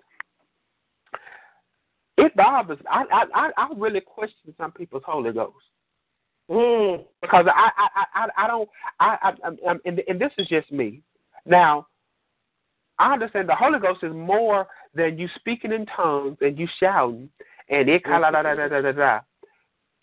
It 2.17 2.35
bothers. 2.35 2.77
I 2.89 3.03
I 3.33 3.51
I 3.57 3.69
really 3.75 4.01
question 4.01 4.53
some 4.57 4.71
people's 4.71 5.01
Holy 5.05 5.31
Ghost. 5.31 5.55
Mm. 6.49 7.05
Because 7.21 7.45
I 7.47 7.69
I 7.77 8.05
I 8.15 8.27
I 8.37 8.47
don't 8.47 8.69
I, 8.99 9.17
I, 9.21 9.29
I 9.47 9.77
and, 9.85 10.01
and 10.07 10.19
this 10.19 10.31
is 10.37 10.47
just 10.47 10.71
me. 10.71 11.01
Now, 11.45 11.87
I 12.99 13.13
understand 13.13 13.49
the 13.49 13.55
Holy 13.55 13.79
Ghost 13.79 14.03
is 14.03 14.13
more 14.13 14.67
than 14.93 15.17
you 15.17 15.27
speaking 15.35 15.71
in 15.71 15.85
tongues 15.87 16.37
and 16.41 16.57
you 16.57 16.67
shouting 16.79 17.29
and 17.69 17.89
it 17.89 18.03
da 18.03 18.19
da 18.19 18.31
da 18.31 18.41
da 18.41 18.67
da 18.67 18.91
da. 18.91 19.19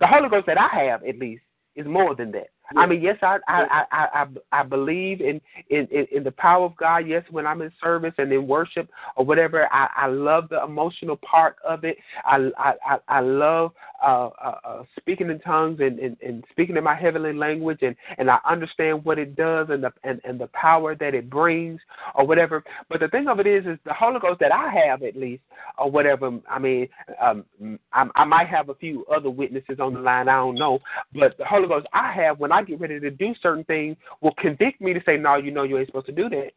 The 0.00 0.06
Holy 0.06 0.28
Ghost 0.28 0.46
that 0.46 0.58
I 0.58 0.84
have, 0.84 1.04
at 1.04 1.18
least, 1.18 1.42
is 1.76 1.86
more 1.86 2.14
than 2.14 2.32
that. 2.32 2.48
I 2.76 2.86
mean, 2.86 3.02
yes, 3.02 3.16
I 3.22 3.38
I 3.48 3.86
I 3.90 4.06
I, 4.22 4.26
I 4.52 4.62
believe 4.62 5.20
in, 5.20 5.40
in 5.70 5.86
in 6.12 6.22
the 6.22 6.32
power 6.32 6.64
of 6.66 6.76
God. 6.76 6.98
Yes, 7.06 7.24
when 7.30 7.46
I'm 7.46 7.62
in 7.62 7.72
service 7.82 8.14
and 8.18 8.32
in 8.32 8.46
worship 8.46 8.90
or 9.16 9.24
whatever, 9.24 9.68
I 9.72 9.88
I 9.96 10.06
love 10.06 10.48
the 10.50 10.62
emotional 10.62 11.16
part 11.16 11.56
of 11.66 11.84
it. 11.84 11.96
I 12.24 12.50
I 12.58 12.98
I 13.08 13.20
love 13.20 13.72
uh, 14.02 14.28
uh, 14.44 14.58
uh, 14.64 14.82
speaking 14.98 15.30
in 15.30 15.40
tongues 15.40 15.80
and, 15.80 15.98
and 15.98 16.16
and 16.20 16.44
speaking 16.50 16.76
in 16.76 16.84
my 16.84 16.94
heavenly 16.94 17.32
language, 17.32 17.78
and 17.82 17.96
and 18.18 18.30
I 18.30 18.38
understand 18.48 19.04
what 19.04 19.18
it 19.18 19.34
does 19.34 19.68
and 19.70 19.82
the 19.82 19.92
and 20.04 20.20
and 20.24 20.38
the 20.38 20.48
power 20.48 20.94
that 20.94 21.14
it 21.14 21.30
brings 21.30 21.80
or 22.14 22.26
whatever. 22.26 22.62
But 22.88 23.00
the 23.00 23.08
thing 23.08 23.28
of 23.28 23.40
it 23.40 23.46
is, 23.46 23.66
is 23.66 23.78
the 23.84 23.94
Holy 23.94 24.20
Ghost 24.20 24.40
that 24.40 24.52
I 24.52 24.70
have 24.86 25.02
at 25.02 25.16
least 25.16 25.42
or 25.78 25.90
whatever. 25.90 26.38
I 26.48 26.58
mean, 26.58 26.88
um, 27.20 27.44
I, 27.92 28.06
I 28.14 28.24
might 28.24 28.48
have 28.48 28.68
a 28.68 28.74
few 28.74 29.04
other 29.06 29.30
witnesses 29.30 29.80
on 29.80 29.94
the 29.94 30.00
line. 30.00 30.28
I 30.28 30.36
don't 30.36 30.56
know, 30.56 30.78
but 31.14 31.36
the 31.38 31.44
Holy 31.44 31.66
Ghost 31.66 31.86
I 31.92 32.12
have 32.12 32.38
when 32.38 32.52
I 32.52 32.57
I 32.58 32.62
get 32.62 32.80
ready 32.80 32.98
to 32.98 33.10
do 33.10 33.34
certain 33.40 33.62
things 33.64 33.96
will 34.20 34.34
convict 34.38 34.80
me 34.80 34.92
to 34.92 35.00
say, 35.06 35.16
no, 35.16 35.36
you 35.36 35.52
know 35.52 35.62
you 35.62 35.78
ain't 35.78 35.86
supposed 35.86 36.06
to 36.06 36.12
do 36.12 36.28
that. 36.28 36.50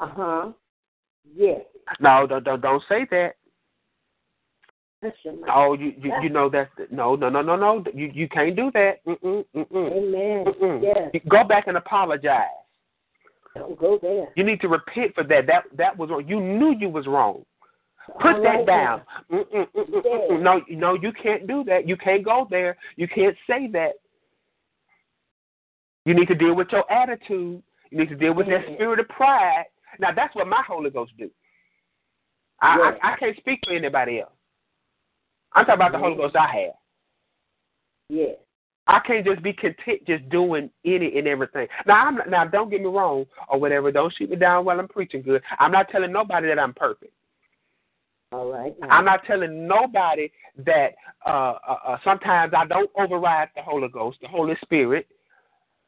Uh 0.00 0.08
huh. 0.08 0.52
Yes. 1.36 1.60
No, 2.00 2.26
don't 2.26 2.44
don't, 2.44 2.62
don't 2.62 2.82
say 2.88 3.06
that. 3.10 3.34
Oh, 5.54 5.74
you 5.74 5.92
you, 5.98 6.12
you 6.22 6.30
know 6.30 6.48
that's 6.48 6.70
no 6.90 7.14
no 7.14 7.28
no 7.28 7.42
no 7.42 7.56
no 7.56 7.84
you 7.92 8.10
you 8.14 8.26
can't 8.26 8.56
do 8.56 8.70
that. 8.72 9.04
Mm-mm, 9.04 9.44
mm-mm, 9.54 9.92
Amen. 9.92 10.44
Mm-mm. 10.46 10.82
Yes. 10.82 11.10
You 11.12 11.20
go 11.28 11.44
back 11.44 11.66
and 11.66 11.76
apologize. 11.76 12.46
Don't 13.54 13.78
go 13.78 13.98
there. 14.00 14.28
You 14.34 14.44
need 14.44 14.62
to 14.62 14.68
repent 14.68 15.14
for 15.14 15.24
that. 15.24 15.46
That 15.46 15.64
that 15.76 15.98
was 15.98 16.08
wrong. 16.08 16.26
You 16.26 16.40
knew 16.40 16.74
you 16.78 16.88
was 16.88 17.06
wrong. 17.06 17.44
Put 18.22 18.36
All 18.36 18.42
that 18.42 18.48
right 18.48 18.66
down. 18.66 19.02
Mm-mm, 19.30 19.66
mm-mm, 19.76 20.04
mm-mm. 20.04 20.42
No, 20.42 20.62
no, 20.70 20.94
you 20.94 21.12
can't 21.12 21.46
do 21.46 21.64
that. 21.64 21.86
You 21.86 21.98
can't 21.98 22.24
go 22.24 22.46
there. 22.50 22.78
You 22.96 23.08
can't 23.08 23.36
say 23.46 23.68
that. 23.72 23.92
You 26.04 26.14
need 26.14 26.28
to 26.28 26.34
deal 26.34 26.54
with 26.54 26.68
your 26.70 26.90
attitude. 26.90 27.62
You 27.90 27.98
need 27.98 28.08
to 28.08 28.16
deal 28.16 28.34
with 28.34 28.46
that 28.46 28.64
spirit 28.74 29.00
of 29.00 29.08
pride. 29.08 29.64
Now 29.98 30.10
that's 30.14 30.34
what 30.34 30.46
my 30.46 30.62
Holy 30.66 30.90
Ghost 30.90 31.12
do. 31.18 31.30
I. 32.60 32.96
I 33.02 33.12
I 33.12 33.16
can't 33.16 33.36
speak 33.36 33.60
for 33.64 33.74
anybody 33.74 34.20
else. 34.20 34.32
I'm 35.52 35.64
talking 35.64 35.74
about 35.80 35.92
the 35.92 35.98
Holy 35.98 36.16
Ghost 36.16 36.36
I 36.36 36.46
have. 36.46 36.74
Yes. 38.08 38.36
I 38.86 39.00
can't 39.00 39.24
just 39.24 39.42
be 39.42 39.52
content 39.52 40.06
just 40.06 40.28
doing 40.28 40.68
any 40.84 41.16
and 41.16 41.26
everything. 41.26 41.68
Now, 41.86 42.06
I'm 42.06 42.16
not, 42.16 42.28
now 42.28 42.44
don't 42.44 42.70
get 42.70 42.80
me 42.80 42.88
wrong 42.88 43.24
or 43.48 43.58
whatever. 43.58 43.90
Don't 43.90 44.12
shoot 44.14 44.28
me 44.28 44.36
down 44.36 44.64
while 44.64 44.78
I'm 44.78 44.88
preaching 44.88 45.22
good. 45.22 45.42
I'm 45.58 45.72
not 45.72 45.88
telling 45.88 46.12
nobody 46.12 46.48
that 46.48 46.58
I'm 46.58 46.74
perfect. 46.74 47.12
All 48.30 48.50
right. 48.50 48.74
Now. 48.80 48.88
I'm 48.88 49.04
not 49.04 49.24
telling 49.26 49.66
nobody 49.66 50.30
that 50.66 50.94
uh, 51.24 51.54
uh, 51.66 51.76
uh, 51.86 51.96
sometimes 52.04 52.52
I 52.54 52.66
don't 52.66 52.90
override 52.98 53.48
the 53.56 53.62
Holy 53.62 53.88
Ghost, 53.88 54.18
the 54.20 54.28
Holy 54.28 54.54
Spirit, 54.62 55.06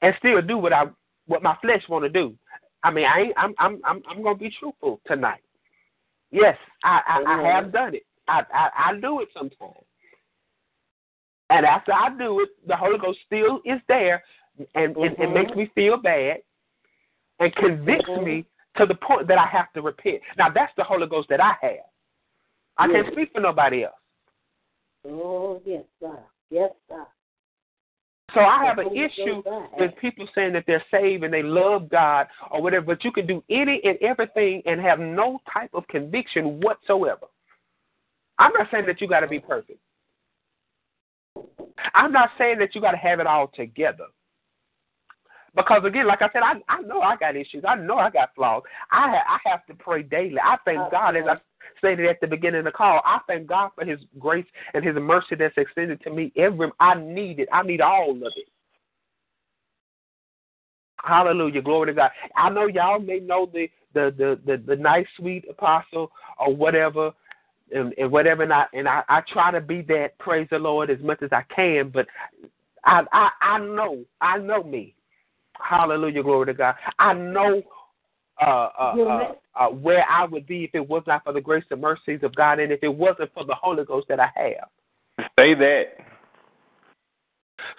and 0.03 0.15
still 0.19 0.43
do 0.43 0.59
what 0.59 0.73
I 0.73 0.87
what 1.27 1.43
my 1.43 1.57
flesh 1.61 1.83
want 1.89 2.05
to 2.05 2.09
do. 2.09 2.35
I 2.83 2.91
mean, 2.91 3.07
I 3.07 3.21
ain't, 3.21 3.35
I'm 3.37 3.55
I'm 3.59 3.81
I'm 3.85 4.03
I'm 4.09 4.23
gonna 4.23 4.39
be 4.39 4.55
truthful 4.59 5.01
tonight. 5.07 5.43
Yes, 6.31 6.57
I 6.85 7.01
I, 7.07 7.35
I 7.35 7.49
have 7.55 7.73
done 7.73 7.95
it. 7.95 8.05
I, 8.29 8.43
I 8.53 8.91
I 8.91 9.01
do 9.01 9.21
it 9.21 9.29
sometimes. 9.33 9.85
And 11.51 11.65
after 11.65 11.93
I 11.93 12.11
do 12.17 12.41
it, 12.41 12.49
the 12.67 12.77
Holy 12.77 12.99
Ghost 12.99 13.19
still 13.27 13.61
is 13.65 13.81
there 13.89 14.25
and 14.75 14.97
it, 14.97 15.13
it 15.13 15.19
Mhm. 15.19 15.33
makes 15.33 15.57
me 15.57 15.67
feel 15.75 15.97
bad 15.97 16.43
and 17.39 17.55
convicts 17.55 18.09
Mhm. 18.09 18.25
me 18.25 18.45
to 18.77 18.87
the 18.87 18.95
point 18.95 19.29
that 19.29 19.39
I 19.39 19.47
have 19.47 19.73
to 19.75 19.83
repent. 19.83 20.23
Now 20.37 20.51
that's 20.51 20.75
the 20.77 20.85
Holy 20.85 21.07
Ghost 21.07 21.29
that 21.29 21.41
I 21.41 21.57
have. 21.61 21.87
I 22.79 22.89
can't 22.89 23.11
speak 23.13 23.33
for 23.33 23.41
nobody 23.41 23.85
else. 23.85 23.95
Oh 25.05 25.63
yes, 25.65 25.85
sir. 26.01 26.19
Yes, 26.51 26.73
sir. 26.89 27.07
So 28.37 28.43
I 28.43 28.67
have 28.67 28.79
an 28.79 28.95
issue 28.95 29.43
Ghost 29.43 29.49
I 29.49 29.61
have. 29.61 29.71
with 29.79 29.97
people 29.99 30.29
saying 30.35 30.53
that 30.53 30.65
they're 30.67 30.85
saved 30.91 31.25
and 31.25 31.33
they 31.33 31.43
love 31.43 31.89
God 31.89 32.27
or 32.51 32.61
whatever, 32.61 32.85
but 32.85 33.03
you 33.03 33.11
can 33.11 33.27
do 33.27 33.43
any 33.49 33.81
and 33.83 33.97
everything 34.03 34.63
and 34.67 34.79
have 34.79 35.01
no 35.01 35.41
type 35.51 35.71
of 35.73 35.89
conviction 35.89 36.61
whatsoever. 36.61 37.27
I'm 38.39 38.53
not 38.53 38.69
saying 38.71 38.85
that 38.87 39.01
you 39.01 39.09
got 39.09 39.21
to 39.21 39.27
be 39.27 39.41
perfect. 39.41 39.79
I'm 41.95 42.13
not 42.13 42.29
saying 42.37 42.59
that 42.59 42.75
you 42.75 42.83
got 42.83 42.91
to 42.91 42.99
have 42.99 43.21
it 43.21 43.27
all 43.27 43.49
together. 43.49 44.05
Because 45.55 45.83
again, 45.87 46.07
like 46.07 46.21
I 46.21 46.29
said, 46.35 46.43
I 46.43 46.61
I 46.69 46.83
know 46.83 47.01
I 47.01 47.17
got 47.17 47.35
issues. 47.35 47.65
I 47.67 47.77
know 47.77 47.97
I 47.97 48.11
got 48.11 48.35
flaws. 48.35 48.63
I 48.93 49.09
ha- 49.17 49.39
I 49.43 49.49
have 49.49 49.65
to 49.67 49.75
pray 49.75 50.03
daily. 50.03 50.37
I 50.39 50.59
thank 50.67 50.91
God, 50.91 51.17
as 51.17 51.25
I. 51.27 51.37
stated 51.79 52.07
at 52.07 52.21
the 52.21 52.27
beginning 52.27 52.61
of 52.61 52.65
the 52.65 52.73
call. 52.73 53.01
I 53.05 53.19
thank 53.27 53.47
God 53.47 53.71
for 53.75 53.85
His 53.85 54.01
grace 54.19 54.47
and 54.75 54.85
His 54.85 54.95
mercy 54.97 55.37
that's 55.39 55.57
extended 55.57 56.01
to 56.03 56.11
me. 56.11 56.33
Every 56.37 56.71
I 56.81 56.95
need 56.95 57.41
it. 57.41 57.49
I 57.53 57.63
need 57.63 57.81
all 57.81 58.11
of 58.11 58.33
it. 58.37 58.49
Hallelujah, 61.03 61.63
glory 61.63 61.87
to 61.87 61.95
God. 61.95 62.11
I 62.37 62.51
know 62.51 62.67
y'all 62.67 62.99
may 62.99 63.21
know 63.21 63.49
the 63.53 63.69
the 63.95 64.15
the 64.17 64.41
the, 64.47 64.63
the 64.67 64.77
nice 64.77 65.07
sweet 65.17 65.45
apostle 65.49 66.11
or 66.39 66.55
whatever. 66.55 67.13
And, 67.75 67.93
and 67.99 68.13
whatever, 68.13 68.45
and 68.45 68.53
I 68.53 68.67
and 68.75 68.87
I, 68.87 69.03
I 69.09 69.23
try 69.33 69.51
to 69.51 69.61
be 69.61 69.83
that. 69.89 70.17
Praise 70.21 70.47
the 70.53 70.59
Lord 70.59 70.89
as 70.89 71.01
much 71.01 71.21
as 71.21 71.31
I 71.33 71.43
can, 71.53 71.91
but 71.93 72.07
I 72.85 73.03
I 73.13 73.31
I 73.43 73.59
know 73.59 74.05
I 74.21 74.39
know 74.39 74.63
me. 74.63 74.95
Hallelujah, 75.61 76.23
glory 76.23 76.47
to 76.47 76.55
God. 76.55 76.77
I 77.01 77.13
know 77.13 77.63
uh, 78.41 78.69
uh, 78.79 78.95
uh, 79.09 79.33
uh, 79.59 79.69
where 79.69 80.05
I 80.09 80.25
would 80.25 80.47
be 80.47 80.65
if 80.65 80.71
it 80.75 80.87
was 80.87 81.03
not 81.07 81.25
for 81.25 81.33
the 81.33 81.41
grace 81.41 81.65
and 81.71 81.81
mercies 81.81 82.21
of 82.23 82.35
God, 82.35 82.59
and 82.59 82.73
if 82.73 82.83
it 82.83 82.89
wasn't 82.89 83.33
for 83.35 83.45
the 83.45 83.55
Holy 83.55 83.85
Ghost 83.85 84.09
that 84.09 84.21
I 84.21 84.31
have. 84.37 85.29
Say 85.41 85.55
that. 85.55 85.85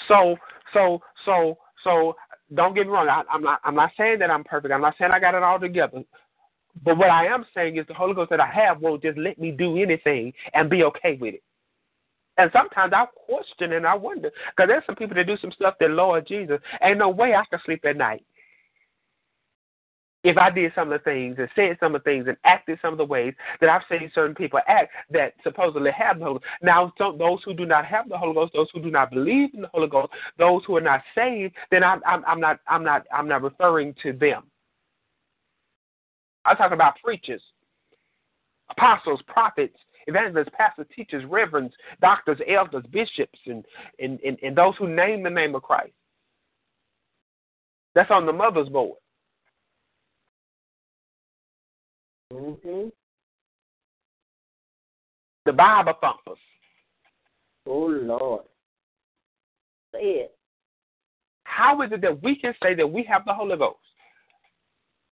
So, 0.08 0.36
so, 0.74 1.02
so, 1.26 1.58
so, 1.84 2.16
don't 2.56 2.74
get 2.74 2.88
me 2.88 2.94
wrong. 2.94 3.10
I, 3.10 3.24
I'm 3.32 3.44
not. 3.44 3.60
I'm 3.64 3.76
not 3.76 3.92
saying 3.98 4.20
that 4.20 4.32
I'm 4.32 4.44
perfect. 4.44 4.74
I'm 4.74 4.82
not 4.82 4.96
saying 4.98 5.12
I 5.12 5.20
got 5.20 5.36
it 5.36 5.44
all 5.44 5.60
together. 5.60 6.04
But 6.84 6.98
what 6.98 7.10
I 7.10 7.26
am 7.26 7.46
saying 7.54 7.78
is 7.78 7.86
the 7.88 7.94
Holy 7.94 8.14
Ghost 8.14 8.30
that 8.30 8.40
I 8.40 8.48
have 8.48 8.82
won't 8.82 9.02
just 9.02 9.18
let 9.18 9.40
me 9.40 9.52
do 9.52 9.82
anything 9.82 10.34
and 10.54 10.70
be 10.70 10.84
okay 10.84 11.18
with 11.20 11.36
it. 11.36 11.44
And 12.38 12.52
sometimes 12.54 12.94
I 12.96 13.06
question 13.06 13.74
and 13.74 13.86
I 13.86 13.96
wonder 13.96 14.30
because 14.50 14.68
there's 14.68 14.86
some 14.86 14.96
people 14.96 15.16
that 15.16 15.26
do 15.26 15.38
some 15.38 15.52
stuff 15.52 15.74
that 15.80 15.90
Lord 15.90 16.28
Jesus 16.28 16.60
ain't 16.84 17.00
no 17.00 17.10
way 17.10 17.34
I 17.34 17.44
can 17.50 17.60
sleep 17.66 17.84
at 17.86 17.98
night. 17.98 18.24
If 20.24 20.38
I 20.38 20.50
did 20.50 20.72
some 20.76 20.92
of 20.92 21.00
the 21.00 21.04
things 21.04 21.36
and 21.38 21.48
said 21.56 21.78
some 21.80 21.96
of 21.96 22.04
the 22.04 22.10
things 22.10 22.28
and 22.28 22.36
acted 22.44 22.80
some 22.82 22.94
of 22.94 22.98
the 22.98 23.06
ways 23.06 23.34
that 23.62 23.70
I've 23.70 23.84
seen 23.90 24.12
certain 24.14 24.36
people 24.36 24.60
act 24.68 24.92
that 25.12 25.34
supposedly 25.44 25.92
have 25.92 26.20
the 26.20 26.26
Holy 26.26 26.40
Ghost. 26.40 26.46
Now, 26.62 26.92
those 26.98 27.40
who 27.46 27.54
do 27.54 27.66
not 27.66 27.86
have 27.86 28.10
the 28.10 28.18
Holy 28.18 28.34
Ghost, 28.34 28.54
those 28.54 28.68
who 28.74 28.82
do 28.82 28.92
not 28.92 29.12
believe 29.12 29.54
in 29.54 29.62
the 29.62 29.70
Holy 29.74 29.88
Ghost, 29.88 30.12
those 30.38 30.64
who 30.66 30.76
are 30.76 30.82
not 30.82 31.02
saved, 31.16 31.56
then 31.72 31.84
I'm, 31.84 32.02
I'm, 32.06 32.26
I'm 32.26 32.40
not, 32.40 32.60
I'm 32.68 32.84
not, 32.84 33.06
I'm 33.14 33.28
not 33.28 33.44
referring 33.44 33.94
to 34.04 34.12
them. 34.12 34.44
I'm 36.46 36.56
talking 36.56 36.74
about 36.74 36.96
preachers, 37.04 37.42
apostles, 38.70 39.22
prophets, 39.28 39.78
evangelists, 40.08 40.50
pastors, 40.58 40.88
teachers, 40.96 41.24
reverends, 41.30 41.74
doctors, 42.02 42.40
elders, 42.48 42.86
bishops, 42.92 43.40
and, 43.46 43.64
and, 44.00 44.20
and, 44.22 44.38
and 44.42 44.58
those 44.58 44.74
who 44.80 44.88
name 44.88 45.24
the 45.24 45.30
name 45.30 45.54
of 45.56 45.62
Christ. 45.62 45.94
That's 47.94 48.12
on 48.12 48.26
the 48.26 48.34
mother's 48.34 48.70
board. 48.70 48.98
Mm-hmm. 52.34 52.90
The 55.46 55.54
Bible 55.54 55.94
thumpers. 56.02 56.40
Oh 57.66 57.88
Lord. 57.88 58.44
Say 59.94 60.00
it. 60.00 60.38
How 61.44 61.82
is 61.82 61.92
it 61.92 62.02
that 62.02 62.22
we 62.22 62.36
can 62.36 62.54
say 62.62 62.76
that 62.76 62.88
we 62.88 63.04
have 63.04 63.24
the 63.26 63.34
Holy 63.34 63.58
Ghost? 63.58 63.78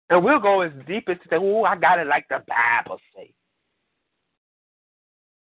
And 0.09 0.23
we'll 0.23 0.39
go 0.39 0.61
as 0.61 0.71
deep 0.87 1.09
as 1.09 1.17
to 1.17 1.29
say, 1.29 1.35
oh, 1.35 1.63
I 1.63 1.75
got 1.75 1.99
it 1.99 2.07
like 2.07 2.27
the 2.29 2.43
Bible 2.47 2.99
says. 3.15 3.27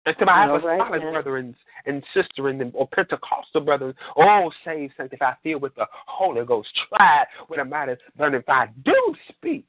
And 0.06 0.16
to 0.18 0.24
my 0.26 0.48
All 0.48 0.56
apostolic 0.56 1.02
right, 1.02 1.12
brethren 1.12 1.54
and 1.86 2.02
sister 2.14 2.48
and 2.48 2.72
or 2.74 2.88
Pentecostal 2.88 3.60
brethren, 3.60 3.94
all 4.16 4.52
saved, 4.64 4.94
sanctified, 4.96 5.36
filled 5.42 5.62
with 5.62 5.74
the 5.74 5.84
Holy 6.06 6.44
Ghost, 6.44 6.68
tried 6.88 7.26
with 7.48 7.60
a 7.60 7.64
mighty 7.64 7.94
burning 8.16 8.42
fire, 8.42 8.72
do 8.84 9.14
speak 9.28 9.66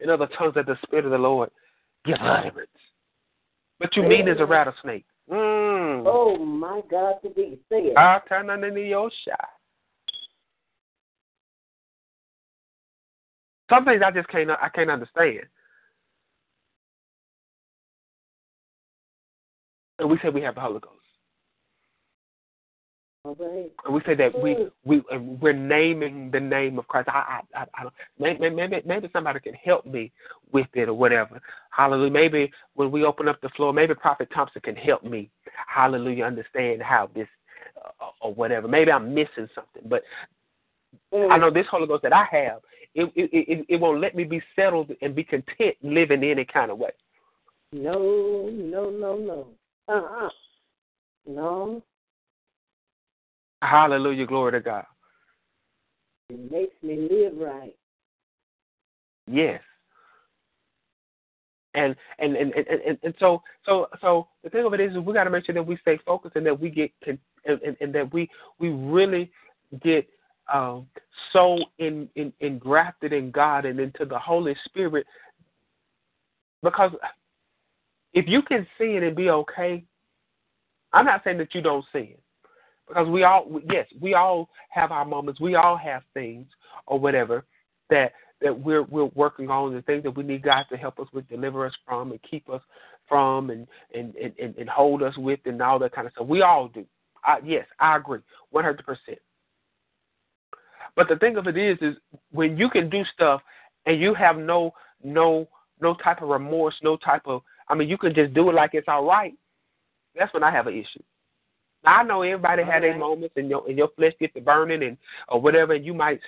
in 0.00 0.10
other 0.10 0.28
tongues 0.38 0.54
that 0.54 0.66
the 0.66 0.76
Spirit 0.82 1.04
of 1.04 1.10
the 1.10 1.18
Lord 1.18 1.50
give 2.04 2.16
utterance. 2.20 2.68
But 3.78 3.94
you 3.96 4.02
mean 4.02 4.28
as 4.28 4.38
a 4.40 4.46
rattlesnake. 4.46 5.04
Mm. 5.30 6.04
Oh 6.06 6.36
my 6.38 6.80
God, 6.90 7.14
to 7.22 7.30
be 7.30 7.58
say 7.70 7.92
turn 8.28 8.50
on 8.50 8.62
your 8.76 9.10
shot. 9.26 9.48
Some 13.68 13.84
things 13.84 14.02
I 14.04 14.12
just 14.12 14.28
can't 14.28 14.50
I 14.50 14.68
can't 14.68 14.90
understand. 14.90 15.40
And 19.98 20.10
we 20.10 20.18
say 20.22 20.28
we 20.28 20.42
have 20.42 20.54
the 20.54 20.60
Holy 20.60 20.78
Ghost. 20.78 21.05
Right. 23.38 23.70
We 23.90 24.00
say 24.06 24.14
that 24.14 24.40
we 24.40 24.68
we 24.84 24.98
uh, 25.12 25.18
we're 25.18 25.52
naming 25.52 26.30
the 26.30 26.40
name 26.40 26.78
of 26.78 26.86
Christ. 26.88 27.08
I 27.08 27.40
I 27.54 27.60
I, 27.60 27.66
I 27.74 27.82
don't, 27.82 27.94
maybe, 28.18 28.50
maybe 28.50 28.82
maybe 28.86 29.08
somebody 29.12 29.40
can 29.40 29.54
help 29.54 29.84
me 29.86 30.12
with 30.52 30.68
it 30.74 30.88
or 30.88 30.94
whatever. 30.94 31.40
Hallelujah. 31.70 32.12
Maybe 32.12 32.52
when 32.74 32.90
we 32.90 33.04
open 33.04 33.28
up 33.28 33.40
the 33.40 33.48
floor, 33.50 33.72
maybe 33.72 33.94
Prophet 33.94 34.28
Thompson 34.34 34.62
can 34.62 34.76
help 34.76 35.04
me. 35.04 35.30
Hallelujah. 35.66 36.24
Understand 36.24 36.82
how 36.82 37.10
this 37.14 37.28
uh, 37.84 38.06
or 38.20 38.34
whatever. 38.34 38.68
Maybe 38.68 38.92
I'm 38.92 39.14
missing 39.14 39.48
something, 39.54 39.82
but 39.86 40.02
Mm. 41.12 41.30
I 41.30 41.38
know 41.38 41.50
this 41.50 41.66
Holy 41.70 41.86
Ghost 41.86 42.02
that 42.02 42.12
I 42.12 42.24
have, 42.24 42.60
it, 42.94 43.12
it 43.14 43.30
it 43.32 43.66
it 43.68 43.80
won't 43.80 44.00
let 44.00 44.14
me 44.14 44.24
be 44.24 44.42
settled 44.54 44.90
and 45.02 45.14
be 45.14 45.24
content 45.24 45.76
living 45.82 46.24
any 46.24 46.44
kind 46.44 46.70
of 46.70 46.78
way. 46.78 46.90
No, 47.72 48.48
no, 48.50 48.90
no, 48.90 49.16
no. 49.16 49.46
Uh 49.88 50.24
uh 50.24 50.28
No. 51.26 51.82
Hallelujah, 53.62 54.26
glory 54.26 54.52
to 54.52 54.60
God. 54.60 54.84
It 56.28 56.50
makes 56.50 56.74
me 56.82 57.08
live 57.10 57.34
right. 57.36 57.74
Yes. 59.26 59.60
And 61.74 61.94
and 62.18 62.36
and 62.36 62.52
and, 62.54 62.66
and, 62.66 62.98
and 63.02 63.14
so 63.20 63.42
so 63.64 63.86
so 64.00 64.28
the 64.42 64.50
thing 64.50 64.64
of 64.64 64.72
it 64.72 64.80
is, 64.80 64.92
is 64.92 64.98
we 64.98 65.12
got 65.12 65.24
to 65.24 65.30
make 65.30 65.44
sure 65.44 65.54
that 65.54 65.66
we 65.66 65.76
stay 65.78 65.98
focused 66.06 66.36
and 66.36 66.46
that 66.46 66.58
we 66.58 66.70
get 66.70 66.90
and, 67.06 67.18
and, 67.80 67.94
that 67.94 68.12
we 68.12 68.28
we 68.58 68.70
really 68.70 69.30
get 69.82 70.08
um, 70.52 70.86
so 71.32 71.58
in, 71.78 72.08
in 72.14 72.32
engrafted 72.40 73.12
in 73.12 73.30
God 73.30 73.64
and 73.64 73.78
into 73.78 74.04
the 74.04 74.18
Holy 74.18 74.56
Spirit. 74.64 75.06
Because 76.62 76.92
if 78.14 78.26
you 78.26 78.42
can 78.42 78.66
sin 78.78 79.02
and 79.02 79.14
be 79.14 79.28
okay, 79.28 79.84
I'm 80.92 81.04
not 81.04 81.22
saying 81.24 81.38
that 81.38 81.54
you 81.54 81.60
don't 81.60 81.84
sin, 81.92 82.14
because 82.88 83.08
we 83.08 83.24
all 83.24 83.60
yes 83.70 83.86
we 84.00 84.14
all 84.14 84.48
have 84.70 84.92
our 84.92 85.04
moments, 85.04 85.40
we 85.40 85.54
all 85.54 85.76
have 85.76 86.02
things 86.14 86.46
or 86.86 86.98
whatever 86.98 87.44
that 87.90 88.12
that 88.40 88.58
we're 88.58 88.82
we're 88.82 89.10
working 89.14 89.48
on, 89.50 89.74
the 89.74 89.82
things 89.82 90.02
that 90.02 90.16
we 90.16 90.22
need 90.22 90.42
God 90.42 90.64
to 90.70 90.76
help 90.76 90.98
us 90.98 91.08
with, 91.12 91.28
deliver 91.28 91.66
us 91.66 91.74
from, 91.86 92.10
and 92.10 92.20
keep 92.28 92.48
us 92.50 92.62
from, 93.08 93.50
and 93.50 93.66
and 93.94 94.14
and, 94.16 94.56
and 94.56 94.68
hold 94.68 95.02
us 95.02 95.16
with, 95.16 95.40
and 95.46 95.60
all 95.62 95.78
that 95.78 95.92
kind 95.92 96.06
of 96.06 96.12
stuff. 96.12 96.26
We 96.26 96.42
all 96.42 96.68
do. 96.68 96.84
I, 97.24 97.38
yes, 97.44 97.66
I 97.80 97.96
agree, 97.96 98.20
one 98.50 98.64
hundred 98.64 98.84
percent. 98.84 99.18
But 100.94 101.08
the 101.08 101.16
thing 101.16 101.36
of 101.36 101.46
it 101.46 101.56
is, 101.56 101.76
is 101.80 101.96
when 102.30 102.56
you 102.56 102.70
can 102.70 102.88
do 102.88 103.02
stuff 103.12 103.42
and 103.84 104.00
you 104.00 104.14
have 104.14 104.36
no 104.36 104.72
no 105.02 105.48
no 105.80 105.94
type 105.94 106.22
of 106.22 106.28
remorse, 106.28 106.74
no 106.82 106.96
type 106.96 107.22
of 107.26 107.42
I 107.68 107.74
mean, 107.74 107.88
you 107.88 107.98
can 107.98 108.14
just 108.14 108.34
do 108.34 108.48
it 108.50 108.54
like 108.54 108.70
it's 108.74 108.88
all 108.88 109.04
right. 109.04 109.34
That's 110.14 110.32
when 110.32 110.44
I 110.44 110.50
have 110.50 110.66
an 110.66 110.74
issue. 110.74 111.02
I 111.86 112.02
know 112.02 112.22
everybody 112.22 112.62
okay. 112.62 112.70
had 112.70 112.82
their 112.82 112.98
moments, 112.98 113.34
and 113.36 113.48
your 113.48 113.66
and 113.68 113.78
your 113.78 113.88
flesh 113.96 114.12
gets 114.18 114.34
to 114.34 114.40
burning, 114.40 114.82
and 114.82 114.96
or 115.28 115.40
whatever, 115.40 115.74
and 115.74 115.84
you 115.84 115.94
might 115.94 116.20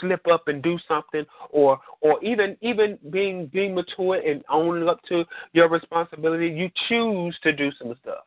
slip 0.00 0.26
up 0.28 0.48
and 0.48 0.62
do 0.62 0.78
something, 0.86 1.24
or 1.50 1.78
or 2.00 2.22
even 2.22 2.56
even 2.60 2.98
being 3.10 3.46
being 3.46 3.74
mature 3.74 4.16
and 4.16 4.44
owning 4.48 4.88
up 4.88 5.00
to 5.08 5.24
your 5.52 5.68
responsibility, 5.68 6.48
you 6.48 6.70
choose 6.88 7.36
to 7.42 7.52
do 7.52 7.70
some 7.78 7.94
stuff. 8.00 8.24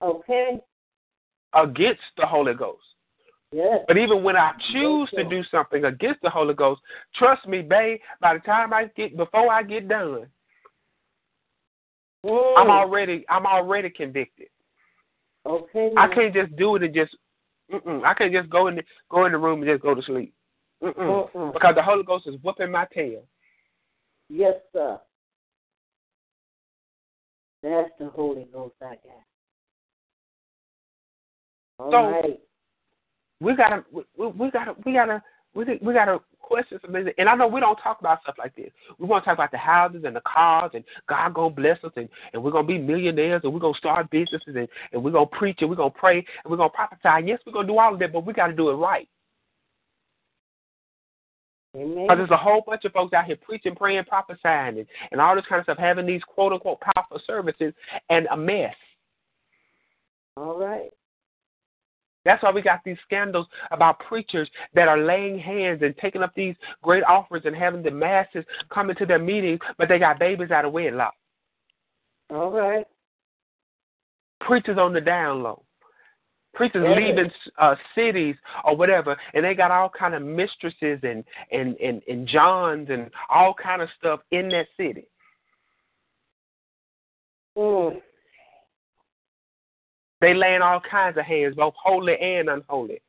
Okay. 0.00 0.60
Against 1.54 2.00
the 2.16 2.26
Holy 2.26 2.54
Ghost. 2.54 2.82
Yes. 3.52 3.80
But 3.88 3.96
even 3.96 4.22
when 4.22 4.36
I 4.36 4.52
choose 4.72 5.10
to 5.10 5.24
do 5.24 5.42
something 5.50 5.84
against 5.84 6.20
the 6.22 6.30
Holy 6.30 6.54
Ghost, 6.54 6.82
trust 7.14 7.46
me, 7.46 7.62
babe, 7.62 7.98
by 8.20 8.34
the 8.34 8.40
time 8.40 8.72
I 8.72 8.90
get 8.96 9.16
before 9.16 9.50
I 9.50 9.62
get 9.62 9.88
done, 9.88 10.26
mm. 12.24 12.52
I'm 12.58 12.70
already 12.70 13.24
I'm 13.28 13.46
already 13.46 13.90
convicted. 13.90 14.48
Okay. 15.48 15.90
I 15.96 16.08
can't 16.14 16.34
just 16.34 16.54
do 16.56 16.76
it 16.76 16.82
and 16.82 16.94
just 16.94 17.16
mm-mm. 17.72 18.04
I 18.04 18.14
can't 18.14 18.32
just 18.32 18.50
go 18.50 18.68
in 18.68 18.76
the, 18.76 18.82
go 19.10 19.24
in 19.24 19.32
the 19.32 19.38
room 19.38 19.62
and 19.62 19.70
just 19.70 19.82
go 19.82 19.94
to 19.94 20.02
sleep. 20.02 20.34
Mm-mm. 20.82 21.52
Because 21.52 21.74
the 21.74 21.82
Holy 21.82 22.04
Ghost 22.04 22.26
is 22.26 22.36
whooping 22.42 22.70
my 22.70 22.86
tail. 22.92 23.22
Yes, 24.28 24.54
sir. 24.72 24.98
That's 27.62 27.90
the 27.98 28.08
Holy 28.10 28.46
Ghost 28.52 28.74
I 28.82 28.90
got. 28.90 29.24
All 31.80 31.90
so, 31.90 32.10
right 32.10 32.40
we 33.40 33.54
gotta 33.54 33.84
we, 33.92 34.02
we 34.16 34.50
gotta 34.50 34.74
we 34.84 34.92
gotta 34.92 35.22
we 35.54 35.78
we 35.82 35.92
gotta 35.92 36.20
question 36.48 36.78
some 36.80 36.92
things. 36.92 37.08
And 37.18 37.28
I 37.28 37.34
know 37.34 37.46
we 37.46 37.60
don't 37.60 37.76
talk 37.76 38.00
about 38.00 38.22
stuff 38.22 38.36
like 38.38 38.56
this. 38.56 38.70
We 38.98 39.06
want 39.06 39.22
to 39.22 39.26
talk 39.28 39.36
about 39.36 39.50
the 39.50 39.58
houses 39.58 40.02
and 40.04 40.16
the 40.16 40.22
cars 40.26 40.70
and 40.74 40.82
God 41.08 41.34
gonna 41.34 41.54
bless 41.54 41.82
us 41.84 41.92
and, 41.96 42.08
and 42.32 42.42
we're 42.42 42.50
gonna 42.50 42.66
be 42.66 42.78
millionaires 42.78 43.42
and 43.44 43.52
we're 43.52 43.60
gonna 43.60 43.76
start 43.76 44.10
businesses 44.10 44.56
and, 44.56 44.68
and 44.92 45.02
we're 45.02 45.10
gonna 45.10 45.26
preach 45.26 45.58
and 45.60 45.68
we're 45.70 45.76
gonna 45.76 45.90
pray 45.90 46.18
and 46.18 46.50
we're 46.50 46.56
gonna 46.56 46.70
prophesy. 46.70 47.00
And 47.04 47.28
yes, 47.28 47.40
we're 47.46 47.52
gonna 47.52 47.68
do 47.68 47.78
all 47.78 47.92
of 47.92 48.00
that, 48.00 48.12
but 48.12 48.24
we 48.24 48.32
gotta 48.32 48.54
do 48.54 48.70
it 48.70 48.74
right. 48.74 49.08
Because 51.74 52.16
there's 52.16 52.30
a 52.30 52.36
whole 52.36 52.62
bunch 52.66 52.84
of 52.86 52.92
folks 52.92 53.12
out 53.12 53.26
here 53.26 53.36
preaching, 53.36 53.74
praying, 53.76 54.04
prophesying, 54.04 54.78
and, 54.78 54.86
and 55.12 55.20
all 55.20 55.36
this 55.36 55.44
kind 55.48 55.60
of 55.60 55.64
stuff, 55.64 55.78
having 55.78 56.06
these 56.06 56.22
quote 56.26 56.52
unquote 56.52 56.80
powerful 56.80 57.20
services 57.26 57.74
and 58.08 58.26
a 58.32 58.36
mess. 58.36 58.74
All 60.36 60.58
right. 60.58 60.90
That's 62.28 62.42
why 62.42 62.50
we 62.50 62.60
got 62.60 62.84
these 62.84 62.98
scandals 63.06 63.46
about 63.70 64.00
preachers 64.00 64.50
that 64.74 64.86
are 64.86 64.98
laying 64.98 65.38
hands 65.38 65.80
and 65.80 65.96
taking 65.96 66.22
up 66.22 66.34
these 66.36 66.54
great 66.82 67.02
offers 67.04 67.40
and 67.46 67.56
having 67.56 67.82
the 67.82 67.90
masses 67.90 68.44
come 68.68 68.90
into 68.90 69.06
their 69.06 69.18
meetings, 69.18 69.60
but 69.78 69.88
they 69.88 69.98
got 69.98 70.18
babies 70.18 70.50
out 70.50 70.66
of 70.66 70.72
wedlock. 70.72 71.14
All 72.28 72.50
right. 72.50 72.84
Preachers 74.42 74.76
on 74.76 74.92
the 74.92 75.00
down 75.00 75.42
low. 75.42 75.62
Preachers 76.52 76.84
yeah. 76.86 76.96
leaving 76.96 77.30
uh, 77.56 77.76
cities 77.94 78.36
or 78.62 78.76
whatever, 78.76 79.16
and 79.32 79.42
they 79.42 79.54
got 79.54 79.70
all 79.70 79.88
kind 79.88 80.14
of 80.14 80.20
mistresses 80.20 81.00
and 81.02 81.24
and 81.50 81.76
and 81.76 82.02
and 82.08 82.28
Johns 82.28 82.88
and 82.90 83.10
all 83.30 83.54
kind 83.54 83.80
of 83.80 83.88
stuff 83.98 84.20
in 84.32 84.50
that 84.50 84.66
city. 84.76 85.06
Mm. 87.56 88.02
They 90.20 90.34
laying 90.34 90.62
all 90.62 90.80
kinds 90.80 91.16
of 91.16 91.24
hands, 91.24 91.54
both 91.56 91.74
holy 91.82 92.16
and 92.20 92.48
unholy. 92.48 93.00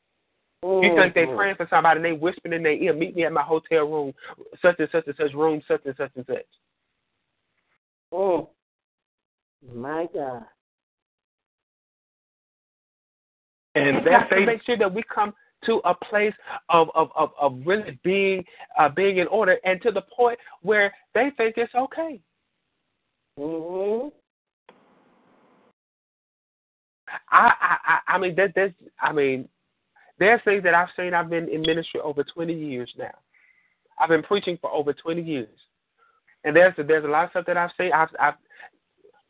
Mm-hmm. 0.63 0.83
You 0.83 1.01
think 1.01 1.13
they 1.13 1.21
mm-hmm. 1.21 1.35
praying 1.37 1.55
for 1.55 1.67
somebody 1.69 1.97
and 1.97 2.05
they 2.05 2.11
whispering 2.11 2.53
in 2.53 2.63
their 2.63 2.73
ear, 2.73 2.93
meet 2.93 3.15
me 3.15 3.25
at 3.25 3.31
my 3.31 3.41
hotel 3.41 3.85
room, 3.85 4.13
such 4.61 4.75
and 4.79 4.89
such 4.91 5.07
and 5.07 5.15
such 5.17 5.33
room, 5.33 5.61
such 5.67 5.81
and 5.85 5.95
such 5.97 6.11
and 6.15 6.25
such. 6.25 6.45
Oh, 8.11 8.49
my 9.73 10.07
God. 10.13 10.43
And 13.75 14.03
we 14.03 14.11
have 14.11 14.29
to 14.29 14.45
make 14.45 14.63
sure 14.65 14.77
that 14.77 14.93
we 14.93 15.03
come 15.13 15.33
to 15.65 15.81
a 15.85 15.93
place 15.93 16.33
of 16.69 16.87
of 16.95 17.09
of, 17.15 17.29
of 17.39 17.59
really 17.65 17.99
being 18.03 18.43
uh, 18.77 18.89
being 18.89 19.17
in 19.17 19.27
order, 19.27 19.57
and 19.63 19.81
to 19.83 19.91
the 19.91 20.01
point 20.01 20.39
where 20.61 20.93
they 21.13 21.31
think 21.37 21.55
it's 21.57 21.73
okay. 21.75 22.19
Mhm. 23.37 24.11
I, 27.31 27.51
I, 27.87 28.13
I 28.15 28.17
mean, 28.17 28.35
that, 28.35 28.53
that's, 28.55 28.73
I 29.01 29.11
mean, 29.11 29.47
there's 30.19 30.41
things 30.43 30.63
that 30.63 30.73
I've 30.73 30.89
seen. 30.95 31.13
I've 31.13 31.29
been 31.29 31.47
in 31.49 31.61
ministry 31.61 32.01
over 32.01 32.23
20 32.23 32.53
years 32.53 32.91
now. 32.97 33.13
I've 33.99 34.09
been 34.09 34.23
preaching 34.23 34.57
for 34.61 34.71
over 34.71 34.93
20 34.93 35.21
years, 35.21 35.47
and 36.43 36.55
there's 36.55 36.73
there's 36.77 37.03
a 37.03 37.07
lot 37.07 37.25
of 37.25 37.29
stuff 37.31 37.45
that 37.47 37.57
I've 37.57 37.71
seen. 37.77 37.91
I've, 37.91 38.09
I've 38.19 38.35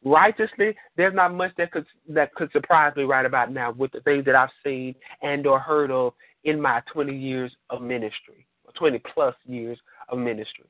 righteously, 0.04 0.76
there's 0.96 1.14
not 1.14 1.34
much 1.34 1.52
that 1.58 1.72
could 1.72 1.86
that 2.10 2.34
could 2.36 2.52
surprise 2.52 2.94
me 2.96 3.04
right 3.04 3.26
about 3.26 3.52
now 3.52 3.72
with 3.72 3.92
the 3.92 4.02
things 4.02 4.26
that 4.26 4.36
I've 4.36 4.50
seen 4.64 4.96
and 5.22 5.46
or 5.48 5.60
heard 5.60 5.92
of 5.92 6.14
in 6.44 6.62
my 6.62 6.82
20 6.94 7.16
years 7.16 7.52
of 7.70 7.82
ministry, 7.82 8.46
20 8.78 9.02
plus 9.14 9.36
years 9.46 9.78
of 10.10 10.20
ministry. 10.20 10.66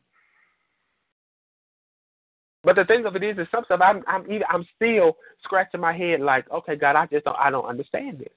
But 2.64 2.76
the 2.76 2.86
thing 2.86 3.06
of 3.06 3.16
it 3.16 3.24
is, 3.24 3.38
is 3.38 3.48
some 3.52 3.64
stuff 3.66 3.80
I'm 3.82 4.04
I'm 4.08 4.24
even 4.26 4.44
I'm 4.50 4.66
still 4.76 5.18
scratching 5.44 5.80
my 5.80 5.94
head 5.94 6.20
like, 6.20 6.50
okay, 6.52 6.76
God, 6.76 6.96
I 6.96 7.06
just 7.08 7.26
don't 7.26 7.38
I 7.38 7.50
don't 7.50 7.66
understand 7.66 8.20
this. 8.20 8.34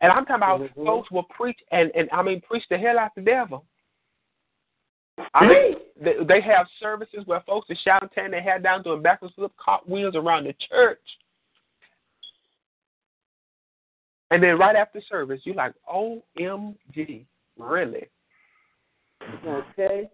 And 0.00 0.12
I'm 0.12 0.24
talking 0.24 0.36
about 0.36 0.60
mm-hmm. 0.60 0.84
folks 0.84 1.10
will 1.10 1.24
preach 1.24 1.58
and 1.72 1.90
and 1.94 2.08
I 2.12 2.22
mean 2.22 2.40
preach 2.40 2.64
the 2.70 2.78
hell 2.78 2.98
out 2.98 3.14
the 3.14 3.22
devil. 3.22 3.64
I 5.34 5.46
mean, 5.46 5.74
they, 6.00 6.14
they 6.28 6.40
have 6.42 6.66
services 6.78 7.22
where 7.24 7.42
folks 7.46 7.70
are 7.70 7.76
shouting, 7.84 8.10
tearing 8.14 8.32
their 8.32 8.42
hair 8.42 8.58
down, 8.58 8.82
doing 8.82 9.02
backwards 9.02 9.34
flip 9.34 9.52
cartwheels 9.62 10.14
around 10.14 10.44
the 10.44 10.54
church. 10.68 11.00
And 14.30 14.42
then 14.42 14.58
right 14.58 14.76
after 14.76 15.00
service, 15.08 15.40
you're 15.44 15.54
like, 15.54 15.72
OMG, 15.90 17.24
really? 17.58 18.08
Okay. 19.46 20.10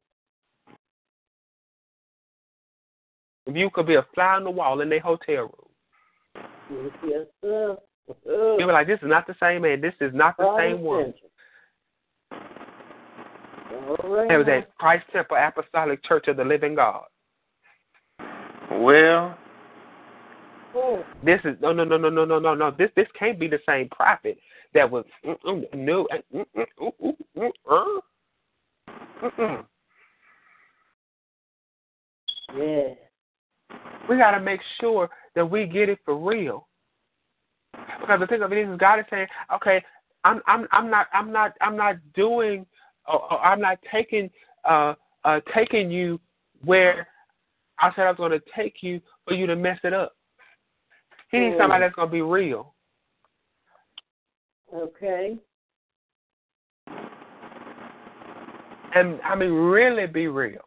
If 3.46 3.56
you 3.56 3.70
could 3.70 3.86
be 3.86 3.96
a 3.96 4.06
fly 4.14 4.34
on 4.34 4.44
the 4.44 4.50
wall 4.50 4.80
in 4.80 4.88
their 4.88 5.00
hotel 5.00 5.50
room. 5.50 6.92
Yes, 7.06 7.26
sir. 7.40 7.76
You 8.28 8.56
be 8.58 8.64
like, 8.64 8.86
this 8.86 9.00
is 9.02 9.08
not 9.08 9.26
the 9.26 9.34
same 9.40 9.62
man. 9.62 9.80
This 9.80 9.94
is 10.00 10.12
not 10.14 10.36
the 10.36 10.44
All 10.44 10.58
same 10.58 10.80
one. 10.80 11.14
Right. 14.04 14.30
It 14.30 14.36
was 14.36 14.46
at 14.48 14.76
Christ 14.78 15.04
Temple 15.12 15.36
Apostolic 15.36 16.04
Church 16.04 16.28
of 16.28 16.36
the 16.36 16.44
Living 16.44 16.74
God. 16.74 17.04
Well, 18.70 19.36
oh. 20.74 21.04
this 21.24 21.40
is 21.44 21.56
no, 21.60 21.72
no, 21.72 21.84
no, 21.84 21.96
no, 21.96 22.08
no, 22.08 22.24
no, 22.24 22.38
no, 22.38 22.54
no. 22.54 22.70
This 22.70 22.90
this 22.96 23.08
can't 23.18 23.38
be 23.38 23.48
the 23.48 23.58
same 23.66 23.88
prophet 23.88 24.38
that 24.74 24.90
was 24.90 25.04
new. 25.74 26.06
Uh, 26.12 26.18
uh, 27.70 27.84
yeah. 32.56 32.88
We 34.08 34.16
got 34.16 34.32
to 34.32 34.40
make 34.40 34.60
sure 34.80 35.08
that 35.34 35.48
we 35.48 35.66
get 35.66 35.88
it 35.88 35.98
for 36.04 36.16
real. 36.16 36.68
Because 38.00 38.20
the 38.20 38.26
thing 38.26 38.42
of 38.42 38.52
it 38.52 38.58
is, 38.58 38.78
God 38.78 38.98
is 38.98 39.06
saying, 39.10 39.26
okay, 39.54 39.82
I'm 40.24 40.40
I'm 40.46 40.68
I'm 40.72 40.90
not 40.90 41.06
I'm 41.12 41.32
not 41.32 41.52
I'm 41.60 41.76
not 41.76 41.96
doing 42.14 42.66
or, 43.08 43.32
or 43.32 43.40
I'm 43.40 43.60
not 43.60 43.78
taking 43.90 44.30
uh 44.68 44.94
uh 45.24 45.40
taking 45.54 45.90
you 45.90 46.20
where 46.64 47.08
I 47.80 47.90
said 47.94 48.06
I 48.06 48.10
was 48.10 48.16
going 48.16 48.32
to 48.32 48.42
take 48.54 48.76
you 48.82 49.00
for 49.26 49.34
you 49.34 49.46
to 49.46 49.56
mess 49.56 49.78
it 49.82 49.92
up. 49.92 50.12
He 51.30 51.38
needs 51.38 51.56
somebody 51.58 51.84
that's 51.84 51.94
going 51.94 52.08
to 52.08 52.12
be 52.12 52.22
real. 52.22 52.74
Okay. 54.72 55.38
And 58.94 59.20
I 59.22 59.34
mean, 59.34 59.50
really 59.50 60.06
be 60.06 60.28
real. 60.28 60.60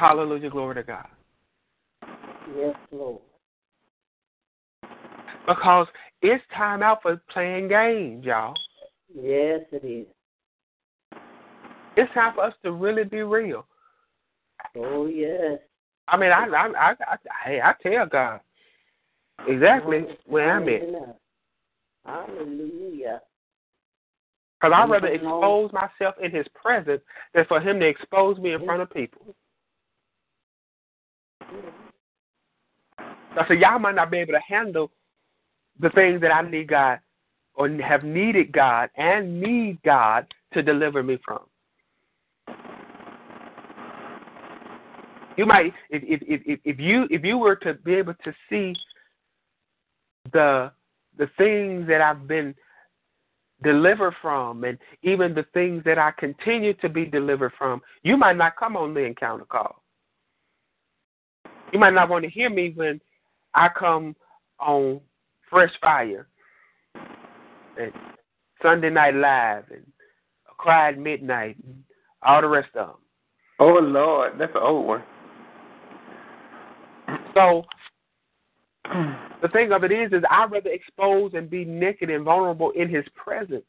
Hallelujah. 0.00 0.48
Glory 0.48 0.76
to 0.76 0.82
God. 0.82 1.06
Yes, 2.56 2.74
Lord. 2.90 3.20
Because 5.46 5.86
it's 6.22 6.42
time 6.56 6.82
out 6.82 7.02
for 7.02 7.20
playing 7.30 7.68
games, 7.68 8.24
y'all. 8.24 8.54
Yes, 9.14 9.60
it 9.70 9.84
is. 9.84 10.06
It's 11.98 12.12
time 12.14 12.32
for 12.34 12.44
us 12.44 12.54
to 12.62 12.72
really 12.72 13.04
be 13.04 13.20
real. 13.20 13.66
Oh 14.74 15.06
yes. 15.06 15.58
I 16.08 16.16
mean, 16.16 16.30
I, 16.30 16.46
I, 16.46 16.66
I, 16.66 16.92
I 16.92 17.16
hey, 17.44 17.60
I 17.60 17.74
tell 17.82 18.06
God 18.06 18.40
exactly 19.46 20.06
where 20.24 20.56
I'm 20.56 20.68
at. 20.68 21.16
Hallelujah. 22.06 23.20
Because 24.58 24.74
I'd 24.74 24.90
rather 24.90 25.08
expose 25.08 25.70
myself 25.72 26.14
in 26.22 26.30
his 26.30 26.46
presence 26.54 27.02
than 27.34 27.44
for 27.46 27.60
him 27.60 27.80
to 27.80 27.86
expose 27.86 28.38
me 28.38 28.54
in 28.54 28.64
front 28.64 28.80
of 28.80 28.90
people. 28.90 29.34
I 33.36 33.46
said, 33.46 33.60
y'all 33.60 33.78
might 33.78 33.94
not 33.94 34.10
be 34.10 34.18
able 34.18 34.32
to 34.32 34.40
handle 34.46 34.90
the 35.78 35.90
things 35.90 36.20
that 36.20 36.32
I 36.32 36.42
need 36.48 36.68
God 36.68 36.98
or 37.54 37.68
have 37.68 38.04
needed 38.04 38.52
God 38.52 38.90
and 38.96 39.40
need 39.40 39.78
God 39.82 40.26
to 40.52 40.62
deliver 40.62 41.02
me 41.02 41.18
from. 41.24 41.40
You 45.36 45.46
might 45.46 45.72
if 45.88 46.02
if 46.02 46.40
if, 46.46 46.60
if 46.64 46.78
you 46.78 47.06
if 47.08 47.24
you 47.24 47.38
were 47.38 47.56
to 47.56 47.74
be 47.74 47.94
able 47.94 48.14
to 48.24 48.34
see 48.50 48.74
the 50.32 50.70
the 51.16 51.30
things 51.38 51.86
that 51.88 52.00
I've 52.00 52.26
been 52.26 52.54
delivered 53.62 54.14
from 54.20 54.64
and 54.64 54.78
even 55.02 55.34
the 55.34 55.46
things 55.54 55.82
that 55.84 55.98
I 55.98 56.12
continue 56.18 56.74
to 56.74 56.88
be 56.88 57.04
delivered 57.04 57.52
from, 57.58 57.80
you 58.02 58.16
might 58.16 58.36
not 58.36 58.56
come 58.56 58.76
on 58.76 58.92
the 58.94 59.00
encounter 59.00 59.44
call. 59.44 59.82
You 61.72 61.78
might 61.78 61.94
not 61.94 62.08
want 62.08 62.24
to 62.24 62.30
hear 62.30 62.50
me 62.50 62.72
when 62.74 63.00
I 63.54 63.68
come 63.68 64.16
on 64.58 65.00
Fresh 65.48 65.72
Fire 65.80 66.26
and 67.78 67.92
Sunday 68.62 68.90
Night 68.90 69.14
Live 69.14 69.64
and 69.70 69.86
Cry 70.58 70.90
at 70.90 70.98
Midnight 70.98 71.56
and 71.64 71.82
all 72.22 72.40
the 72.40 72.48
rest 72.48 72.68
of 72.74 72.88
them. 72.88 72.96
Oh 73.58 73.78
Lord, 73.80 74.32
that's 74.38 74.52
an 74.54 74.62
old 74.62 74.86
one. 74.86 75.02
So 77.34 77.64
the 79.42 79.48
thing 79.52 79.72
of 79.72 79.84
it 79.84 79.92
is, 79.92 80.12
is 80.12 80.22
I'd 80.30 80.50
rather 80.50 80.70
expose 80.70 81.32
and 81.34 81.48
be 81.48 81.64
naked 81.64 82.10
and 82.10 82.24
vulnerable 82.24 82.72
in 82.72 82.88
His 82.88 83.04
presence, 83.14 83.64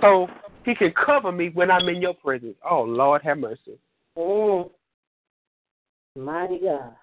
so 0.00 0.28
He 0.64 0.74
can 0.74 0.92
cover 0.92 1.32
me 1.32 1.50
when 1.50 1.70
I'm 1.70 1.88
in 1.88 2.00
Your 2.00 2.14
presence. 2.14 2.56
Oh 2.68 2.82
Lord, 2.82 3.22
have 3.22 3.38
mercy. 3.38 3.78
Oh, 4.16 4.72
mighty 6.16 6.60
God. 6.60 6.94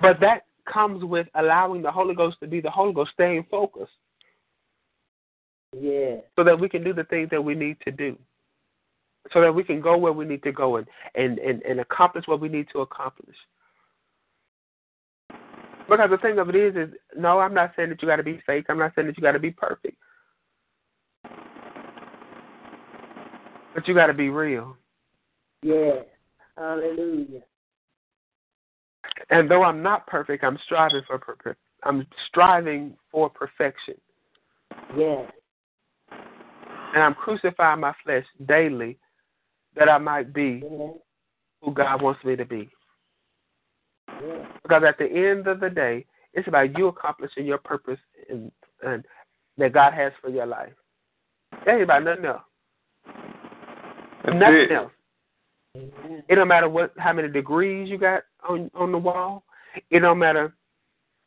But 0.00 0.20
that 0.20 0.46
comes 0.70 1.04
with 1.04 1.26
allowing 1.34 1.82
the 1.82 1.90
Holy 1.90 2.14
Ghost 2.14 2.38
to 2.40 2.46
be 2.46 2.60
the 2.60 2.70
Holy 2.70 2.92
Ghost, 2.92 3.12
staying 3.14 3.46
focused. 3.50 3.92
Yeah. 5.78 6.16
So 6.36 6.44
that 6.44 6.58
we 6.58 6.68
can 6.68 6.84
do 6.84 6.92
the 6.92 7.04
things 7.04 7.30
that 7.30 7.42
we 7.42 7.54
need 7.54 7.76
to 7.84 7.90
do. 7.90 8.16
So 9.32 9.40
that 9.40 9.54
we 9.54 9.64
can 9.64 9.80
go 9.80 9.96
where 9.96 10.12
we 10.12 10.24
need 10.24 10.42
to 10.42 10.52
go 10.52 10.76
and, 10.76 10.86
and, 11.14 11.38
and, 11.38 11.62
and 11.62 11.80
accomplish 11.80 12.26
what 12.26 12.40
we 12.40 12.48
need 12.48 12.66
to 12.72 12.80
accomplish. 12.80 13.36
Because 15.88 16.10
the 16.10 16.18
thing 16.18 16.38
of 16.38 16.48
it 16.48 16.56
is, 16.56 16.76
is 16.76 16.94
no, 17.16 17.40
I'm 17.40 17.54
not 17.54 17.72
saying 17.76 17.90
that 17.90 18.00
you 18.00 18.08
got 18.08 18.16
to 18.16 18.22
be 18.22 18.40
fake. 18.46 18.66
I'm 18.68 18.78
not 18.78 18.92
saying 18.94 19.06
that 19.06 19.16
you 19.16 19.22
got 19.22 19.32
to 19.32 19.38
be 19.38 19.50
perfect. 19.50 19.96
But 23.74 23.88
you 23.88 23.94
got 23.94 24.06
to 24.06 24.14
be 24.14 24.28
real. 24.28 24.76
Yeah. 25.62 26.02
Hallelujah. 26.56 27.40
And 29.30 29.50
though 29.50 29.64
I'm 29.64 29.82
not 29.82 30.06
perfect, 30.06 30.44
I'm 30.44 30.58
striving 30.64 31.02
for 31.06 31.18
perfect. 31.18 31.60
I'm 31.82 32.06
striving 32.28 32.96
for 33.10 33.28
perfection. 33.28 33.94
Yes. 34.96 35.30
And 36.10 37.02
I'm 37.02 37.14
crucifying 37.14 37.80
my 37.80 37.92
flesh 38.04 38.24
daily 38.46 38.98
that 39.76 39.88
I 39.88 39.98
might 39.98 40.32
be 40.32 40.62
Yeah. 40.62 40.92
who 41.62 41.72
God 41.72 42.00
wants 42.00 42.24
me 42.24 42.36
to 42.36 42.44
be. 42.44 42.70
Yeah. 44.08 44.46
Because 44.62 44.84
at 44.86 44.98
the 44.98 45.06
end 45.06 45.48
of 45.48 45.60
the 45.60 45.70
day, 45.70 46.06
it's 46.32 46.48
about 46.48 46.76
you 46.78 46.88
accomplishing 46.88 47.46
your 47.46 47.58
purpose 47.58 47.98
and, 48.28 48.50
and 48.82 49.04
that 49.58 49.72
God 49.72 49.92
has 49.94 50.12
for 50.20 50.30
your 50.30 50.46
life. 50.46 50.72
It 51.52 51.70
ain't 51.70 51.82
about 51.82 52.04
nothing 52.04 52.26
else. 52.26 52.42
That's 54.24 54.36
nothing 54.36 54.68
it. 54.70 54.72
else. 54.72 54.92
It 56.28 56.34
don't 56.36 56.48
matter 56.48 56.68
what 56.68 56.92
how 56.98 57.12
many 57.12 57.28
degrees 57.28 57.88
you 57.88 57.98
got 57.98 58.22
on 58.48 58.70
on 58.74 58.92
the 58.92 58.98
wall. 58.98 59.44
It 59.90 60.00
don't 60.00 60.18
matter 60.18 60.54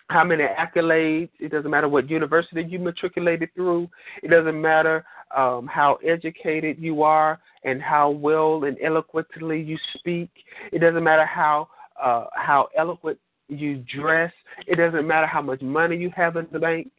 how 0.10 0.24
many 0.24 0.44
accolades. 0.44 1.30
It 1.40 1.52
doesn't 1.52 1.70
matter 1.70 1.90
what 1.90 2.10
university 2.10 2.64
you 2.64 2.80
matriculated 2.80 3.54
through. 3.56 3.90
It 4.24 4.30
doesn't 4.30 4.60
matter 4.60 5.06
um, 5.36 5.68
how 5.68 6.00
educated 6.06 6.78
you 6.80 7.04
are 7.04 7.40
and 7.64 7.82
how 7.82 8.10
well 8.12 8.64
and 8.64 8.78
eloquently 8.82 9.62
you 9.62 9.78
speak. 9.98 10.30
It 10.72 10.80
doesn't 10.80 11.04
matter 11.04 11.26
how 11.26 11.68
uh, 12.02 12.26
how 12.34 12.70
eloquent 12.78 13.20
you 13.50 13.84
dress. 13.94 14.32
It 14.66 14.76
doesn't 14.76 15.06
matter 15.06 15.28
how 15.28 15.42
much 15.42 15.62
money 15.62 15.98
you 15.98 16.12
have 16.16 16.38
in 16.38 16.48
the 16.52 16.60
bank. 16.60 16.90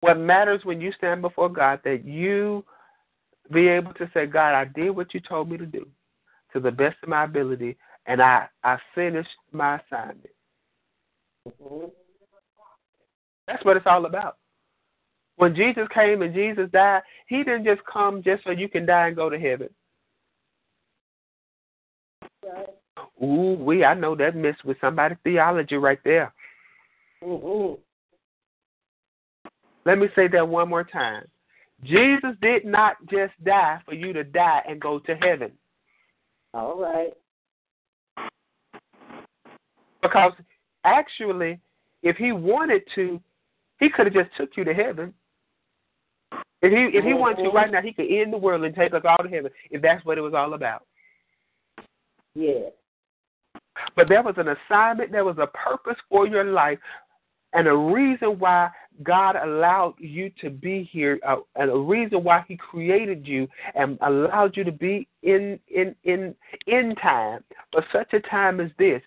What 0.00 0.18
matters 0.18 0.60
when 0.64 0.80
you 0.80 0.92
stand 0.92 1.22
before 1.22 1.48
God 1.48 1.80
that 1.84 2.04
you 2.04 2.64
be 3.52 3.68
able 3.68 3.92
to 3.94 4.10
say, 4.12 4.26
God, 4.26 4.54
I 4.54 4.64
did 4.64 4.90
what 4.90 5.14
you 5.14 5.20
told 5.20 5.50
me 5.50 5.56
to 5.56 5.66
do 5.66 5.86
to 6.52 6.60
the 6.60 6.70
best 6.70 6.96
of 7.02 7.08
my 7.08 7.24
ability, 7.24 7.76
and 8.06 8.22
I, 8.22 8.48
I 8.62 8.78
finished 8.94 9.28
my 9.52 9.80
assignment. 9.80 10.30
Mhm. 11.48 11.90
That's 13.46 13.64
what 13.64 13.76
it's 13.76 13.86
all 13.86 14.06
about. 14.06 14.38
When 15.36 15.54
Jesus 15.54 15.86
came 15.92 16.22
and 16.22 16.34
Jesus 16.34 16.70
died, 16.70 17.02
he 17.26 17.44
didn't 17.44 17.64
just 17.64 17.82
come 17.84 18.22
just 18.22 18.42
so 18.44 18.50
you 18.50 18.68
can 18.68 18.86
die 18.86 19.08
and 19.08 19.16
go 19.16 19.28
to 19.28 19.38
heaven. 19.38 19.68
Right. 22.42 22.68
Ooh, 23.22 23.56
we 23.60 23.84
I 23.84 23.94
know 23.94 24.14
that 24.16 24.34
messed 24.34 24.64
with 24.64 24.80
somebody's 24.80 25.18
theology 25.24 25.76
right 25.76 26.02
there. 26.04 26.32
Mhm. 27.22 27.78
Let 29.84 29.98
me 29.98 30.08
say 30.16 30.26
that 30.28 30.48
one 30.48 30.68
more 30.68 30.84
time. 30.84 31.28
Jesus 31.84 32.30
did 32.40 32.64
not 32.64 32.96
just 33.10 33.32
die 33.44 33.80
for 33.84 33.94
you 33.94 34.12
to 34.12 34.24
die 34.24 34.62
and 34.68 34.80
go 34.80 34.98
to 35.00 35.14
heaven. 35.16 35.52
All 36.54 36.80
right. 36.80 37.12
Because 40.02 40.32
actually, 40.84 41.60
if 42.02 42.16
he 42.16 42.32
wanted 42.32 42.82
to, 42.94 43.20
he 43.78 43.90
could 43.90 44.06
have 44.06 44.14
just 44.14 44.36
took 44.36 44.50
you 44.56 44.64
to 44.64 44.72
heaven. 44.72 45.12
If 46.62 46.72
he 46.72 46.96
if 46.98 47.04
he 47.04 47.10
mm-hmm. 47.10 47.18
wanted 47.18 47.42
to 47.42 47.50
right 47.50 47.70
now, 47.70 47.82
he 47.82 47.92
could 47.92 48.10
end 48.10 48.32
the 48.32 48.38
world 48.38 48.64
and 48.64 48.74
take 48.74 48.94
us 48.94 49.02
all 49.04 49.22
to 49.22 49.28
heaven 49.28 49.50
if 49.70 49.82
that's 49.82 50.04
what 50.04 50.18
it 50.18 50.22
was 50.22 50.34
all 50.34 50.54
about. 50.54 50.84
Yeah. 52.34 52.70
But 53.94 54.08
there 54.08 54.22
was 54.22 54.34
an 54.38 54.48
assignment, 54.48 55.12
there 55.12 55.24
was 55.24 55.38
a 55.38 55.46
purpose 55.48 55.96
for 56.08 56.26
your 56.26 56.44
life, 56.44 56.78
and 57.52 57.66
a 57.68 57.76
reason 57.76 58.38
why 58.38 58.70
God 59.02 59.36
allowed 59.36 59.94
you 59.98 60.30
to 60.40 60.50
be 60.50 60.88
here, 60.90 61.18
uh, 61.26 61.36
and 61.56 61.70
a 61.70 61.76
reason 61.76 62.24
why 62.24 62.44
He 62.48 62.56
created 62.56 63.26
you 63.26 63.48
and 63.74 63.98
allowed 64.02 64.56
you 64.56 64.64
to 64.64 64.72
be 64.72 65.08
in 65.22 65.58
in 65.68 65.94
in 66.04 66.34
in 66.66 66.94
time 66.96 67.44
for 67.72 67.84
such 67.92 68.12
a 68.12 68.20
time 68.20 68.60
as 68.60 68.70
this. 68.78 69.02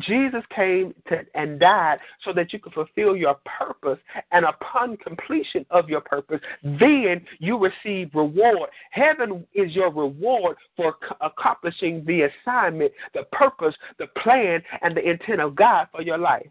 Jesus 0.00 0.42
came 0.54 0.94
to, 1.08 1.24
and 1.34 1.58
died 1.58 1.98
so 2.24 2.32
that 2.32 2.52
you 2.52 2.58
could 2.58 2.72
fulfill 2.72 3.16
your 3.16 3.36
purpose, 3.44 3.98
and 4.30 4.44
upon 4.44 4.96
completion 4.98 5.66
of 5.70 5.88
your 5.88 6.00
purpose, 6.00 6.40
then 6.62 7.24
you 7.38 7.58
receive 7.58 8.14
reward. 8.14 8.70
Heaven 8.90 9.46
is 9.54 9.74
your 9.74 9.90
reward 9.90 10.56
for 10.76 10.94
ac- 11.02 11.16
accomplishing 11.20 12.04
the 12.04 12.28
assignment, 12.28 12.92
the 13.14 13.24
purpose, 13.32 13.74
the 13.98 14.06
plan, 14.22 14.62
and 14.82 14.96
the 14.96 15.08
intent 15.08 15.40
of 15.40 15.56
God 15.56 15.88
for 15.90 16.02
your 16.02 16.18
life. 16.18 16.46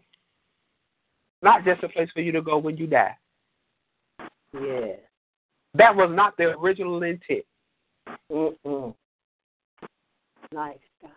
Not 1.42 1.64
just 1.64 1.82
a 1.84 1.88
place 1.88 2.08
for 2.12 2.20
you 2.20 2.32
to 2.32 2.42
go 2.42 2.58
when 2.58 2.76
you 2.76 2.86
die. 2.86 3.16
Yeah. 4.52 4.94
That 5.74 5.94
was 5.94 6.10
not 6.12 6.36
the 6.36 6.56
original 6.58 7.02
intent. 7.02 7.44
Mm-mm. 8.32 8.94
Nice 10.52 10.78
guy. 11.02 11.08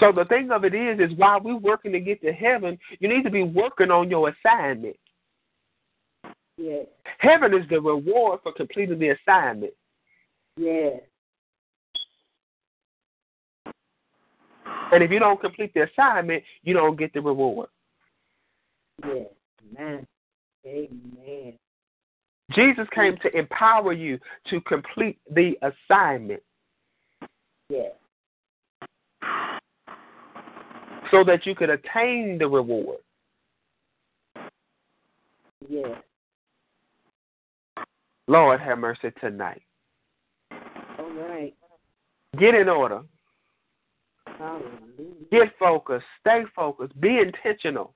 So 0.00 0.12
the 0.12 0.26
thing 0.26 0.50
of 0.50 0.64
it 0.64 0.74
is, 0.74 1.00
is 1.00 1.16
while 1.16 1.40
we're 1.40 1.56
working 1.56 1.92
to 1.92 2.00
get 2.00 2.20
to 2.22 2.32
heaven, 2.32 2.78
you 3.00 3.08
need 3.08 3.22
to 3.24 3.30
be 3.30 3.42
working 3.42 3.90
on 3.90 4.10
your 4.10 4.28
assignment. 4.30 4.96
Yeah. 6.56 6.82
Heaven 7.18 7.54
is 7.54 7.68
the 7.70 7.80
reward 7.80 8.40
for 8.42 8.52
completing 8.52 8.98
the 8.98 9.10
assignment. 9.10 9.72
Yeah. 10.56 10.90
And 14.92 15.02
if 15.02 15.10
you 15.10 15.18
don't 15.18 15.40
complete 15.40 15.72
the 15.74 15.84
assignment, 15.84 16.42
you 16.62 16.74
don't 16.74 16.98
get 16.98 17.12
the 17.12 17.20
reward. 17.20 17.68
Yeah. 19.04 19.24
Amen. 19.78 20.06
Amen. 20.66 21.52
Jesus 22.52 22.86
came 22.94 23.16
to 23.22 23.36
empower 23.36 23.92
you 23.92 24.18
to 24.48 24.60
complete 24.62 25.18
the 25.30 25.58
assignment 25.62 26.42
Yeah. 27.68 27.90
so 31.10 31.24
that 31.24 31.44
you 31.44 31.54
could 31.54 31.70
attain 31.70 32.38
the 32.38 32.48
reward. 32.48 32.98
Yeah. 35.68 35.96
Lord 38.26 38.60
have 38.60 38.78
mercy 38.78 39.10
tonight. 39.20 39.62
All 40.98 41.10
right. 41.10 41.54
Get 42.38 42.54
in 42.54 42.68
order. 42.68 43.02
Hallelujah. 44.38 44.68
Get 45.30 45.58
focused. 45.58 46.06
Stay 46.20 46.44
focused. 46.54 46.98
Be 47.00 47.18
intentional. 47.18 47.94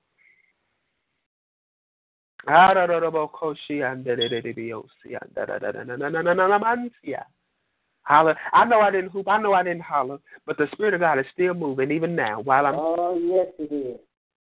I 8.51 8.65
know 8.65 8.81
I 8.81 8.91
didn't 8.91 9.11
hoop. 9.11 9.27
I 9.29 9.41
know 9.41 9.53
I 9.53 9.63
didn't 9.63 9.81
holler, 9.81 10.19
but 10.45 10.57
the 10.57 10.67
Spirit 10.73 10.93
of 10.93 10.99
God 10.99 11.19
is 11.19 11.25
still 11.31 11.53
moving 11.53 11.91
even 11.91 12.15
now 12.15 12.41
while 12.41 12.65
I'm. 12.65 12.75
Oh, 12.75 13.17
yes, 13.17 13.47
it 13.59 13.73
is. 13.73 13.99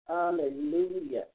Hallelujah. 0.08 1.26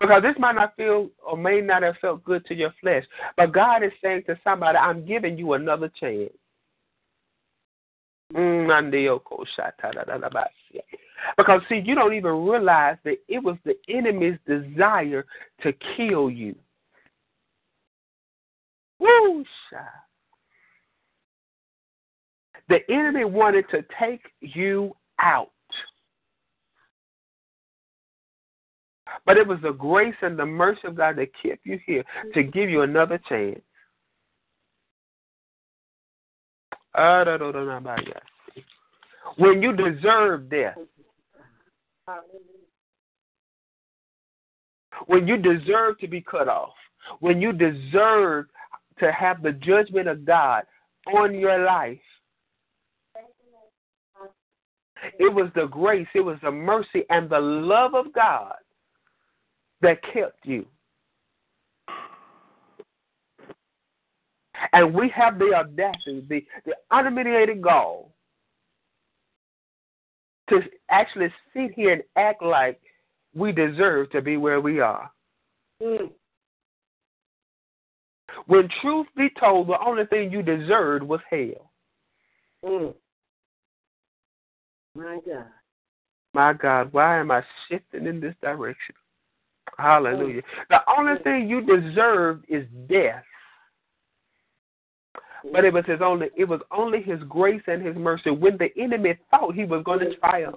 Because 0.00 0.22
this 0.22 0.34
might 0.38 0.56
not 0.56 0.74
feel 0.76 1.08
or 1.24 1.36
may 1.36 1.60
not 1.60 1.82
have 1.82 1.96
felt 2.00 2.24
good 2.24 2.44
to 2.46 2.54
your 2.54 2.74
flesh, 2.80 3.04
but 3.36 3.52
God 3.52 3.84
is 3.84 3.92
saying 4.02 4.24
to 4.26 4.38
somebody, 4.42 4.76
I'm 4.76 5.06
giving 5.06 5.38
you 5.38 5.52
another 5.54 5.90
chance. 5.98 6.32
Mm, 8.34 8.66
because, 11.36 11.60
see, 11.68 11.82
you 11.84 11.94
don't 11.94 12.14
even 12.14 12.44
realize 12.46 12.96
that 13.04 13.16
it 13.28 13.42
was 13.42 13.56
the 13.64 13.74
enemy's 13.88 14.38
desire 14.46 15.24
to 15.62 15.72
kill 15.96 16.30
you. 16.30 16.54
Woo! 18.98 19.44
The 22.68 22.78
enemy 22.88 23.24
wanted 23.24 23.64
to 23.70 23.84
take 24.00 24.22
you 24.40 24.94
out. 25.18 25.50
But 29.26 29.36
it 29.36 29.46
was 29.46 29.58
the 29.62 29.72
grace 29.72 30.14
and 30.22 30.38
the 30.38 30.46
mercy 30.46 30.80
of 30.84 30.96
God 30.96 31.16
that 31.16 31.28
kept 31.42 31.66
you 31.66 31.78
here 31.84 32.04
to 32.34 32.42
give 32.42 32.70
you 32.70 32.82
another 32.82 33.20
chance. 33.28 33.60
Ah, 36.94 37.24
when 39.36 39.62
you 39.62 39.72
deserve 39.72 40.50
death. 40.50 40.76
When 45.06 45.26
you 45.26 45.36
deserve 45.36 45.98
to 46.00 46.08
be 46.08 46.20
cut 46.20 46.48
off. 46.48 46.74
When 47.20 47.40
you 47.40 47.52
deserve 47.52 48.46
to 48.98 49.12
have 49.12 49.42
the 49.42 49.52
judgment 49.52 50.08
of 50.08 50.24
God 50.24 50.64
on 51.12 51.34
your 51.34 51.64
life. 51.64 51.98
It 55.18 55.32
was 55.32 55.50
the 55.56 55.66
grace, 55.66 56.06
it 56.14 56.20
was 56.20 56.38
the 56.42 56.50
mercy, 56.50 57.04
and 57.10 57.28
the 57.28 57.40
love 57.40 57.94
of 57.94 58.12
God 58.12 58.54
that 59.80 60.00
kept 60.12 60.46
you. 60.46 60.64
And 64.72 64.94
we 64.94 65.08
have 65.08 65.40
the 65.40 65.52
audacity, 65.54 66.24
the, 66.28 66.44
the 66.64 66.76
unmitigated 66.92 67.60
gall 67.60 68.12
to 70.48 70.60
actually 70.92 71.32
sit 71.52 71.72
here 71.74 71.92
and 71.92 72.02
act 72.16 72.42
like 72.42 72.80
we 73.34 73.50
deserve 73.50 74.10
to 74.10 74.20
be 74.20 74.36
where 74.36 74.60
we 74.60 74.80
are. 74.80 75.10
Mm. 75.82 76.10
When 78.46 78.68
truth 78.80 79.06
be 79.16 79.28
told, 79.40 79.68
the 79.68 79.78
only 79.84 80.06
thing 80.06 80.30
you 80.30 80.42
deserved 80.42 81.02
was 81.02 81.20
hell. 81.30 81.70
Mm. 82.64 82.94
My 84.94 85.18
God. 85.26 85.46
My 86.34 86.52
God, 86.52 86.92
why 86.92 87.18
am 87.18 87.30
I 87.30 87.42
shifting 87.68 88.06
in 88.06 88.20
this 88.20 88.34
direction? 88.42 88.94
Hallelujah. 89.78 90.42
Mm. 90.42 90.68
The 90.70 90.80
only 90.98 91.22
thing 91.22 91.48
you 91.48 91.60
deserved 91.62 92.44
is 92.48 92.66
death. 92.88 93.24
But 95.50 95.64
it 95.64 95.72
was 95.72 95.84
his 95.86 96.00
only 96.00 96.28
it 96.36 96.44
was 96.44 96.60
only 96.70 97.02
his 97.02 97.20
grace 97.28 97.62
and 97.66 97.84
his 97.84 97.96
mercy 97.96 98.30
when 98.30 98.56
the 98.58 98.68
enemy 98.80 99.18
thought 99.30 99.54
he 99.54 99.64
was 99.64 99.82
going 99.84 100.00
to 100.00 100.14
triumph. 100.16 100.56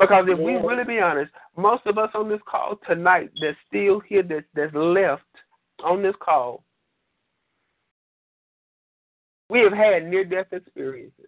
Because 0.00 0.24
if 0.28 0.38
we 0.38 0.54
really 0.54 0.84
be 0.84 0.98
honest, 0.98 1.30
most 1.56 1.84
of 1.86 1.98
us 1.98 2.10
on 2.14 2.28
this 2.28 2.40
call 2.48 2.78
tonight 2.88 3.30
that's 3.40 3.56
still 3.68 4.00
here 4.00 4.22
that 4.22 4.44
that's 4.54 4.74
left 4.74 5.22
on 5.84 6.02
this 6.02 6.14
call, 6.20 6.64
we 9.50 9.60
have 9.60 9.74
had 9.74 10.06
near 10.06 10.24
death 10.24 10.46
experiences. 10.52 11.26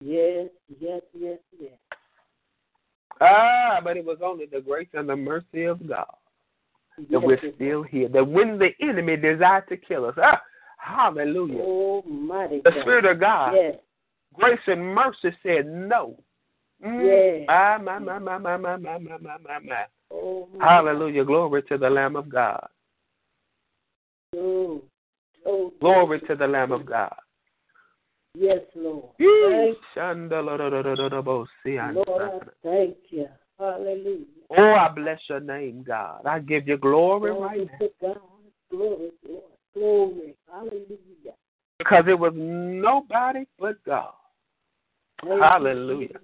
Yes, 0.00 0.48
yes, 0.80 1.00
yes, 1.18 1.38
yes. 1.58 1.72
Ah, 3.22 3.80
but 3.82 3.96
it 3.96 4.04
was 4.04 4.18
only 4.22 4.44
the 4.44 4.60
grace 4.60 4.88
and 4.92 5.08
the 5.08 5.16
mercy 5.16 5.64
of 5.64 5.88
God 5.88 6.14
that 6.96 7.06
yes, 7.10 7.22
we're 7.24 7.54
still 7.54 7.82
here. 7.82 8.08
That 8.08 8.26
when 8.26 8.58
the 8.58 8.70
enemy 8.80 9.16
desired 9.16 9.68
to 9.68 9.76
kill 9.76 10.06
us, 10.06 10.14
ah, 10.18 10.40
hallelujah. 10.78 11.60
Almighty 11.60 12.60
the 12.64 12.70
God. 12.70 12.80
Spirit 12.80 13.04
of 13.04 13.20
God, 13.20 13.52
yes. 13.54 13.76
grace 14.34 14.60
and 14.66 14.94
mercy 14.94 15.36
said 15.42 15.66
no. 15.66 16.16
Mm. 16.84 17.40
Yes. 17.40 17.46
Ah, 17.48 17.78
my, 17.82 17.98
my, 17.98 18.18
my, 18.18 18.38
my, 18.38 18.56
my, 18.56 18.76
my, 18.76 18.98
my, 18.98 19.18
my, 19.18 19.36
my, 19.38 19.58
my. 19.60 19.84
Oh, 20.12 20.48
hallelujah. 20.60 21.24
Glory 21.24 21.62
to 21.64 21.78
the 21.78 21.90
Lamb 21.90 22.16
of 22.16 22.28
God. 22.28 22.68
Oh. 24.36 24.82
Oh, 25.46 25.72
Glory 25.80 26.20
to 26.20 26.34
the 26.34 26.46
Lamb 26.46 26.72
of 26.72 26.86
God. 26.86 27.14
Yes, 28.34 28.60
Lord. 28.74 29.10
Thank 29.18 29.78
Lord, 31.94 32.22
I 32.22 32.38
thank 32.62 32.96
you. 33.10 33.28
Hallelujah. 33.58 34.24
Oh, 34.56 34.74
I 34.74 34.88
bless 34.88 35.20
your 35.28 35.40
name, 35.40 35.82
God. 35.86 36.26
I 36.26 36.38
give 36.38 36.68
you 36.68 36.76
glory, 36.76 37.32
glory 37.32 37.42
right 37.42 37.68
now. 37.80 37.88
God. 38.00 38.18
Glory, 38.70 39.10
glory, 39.24 39.42
glory. 39.74 40.34
Hallelujah. 40.50 41.34
Because 41.78 42.04
it 42.08 42.18
was 42.18 42.32
nobody 42.34 43.44
but 43.58 43.82
God. 43.84 44.14
Thank 45.22 45.40
Hallelujah. 45.40 46.18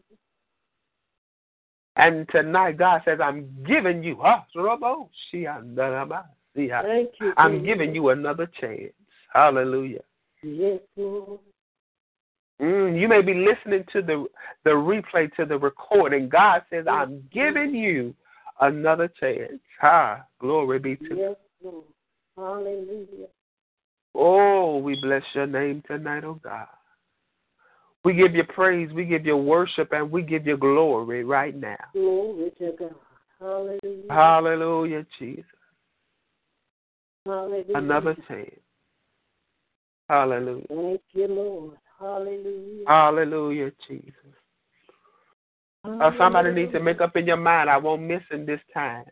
And 1.97 2.28
tonight, 2.31 2.78
God 2.78 3.02
says, 3.05 3.19
I'm 3.23 3.48
giving 3.66 4.02
you, 4.02 4.16
huh? 4.20 4.40
Thank 4.55 4.70
you, 7.20 7.32
I'm 7.36 7.65
giving 7.65 7.94
you 7.94 8.09
another 8.11 8.51
chance. 8.61 8.93
Hallelujah. 9.32 10.01
Yes, 10.43 10.81
Lord. 10.97 11.40
Mm, 12.61 13.01
you 13.01 13.09
may 13.09 13.23
be 13.23 13.35
listening 13.35 13.85
to 13.93 14.03
the 14.03 14.27
the 14.65 14.70
replay 14.70 15.35
to 15.37 15.47
the 15.47 15.57
recording. 15.57 16.28
God 16.28 16.62
says, 16.70 16.87
"I'm 16.87 17.27
giving 17.32 17.74
you 17.74 18.15
another 18.61 19.09
chance." 19.09 19.61
Ha! 19.81 20.23
Glory 20.41 20.78
be 20.78 20.97
to. 20.97 21.16
Yes, 21.16 21.37
Lord. 21.62 21.85
Hallelujah. 22.37 23.28
Oh, 24.15 24.78
we 24.78 24.99
bless 25.01 25.23
your 25.35 25.47
name 25.47 25.82
tonight, 25.87 26.24
oh 26.24 26.41
God. 26.43 26.66
We 28.05 28.15
give 28.15 28.35
you 28.35 28.45
praise, 28.45 28.91
we 28.93 29.05
give 29.05 29.27
you 29.27 29.37
worship, 29.37 29.93
and 29.93 30.11
we 30.11 30.23
give 30.23 30.47
you 30.47 30.57
glory 30.57 31.23
right 31.23 31.55
now. 31.55 31.77
Glory 31.93 32.51
to 32.59 32.73
God. 32.78 32.95
Hallelujah. 33.39 34.05
Hallelujah, 34.11 35.07
Jesus. 35.19 35.45
Hallelujah. 37.27 37.77
Another 37.77 38.16
chance. 38.27 38.51
Hallelujah. 40.09 40.66
Thank 40.69 41.01
you, 41.12 41.28
Lord. 41.28 41.77
Hallelujah. 42.01 42.85
Hallelujah, 42.86 43.72
Jesus. 43.86 44.14
Uh, 45.85 46.10
somebody 46.18 46.52
needs 46.52 46.72
to 46.72 46.81
make 46.81 47.01
up 47.01 47.16
in 47.16 47.27
your 47.27 47.36
mind, 47.36 47.68
I 47.68 47.77
won't 47.77 48.02
miss 48.02 48.22
in 48.31 48.47
this 48.47 48.60
time. 48.72 49.05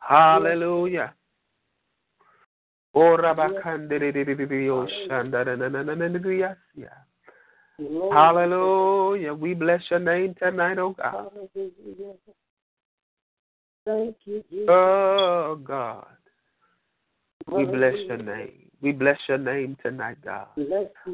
Hallelujah. 0.00 1.14
Hallelujah. 8.12 9.34
We 9.34 9.54
bless 9.54 9.82
your 9.90 9.98
name 9.98 10.34
tonight, 10.38 10.78
oh 10.78 10.90
God. 10.92 11.30
Hallelujah. 11.56 12.14
Thank 13.86 14.16
you, 14.24 14.44
Jesus. 14.50 14.68
Oh 14.68 15.58
God. 15.62 16.06
We 17.46 17.64
bless 17.64 17.94
your 18.08 18.18
name. 18.18 18.63
We 18.84 18.92
bless 18.92 19.18
your 19.30 19.38
name 19.38 19.78
tonight, 19.82 20.18
God. 20.22 20.46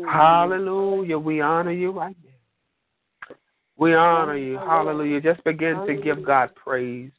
Hallelujah. 0.05 1.16
We 1.16 1.40
honor 1.40 1.70
you 1.70 1.92
right 1.92 2.16
now. 2.24 3.36
We 3.78 3.94
honor 3.94 4.36
you. 4.36 4.59
Hallelujah. 4.59 5.20
Just 5.20 5.44
begin 5.44 5.86
to 5.86 5.94
give 5.94 6.26
God 6.26 6.51
praise. 6.56 7.12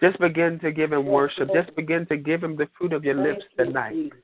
Just 0.00 0.18
begin 0.18 0.58
to 0.60 0.72
give 0.72 0.94
him 0.94 1.04
worship. 1.04 1.50
Just 1.52 1.76
begin 1.76 2.06
to 2.06 2.16
give 2.16 2.42
him 2.42 2.56
the 2.56 2.68
fruit 2.78 2.94
of 2.94 3.04
your 3.04 3.16
lips 3.16 3.44
tonight. 3.58 4.14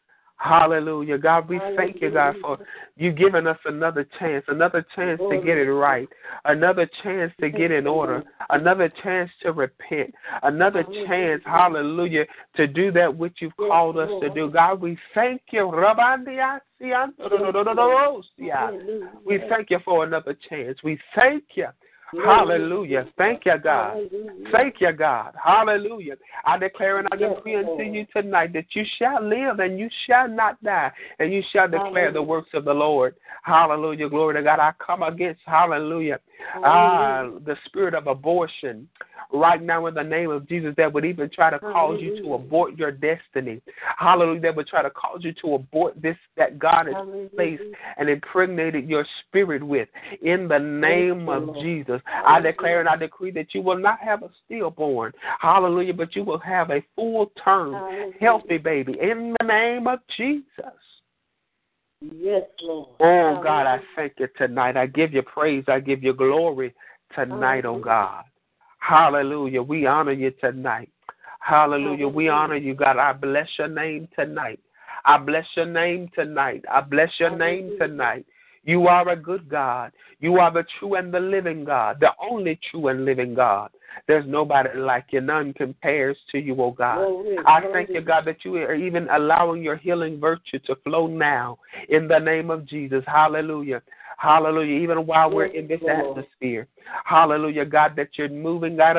Hallelujah. 0.45 1.16
God, 1.16 1.49
we 1.49 1.59
thank 1.75 2.03
you, 2.03 2.11
God, 2.11 2.37
for 2.43 2.59
you 2.97 3.12
giving 3.12 3.47
us 3.47 3.57
another 3.65 4.07
chance, 4.19 4.45
another 4.49 4.85
chance 4.95 5.19
to 5.31 5.41
get 5.43 5.57
it 5.57 5.73
right, 5.73 6.07
another 6.45 6.87
chance 7.03 7.33
to 7.41 7.49
get 7.49 7.71
in 7.71 7.87
order, 7.87 8.23
another 8.51 8.93
chance 9.03 9.31
to 9.43 9.53
repent, 9.53 10.15
another 10.43 10.85
chance, 11.07 11.43
hallelujah, 11.47 12.27
to 12.57 12.66
do 12.66 12.93
that 12.93 13.16
which 13.16 13.39
you've 13.41 13.57
called 13.57 13.97
us 13.97 14.11
to 14.21 14.29
do. 14.35 14.51
God, 14.51 14.83
we 14.83 14.99
thank 15.15 15.41
you. 15.51 15.66
We 19.25 19.41
thank 19.49 19.71
you 19.71 19.79
for 19.83 20.05
another 20.05 20.37
chance. 20.51 20.77
We 20.85 20.99
thank 21.16 21.45
you. 21.55 21.69
Hallelujah. 22.23 23.09
Thank 23.16 23.47
you, 23.47 23.59
God. 23.59 23.99
Thank 24.53 24.77
you, 24.81 24.93
God. 24.93 25.35
Hallelujah. 25.43 26.16
I 26.45 26.59
declare 26.59 26.99
and 26.99 27.09
I 27.11 27.16
decree 27.16 27.57
unto 27.57 27.82
you 27.82 28.07
tonight 28.15 28.53
that 28.53 28.66
you 28.73 28.85
shall 28.99 29.23
live 29.23 29.61
and 29.61 29.78
you 29.78 29.89
shall 30.07 30.28
not 30.28 30.62
die, 30.62 30.93
and 31.19 31.32
you 31.32 31.43
shall 31.53 31.69
declare 31.69 32.12
the 32.12 32.23
works 32.23 32.51
of 32.55 32.65
the 32.65 32.74
Lord. 32.74 33.15
Hallelujah. 33.43 34.09
Glory 34.09 34.35
to 34.35 34.43
God. 34.43 34.61
I 34.61 34.73
come 34.85 35.03
against, 35.03 35.41
hallelujah, 35.47 36.19
ah, 36.62 37.31
the 37.45 37.57
spirit 37.66 37.95
of 37.95 38.07
abortion 38.07 38.89
right 39.33 39.62
now 39.62 39.87
in 39.87 39.95
the 39.95 40.03
name 40.03 40.31
of 40.31 40.49
Jesus 40.49 40.75
that 40.77 40.93
would 40.93 41.05
even 41.05 41.29
try 41.31 41.51
to 41.51 41.59
cause 41.59 41.99
you 42.01 42.23
to 42.23 42.35
abort 42.35 42.77
your 42.77 42.93
destiny. 42.93 43.61
Hallelujah. 43.99 44.41
That 44.41 44.57
would 44.57 44.66
try 44.66 44.83
to 44.83 44.91
cause 44.91 45.21
you 45.23 45.33
to 45.43 45.55
abort 45.55 46.01
this 46.01 46.16
that 46.37 46.59
God 46.59 46.87
has 46.87 46.97
placed 47.35 47.62
and 47.97 48.09
impregnated 48.09 48.89
your 48.89 49.07
spirit 49.27 49.62
with. 49.62 49.89
In 50.23 50.49
the 50.49 50.59
name 50.59 51.29
of 51.29 51.55
Jesus, 51.57 52.01
I 52.07 52.41
declare 52.41 52.81
and 52.81 52.89
I 52.89 52.97
decree 52.97 53.31
that 53.33 53.55
you 53.55 53.62
will 53.62 53.79
not 53.79 53.99
have 54.01 54.23
a 54.23 54.31
stillborn. 54.45 55.12
Hallelujah. 55.41 55.95
But 55.95 56.15
you 56.15 56.25
will 56.25 56.39
have 56.39 56.71
a 56.71 56.85
full 56.95 57.33
term, 57.43 58.12
healthy 58.21 58.59
baby. 58.59 58.97
In 59.01 59.35
the 59.41 59.47
name 59.47 59.87
of 59.87 60.01
Jesus. 60.16 60.45
Yes, 62.12 62.43
Lord. 62.60 62.89
Oh, 63.01 63.40
God, 63.43 63.66
I 63.66 63.81
thank 63.97 64.14
you 64.18 64.28
tonight. 64.36 64.76
I 64.76 64.86
give 64.86 65.12
you 65.12 65.22
praise. 65.22 65.64
I 65.68 65.81
give 65.81 66.02
you 66.02 66.12
glory 66.12 66.74
tonight, 67.14 67.64
oh 67.64 67.78
God. 67.78 68.24
Hallelujah. 68.78 69.62
We 69.62 69.86
honor 69.86 70.12
you 70.12 70.31
tonight. 70.32 70.90
Hallelujah. 71.40 72.09
We 72.09 72.28
honor 72.28 72.56
you, 72.56 72.74
God. 72.74 72.98
I 72.98 73.12
bless 73.12 73.48
your 73.59 73.68
name 73.68 74.09
tonight. 74.14 74.60
I 75.05 75.18
bless 75.18 75.47
your 75.56 75.66
name 75.66 76.10
tonight. 76.14 76.64
I 76.70 76.81
bless 76.81 77.10
your 77.18 77.36
name 77.36 77.76
tonight. 77.78 78.26
You 78.64 78.86
are 78.89 79.09
a 79.10 79.16
good 79.16 79.48
God. 79.48 79.93
You 80.20 80.39
are 80.39 80.51
the 80.51 80.64
true 80.78 80.94
and 80.94 81.12
the 81.12 81.20
living 81.20 81.64
God, 81.64 81.98
the 82.01 82.10
only 82.20 82.59
true 82.70 82.89
and 82.89 83.05
living 83.05 83.35
God. 83.35 83.70
There's 84.07 84.27
nobody 84.27 84.79
like 84.79 85.07
you. 85.11 85.21
None 85.21 85.53
compares 85.55 86.16
to 86.33 86.39
you, 86.39 86.61
oh 86.61 86.71
God. 86.71 86.99
I 87.47 87.61
thank 87.73 87.91
you, 87.91 88.01
God, 88.01 88.25
that 88.27 88.45
you 88.45 88.57
are 88.57 88.75
even 88.75 89.09
allowing 89.11 89.62
your 89.62 89.77
healing 89.77 90.21
virtue 90.21 90.59
to 90.66 90.77
flow 90.77 91.07
now 91.07 91.59
in 91.89 92.09
the 92.09 92.19
name 92.19 92.51
of 92.51 92.66
Jesus. 92.66 93.05
Hallelujah. 93.07 93.83
Hallelujah. 94.16 94.81
Even 94.81 95.07
while 95.07 95.31
we're 95.31 95.47
in 95.47 95.66
this 95.66 95.81
atmosphere. 95.89 96.66
Hallelujah, 97.05 97.65
God, 97.65 97.97
that 97.97 98.11
you're 98.16 98.29
moving, 98.29 98.77
that 98.77 98.95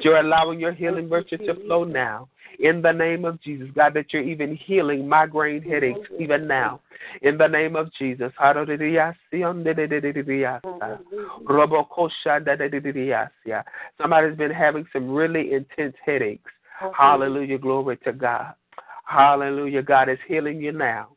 you're 0.00 0.16
allowing 0.18 0.60
your 0.60 0.72
healing 0.72 1.08
virtue 1.08 1.38
to 1.38 1.54
flow 1.64 1.84
now. 1.84 2.28
In 2.58 2.82
the 2.82 2.92
name 2.92 3.24
of 3.24 3.40
Jesus, 3.40 3.68
God, 3.74 3.94
that 3.94 4.12
you're 4.12 4.22
even 4.22 4.54
healing 4.54 5.08
migraine 5.08 5.62
headaches 5.62 6.06
even 6.18 6.46
now. 6.46 6.80
In 7.20 7.36
the 7.36 7.46
name 7.46 7.76
of 7.76 7.92
Jesus. 7.94 8.32
Somebody's 13.98 14.36
been 14.36 14.50
having 14.50 14.86
some 14.92 15.10
really 15.10 15.52
intense 15.52 15.96
headaches. 16.04 16.50
Hallelujah. 16.96 17.58
Glory 17.58 17.96
to 17.98 18.12
God. 18.12 18.54
Hallelujah. 19.04 19.82
God 19.82 20.08
is 20.08 20.18
healing 20.26 20.60
you 20.60 20.72
now. 20.72 21.08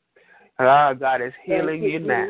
Ah, 0.59 0.93
God 0.93 1.21
is 1.21 1.33
healing 1.43 1.83
you 1.83 1.99
now. 1.99 2.29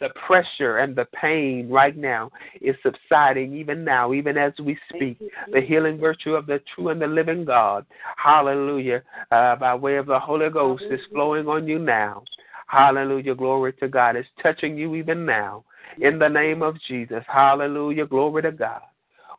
The 0.00 0.08
pressure 0.26 0.78
and 0.78 0.94
the 0.94 1.06
pain 1.20 1.68
right 1.68 1.96
now 1.96 2.30
is 2.60 2.76
subsiding 2.82 3.54
even 3.54 3.84
now, 3.84 4.12
even 4.12 4.38
as 4.38 4.52
we 4.64 4.78
speak. 4.94 5.18
The 5.52 5.60
healing 5.60 5.98
virtue 5.98 6.34
of 6.34 6.46
the 6.46 6.60
true 6.74 6.90
and 6.90 7.02
the 7.02 7.06
living 7.06 7.44
God, 7.44 7.86
hallelujah, 8.16 9.02
uh, 9.30 9.56
by 9.56 9.74
way 9.74 9.96
of 9.96 10.06
the 10.06 10.18
Holy 10.18 10.48
Ghost 10.50 10.84
is 10.90 11.00
flowing 11.12 11.48
on 11.48 11.66
you 11.66 11.78
now. 11.78 12.22
Hallelujah, 12.66 13.34
glory 13.34 13.72
to 13.74 13.88
God. 13.88 14.14
It's 14.14 14.28
touching 14.40 14.78
you 14.78 14.94
even 14.94 15.26
now. 15.26 15.64
In 16.00 16.20
the 16.20 16.28
name 16.28 16.62
of 16.62 16.76
Jesus, 16.86 17.24
hallelujah, 17.26 18.06
glory 18.06 18.42
to 18.42 18.52
God. 18.52 18.82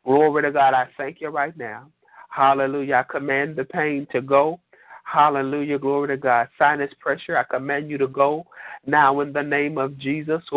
Glory 0.03 0.41
to 0.44 0.52
God. 0.52 0.73
I 0.73 0.88
thank 0.98 1.22
you 1.22 1.30
right 1.30 1.56
now. 1.57 1.88
Hallelujah. 2.30 2.95
I 3.07 3.11
command 3.11 3.56
the 3.56 3.65
pain 3.65 4.07
to 4.11 4.22
go. 4.22 4.60
Hallelujah. 5.11 5.77
Glory 5.77 6.07
to 6.07 6.17
God. 6.17 6.47
Sinus 6.57 6.91
pressure, 6.99 7.38
I 7.38 7.43
command 7.43 7.89
you 7.89 7.97
to 7.97 8.07
go 8.07 8.45
now 8.85 9.19
in 9.19 9.33
the 9.33 9.43
name 9.43 9.77
of 9.77 9.97
Jesus. 9.97 10.41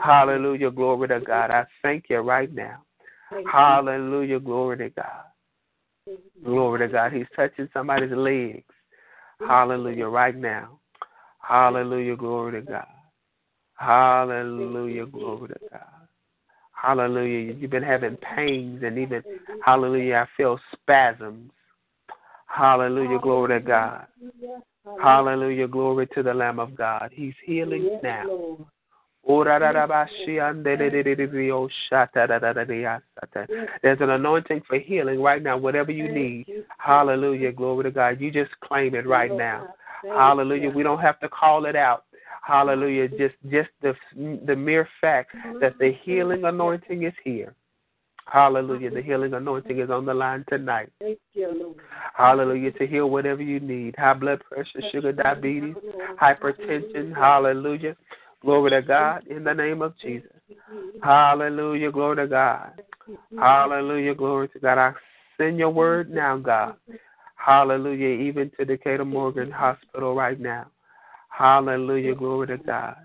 Hallelujah. 0.00 0.72
Glory 0.72 1.08
to 1.08 1.20
God. 1.20 1.52
I 1.52 1.66
thank 1.82 2.06
you 2.08 2.18
right 2.18 2.52
now. 2.52 2.82
Hallelujah. 3.50 4.40
Glory 4.40 4.78
to 4.78 4.90
God. 4.90 5.24
Glory 6.44 6.80
to 6.80 6.88
God. 6.88 7.12
He's 7.12 7.26
touching 7.36 7.68
somebody's 7.72 8.10
legs. 8.10 8.64
Hallelujah. 9.38 10.06
Right 10.06 10.36
now. 10.36 10.80
Hallelujah. 11.38 12.16
Glory 12.16 12.60
to 12.60 12.62
God. 12.62 12.86
Hallelujah. 13.74 15.06
Glory 15.06 15.48
to 15.48 15.60
God. 15.70 15.99
Hallelujah. 16.80 17.54
You've 17.54 17.70
been 17.70 17.82
having 17.82 18.16
pains 18.16 18.82
and 18.82 18.98
even, 18.98 19.22
hallelujah, 19.64 20.26
I 20.26 20.36
feel 20.36 20.58
spasms. 20.72 21.50
Hallelujah. 22.46 23.18
Glory 23.20 23.60
to 23.60 23.66
God. 23.66 24.06
Hallelujah. 25.00 25.68
Glory 25.68 26.06
to 26.14 26.22
the 26.22 26.34
Lamb 26.34 26.58
of 26.58 26.74
God. 26.74 27.10
He's 27.12 27.34
healing 27.44 28.00
now. 28.02 28.24
There's 33.82 34.00
an 34.00 34.10
anointing 34.10 34.62
for 34.66 34.78
healing 34.78 35.20
right 35.20 35.42
now, 35.42 35.58
whatever 35.58 35.92
you 35.92 36.10
need. 36.10 36.46
Hallelujah. 36.78 37.52
Glory 37.52 37.84
to 37.84 37.90
God. 37.90 38.20
You 38.20 38.30
just 38.30 38.50
claim 38.60 38.94
it 38.94 39.06
right 39.06 39.30
now. 39.30 39.74
Hallelujah. 40.02 40.70
We 40.70 40.82
don't 40.82 41.00
have 41.00 41.20
to 41.20 41.28
call 41.28 41.66
it 41.66 41.76
out. 41.76 42.04
Hallelujah. 42.42 43.08
Just 43.08 43.36
just 43.50 43.70
the 43.82 43.94
the 44.46 44.56
mere 44.56 44.88
fact 45.00 45.34
that 45.60 45.78
the 45.78 45.92
healing 46.02 46.44
anointing 46.44 47.02
is 47.02 47.14
here. 47.22 47.54
Hallelujah. 48.26 48.90
The 48.90 49.02
healing 49.02 49.34
anointing 49.34 49.78
is 49.78 49.90
on 49.90 50.06
the 50.06 50.14
line 50.14 50.44
tonight. 50.48 50.90
Hallelujah. 52.14 52.72
To 52.72 52.86
heal 52.86 53.10
whatever 53.10 53.42
you 53.42 53.60
need. 53.60 53.96
High 53.98 54.14
blood 54.14 54.40
pressure, 54.48 54.82
sugar, 54.92 55.12
diabetes, 55.12 55.74
hypertension. 56.20 57.14
Hallelujah. 57.14 57.96
Glory 58.42 58.70
to 58.70 58.82
God 58.82 59.26
in 59.26 59.44
the 59.44 59.52
name 59.52 59.82
of 59.82 59.94
Jesus. 59.98 60.30
Hallelujah. 61.02 61.90
Glory 61.90 62.16
to 62.16 62.26
God. 62.26 62.80
Hallelujah. 63.38 64.14
Glory 64.14 64.48
to 64.48 64.58
God. 64.60 64.78
I 64.78 64.92
send 65.36 65.58
your 65.58 65.70
word 65.70 66.10
now, 66.10 66.36
God. 66.36 66.76
Hallelujah. 67.34 68.20
Even 68.20 68.50
to 68.58 68.64
Decatur 68.64 69.04
Morgan 69.04 69.50
Hospital 69.50 70.14
right 70.14 70.38
now. 70.38 70.66
Hallelujah. 71.40 72.14
Glory 72.14 72.48
to 72.48 72.58
God. 72.58 72.96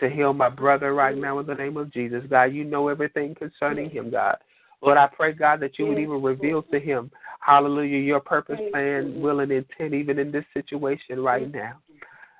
To 0.00 0.08
heal 0.08 0.32
my 0.32 0.48
brother 0.48 0.94
right 0.94 1.14
now 1.14 1.38
in 1.38 1.46
the 1.46 1.54
name 1.54 1.76
of 1.76 1.92
Jesus. 1.92 2.24
God, 2.30 2.44
you 2.44 2.64
know 2.64 2.88
everything 2.88 3.34
concerning 3.34 3.90
him, 3.90 4.10
God. 4.10 4.38
Lord, 4.80 4.96
I 4.96 5.06
pray, 5.06 5.32
God, 5.32 5.60
that 5.60 5.78
you 5.78 5.84
would 5.86 5.98
even 5.98 6.22
reveal 6.22 6.62
to 6.62 6.80
him, 6.80 7.10
hallelujah, 7.40 7.98
your 7.98 8.20
purpose, 8.20 8.58
plan, 8.70 9.20
will, 9.20 9.40
and 9.40 9.52
intent, 9.52 9.92
even 9.92 10.18
in 10.18 10.32
this 10.32 10.44
situation 10.54 11.20
right 11.20 11.52
now. 11.52 11.74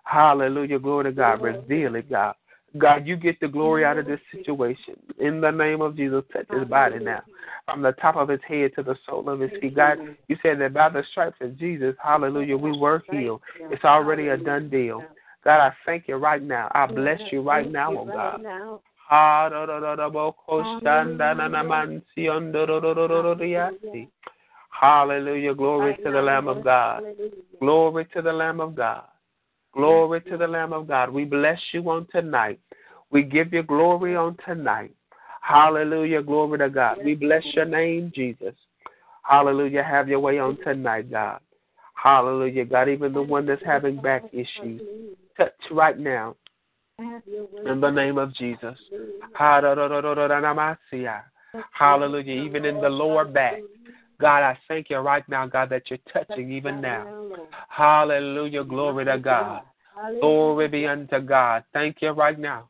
Hallelujah. 0.05 0.79
Glory 0.79 1.05
to 1.05 1.13
God. 1.13 1.43
Reveal 1.43 1.97
it, 1.97 2.09
God. 2.09 2.35
God, 2.79 3.07
you 3.07 3.17
get 3.17 3.41
the 3.41 3.49
glory 3.49 3.85
out 3.85 3.99
of 3.99 4.07
this 4.07 4.21
situation. 4.31 4.95
In 5.19 5.41
the 5.41 5.51
name 5.51 5.81
of 5.81 5.97
Jesus, 5.97 6.23
touch 6.33 6.47
his 6.51 6.69
body 6.69 6.99
now. 7.01 7.23
From 7.67 7.83
the 7.83 7.93
top 7.93 8.17
of 8.17 8.29
his 8.29 8.41
head 8.47 8.73
to 8.77 8.83
the 8.83 8.97
sole 9.07 9.29
of 9.29 9.41
his 9.41 9.51
feet. 9.61 9.75
God, 9.75 9.99
you 10.29 10.37
said 10.43 10.61
that 10.61 10.75
by 10.75 10.89
the 10.89 11.03
stripes 11.11 11.37
of 11.41 11.59
Jesus, 11.59 11.95
hallelujah, 12.03 12.57
we 12.57 12.79
were 12.79 13.03
healed. 13.11 13.41
It's 13.71 13.85
already 13.85 14.29
a 14.29 14.37
done 14.37 14.69
deal. 14.69 15.03
God, 15.44 15.60
I 15.60 15.73
thank 15.86 16.09
you 16.09 16.16
right 16.16 16.43
now. 16.43 16.70
I 16.74 16.86
bless 16.86 17.20
you 17.31 17.43
right 17.43 17.70
now, 17.70 17.93
oh 17.97 18.05
God. 18.05 18.40
Hallelujah. 24.70 25.55
Glory 25.55 25.97
to 25.97 26.10
the 26.10 26.23
Lamb 26.23 26.48
of 26.48 26.62
God. 26.65 27.02
Glory 27.60 28.05
to 28.15 28.23
the 28.23 28.32
Lamb 28.32 28.60
of 28.60 28.74
God. 28.74 29.05
Glory 29.74 30.20
to 30.23 30.36
the 30.36 30.47
Lamb 30.47 30.73
of 30.73 30.86
God. 30.89 31.10
We 31.10 31.24
bless 31.24 31.60
you 31.73 31.89
on 31.90 32.06
tonight. 32.12 32.60
We 33.10 33.23
give 33.23 33.52
you 33.52 33.62
glory 33.62 34.16
on 34.16 34.36
tonight. 34.47 34.93
Hallelujah. 35.40 36.23
Glory 36.23 36.59
to 36.59 36.69
God. 36.69 36.98
We 37.05 37.15
bless 37.15 37.44
your 37.55 37.65
name, 37.65 38.12
Jesus. 38.15 38.55
Hallelujah. 39.23 39.82
Have 39.82 40.09
your 40.09 40.20
way 40.20 40.39
on 40.39 40.59
tonight, 40.65 41.10
God. 41.10 41.40
Hallelujah. 42.03 42.65
God, 42.65 42.89
even 42.89 43.12
the 43.12 43.23
one 43.23 43.47
that's 43.47 43.62
having 43.65 43.97
back 43.97 44.23
issues, 44.33 44.81
touch 45.37 45.53
right 45.70 45.99
now. 45.99 46.37
In 46.99 47.81
the 47.81 47.91
name 47.91 48.19
of 48.19 48.35
Jesus. 48.35 48.77
Hallelujah. 51.73 52.43
Even 52.43 52.65
in 52.65 52.81
the 52.81 52.89
lower 52.89 53.25
back. 53.25 53.61
God, 54.20 54.43
I 54.43 54.59
thank 54.66 54.91
you 54.91 54.99
right 54.99 55.29
now, 55.29 55.47
God, 55.47 55.70
that 55.70 55.83
you're 55.91 55.99
touching 56.12 56.53
even 56.53 56.81
now. 56.81 57.07
Hallelujah. 57.69 58.65
Glory 58.65 59.05
to 59.05 59.19
God. 59.19 59.62
Glory 60.20 60.69
be 60.69 60.87
unto 60.87 61.20
God. 61.20 61.65
Thank 61.73 62.03
you 62.03 62.11
right 62.11 62.39
now. 62.39 62.69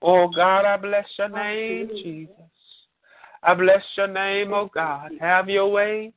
Oh 0.01 0.29
God, 0.29 0.65
I 0.65 0.77
bless 0.77 1.07
your 1.19 1.29
name, 1.29 1.91
Jesus. 2.03 2.31
I 3.43 3.55
bless 3.55 3.83
your 3.97 4.07
name, 4.09 4.53
oh 4.53 4.71
God. 4.73 5.13
Have 5.21 5.49
your 5.49 5.71
way. 5.71 6.13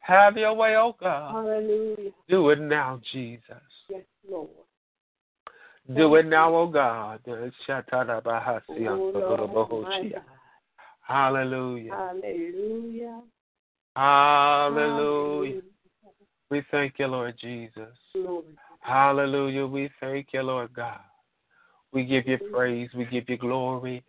Have 0.00 0.36
your 0.36 0.54
way, 0.54 0.76
oh 0.76 0.94
God. 1.00 1.34
Hallelujah. 1.34 2.12
Do 2.28 2.50
it 2.50 2.60
now, 2.60 3.00
Jesus. 3.12 3.62
Yes, 3.88 4.02
Lord. 4.28 4.48
Do 5.94 6.14
it 6.16 6.26
now, 6.26 6.54
uh, 6.54 6.58
oh 6.58 6.66
God. 6.66 7.20
Oh, 7.26 7.50
God. 9.12 10.22
Hallelujah. 11.00 11.90
Hallelujah. 11.90 13.22
Hallelujah. 13.96 15.62
We 16.50 16.62
thank 16.70 16.98
you, 16.98 17.06
Lord 17.06 17.36
Jesus. 17.40 17.96
Hallelujah. 18.80 19.66
We 19.66 19.88
thank 20.00 20.28
you, 20.32 20.42
Lord 20.42 20.74
God. 20.74 21.00
We 21.92 22.04
give 22.04 22.28
you 22.28 22.38
praise, 22.52 22.90
we 22.94 23.06
give 23.06 23.24
you 23.28 23.38
glory, 23.38 24.04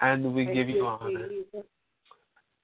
and 0.00 0.34
we 0.34 0.46
give 0.46 0.68
you 0.68 0.86
honor. 0.86 1.28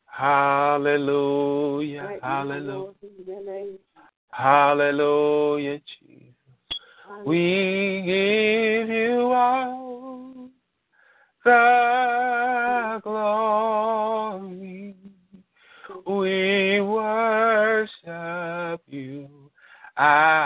Hallelujah. 0.07 2.19
Hallelujah. 2.23 2.73
Lord, 2.73 2.95
in 3.03 3.11
your 3.27 3.45
name. 3.45 3.79
Hallelujah, 4.31 5.81
Jesus. 5.99 6.30
We 7.25 8.03
give 8.07 8.89
you 8.89 9.33
all 9.33 10.49
the 11.45 13.01
glory. 13.03 14.95
We 16.07 16.81
worship 16.81 18.01
you, 18.89 19.29
our 19.97 20.40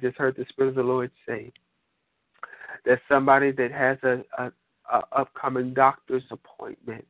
just 0.00 0.16
heard 0.16 0.36
the 0.36 0.46
Spirit 0.48 0.70
of 0.70 0.74
the 0.76 0.82
Lord 0.82 1.10
say 1.26 1.52
that 2.84 3.00
somebody 3.08 3.52
that 3.52 3.72
has 3.72 3.98
a, 4.02 4.24
a, 4.38 4.52
a 4.92 5.02
upcoming 5.12 5.74
doctor's 5.74 6.22
appointment. 6.30 7.06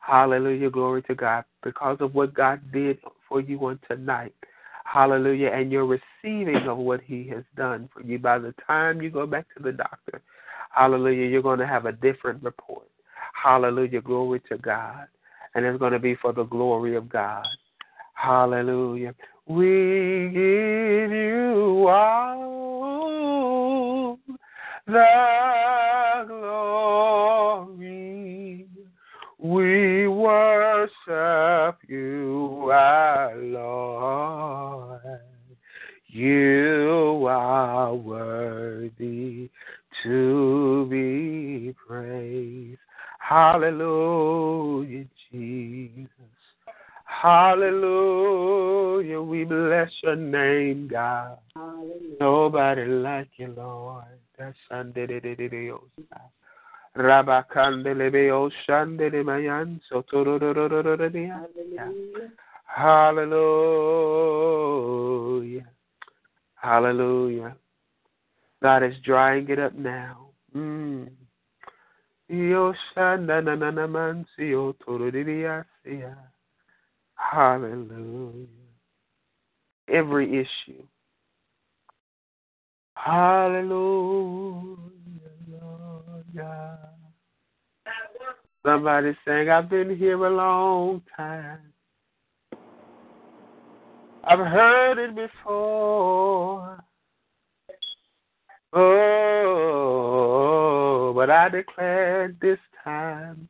Hallelujah. 0.00 0.70
Glory 0.70 1.02
to 1.02 1.14
God. 1.14 1.44
Because 1.62 1.98
of 2.00 2.14
what 2.14 2.34
God 2.34 2.60
did 2.72 2.98
for 3.28 3.40
you 3.40 3.58
on 3.66 3.78
tonight. 3.88 4.34
Hallelujah. 4.84 5.48
And 5.48 5.70
you're 5.70 5.86
receiving 5.86 6.66
of 6.66 6.78
what 6.78 7.00
He 7.02 7.28
has 7.28 7.44
done 7.56 7.88
for 7.92 8.00
you. 8.02 8.18
By 8.18 8.38
the 8.38 8.54
time 8.66 9.02
you 9.02 9.10
go 9.10 9.26
back 9.26 9.46
to 9.56 9.62
the 9.62 9.72
doctor, 9.72 10.22
hallelujah, 10.70 11.26
you're 11.26 11.42
going 11.42 11.58
to 11.58 11.66
have 11.66 11.86
a 11.86 11.92
different 11.92 12.42
report. 12.42 12.88
Hallelujah. 13.34 14.00
Glory 14.00 14.40
to 14.48 14.56
God. 14.58 15.06
And 15.54 15.64
it's 15.64 15.78
going 15.78 15.92
to 15.92 15.98
be 15.98 16.14
for 16.14 16.32
the 16.32 16.44
glory 16.44 16.96
of 16.96 17.08
God. 17.08 17.46
Hallelujah. 18.14 19.14
We 19.48 20.28
give 20.34 21.10
you 21.10 21.88
all 21.88 22.58
the 24.86 26.24
glory. 26.26 27.48
We 29.38 30.06
worship 30.06 31.78
you, 31.88 32.70
our 32.70 33.34
Lord. 33.36 35.00
You 36.08 37.26
are 37.26 37.94
worthy 37.94 39.48
to 40.02 40.86
be 40.90 41.74
praised. 41.86 42.80
Hallelujah, 43.18 45.06
Jesus. 45.32 46.17
Hallelujah. 47.20 49.20
We 49.20 49.44
bless 49.44 49.90
your 50.04 50.14
name, 50.14 50.86
God. 50.86 51.38
Nobody 52.20 52.84
like 52.84 53.30
you, 53.38 53.48
Lord. 53.56 54.04
That's 54.38 54.56
Hallelujah. 62.66 65.66
Hallelujah. 66.54 67.56
God 68.62 68.84
is 68.84 68.94
drying 69.04 69.48
it 69.48 69.58
up 69.58 69.74
now. 69.74 70.28
Mm. 70.54 71.08
Yo 72.28 72.72
shanda 72.94 73.42
na 73.42 73.56
na 73.56 73.70
na 73.70 73.88
man 73.88 74.24
si 74.36 74.54
oh, 74.54 74.76
yo 74.86 75.64
Hallelujah. 77.18 78.46
Every 79.88 80.40
issue. 80.40 80.82
Hallelujah, 82.94 84.78
Lord 85.50 86.24
God. 86.36 86.78
Somebody 88.64 89.16
saying, 89.26 89.48
I've 89.50 89.68
been 89.70 89.96
here 89.96 90.24
a 90.26 90.30
long 90.30 91.02
time. 91.16 91.60
I've 94.24 94.40
heard 94.40 94.98
it 94.98 95.14
before. 95.14 96.78
Oh, 98.72 99.92
but 101.14 101.30
I 101.30 101.48
declare 101.48 102.34
this 102.40 102.58
time 102.84 103.48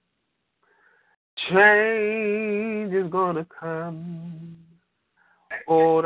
change 1.50 2.92
is 2.94 3.10
gonna 3.10 3.46
come. 3.60 4.56
Oh, 5.66 6.00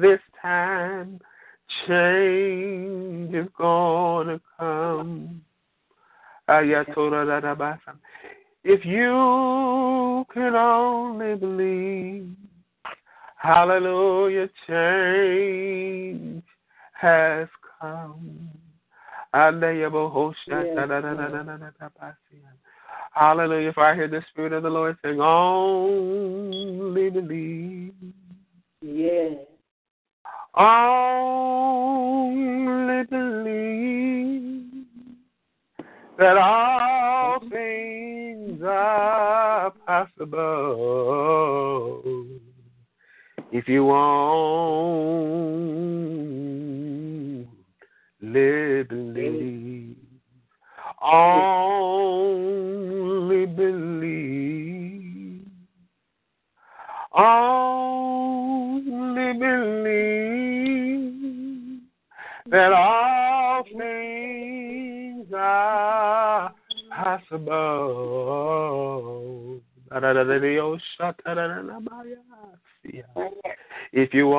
this 0.00 0.20
time 0.40 1.20
change 1.86 3.34
is 3.34 3.48
gonna 3.56 4.40
come. 4.58 5.42
If 8.64 8.84
you 8.84 10.26
can 10.32 10.54
only 10.54 11.36
believe, 11.36 12.34
hallelujah, 13.36 14.48
change 14.66 16.42
has 16.94 17.48
come. 17.80 18.50
Hallelujah. 23.18 23.70
If 23.70 23.78
I 23.78 23.96
hear 23.96 24.06
the 24.06 24.22
Spirit 24.30 24.52
of 24.52 24.62
the 24.62 24.70
Lord 24.70 24.96
saying, 25.02 25.20
only 25.20 27.10
believe. 27.10 27.92
Yes. 28.80 29.38
Only 30.54 30.84
believe 33.10 34.84
that 36.16 36.36
all 36.36 37.40
mm-hmm. 37.40 37.48
things 37.48 38.62
are 38.64 39.72
possible 39.84 41.24
if 43.50 43.66
you 43.66 43.90
only 43.90 44.68
believe. 48.84 49.97
Only 51.00 52.66
believe. 53.46 55.46
Only 57.12 59.32
believe 59.32 59.78
that 62.50 62.72
all 62.72 63.62
things 63.76 65.26
are 65.34 66.52
possible. 66.90 68.38
If 73.92 74.14
you 74.14 74.32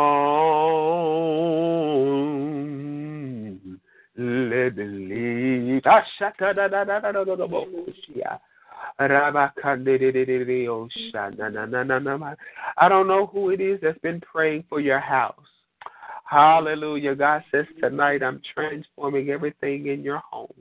only 4.53 4.69
believe. 4.69 5.81
I 12.77 12.89
don't 12.89 13.07
know 13.07 13.25
who 13.27 13.49
it 13.51 13.61
is 13.61 13.79
that's 13.81 13.99
been 13.99 14.21
praying 14.21 14.63
for 14.69 14.79
your 14.79 14.99
house. 14.99 15.35
Hallelujah. 16.25 17.15
God 17.15 17.43
says 17.51 17.65
tonight 17.79 18.21
I'm 18.21 18.41
transforming 18.53 19.29
everything 19.29 19.87
in 19.87 20.03
your 20.03 20.19
home. 20.19 20.53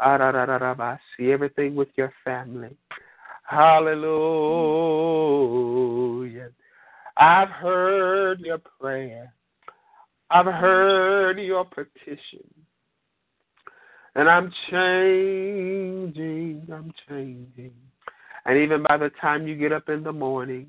I 0.00 0.98
see 1.16 1.32
everything 1.32 1.74
with 1.74 1.88
your 1.96 2.12
family. 2.24 2.76
Hallelujah. 3.44 4.10
I've 7.16 7.48
heard 7.48 8.40
your 8.40 8.58
prayer. 8.58 9.32
I've 10.30 10.46
heard 10.46 11.40
your 11.40 11.64
petition. 11.64 12.44
And 14.18 14.28
I'm 14.28 14.52
changing. 14.68 16.12
I'm 16.72 16.92
changing. 17.08 17.72
And 18.46 18.58
even 18.58 18.82
by 18.82 18.96
the 18.96 19.10
time 19.20 19.46
you 19.46 19.54
get 19.54 19.70
up 19.72 19.88
in 19.88 20.02
the 20.02 20.12
morning, 20.12 20.66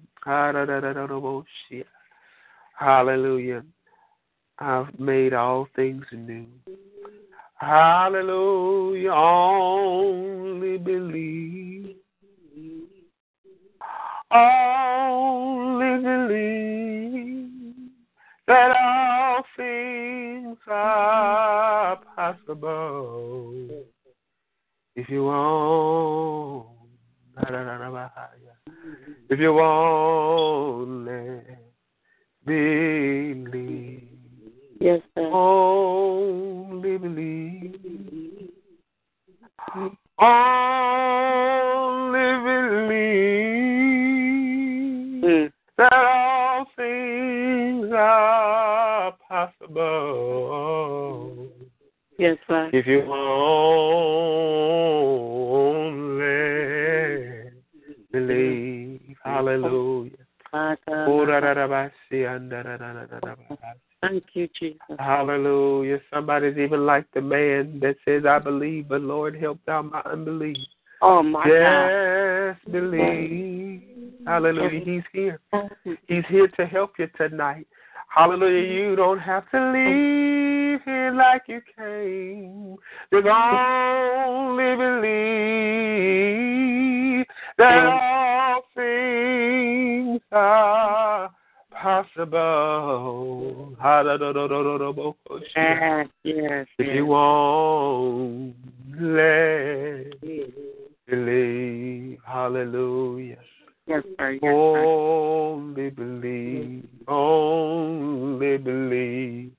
hallelujah, 2.77 3.63
I've 4.59 4.99
made 4.99 5.33
all 5.33 5.67
things 5.75 6.05
new. 6.11 6.45
Hallelujah. 7.55 9.13
Only 9.13 10.77
believe. 10.77 11.95
Only 14.29 16.03
believe 16.03 17.49
that 18.45 18.75
all 18.79 19.43
things 19.57 20.57
are 20.67 21.99
possible 22.33 23.67
if 24.95 25.09
you 25.09 25.23
want. 25.23 26.67
If 29.29 29.39
you 29.39 29.59
only 29.59 31.41
believe. 32.45 34.03
Yes, 34.79 35.01
sir. 35.15 35.25
Only 35.31 36.97
believe. 36.97 37.75
Only 40.19 41.09
believe 42.43 43.39
Mm. 45.21 45.51
that 45.77 45.93
all 45.93 46.65
things 46.75 47.91
are 47.93 49.11
possible 49.27 50.09
Yes, 52.19 52.37
sir. 52.49 52.69
if 52.73 52.85
you 52.85 53.01
only 53.01 53.49
believe. 58.11 59.15
Hallelujah. 59.23 60.17
God. 63.49 63.77
Thank 64.01 64.25
you, 64.33 64.49
Jesus. 64.59 64.79
Hallelujah. 64.99 66.01
Somebody's 66.13 66.57
even 66.57 66.85
like 66.85 67.05
the 67.13 67.21
man 67.21 67.79
that 67.81 67.95
says, 68.03 68.25
I 68.25 68.39
believe, 68.39 68.89
but 68.89 68.99
Lord, 68.99 69.39
help 69.39 69.59
thou 69.65 69.81
my 69.83 70.01
unbelief. 70.01 70.57
Oh, 71.01 71.23
my 71.23 71.47
Just 71.47 72.69
believe. 72.69 73.81
Hallelujah. 74.27 74.81
He's 74.83 75.03
here. 75.13 75.39
He's 76.07 76.25
here 76.27 76.49
to 76.49 76.65
help 76.65 76.99
you 76.99 77.07
tonight. 77.17 77.65
Hallelujah. 78.09 78.67
You 78.67 78.95
don't 78.95 79.19
have 79.19 79.47
to 79.51 79.71
leave 79.71 80.81
here 80.83 81.13
like 81.15 81.43
you 81.47 81.61
came. 81.77 82.75
Just 83.13 83.27
only 83.27 84.75
believe 84.75 85.09
that 87.57 87.85
all 87.85 88.63
things 88.75 90.21
are 90.31 91.29
possible. 91.71 93.75
Hallelujah. 93.79 95.13
Yes, 95.55 96.07
yes, 96.23 96.67
If 96.77 96.87
yes. 96.87 96.95
you 96.95 97.05
won't 97.05 98.55
let 98.99 100.13
believe, 101.07 102.17
hallelujah. 102.25 103.37
Yes, 103.89 104.03
sir. 104.19 104.37
Only 104.43 105.89
believe, 105.89 106.87
only 107.07 108.57
believe, 108.57 109.51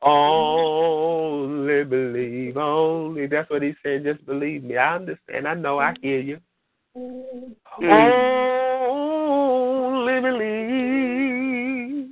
only 0.00 1.84
believe, 1.84 2.56
only. 2.56 3.26
That's 3.26 3.50
what 3.50 3.62
he 3.62 3.74
said. 3.82 4.04
Just 4.04 4.24
believe 4.26 4.62
me. 4.62 4.76
I 4.76 4.94
understand. 4.94 5.48
I 5.48 5.54
know. 5.54 5.80
I 5.80 5.94
hear 6.00 6.20
you. 6.20 6.38
Only 6.94 7.56
believe 10.20 12.10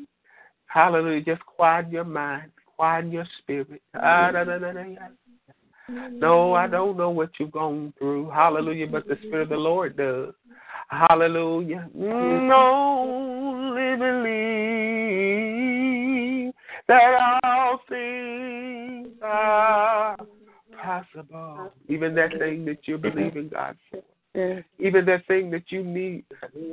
Hallelujah. 0.66 1.22
Just 1.22 1.46
quiet 1.46 1.92
your 1.92 2.04
mind, 2.04 2.50
quiet 2.76 3.12
your 3.12 3.26
spirit. 3.38 3.80
Ah, 3.94 4.32
no, 6.10 6.54
I 6.54 6.66
don't 6.66 6.96
know 6.96 7.10
what 7.10 7.30
you've 7.38 7.52
gone 7.52 7.92
through. 7.98 8.30
Hallelujah. 8.30 8.86
But 8.86 9.06
the 9.06 9.16
Spirit 9.16 9.42
of 9.42 9.48
the 9.50 9.56
Lord 9.56 9.96
does. 9.96 10.32
Hallelujah. 10.92 11.88
Mm-hmm. 11.96 12.52
Only 12.52 13.96
believe 13.96 15.32
that 16.86 17.40
all 17.42 17.80
things 17.88 19.08
are 19.22 20.16
possible. 20.82 21.72
Even 21.88 22.14
that 22.16 22.32
thing 22.38 22.66
that 22.66 22.86
you're 22.86 22.98
believing 22.98 23.48
God 23.48 23.78
for. 23.90 24.02
Even 24.34 25.04
that 25.04 25.26
thing 25.28 25.50
that 25.50 25.64
you 25.68 25.84
need 25.84 26.24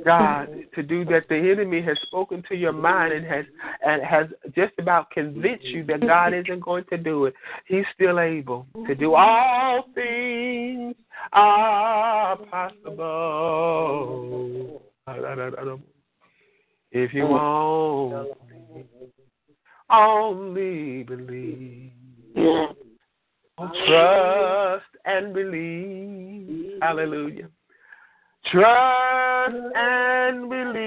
God 0.02 0.48
to 0.74 0.82
do 0.82 1.04
that 1.04 1.28
the 1.28 1.36
enemy 1.36 1.82
has 1.82 1.98
spoken 2.02 2.42
to 2.48 2.54
your 2.54 2.72
mind 2.72 3.12
and 3.12 3.26
has 3.26 3.44
and 3.84 4.02
has 4.02 4.28
just 4.54 4.72
about 4.78 5.10
convinced 5.10 5.66
you 5.66 5.84
that 5.84 6.00
God 6.00 6.32
isn't 6.32 6.60
going 6.60 6.84
to 6.88 6.96
do 6.96 7.26
it. 7.26 7.34
He's 7.66 7.84
still 7.94 8.18
able 8.18 8.66
to 8.86 8.94
do 8.94 9.14
all 9.14 9.84
things 9.94 10.94
are 11.34 12.38
possible. 12.46 13.20
If 16.92 17.12
you 17.12 17.24
only, 17.24 18.30
only 19.90 21.02
believe. 21.02 21.92
Trust 23.86 24.86
and 25.04 25.34
believe. 25.34 26.78
Hallelujah. 26.82 27.48
Trust 28.50 29.56
and 29.74 30.48
believe 30.48 30.80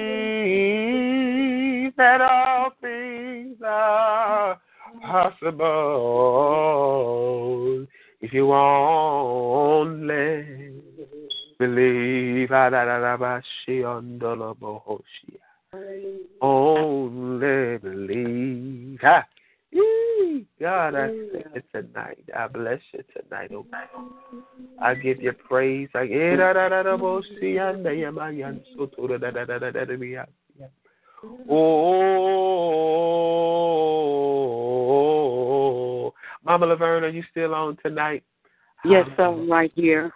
that 1.97 2.21
all 2.21 2.71
things 2.81 3.57
are 3.63 4.59
possible 5.01 5.95
if 8.21 8.33
you 8.33 8.51
only 8.51 10.45
believe. 11.59 12.49
Only 16.41 17.77
believe. 17.77 18.99
God, 20.59 20.95
I 20.95 21.09
thank 21.31 21.45
you 21.55 21.61
tonight. 21.73 22.23
I 22.35 22.47
bless 22.47 22.79
you 22.93 23.03
tonight, 23.13 23.51
oh 23.53 23.65
God. 23.71 23.87
I 24.81 24.95
give 24.95 25.21
you 25.21 25.33
praise. 25.33 25.89
I 25.93 26.05
Oh, 31.49 32.53
Mama 36.45 36.65
Laverne, 36.65 37.03
are 37.05 37.09
you 37.09 37.23
still 37.31 37.53
on 37.55 37.77
tonight? 37.83 38.23
Yes, 38.85 39.07
I'm 39.17 39.49
right 39.49 39.71
here. 39.75 40.13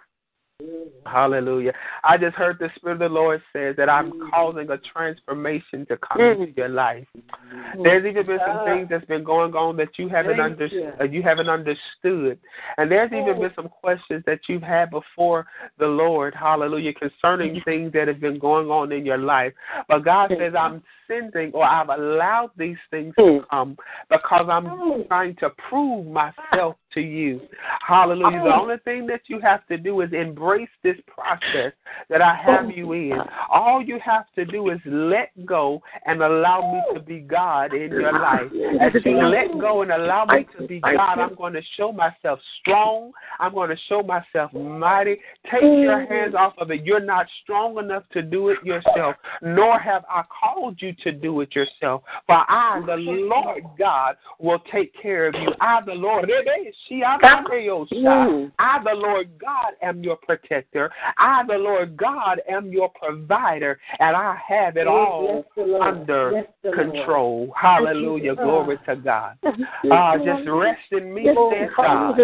Hallelujah. 1.06 1.72
I 2.02 2.18
just 2.18 2.34
heard 2.34 2.58
the 2.58 2.68
Spirit 2.74 2.94
of 2.94 2.98
the 2.98 3.08
Lord 3.08 3.40
says 3.52 3.76
that 3.76 3.88
I'm 3.88 4.10
mm. 4.10 4.30
causing 4.30 4.68
a 4.68 4.76
transformation 4.76 5.86
to 5.86 5.96
come 5.96 6.20
into 6.20 6.46
mm. 6.46 6.56
your 6.56 6.68
life. 6.68 7.06
Mm. 7.16 7.84
There's 7.84 8.04
even 8.04 8.26
been 8.26 8.40
some 8.44 8.64
things 8.64 8.88
that's 8.90 9.04
been 9.04 9.22
going 9.22 9.54
on 9.54 9.76
that 9.76 9.90
you 9.98 10.08
haven't 10.08 10.40
understood 10.40 10.94
uh, 11.00 11.04
you 11.04 11.22
haven't 11.22 11.48
understood. 11.48 12.40
And 12.76 12.90
there's 12.90 13.12
even 13.12 13.40
been 13.40 13.52
some 13.54 13.68
questions 13.68 14.24
that 14.26 14.40
you've 14.48 14.62
had 14.62 14.90
before 14.90 15.46
the 15.78 15.86
Lord, 15.86 16.34
hallelujah, 16.34 16.92
concerning 16.92 17.60
things 17.64 17.92
that 17.92 18.08
have 18.08 18.18
been 18.18 18.40
going 18.40 18.68
on 18.68 18.90
in 18.90 19.06
your 19.06 19.18
life. 19.18 19.52
But 19.86 20.00
God 20.00 20.32
says 20.36 20.54
I'm 20.58 20.82
sending 21.08 21.52
or 21.52 21.64
I've 21.64 21.88
allowed 21.88 22.50
these 22.56 22.76
things 22.90 23.14
to 23.18 23.42
come 23.50 23.76
because 24.10 24.46
I'm 24.50 25.04
trying 25.08 25.34
to 25.36 25.50
prove 25.68 26.06
myself 26.06 26.76
to 26.94 27.00
you. 27.00 27.40
Hallelujah. 27.86 28.42
The 28.44 28.54
only 28.54 28.76
thing 28.84 29.06
that 29.06 29.22
you 29.26 29.40
have 29.40 29.66
to 29.66 29.76
do 29.76 30.00
is 30.00 30.12
embrace 30.12 30.68
this 30.82 30.96
process 31.06 31.72
that 32.08 32.22
I 32.22 32.34
have 32.34 32.70
you 32.70 32.92
in. 32.92 33.18
All 33.50 33.82
you 33.82 33.98
have 34.04 34.26
to 34.36 34.44
do 34.44 34.70
is 34.70 34.78
let 34.86 35.30
go 35.44 35.82
and 36.06 36.22
allow 36.22 36.72
me 36.72 36.98
to 36.98 37.04
be 37.04 37.20
God 37.20 37.74
in 37.74 37.90
your 37.90 38.12
life. 38.12 38.50
As 38.80 38.92
you 39.04 39.22
let 39.22 39.58
go 39.60 39.82
and 39.82 39.90
allow 39.90 40.24
me 40.24 40.46
to 40.58 40.66
be 40.66 40.80
God, 40.80 41.18
I'm 41.18 41.34
going 41.34 41.54
to 41.54 41.62
show 41.76 41.92
myself 41.92 42.38
strong. 42.60 43.12
I'm 43.38 43.54
going 43.54 43.70
to 43.70 43.76
show 43.88 44.02
myself 44.02 44.52
mighty. 44.52 45.18
Take 45.50 45.62
your 45.62 46.06
hands 46.06 46.34
off 46.34 46.54
of 46.58 46.70
it. 46.70 46.84
You're 46.84 47.00
not 47.00 47.26
strong 47.42 47.78
enough 47.78 48.04
to 48.12 48.22
do 48.22 48.48
it 48.48 48.58
yourself, 48.64 49.16
nor 49.42 49.78
have 49.78 50.04
I 50.08 50.22
called 50.22 50.76
you 50.80 50.92
to 51.04 51.12
do 51.12 51.40
it 51.40 51.54
yourself. 51.54 52.02
For 52.26 52.36
I, 52.48 52.82
the 52.86 52.96
Lord 52.96 53.64
God, 53.78 54.16
will 54.38 54.60
take 54.72 54.92
care 55.00 55.28
of 55.28 55.34
you. 55.34 55.52
I, 55.60 55.80
the 55.84 55.92
Lord, 55.92 56.30
eh, 56.30 56.34
eh, 56.34 56.68
eh, 56.68 58.48
I, 58.58 58.82
the 58.82 58.94
Lord 58.94 59.30
God, 59.38 59.72
am 59.82 60.02
your 60.02 60.16
protector. 60.16 60.90
I, 61.18 61.42
the 61.46 61.54
Lord 61.54 61.96
God, 61.96 62.40
am 62.48 62.70
your 62.70 62.90
provider, 62.90 63.78
and 63.98 64.16
I 64.16 64.36
have 64.46 64.76
it 64.76 64.86
all 64.86 65.44
under 65.80 66.44
control. 66.74 67.52
Hallelujah. 67.60 68.34
Glory 68.36 68.78
to 68.86 68.96
God. 68.96 69.38
Uh, 69.44 70.16
just 70.18 70.48
rest 70.48 70.80
in 70.92 71.14
me, 71.14 71.24
says 71.24 71.70
God. 71.76 72.18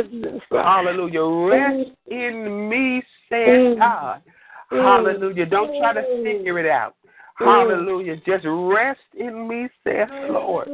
Hallelujah. 0.51 1.25
Rest 1.51 1.91
in 2.11 2.69
me, 2.69 3.03
says 3.29 3.79
God. 3.79 4.23
Hallelujah. 4.71 5.47
Don't 5.47 5.79
try 5.79 5.93
to 5.95 6.23
figure 6.23 6.59
it 6.59 6.67
out. 6.67 6.97
Hallelujah. 7.37 8.17
Just 8.27 8.45
rest 8.47 9.01
in 9.19 9.49
me, 9.49 9.69
saith 9.83 10.09
Lord. 10.31 10.69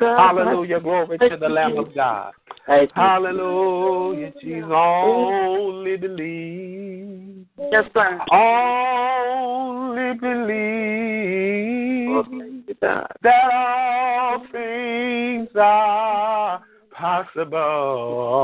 Hallelujah. 0.00 0.80
Glory 0.80 1.18
to 1.18 1.36
the 1.36 1.48
Lamb 1.48 1.78
of 1.78 1.94
God. 1.94 2.32
Hallelujah. 2.94 4.32
Jesus. 4.40 4.70
Only 4.70 5.96
believe. 5.96 7.46
Yes, 7.58 7.84
sir. 7.94 8.18
Only 8.32 10.14
believe 10.18 11.44
that 12.80 13.50
all 13.52 14.46
things 14.52 15.48
are 15.56 16.62
possible. 16.92 18.42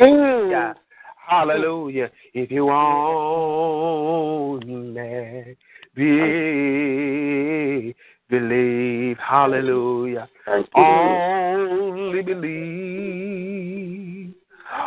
Mm. 0.00 0.74
Hallelujah. 1.30 2.10
If 2.34 2.50
you 2.50 2.68
only 2.70 4.66
be, 5.94 7.94
believe. 8.28 9.16
Hallelujah. 9.18 10.28
Only 10.74 12.22
believe. 12.22 14.34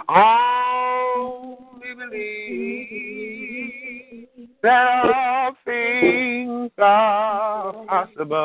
Only 0.10 1.94
believe 1.98 4.28
that 4.61 5.06
all 5.15 5.53
things 5.64 6.72
are 6.78 7.72
possible. 7.86 8.36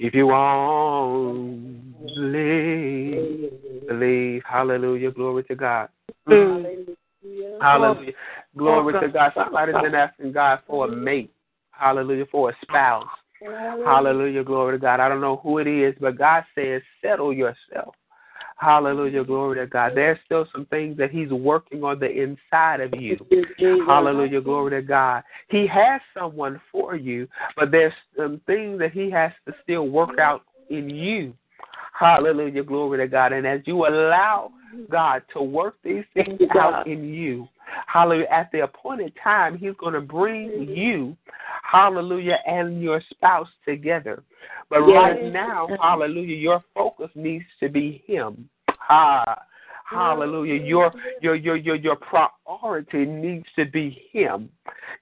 If 0.00 0.12
you 0.12 0.32
only 0.32 1.86
believe. 3.86 4.42
Hallelujah. 4.46 5.10
Glory 5.10 5.44
to 5.44 5.54
God. 5.54 5.88
Mm. 6.28 6.62
Hallelujah. 6.62 7.58
Hallelujah. 7.60 8.12
Glory 8.56 8.92
to 9.00 9.08
God. 9.08 9.32
Somebody's 9.34 9.74
been 9.82 9.94
asking 9.94 10.32
God 10.32 10.60
for 10.66 10.86
a 10.86 10.90
mate. 10.90 11.32
Hallelujah. 11.70 12.26
For 12.30 12.50
a 12.50 12.56
spouse. 12.62 13.06
Hallelujah. 13.84 14.44
Glory 14.44 14.76
to 14.76 14.80
God. 14.80 15.00
I 15.00 15.08
don't 15.08 15.20
know 15.20 15.36
who 15.36 15.58
it 15.58 15.66
is, 15.66 15.94
but 16.00 16.18
God 16.18 16.44
says, 16.54 16.82
settle 17.02 17.32
yourself. 17.32 17.94
Hallelujah. 18.58 19.22
Glory 19.22 19.58
to 19.58 19.66
God. 19.66 19.92
There's 19.94 20.18
still 20.24 20.46
some 20.52 20.64
things 20.66 20.96
that 20.96 21.10
He's 21.10 21.30
working 21.30 21.84
on 21.84 21.98
the 21.98 22.10
inside 22.10 22.80
of 22.80 22.98
you. 22.98 23.18
Hallelujah. 23.86 24.40
Glory 24.40 24.70
to 24.70 24.82
God. 24.82 25.22
He 25.48 25.66
has 25.66 26.00
someone 26.16 26.60
for 26.72 26.96
you, 26.96 27.28
but 27.54 27.70
there's 27.70 27.92
some 28.16 28.40
things 28.46 28.78
that 28.78 28.92
He 28.92 29.10
has 29.10 29.32
to 29.46 29.54
still 29.62 29.88
work 29.88 30.18
out 30.18 30.42
in 30.70 30.88
you. 30.88 31.34
Hallelujah. 31.98 32.62
Glory 32.62 32.98
to 32.98 33.08
God. 33.08 33.32
And 33.32 33.46
as 33.46 33.60
you 33.64 33.86
allow 33.86 34.52
God 34.90 35.22
to 35.32 35.42
work 35.42 35.76
these 35.82 36.04
things 36.14 36.40
out 36.58 36.86
in 36.86 37.04
you, 37.04 37.48
hallelujah, 37.86 38.26
at 38.30 38.50
the 38.52 38.60
appointed 38.60 39.12
time, 39.22 39.56
He's 39.56 39.74
going 39.78 39.94
to 39.94 40.00
bring 40.00 40.68
you, 40.68 41.16
hallelujah, 41.62 42.38
and 42.46 42.82
your 42.82 43.02
spouse 43.10 43.48
together. 43.66 44.22
But 44.68 44.82
right 44.82 45.32
now, 45.32 45.68
hallelujah, 45.80 46.36
your 46.36 46.62
focus 46.74 47.10
needs 47.14 47.46
to 47.60 47.68
be 47.68 48.02
Him. 48.06 48.48
Ha. 48.68 49.42
Hallelujah. 49.88 50.62
Your 50.62 50.92
your 51.22 51.36
your 51.36 51.56
your 51.56 51.76
your 51.76 51.96
priority 51.96 53.04
needs 53.04 53.46
to 53.56 53.64
be 53.64 54.02
him. 54.12 54.50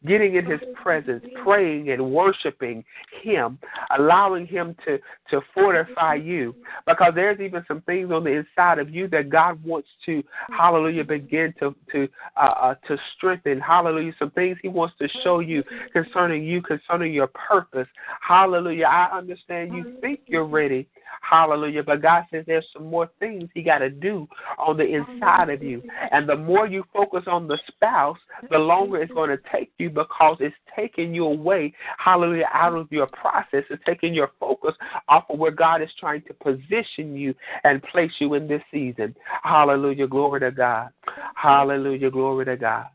getting 0.07 0.35
in 0.37 0.45
His 0.45 0.61
presence, 0.83 1.25
praying 1.43 1.91
and 1.91 2.13
worshiping 2.13 2.85
Him, 3.23 3.59
allowing 3.99 4.47
Him 4.47 4.77
to, 4.87 4.99
to 5.31 5.41
fortify 5.53 6.15
you. 6.15 6.55
Because 6.87 7.13
there's 7.15 7.41
even 7.41 7.65
some 7.67 7.81
things 7.83 8.11
on 8.11 8.25
the 8.25 8.31
inside 8.31 8.79
of 8.79 8.91
you 8.91 9.09
that 9.09 9.31
God 9.31 9.63
wants 9.65 9.89
to, 10.07 10.23
hallelujah, 10.57 11.05
begin 11.05 11.55
to, 11.61 11.75
to, 11.93 12.09
uh, 12.37 12.41
uh, 12.41 12.75
to 12.89 12.97
strengthen. 13.17 13.61
Hallelujah. 13.61 14.13
Some 14.19 14.31
things 14.33 14.59
He 14.63 14.69
wants 14.69 14.95
to 15.01 15.09
show 15.23 15.41
you 15.41 15.63
concerning 15.93 16.45
you, 16.45 16.63
concerning 16.63 17.13
your 17.13 17.29
purpose. 17.29 17.89
Hallelujah. 18.21 18.87
I 18.87 19.17
understand 19.17 19.75
you 19.75 19.97
think 20.01 20.21
you're 20.27 20.47
ready. 20.47 20.89
Hallelujah. 21.23 21.83
But 21.83 22.03
God 22.03 22.25
says 22.31 22.45
there's 22.47 22.67
some 22.73 22.91
more 22.91 23.11
things 23.19 23.49
He 23.55 23.63
got 23.63 23.79
to 23.79 23.91
do 23.91 24.29
on 24.59 24.77
the 24.77 24.85
inside 24.85 25.51
of 25.51 25.63
you. 25.63 25.83
And 26.11 26.29
the 26.29 26.37
more 26.37 26.67
you 26.67 26.85
focus 26.93 27.25
on 27.27 27.49
the 27.49 27.59
spouse, 27.69 28.19
the 28.51 28.59
longer 28.59 29.03
it's 29.03 29.13
going 29.13 29.31
to 29.31 29.39
take 29.53 29.73
you 29.79 29.91
because 29.91 30.37
it's 30.41 30.55
taking 30.77 31.15
you 31.15 31.25
away, 31.25 31.73
hallelujah, 31.99 32.49
out 32.53 32.75
of 32.75 32.91
your 32.91 33.07
process. 33.09 33.65
It's 33.71 33.83
taking 33.87 34.15
your 34.15 34.31
focus 34.39 34.75
off 35.09 35.25
of 35.31 35.39
where 35.39 35.51
God 35.51 35.83
is 35.83 35.91
trying 35.99 36.23
to 36.23 36.35
position 36.35 37.17
you 37.17 37.35
and 37.65 37.83
place 37.83 38.13
you 38.19 38.35
in 38.35 38.47
this 38.47 38.63
season. 38.71 39.15
Hallelujah. 39.43 40.07
Glory 40.07 40.41
to 40.41 40.51
God. 40.51 40.91
Hallelujah. 41.35 42.11
Glory 42.11 42.45
to 42.47 42.57
God. 42.57 42.87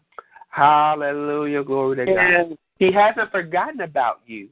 Hallelujah. 0.49 1.63
Glory 1.63 1.97
to 1.97 2.05
God. 2.13 2.57
He 2.79 2.91
hasn't 2.91 3.31
forgotten 3.31 3.81
about 3.81 4.21
you. 4.25 4.49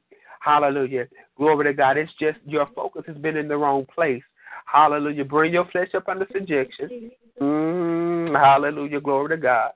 Hallelujah. 0.48 1.10
Glory 1.36 1.66
to 1.66 1.74
God. 1.74 1.98
It's 1.98 2.12
just 2.22 2.38
your 2.46 2.68
focus 2.74 3.04
has 3.08 3.18
been 3.18 3.36
in 3.36 3.50
the 3.50 3.58
wrong 3.58 3.86
place. 3.94 4.24
Hallelujah. 4.66 5.26
Bring 5.26 5.52
your 5.52 5.68
flesh 5.72 5.90
up 5.94 6.08
under 6.08 6.26
subjection. 6.32 7.12
Mm, 7.42 8.34
hallelujah. 8.34 9.02
Glory 9.02 9.36
to 9.36 9.38
God. 9.38 9.72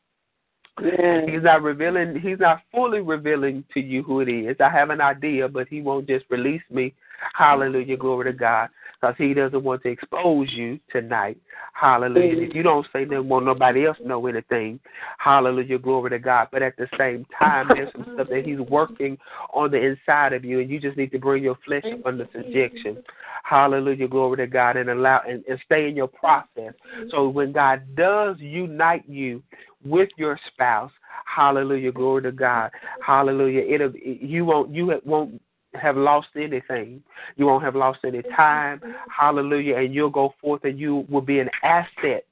Yeah. 0.81 1.25
He's 1.25 1.43
not 1.43 1.61
revealing. 1.61 2.17
He's 2.17 2.39
not 2.39 2.61
fully 2.71 3.01
revealing 3.01 3.65
to 3.73 3.81
you 3.81 4.01
who 4.01 4.21
it 4.21 4.29
is. 4.29 4.55
I 4.61 4.69
have 4.69 4.91
an 4.91 5.01
idea, 5.01 5.49
but 5.49 5.67
he 5.67 5.81
won't 5.81 6.07
just 6.07 6.23
release 6.29 6.63
me. 6.69 6.93
Hallelujah, 7.33 7.97
glory 7.97 8.31
to 8.31 8.37
God, 8.37 8.69
because 8.99 9.15
he 9.17 9.33
doesn't 9.33 9.63
want 9.63 9.83
to 9.83 9.89
expose 9.89 10.49
you 10.51 10.79
tonight. 10.91 11.37
Hallelujah. 11.73 12.35
Mm-hmm. 12.35 12.43
If 12.43 12.55
you 12.55 12.63
don't 12.63 12.85
say 12.93 13.05
nothing, 13.05 13.29
won't 13.29 13.45
nobody 13.45 13.85
else 13.85 13.97
know 14.03 14.25
anything. 14.27 14.79
Hallelujah, 15.17 15.79
glory 15.79 16.11
to 16.11 16.19
God. 16.19 16.49
But 16.51 16.61
at 16.61 16.77
the 16.77 16.87
same 16.97 17.25
time, 17.37 17.67
there's 17.69 17.91
some 17.93 18.05
stuff 18.13 18.27
that 18.29 18.45
he's 18.45 18.59
working 18.59 19.17
on 19.53 19.71
the 19.71 19.77
inside 19.77 20.33
of 20.33 20.43
you, 20.43 20.59
and 20.59 20.69
you 20.69 20.79
just 20.79 20.97
need 20.97 21.11
to 21.11 21.19
bring 21.19 21.43
your 21.43 21.57
flesh 21.65 21.85
under 22.05 22.27
subjection. 22.33 23.03
Hallelujah, 23.43 24.07
glory 24.07 24.37
to 24.37 24.47
God, 24.47 24.77
and 24.77 24.89
allow 24.89 25.21
and, 25.27 25.43
and 25.49 25.59
stay 25.65 25.87
in 25.87 25.95
your 25.95 26.07
process. 26.07 26.73
So 27.09 27.27
when 27.29 27.51
God 27.51 27.95
does 27.95 28.37
unite 28.39 29.07
you 29.07 29.41
with 29.83 30.09
your 30.17 30.39
spouse. 30.53 30.91
Hallelujah, 31.25 31.91
glory 31.91 32.23
to 32.23 32.31
God. 32.31 32.71
Hallelujah. 33.05 33.61
It'll 33.61 33.93
you 33.95 34.45
won't 34.45 34.73
you 34.73 34.99
won't 35.05 35.41
have 35.73 35.97
lost 35.97 36.29
anything. 36.35 37.01
You 37.37 37.45
won't 37.45 37.63
have 37.63 37.75
lost 37.75 37.99
any 38.05 38.21
time. 38.35 38.81
Hallelujah. 39.09 39.77
And 39.77 39.93
you'll 39.93 40.09
go 40.09 40.33
forth 40.41 40.63
and 40.63 40.79
you 40.79 41.05
will 41.09 41.21
be 41.21 41.39
an 41.39 41.49
asset. 41.63 42.25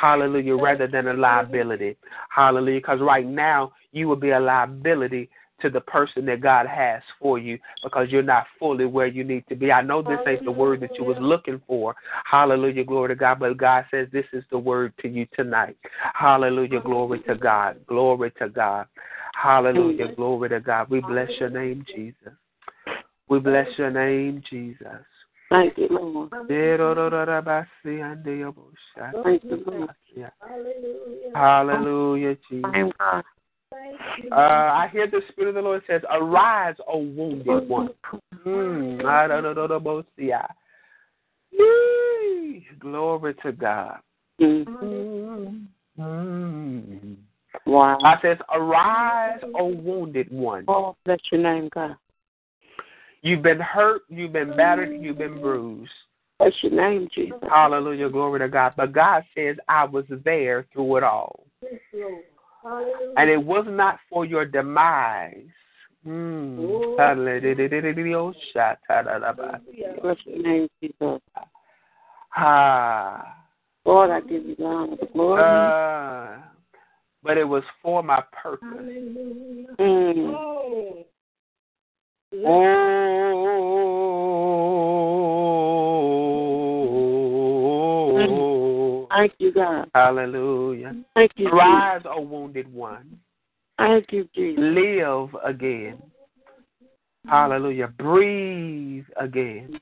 Hallelujah. 0.00 0.56
Rather 0.56 0.86
than 0.86 1.08
a 1.08 1.14
liability. 1.14 1.96
Hallelujah. 2.28 2.80
Because 2.80 3.00
right 3.00 3.26
now 3.26 3.72
you 3.92 4.08
will 4.08 4.16
be 4.16 4.30
a 4.30 4.40
liability 4.40 5.30
to 5.60 5.70
the 5.70 5.80
person 5.80 6.26
that 6.26 6.40
God 6.40 6.66
has 6.66 7.02
for 7.18 7.38
you 7.38 7.58
because 7.82 8.08
you're 8.10 8.22
not 8.22 8.46
fully 8.58 8.84
where 8.84 9.06
you 9.06 9.24
need 9.24 9.44
to 9.48 9.56
be. 9.56 9.72
I 9.72 9.80
know 9.80 10.02
this 10.02 10.18
ain't 10.26 10.44
the 10.44 10.50
word 10.50 10.80
that 10.80 10.98
you 10.98 11.04
was 11.04 11.16
looking 11.18 11.60
for. 11.66 11.96
Hallelujah, 12.24 12.84
glory 12.84 13.08
to 13.08 13.14
God. 13.14 13.38
But 13.38 13.56
God 13.56 13.86
says 13.90 14.08
this 14.12 14.26
is 14.32 14.44
the 14.50 14.58
word 14.58 14.92
to 15.00 15.08
you 15.08 15.26
tonight. 15.34 15.76
Hallelujah, 16.14 16.80
glory 16.80 17.20
to 17.20 17.34
God. 17.36 17.78
Glory 17.86 18.32
to 18.38 18.48
God. 18.48 18.86
Hallelujah, 19.34 20.14
glory 20.14 20.50
to 20.50 20.60
God. 20.60 20.90
We 20.90 21.00
bless 21.00 21.30
your 21.40 21.50
name, 21.50 21.84
Jesus. 21.94 22.32
We 23.28 23.40
bless 23.40 23.66
your 23.76 23.90
name, 23.90 24.42
Jesus. 24.48 25.04
Thank 25.50 25.78
you, 25.78 25.88
Lord. 25.90 26.30
Thank 26.30 26.48
you, 29.44 29.64
Lord. 29.66 29.90
Hallelujah, 31.34 32.36
Jesus. 32.48 32.92
Uh, 34.32 34.36
I 34.36 34.88
hear 34.92 35.06
the 35.06 35.20
Spirit 35.28 35.50
of 35.50 35.54
the 35.56 35.62
Lord 35.62 35.82
says, 35.86 36.02
Arise, 36.10 36.76
O 36.88 36.98
wounded 36.98 37.68
one. 37.68 37.90
Mm, 38.46 39.02
Glory 42.78 43.34
to 43.42 43.52
God. 43.52 43.98
Mm-hmm. 44.40 45.64
Wow. 47.66 47.98
I 48.04 48.20
says, 48.22 48.38
Arise, 48.52 49.40
O 49.54 49.66
wounded 49.66 50.30
one. 50.30 50.64
Oh, 50.68 50.96
bless 51.04 51.18
your 51.30 51.40
name, 51.42 51.68
God. 51.74 51.96
You've 53.22 53.42
been 53.42 53.60
hurt, 53.60 54.02
you've 54.08 54.32
been 54.32 54.56
battered, 54.56 55.00
you've 55.00 55.18
been 55.18 55.40
bruised. 55.40 55.90
Bless 56.38 56.52
your 56.62 56.72
name, 56.72 57.08
Jesus. 57.14 57.38
Hallelujah, 57.48 58.10
glory 58.10 58.40
to 58.40 58.48
God. 58.48 58.74
But 58.76 58.92
God 58.92 59.24
says, 59.34 59.56
I 59.68 59.84
was 59.84 60.04
there 60.24 60.66
through 60.72 60.98
it 60.98 61.02
all. 61.02 61.46
And 63.16 63.30
it 63.30 63.42
was 63.42 63.64
not 63.68 63.98
for 64.10 64.24
your 64.24 64.44
demise. 64.44 65.46
Mm. 66.06 66.96
Ah. 72.36 73.36
Lord, 73.84 74.10
I 74.10 74.20
give 74.20 74.44
you 74.44 74.56
honor, 74.64 74.96
the 75.00 75.06
glory. 75.06 75.42
Uh, 75.42 76.42
but 77.22 77.38
it 77.38 77.44
was 77.44 77.62
for 77.82 78.02
my 78.02 78.22
purpose. 78.42 78.68
Mm. 79.80 81.04
Oh. 82.44 83.46
Thank 89.10 89.34
you, 89.38 89.52
God. 89.52 89.90
Hallelujah. 89.94 90.94
Thank 91.14 91.32
you. 91.36 91.48
Rise, 91.50 92.02
O 92.04 92.20
wounded 92.20 92.72
one. 92.72 93.18
Thank 93.78 94.12
you, 94.12 94.28
Jesus. 94.34 94.62
Live 94.62 95.34
again. 95.44 96.02
Hallelujah. 97.26 97.88
Breathe 97.88 99.06
again. 99.16 99.80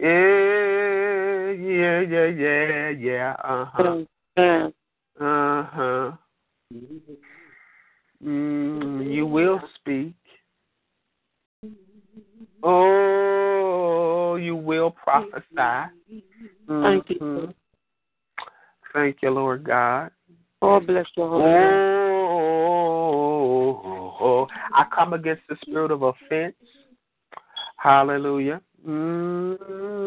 Yeah, 0.00 1.50
yeah, 1.50 2.00
yeah, 2.00 2.26
yeah, 2.26 2.88
yeah. 2.90 3.34
Uh 3.44 3.64
huh. 3.72 4.04
Uh 5.20 5.62
huh. 5.64 6.12
Mm, 8.24 9.12
you 9.12 9.26
will 9.26 9.60
speak. 9.76 10.14
Oh, 12.62 14.36
you 14.36 14.54
will 14.56 14.90
prophesy. 14.90 15.42
Mm-hmm. 15.56 16.82
Thank 16.82 17.10
you. 17.10 17.16
Mm-hmm. 17.16 17.50
Thank 18.92 19.16
you, 19.22 19.30
Lord 19.30 19.64
God. 19.64 20.10
Oh, 20.60 20.78
bless 20.80 21.06
your 21.16 21.28
holy 21.28 21.42
oh, 24.20 24.46
I 24.74 24.84
come 24.94 25.12
against 25.12 25.42
the 25.48 25.56
spirit 25.62 25.90
of 25.90 26.02
offense. 26.02 26.54
Hallelujah. 27.76 28.60
Mm-hmm. 28.86 30.02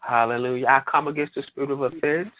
Hallelujah. 0.00 0.66
I 0.66 0.82
come 0.90 1.08
against 1.08 1.34
the 1.34 1.42
spirit 1.42 1.70
of 1.70 1.82
offense. 1.82 2.30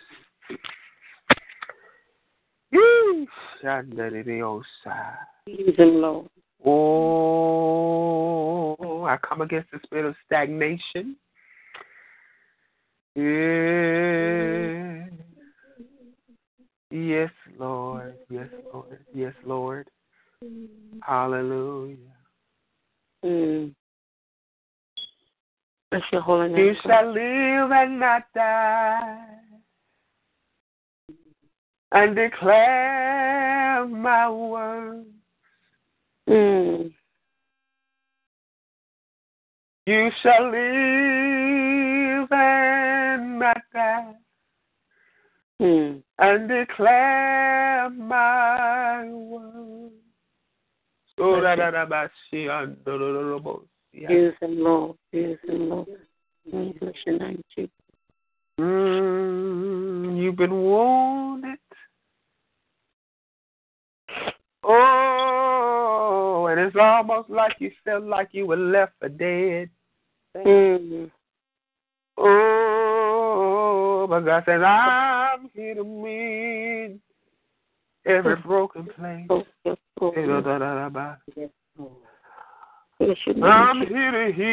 Lord. 5.85 6.28
Oh, 6.65 9.05
I 9.05 9.16
come 9.16 9.41
against 9.41 9.70
the 9.73 9.81
spirit 9.85 10.07
of 10.07 10.15
stagnation. 10.27 11.16
Yes, 16.91 17.31
Lord. 17.59 18.15
Yes, 18.28 18.49
Lord. 18.73 18.99
Yes, 19.15 19.35
Lord. 19.45 19.89
Hallelujah. 21.03 21.97
Mm. 23.24 23.74
Bless 25.91 26.03
your 26.12 26.21
holy 26.23 26.49
name. 26.49 26.57
You 26.57 26.75
shall 26.85 27.12
live 27.12 27.73
and 27.73 27.99
not 27.99 28.23
die 28.33 29.27
and 31.93 32.15
declare 32.15 33.87
my 33.87 34.31
word. 34.31 35.07
Mm. 36.29 36.93
You 39.87 40.11
shall 40.23 40.51
live 40.53 42.29
and 42.31 43.39
not 43.41 43.62
die 43.75 44.12
mm. 45.61 46.03
and 46.19 46.49
declare 46.49 47.91
my 47.91 49.09
word. 49.09 49.91
So 51.19 51.41
that 51.41 51.59
I 53.95 54.12
Use 54.12 54.35
him, 54.41 54.62
Lord. 54.62 54.97
Use 55.12 55.39
him, 55.47 55.69
Lord. 55.69 55.89
Mm, 56.53 56.81
bless 56.81 56.95
your 57.07 57.19
name, 57.19 57.43
Jesus. 57.55 57.71
Mm, 58.59 60.23
you've 60.23 60.37
been 60.37 60.53
wounded. 60.53 61.59
Oh, 64.62 66.47
and 66.51 66.61
it's 66.61 66.77
almost 66.79 67.31
like 67.31 67.57
you 67.59 67.71
felt 67.85 68.05
like 68.05 68.29
you 68.33 68.47
were 68.47 68.57
left 68.57 68.93
for 69.01 69.09
dead. 69.09 69.71
Mm. 70.37 71.11
Oh, 72.17 74.07
but 74.09 74.21
God 74.21 74.43
says, 74.47 74.61
I'm 74.65 75.51
here 75.55 75.75
to 75.75 75.85
mend 75.85 77.01
every 78.07 78.37
broken 78.37 78.87
place. 78.97 79.29
Bless 83.01 83.16
your 83.24 83.35
name, 83.35 83.44
I'm 83.44 83.81
here 83.86 84.10
to 84.10 84.31
heal 84.31 84.44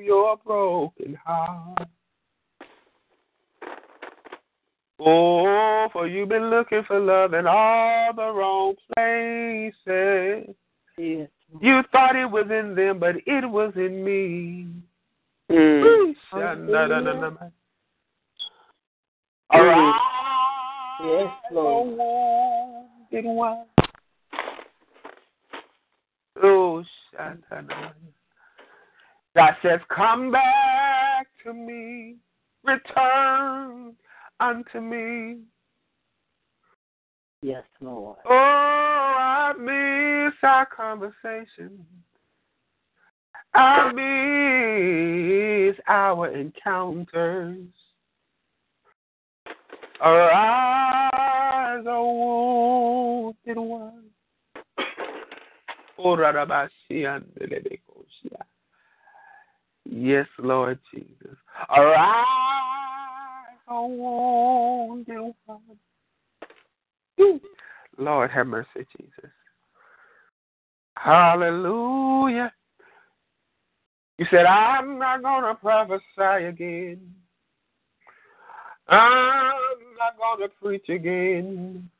your 0.00 0.36
broken 0.46 1.18
heart. 1.24 1.88
Oh, 5.00 5.88
for 5.92 6.06
you've 6.06 6.28
been 6.28 6.50
looking 6.50 6.84
for 6.86 7.00
love 7.00 7.34
in 7.34 7.48
all 7.48 8.12
the 8.14 8.30
wrong 8.32 8.76
places. 8.94 10.54
Yes, 10.96 11.28
You 11.60 11.82
thought 11.90 12.14
it 12.14 12.30
was 12.30 12.46
in 12.48 12.76
them, 12.76 13.00
but 13.00 13.16
it 13.26 13.50
was 13.50 13.72
in 13.74 14.04
me. 14.04 14.68
Mm. 15.50 16.14
Arise, 19.52 19.94
Yes, 21.02 21.32
Lord. 21.52 21.88
O 22.00 22.86
wounded 23.10 23.24
one. 23.24 23.64
Oh, 23.80 23.86
sha-na-na-na. 26.26 26.27
Oh, 26.42 26.84
God 29.36 29.54
says, 29.62 29.80
Come 29.94 30.30
back 30.30 31.26
to 31.44 31.52
me, 31.52 32.16
return 32.64 33.94
unto 34.40 34.80
me. 34.80 35.38
Yes, 37.42 37.62
Lord. 37.80 38.16
Oh, 38.24 38.34
I 38.34 39.52
miss 39.58 40.34
our 40.42 40.66
conversation. 40.66 41.84
I 43.54 43.92
miss 43.92 45.76
our 45.88 46.34
encounters. 46.34 47.66
Arise, 50.00 51.84
O 51.86 53.34
wounded 53.46 53.62
one. 53.62 54.07
Yes, 59.84 60.26
Lord 60.38 60.78
Jesus. 60.94 61.36
Arise, 61.70 62.24
Lord 67.98 68.30
have 68.30 68.46
mercy, 68.46 68.86
Jesus. 68.96 69.30
Hallelujah. 70.96 72.52
You 74.18 74.26
said, 74.30 74.46
I'm 74.46 74.98
not 74.98 75.22
going 75.22 75.44
to 75.44 75.54
prophesy 75.54 76.44
again. 76.46 77.14
I'm 78.88 79.52
not 79.98 80.16
going 80.18 80.48
to 80.48 80.54
preach 80.60 80.88
again. 80.88 81.90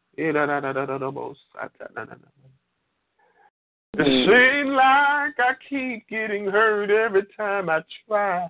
It 3.95 4.05
seems 4.05 4.75
like 4.75 5.39
I 5.39 5.55
keep 5.69 6.09
getting 6.09 6.47
hurt 6.47 6.91
every 6.91 7.27
time 7.37 7.69
I 7.71 7.83
try. 8.07 8.49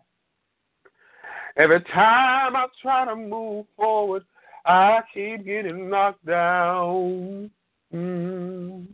Every 1.57 1.81
time 1.81 2.57
I 2.57 2.67
try 2.83 3.05
to 3.05 3.17
move 3.17 3.67
forward, 3.77 4.25
I 4.65 5.01
keep 5.15 5.45
getting 5.45 5.89
knocked 5.89 6.25
down. 6.27 7.51
Mm. 7.95 8.87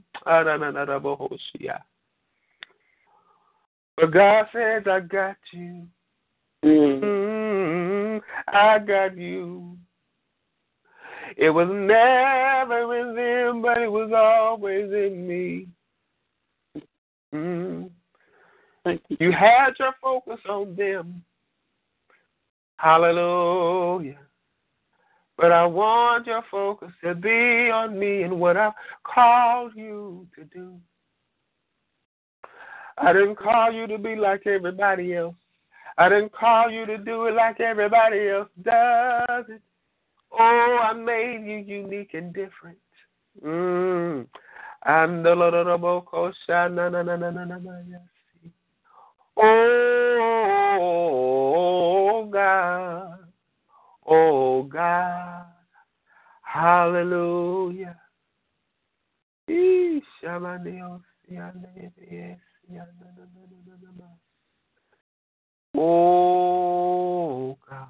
But 3.97 4.11
God 4.13 4.47
says, 4.53 4.83
I 4.87 5.01
got 5.01 5.37
you. 5.53 5.87
Mm. 6.65 7.01
Mm, 7.03 8.21
I 8.49 8.79
got 8.79 9.17
you. 9.17 9.77
It 11.37 11.51
was 11.51 11.69
never 11.69 12.97
in 13.01 13.17
them, 13.17 13.63
but 13.63 13.79
it 13.83 13.91
was 13.91 14.13
always 14.15 14.93
in 14.93 15.27
me. 15.27 15.67
Mm. 17.35 17.91
Thank 18.85 19.03
you. 19.09 19.17
You 19.19 19.33
had 19.33 19.71
your 19.79 19.95
focus 20.01 20.39
on 20.49 20.77
them. 20.77 21.25
Hallelujah. 22.77 24.19
But 25.37 25.51
I 25.51 25.67
want 25.67 26.27
your 26.27 26.45
focus 26.51 26.91
to 27.03 27.15
be 27.15 27.71
on 27.73 27.99
me 27.99 28.23
and 28.23 28.39
what 28.39 28.57
I've 28.57 28.73
called 29.03 29.73
you 29.75 30.27
to 30.37 30.45
do. 30.45 30.75
I 32.99 33.13
didn't 33.13 33.37
call 33.37 33.73
you 33.73 33.89
to 33.89 33.99
be 33.99 34.15
like 34.15 34.47
everybody 34.47 35.17
else. 35.17 35.35
I 35.99 36.09
didn't 36.09 36.33
call 36.33 36.71
you 36.71 36.87
to 36.87 36.99
do 36.99 37.27
it 37.27 37.35
like 37.35 37.61
everybody 37.61 38.29
else 38.29 38.49
does 38.63 39.45
it. 39.49 39.63
Oh, 40.33 40.79
I 40.83 40.93
made 40.93 41.45
you 41.45 41.59
unique 41.59 42.15
and 42.15 42.33
different. 42.33 42.79
Mm. 43.45 44.27
And 44.85 45.25
the 45.25 45.35
Lord 45.35 45.55
of 45.55 45.81
Okoshana. 45.81 46.93
Oh 49.37 50.29
God. 52.31 53.19
Oh 54.07 54.63
God. 54.65 55.47
Hallelujah. 56.43 57.97
Oh 65.77 67.59
God. 67.69 67.89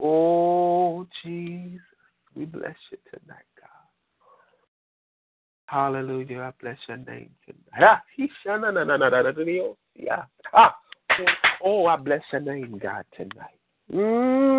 Oh 0.00 1.06
Jesus. 1.22 1.80
We 2.34 2.46
bless 2.46 2.74
you 2.90 2.98
tonight. 3.10 3.51
Hallelujah. 5.72 6.40
I 6.42 6.52
bless 6.60 6.76
your 6.86 6.98
name 6.98 7.30
tonight. 7.46 7.80
Oh, 11.64 11.86
I 11.86 11.96
bless 11.96 12.20
your 12.30 12.42
name, 12.42 12.78
God, 12.82 13.06
tonight. 13.16 13.58
Mm. 13.90 14.52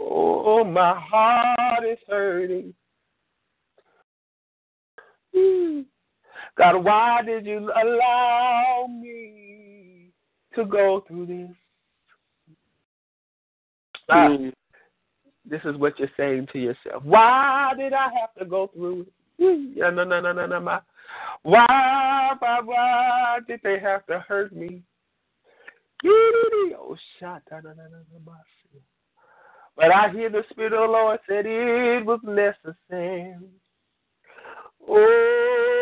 Oh, 0.00 0.64
my 0.64 0.98
heart 0.98 1.84
is 1.88 1.98
hurting. 2.08 2.74
God, 6.58 6.84
why 6.84 7.22
did 7.24 7.46
you 7.46 7.70
allow 7.70 8.88
me 8.90 10.10
to 10.56 10.64
go 10.64 11.04
through 11.06 11.26
this? 11.26 11.50
Ah. 14.08 14.26
Mm 14.26 14.52
this 15.48 15.60
is 15.64 15.76
what 15.76 15.98
you're 15.98 16.10
saying 16.16 16.48
to 16.52 16.58
yourself. 16.58 17.04
Why 17.04 17.72
did 17.76 17.92
I 17.92 18.08
have 18.20 18.34
to 18.38 18.44
go 18.44 18.70
through 18.74 19.06
no, 19.38 19.90
no, 19.90 20.04
no, 20.04 20.32
no, 20.32 20.46
no, 20.46 20.60
my. 20.60 20.80
Why, 21.42 22.32
why, 22.38 22.60
why 22.64 23.38
did 23.46 23.60
they 23.62 23.78
have 23.78 24.06
to 24.06 24.20
hurt 24.20 24.54
me? 24.54 24.82
Oh, 26.04 26.96
my. 28.24 28.32
But 29.76 29.94
I 29.94 30.10
hear 30.10 30.30
the 30.30 30.42
Spirit 30.50 30.72
of 30.72 30.88
the 30.88 30.92
Lord 30.92 31.20
said 31.28 31.44
it 31.46 32.06
was 32.06 32.20
necessary. 32.24 33.36
Oh, 34.88 35.72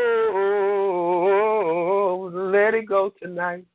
let 2.33 2.75
it 2.75 2.89
go 2.89 3.13
tonight. 3.23 3.67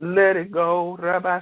Let 0.00 0.36
it 0.36 0.50
go. 0.50 0.96
Rabbi, 1.00 1.40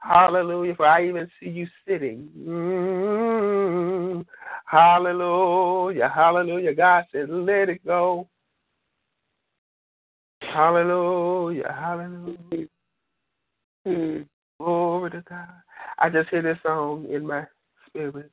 Hallelujah. 0.00 0.74
For 0.74 0.86
I 0.86 1.06
even 1.06 1.28
see 1.40 1.48
you 1.50 1.66
sitting. 1.86 2.28
Mm, 2.38 4.26
hallelujah. 4.66 6.10
Hallelujah. 6.14 6.74
God 6.74 7.04
said, 7.12 7.28
let 7.28 7.68
it 7.68 7.84
go. 7.84 8.28
Hallelujah. 10.40 11.74
Hallelujah. 11.78 12.68
Mm. 13.86 14.26
Glory 14.60 15.10
to 15.12 15.22
God. 15.28 15.48
I 15.98 16.10
just 16.10 16.28
hear 16.30 16.42
this 16.42 16.58
song 16.62 17.06
in 17.10 17.26
my 17.26 17.46
spirit. 17.86 18.30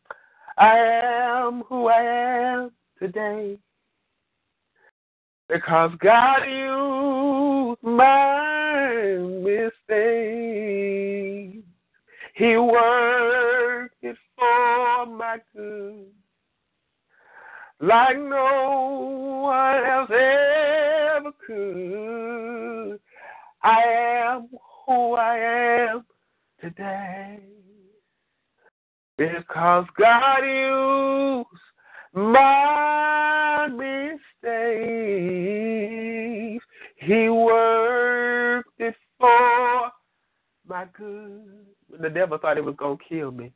I 0.57 0.77
am 0.77 1.63
who 1.67 1.87
I 1.87 2.01
am 2.01 2.71
today 2.99 3.57
because 5.49 5.91
God 5.99 6.43
used 6.45 7.83
my 7.83 9.17
mistake. 9.43 11.04
He 12.35 12.57
worked 12.57 13.95
it 14.01 14.17
for 14.37 15.05
my 15.05 15.37
good. 15.55 16.07
Like 17.79 18.17
no 18.17 19.41
one 19.41 19.85
else 19.85 20.09
ever 20.11 21.31
could. 21.47 22.99
I 23.63 23.81
am 24.27 24.49
who 24.85 25.13
I 25.13 25.37
am 25.37 26.05
today. 26.59 27.39
Because 29.17 29.85
God 29.97 30.39
used 30.39 31.47
my 32.13 33.69
mistakes. 33.69 34.25
He 36.97 37.29
worked 37.29 38.79
it 38.79 38.95
for 39.17 39.91
my 40.67 40.85
good. 40.97 41.64
The 42.01 42.09
devil 42.09 42.37
thought 42.37 42.57
he 42.57 42.61
was 42.61 42.75
to 42.79 42.97
kill 43.07 43.31
me. 43.31 43.51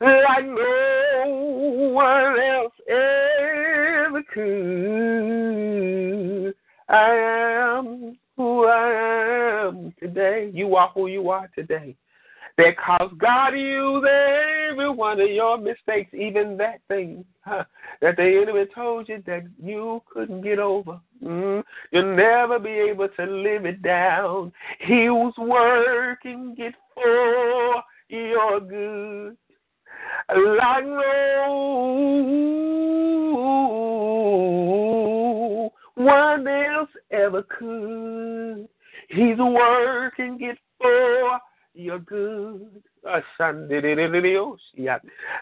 Like 0.00 0.44
no 0.44 1.90
one 1.92 2.38
else 2.40 2.72
ever 2.88 4.22
could. 4.32 5.72
I 6.88 7.10
am 7.78 8.18
who 8.36 8.66
I 8.66 9.66
am 9.66 9.94
today. 10.00 10.50
You 10.52 10.76
are 10.76 10.90
who 10.90 11.06
you 11.06 11.30
are 11.30 11.48
today. 11.54 11.96
Because 12.56 13.10
God 13.18 13.54
used 13.54 14.06
every 14.06 14.90
one 14.90 15.20
of 15.20 15.30
your 15.30 15.58
mistakes, 15.58 16.12
even 16.12 16.56
that 16.58 16.80
thing 16.88 17.24
huh, 17.42 17.64
that 18.00 18.16
the 18.16 18.42
enemy 18.42 18.66
told 18.74 19.08
you 19.08 19.22
that 19.26 19.44
you 19.62 20.02
couldn't 20.12 20.42
get 20.42 20.58
over. 20.58 21.00
Mm, 21.22 21.62
you'll 21.90 22.16
never 22.16 22.58
be 22.58 22.70
able 22.70 23.08
to 23.08 23.24
live 23.24 23.64
it 23.64 23.80
down. 23.82 24.52
He 24.80 25.08
was 25.08 25.34
working 25.38 26.54
it 26.58 26.74
for 26.94 27.82
your 28.08 28.60
good. 28.60 29.36
Like 30.28 30.84
no 30.84 32.52
one 35.94 36.46
else 36.46 36.90
ever 37.10 37.42
could. 37.44 38.68
He's 39.08 39.38
working 39.38 40.38
it 40.40 40.58
for 40.78 41.38
your 41.74 41.98
good. 42.00 42.82
Oh, 43.04 43.20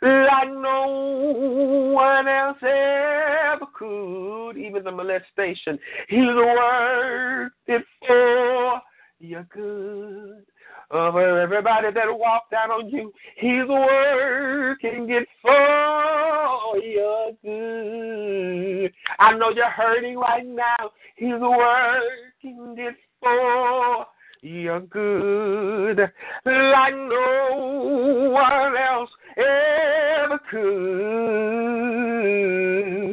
like 0.02 0.48
no 0.48 1.92
one 1.94 2.28
else 2.28 2.56
ever 2.62 3.66
could, 3.74 4.56
even 4.56 4.84
the 4.84 4.90
molestation. 4.90 5.78
He's 6.08 6.20
worked 6.20 7.56
it 7.66 7.84
for 8.06 8.80
your 9.18 9.46
good. 9.52 10.44
Oh, 10.92 11.06
Over 11.06 11.40
everybody 11.40 11.92
that 11.92 12.18
walked 12.18 12.52
out 12.52 12.70
on 12.70 12.88
you, 12.88 13.12
he's 13.36 13.66
working 13.68 15.10
it 15.10 15.28
for 15.42 16.78
your 16.78 17.32
good. 17.44 18.92
I 19.18 19.36
know 19.36 19.50
you're 19.50 19.70
hurting 19.70 20.16
right 20.16 20.46
now. 20.46 20.90
He's 21.16 21.38
working 21.38 22.74
it 22.78 22.96
for 23.20 24.06
your 24.42 24.80
good 24.80 25.98
like 26.44 26.94
no 26.94 28.30
one 28.32 28.76
else 28.76 29.10
ever 29.36 30.38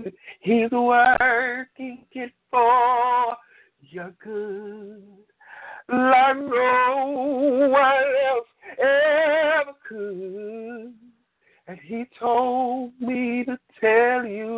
could. 0.04 0.14
He's 0.40 0.72
working 0.72 2.06
it 2.12 2.32
for 2.50 3.38
your 3.82 4.14
good 4.24 5.04
like 5.90 6.38
no 6.38 7.70
one 7.72 8.16
else 8.30 8.48
ever 8.80 9.74
could. 9.88 10.94
And 11.68 11.80
he 11.84 12.06
told 12.20 12.94
me 13.02 13.44
to 13.46 13.58
tell 13.82 14.26
you 14.26 14.54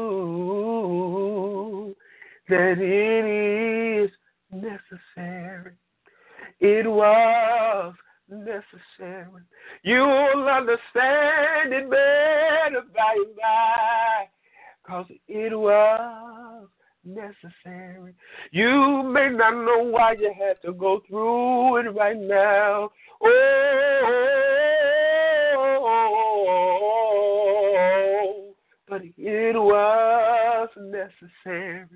that 2.48 2.78
it 2.80 3.26
is 4.06 4.12
necessary. 4.52 5.74
It 6.60 6.86
was 6.86 7.94
necessary. 8.30 9.44
You'll 9.84 10.48
understand 10.49 11.73
it 11.73 11.90
better 11.90 12.81
by 12.94 13.15
and 13.15 13.36
by, 13.36 14.27
cause 14.86 15.06
it 15.27 15.57
was 15.57 16.68
necessary. 17.06 18.14
You 18.52 19.03
may 19.03 19.30
not 19.30 19.53
know 19.65 19.84
why 19.84 20.14
you 20.19 20.34
had 20.38 20.61
to 20.64 20.73
go 20.73 21.02
through 21.07 21.77
it 21.77 21.95
right 21.95 22.18
now. 22.18 22.90
Oh, 23.23 24.10
but 28.88 29.02
it 29.18 29.56
was 29.56 30.69
necessary. 30.77 31.88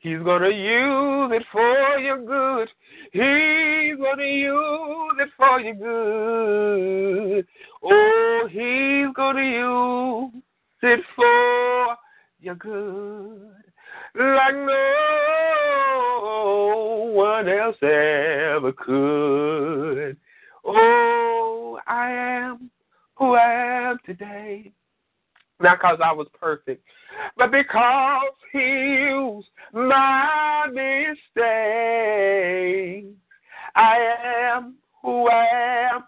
He's 0.00 0.18
going 0.20 0.42
to 0.42 0.48
use 0.48 1.30
it 1.30 1.42
for 1.52 1.98
your 1.98 2.24
good. 2.24 2.68
He's 3.12 3.96
going 3.98 4.16
to 4.16 4.24
use 4.24 5.16
it 5.20 5.28
for 5.36 5.60
your 5.60 5.74
good. 5.74 7.46
Oh, 7.84 8.48
he's 8.50 9.12
going 9.14 9.36
to 9.36 9.42
use 9.42 10.42
it 10.82 11.00
for 11.14 11.96
your 12.40 12.54
good. 12.54 13.52
Like 14.14 14.54
no 14.54 15.10
one 17.12 17.46
else 17.48 17.76
ever 17.82 18.72
could. 18.72 20.16
Oh, 20.64 21.78
I 21.86 22.10
am 22.10 22.70
who 23.16 23.34
I 23.34 23.90
am 23.90 23.98
today. 24.06 24.72
Not 25.60 25.78
because 25.78 25.98
I 26.02 26.12
was 26.12 26.26
perfect, 26.40 26.82
but 27.36 27.50
because 27.52 28.32
he 28.52 28.58
used 28.58 29.48
my 29.74 30.66
mistakes. 30.68 31.26
I 33.74 33.98
am 34.54 34.76
who 35.02 35.28
I 35.28 35.46
am 35.92 36.04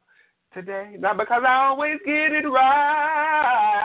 today. 0.54 0.96
Not 0.98 1.18
because 1.18 1.42
I 1.46 1.66
always 1.66 1.98
get 2.06 2.32
it 2.32 2.46
right. 2.48 3.82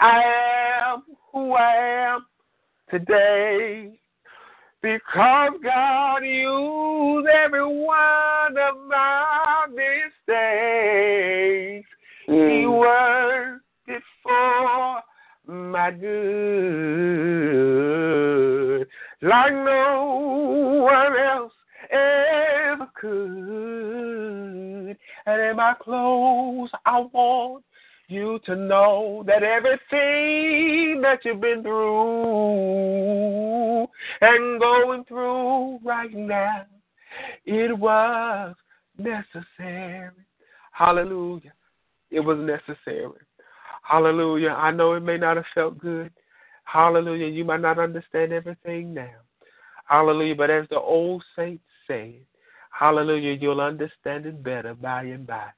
I 0.00 0.22
am 0.82 1.02
who 1.30 1.52
I 1.52 1.74
am 2.14 2.26
today. 2.90 3.98
Because 4.80 5.52
God 5.62 6.24
used 6.24 7.28
every 7.28 7.64
one 7.64 8.56
of 8.58 8.76
my 8.88 9.66
mistakes. 9.68 10.12
Mm. 12.28 12.50
He 12.50 12.64
for 12.64 13.11
my 15.82 15.90
good, 15.90 16.06
like 19.20 19.52
no 19.52 20.84
one 20.84 21.16
else 21.18 21.52
ever 21.90 22.88
could. 22.94 24.96
And 25.26 25.42
in 25.42 25.56
my 25.56 25.74
close, 25.80 26.70
I 26.86 27.00
want 27.12 27.64
you 28.06 28.38
to 28.46 28.54
know 28.54 29.24
that 29.26 29.42
everything 29.42 31.00
that 31.02 31.24
you've 31.24 31.40
been 31.40 31.64
through 31.64 32.28
and 34.20 34.60
going 34.60 35.04
through 35.06 35.80
right 35.82 36.14
now, 36.14 36.64
it 37.44 37.76
was 37.76 38.54
necessary. 38.98 40.12
Hallelujah. 40.70 41.52
It 42.12 42.20
was 42.20 42.38
necessary. 42.38 43.18
Hallelujah. 43.82 44.50
I 44.50 44.70
know 44.70 44.94
it 44.94 45.00
may 45.00 45.18
not 45.18 45.36
have 45.36 45.46
felt 45.54 45.78
good. 45.78 46.12
Hallelujah. 46.64 47.26
You 47.26 47.44
might 47.44 47.60
not 47.60 47.78
understand 47.78 48.32
everything 48.32 48.94
now. 48.94 49.10
Hallelujah. 49.86 50.36
But 50.36 50.50
as 50.50 50.66
the 50.70 50.78
old 50.78 51.22
saints 51.36 51.64
say, 51.86 52.20
hallelujah, 52.70 53.36
you'll 53.38 53.60
understand 53.60 54.26
it 54.26 54.42
better 54.42 54.74
by 54.74 55.02
and 55.02 55.26
by. 55.26 55.48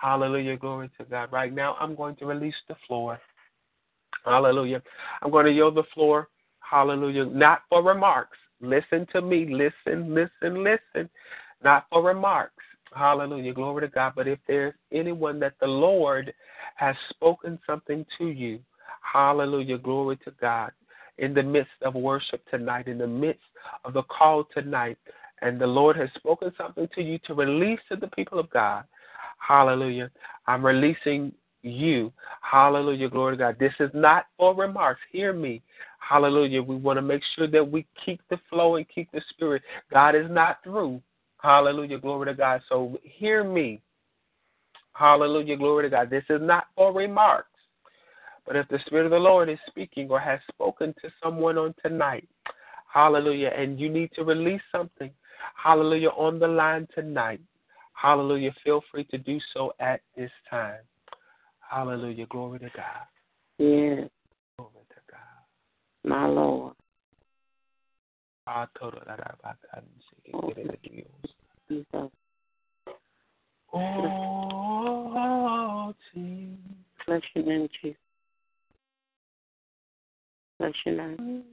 Hallelujah. 0.00 0.56
Glory 0.56 0.90
to 0.98 1.04
God. 1.04 1.32
Right 1.32 1.52
now, 1.52 1.76
I'm 1.80 1.94
going 1.94 2.16
to 2.16 2.26
release 2.26 2.54
the 2.68 2.76
floor. 2.86 3.18
Hallelujah. 4.24 4.82
I'm 5.22 5.30
going 5.30 5.46
to 5.46 5.52
yield 5.52 5.74
the 5.74 5.84
floor. 5.94 6.28
Hallelujah. 6.60 7.26
Not 7.26 7.62
for 7.68 7.82
remarks. 7.82 8.38
Listen 8.60 9.06
to 9.12 9.20
me. 9.20 9.46
Listen, 9.46 10.14
listen, 10.14 10.64
listen. 10.64 11.10
Not 11.62 11.86
for 11.90 12.02
remarks. 12.02 12.64
Hallelujah. 12.94 13.52
Glory 13.52 13.82
to 13.82 13.88
God. 13.88 14.12
But 14.16 14.28
if 14.28 14.38
there's 14.46 14.74
anyone 14.92 15.38
that 15.40 15.54
the 15.60 15.66
Lord 15.66 16.32
has 16.76 16.96
spoken 17.10 17.58
something 17.66 18.06
to 18.18 18.26
you, 18.28 18.60
hallelujah. 19.00 19.78
Glory 19.78 20.16
to 20.24 20.32
God. 20.40 20.70
In 21.18 21.32
the 21.32 21.42
midst 21.42 21.70
of 21.82 21.94
worship 21.94 22.42
tonight, 22.50 22.88
in 22.88 22.98
the 22.98 23.06
midst 23.06 23.42
of 23.84 23.94
the 23.94 24.02
call 24.04 24.44
tonight, 24.54 24.98
and 25.42 25.60
the 25.60 25.66
Lord 25.66 25.96
has 25.96 26.10
spoken 26.16 26.52
something 26.56 26.88
to 26.94 27.02
you 27.02 27.18
to 27.26 27.34
release 27.34 27.80
to 27.90 27.96
the 27.96 28.08
people 28.08 28.38
of 28.38 28.50
God, 28.50 28.84
hallelujah. 29.38 30.10
I'm 30.46 30.64
releasing 30.64 31.32
you. 31.66 32.12
Hallelujah. 32.40 33.08
Glory 33.08 33.36
to 33.36 33.38
God. 33.38 33.56
This 33.58 33.72
is 33.80 33.90
not 33.92 34.26
for 34.36 34.54
remarks. 34.54 35.00
Hear 35.12 35.32
me. 35.32 35.62
Hallelujah. 35.98 36.62
We 36.62 36.76
want 36.76 36.98
to 36.98 37.02
make 37.02 37.22
sure 37.34 37.48
that 37.48 37.68
we 37.68 37.86
keep 38.04 38.20
the 38.30 38.38
flow 38.48 38.76
and 38.76 38.86
keep 38.88 39.10
the 39.12 39.20
spirit. 39.30 39.62
God 39.92 40.14
is 40.14 40.30
not 40.30 40.58
through. 40.62 41.02
Hallelujah. 41.38 41.98
Glory 41.98 42.26
to 42.26 42.34
God. 42.34 42.60
So 42.68 42.98
hear 43.02 43.42
me. 43.44 43.80
Hallelujah. 44.96 45.56
Glory 45.56 45.84
to 45.84 45.90
God. 45.90 46.10
This 46.10 46.24
is 46.30 46.40
not 46.40 46.66
for 46.74 46.92
remarks. 46.92 47.48
But 48.46 48.56
if 48.56 48.68
the 48.68 48.78
Spirit 48.86 49.06
of 49.06 49.10
the 49.10 49.18
Lord 49.18 49.48
is 49.48 49.58
speaking 49.66 50.08
or 50.08 50.20
has 50.20 50.38
spoken 50.48 50.94
to 51.02 51.10
someone 51.22 51.58
on 51.58 51.74
tonight, 51.84 52.28
hallelujah, 52.92 53.50
and 53.56 53.78
you 53.78 53.88
need 53.88 54.10
to 54.14 54.22
release 54.22 54.62
something, 54.70 55.10
hallelujah, 55.62 56.10
on 56.10 56.38
the 56.38 56.46
line 56.46 56.86
tonight, 56.94 57.40
hallelujah, 57.92 58.54
feel 58.64 58.82
free 58.90 59.04
to 59.04 59.18
do 59.18 59.40
so 59.52 59.72
at 59.80 60.00
this 60.16 60.30
time. 60.48 60.78
Hallelujah. 61.68 62.26
Glory 62.26 62.60
to 62.60 62.70
God. 62.76 63.06
Yes. 63.58 64.08
Glory 64.56 64.86
to 64.88 65.00
God. 65.10 65.44
My 66.04 66.26
Lord. 66.26 66.74
Ah, 68.46 68.68
Todo 68.78 69.02
la 69.06 69.14
la 69.14 69.34
ba 69.42 69.56
ka 69.60 69.80
ni 69.80 71.04
Oh, 73.78 75.12
Jesus. 76.14 76.56
Bless 77.06 77.22
your 77.34 77.44
name, 77.44 77.68
Jesus. 77.82 77.98
Bless 80.58 80.72
your 80.84 80.96
name. 80.96 81.44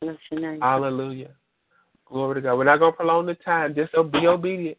Bless 0.00 0.16
your 0.30 0.40
name. 0.40 0.60
Hallelujah. 0.60 1.30
Glory 2.04 2.34
to 2.36 2.40
God. 2.42 2.56
We're 2.56 2.64
not 2.64 2.78
going 2.78 2.92
to 2.92 2.96
prolong 2.96 3.26
the 3.26 3.34
time. 3.34 3.74
Just 3.74 3.92
be 4.12 4.26
obedient. 4.26 4.78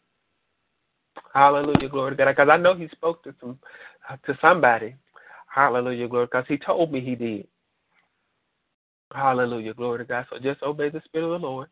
Hallelujah. 1.34 1.90
Glory 1.90 2.12
to 2.12 2.18
God. 2.18 2.28
Because 2.28 2.50
I 2.50 2.58
know 2.58 2.76
He 2.76 2.88
spoke 2.90 3.24
to 3.24 3.34
some 3.42 3.58
uh, 4.10 4.16
to 4.26 4.38
somebody. 4.40 4.96
Hallelujah. 5.54 6.08
Glory. 6.08 6.28
Because 6.28 6.46
He 6.48 6.58
told 6.58 6.92
me 6.92 7.02
He 7.02 7.16
did. 7.16 7.48
Hallelujah. 9.14 9.74
Glory 9.74 9.98
to 10.00 10.06
God. 10.06 10.26
So 10.30 10.38
just 10.40 10.62
obey 10.62 10.90
the 10.90 11.02
Spirit 11.06 11.34
of 11.34 11.42
the 11.42 11.48
Lord 11.48 11.70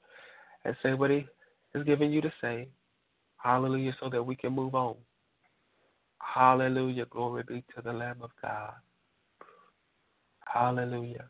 and 0.65 0.75
say 0.83 0.93
what 0.93 1.11
He 1.11 1.25
is 1.73 1.83
giving 1.85 2.11
you 2.11 2.21
to 2.21 2.33
say. 2.41 2.67
Hallelujah. 3.37 3.95
So 3.99 4.09
that 4.09 4.23
we 4.23 4.35
can 4.35 4.53
move 4.53 4.75
on. 4.75 4.95
Hallelujah. 6.19 7.05
Glory 7.05 7.43
be 7.47 7.63
to 7.75 7.81
the 7.83 7.93
Lamb 7.93 8.17
of 8.21 8.31
God. 8.41 8.73
Hallelujah. 10.45 11.25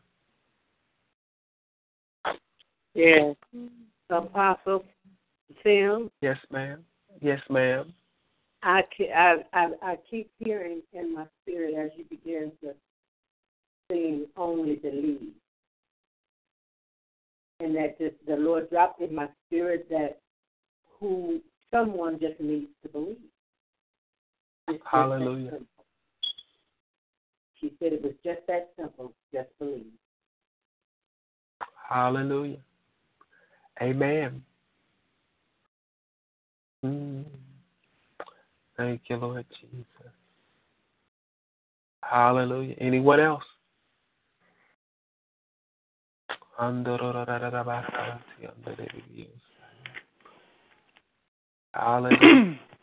Yes. 2.94 3.36
Apostle 4.08 4.84
Tim, 5.62 6.10
Yes, 6.22 6.38
ma'am. 6.50 6.84
Yes, 7.20 7.40
ma'am. 7.50 7.92
I, 8.62 8.82
I, 9.14 9.34
I, 9.52 9.68
I 9.82 9.98
keep 10.10 10.30
hearing 10.38 10.82
in 10.92 11.14
my 11.14 11.26
spirit 11.42 11.74
as 11.74 11.90
you 11.96 12.04
begin 12.08 12.52
to 12.62 12.72
sing 13.90 14.26
only 14.36 14.76
believe. 14.76 15.32
And 17.60 17.74
that 17.74 17.98
just 17.98 18.14
the 18.26 18.36
Lord 18.36 18.68
dropped 18.70 19.00
in 19.00 19.14
my 19.14 19.28
spirit 19.46 19.88
that 19.90 20.20
who 21.00 21.40
someone 21.70 22.18
just 22.20 22.38
needs 22.40 22.68
to 22.82 22.88
believe. 22.88 23.16
It's 24.68 24.82
Hallelujah. 24.90 25.58
She 27.60 27.72
said 27.78 27.92
it 27.92 28.02
was 28.02 28.12
just 28.24 28.40
that 28.48 28.70
simple. 28.78 29.12
Just 29.32 29.48
believe. 29.58 29.86
Hallelujah. 31.88 32.58
Amen. 33.80 34.42
Mm. 36.84 37.24
Thank 38.76 39.02
you, 39.08 39.16
Lord 39.16 39.46
Jesus. 39.60 40.12
Hallelujah. 42.02 42.74
Anyone 42.78 43.20
else? 43.20 43.42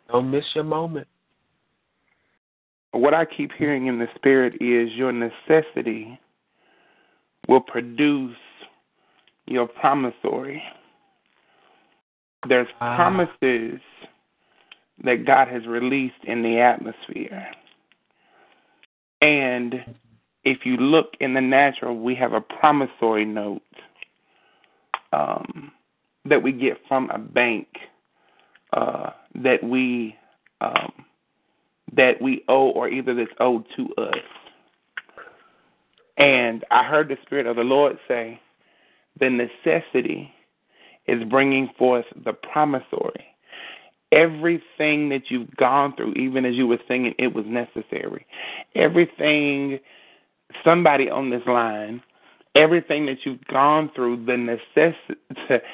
Don't 0.09 0.29
miss 0.29 0.45
your 0.53 0.63
moment. 0.63 1.07
what 2.91 3.13
I 3.13 3.25
keep 3.25 3.51
hearing 3.57 3.87
in 3.87 3.97
the 3.97 4.07
spirit 4.15 4.55
is 4.61 4.91
your 4.93 5.11
necessity 5.11 6.19
will 7.47 7.61
produce 7.61 8.35
your 9.47 9.67
promissory. 9.67 10.61
There's 12.47 12.67
promises 12.77 13.79
that 15.03 15.25
God 15.25 15.47
has 15.47 15.65
released 15.65 16.23
in 16.23 16.43
the 16.43 16.59
atmosphere. 16.59 17.47
And 19.21 19.75
if 20.43 20.65
you 20.65 20.77
look 20.77 21.13
in 21.19 21.33
the 21.33 21.41
natural, 21.41 21.97
we 21.97 22.15
have 22.15 22.33
a 22.33 22.41
promissory 22.41 23.25
note 23.25 23.61
um, 25.11 25.71
that 26.25 26.41
we 26.41 26.51
get 26.51 26.77
from 26.87 27.09
a 27.11 27.17
bank 27.17 27.67
uh, 28.73 29.11
that 29.35 29.63
we 29.63 30.15
um, 30.61 30.91
that 31.95 32.21
we 32.21 32.43
owe, 32.47 32.69
or 32.69 32.89
either 32.89 33.13
that's 33.13 33.29
owed 33.39 33.65
to 33.75 33.93
us. 34.01 34.15
And 36.17 36.63
I 36.71 36.83
heard 36.83 37.09
the 37.09 37.17
Spirit 37.23 37.47
of 37.47 37.55
the 37.55 37.63
Lord 37.63 37.97
say, 38.07 38.39
the 39.19 39.29
necessity 39.29 40.31
is 41.07 41.23
bringing 41.29 41.69
forth 41.77 42.05
the 42.25 42.33
promissory. 42.33 43.25
Everything 44.11 45.09
that 45.09 45.23
you've 45.29 45.55
gone 45.55 45.95
through, 45.95 46.13
even 46.13 46.45
as 46.45 46.53
you 46.53 46.67
were 46.67 46.79
singing, 46.87 47.13
it 47.17 47.33
was 47.33 47.45
necessary. 47.47 48.25
Everything, 48.75 49.79
somebody 50.63 51.09
on 51.09 51.29
this 51.29 51.41
line, 51.47 52.01
everything 52.55 53.05
that 53.07 53.17
you've 53.25 53.45
gone 53.45 53.91
through, 53.95 54.25
the 54.25 54.37
necessity, 54.37 55.65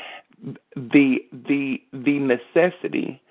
the 0.75 1.17
the 1.31 1.81
the 1.91 2.19
necessity 2.19 3.21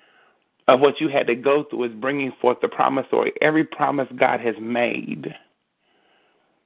of 0.67 0.79
what 0.79 1.01
you 1.01 1.09
had 1.09 1.25
to 1.27 1.35
go 1.35 1.63
through 1.63 1.85
is 1.85 1.91
bringing 1.93 2.31
forth 2.39 2.57
the 2.61 2.67
promissory. 2.67 3.33
Every 3.41 3.63
promise 3.63 4.07
God 4.15 4.39
has 4.39 4.55
made, 4.61 5.33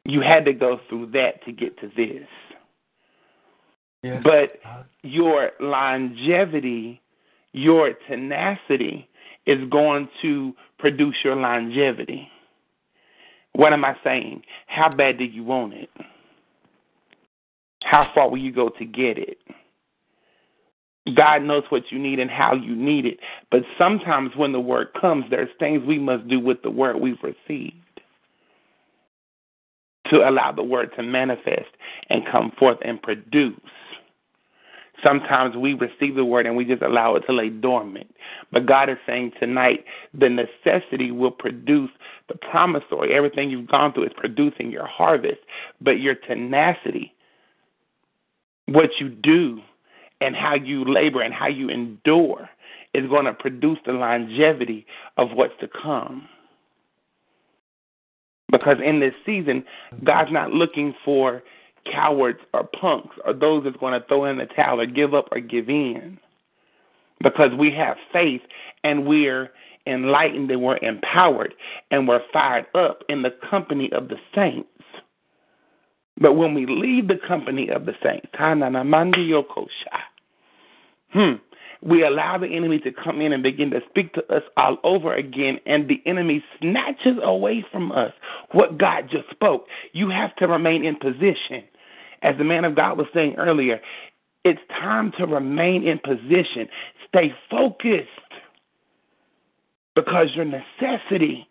you 0.04 0.20
had 0.20 0.44
to 0.46 0.54
go 0.54 0.80
through 0.90 1.12
that 1.12 1.44
to 1.46 1.52
get 1.54 1.80
to 1.80 1.88
this. 1.96 2.28
Yes. 4.04 4.22
But 4.22 4.60
your 5.04 5.52
longevity, 5.62 7.02
your 7.54 7.94
tenacity 8.10 9.08
is 9.46 9.60
going 9.70 10.10
to 10.22 10.54
produce 10.78 11.16
your 11.24 11.38
longevity. 11.38 12.28
What 13.54 13.74
am 13.74 13.86
I 13.86 13.96
saying? 14.04 14.44
How 14.68 14.94
bad 14.94 15.18
do 15.18 15.24
you 15.24 15.44
want 15.44 15.74
it? 15.74 15.90
How 17.84 18.12
far 18.14 18.30
will 18.30 18.40
you 18.40 18.52
go 18.52 18.70
to 18.70 18.86
get 18.86 19.18
it? 19.18 19.38
God 21.16 21.44
knows 21.44 21.64
what 21.70 21.84
you 21.92 22.00
need 22.00 22.20
and 22.20 22.32
how 22.32 22.56
you 22.56 22.76
need 22.76 23.06
it. 23.06 23.20
But 23.52 23.62
sometimes 23.78 24.32
when 24.36 24.54
the 24.54 24.60
word 24.60 24.88
comes, 25.00 25.26
there's 25.30 25.50
things 25.60 25.84
we 25.86 26.00
must 26.00 26.28
do 26.28 26.40
with 26.40 26.62
the 26.64 26.72
word 26.72 26.96
we've 26.96 27.22
received 27.22 27.76
to 30.10 30.18
allow 30.28 30.52
the 30.52 30.64
word 30.64 30.92
to 30.96 31.04
manifest 31.04 31.70
and 32.10 32.24
come 32.32 32.52
forth 32.58 32.78
and 32.84 33.02
produce. 33.02 33.60
Sometimes 35.04 35.56
we 35.56 35.74
receive 35.74 36.16
the 36.16 36.26
word 36.26 36.46
and 36.46 36.56
we 36.56 36.66
just 36.66 36.82
allow 36.82 37.16
it 37.16 37.22
to 37.28 37.34
lay 37.34 37.50
dormant. 37.50 38.14
But 38.52 38.66
God 38.66 38.90
is 38.90 38.98
saying 39.06 39.34
tonight 39.40 39.84
the 40.14 40.30
necessity 40.30 41.12
will 41.12 41.32
produce 41.32 41.92
the 42.30 42.36
promissory. 42.36 43.14
Everything 43.14 43.50
you've 43.50 43.70
gone 43.70 43.94
through 43.94 44.06
is 44.06 44.14
producing 44.16 44.72
your 44.72 44.88
harvest. 44.88 45.40
But 45.82 46.00
your 46.00 46.16
tenacity, 46.16 47.14
what 48.68 48.90
you 49.00 49.10
do, 49.10 49.62
and 50.22 50.36
how 50.36 50.56
you 50.56 50.86
labor 50.86 51.22
and 51.22 51.34
how 51.34 51.48
you 51.48 51.70
endure 51.70 52.50
is 52.94 53.10
going 53.10 53.26
to 53.26 53.34
produce 53.34 53.80
the 53.86 53.92
longevity 53.92 54.86
of 55.18 55.32
what's 55.34 55.54
to 55.60 55.68
come. 55.68 56.28
Because 58.52 58.78
in 58.84 59.00
this 59.00 59.14
season, 59.26 59.66
God's 60.04 60.32
not 60.32 60.52
looking 60.52 60.94
for 61.04 61.42
cowards 61.92 62.40
or 62.54 62.64
punks 62.64 63.16
or 63.26 63.34
those 63.34 63.64
that's 63.64 63.78
going 63.78 64.00
to 64.00 64.06
throw 64.08 64.26
in 64.26 64.38
the 64.38 64.46
towel 64.46 64.80
or 64.80 64.86
give 64.86 65.14
up 65.14 65.28
or 65.32 65.40
give 65.40 65.70
in. 65.70 66.18
Because 67.22 67.52
we 67.58 67.72
have 67.72 67.98
faith 68.12 68.42
and 68.84 69.06
we're 69.06 69.52
enlightened 69.86 70.52
and 70.52 70.62
we're 70.62 70.78
empowered 70.78 71.54
and 71.92 72.08
we're 72.08 72.22
fired 72.32 72.66
up 72.76 73.04
in 73.10 73.22
the 73.22 73.34
company 73.50 73.92
of 73.94 74.10
the 74.10 74.18
saints. 74.36 74.70
But 76.20 76.34
when 76.34 76.54
we 76.54 76.66
leave 76.66 77.08
the 77.08 77.20
company 77.28 77.70
of 77.70 77.86
the 77.86 77.94
saints, 78.04 78.28
hmm, 81.12 81.34
we 81.82 82.06
allow 82.06 82.38
the 82.38 82.48
enemy 82.48 82.80
to 82.80 82.92
come 82.92 83.20
in 83.20 83.34
and 83.34 83.44
begin 83.44 83.72
to 83.72 83.82
speak 83.90 84.14
to 84.14 84.34
us 84.34 84.44
all 84.56 84.78
over 84.84 85.14
again, 85.14 85.60
and 85.66 85.88
the 85.88 86.02
enemy 86.06 86.44
snatches 86.60 87.18
away 87.22 87.66
from 87.72 87.92
us 87.92 88.14
what 88.52 88.78
God 88.78 89.10
just 89.12 89.30
spoke. 89.32 89.68
You 89.92 90.10
have 90.10 90.36
to 90.38 90.48
remain 90.48 90.86
in 90.86 90.96
position. 90.96 91.64
As 92.24 92.38
the 92.38 92.44
man 92.44 92.66
of 92.66 92.76
God 92.76 92.98
was 92.98 93.08
saying 93.14 93.36
earlier, 93.38 93.80
it's 94.44 94.62
time 94.70 95.12
to 95.18 95.26
remain 95.26 95.88
in 95.88 96.00
position. 96.00 96.68
Stay 97.08 97.34
focused 97.52 98.10
because 99.96 100.30
your 100.36 100.46
necessity, 100.46 101.48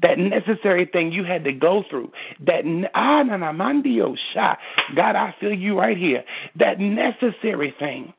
that 0.00 0.18
necessary 0.18 0.86
thing 0.86 1.12
you 1.12 1.24
had 1.24 1.44
to 1.44 1.52
go 1.52 1.84
through, 1.90 2.10
that 2.46 2.64
ah 2.94 3.22
na 3.22 3.36
na 3.36 3.52
mandio 3.52 4.16
sha, 4.32 4.56
God, 4.96 5.16
I 5.16 5.34
feel 5.40 5.52
you 5.52 5.78
right 5.78 5.96
here. 5.96 6.24
That 6.56 6.80
necessary 6.80 7.74
thing 7.78 8.14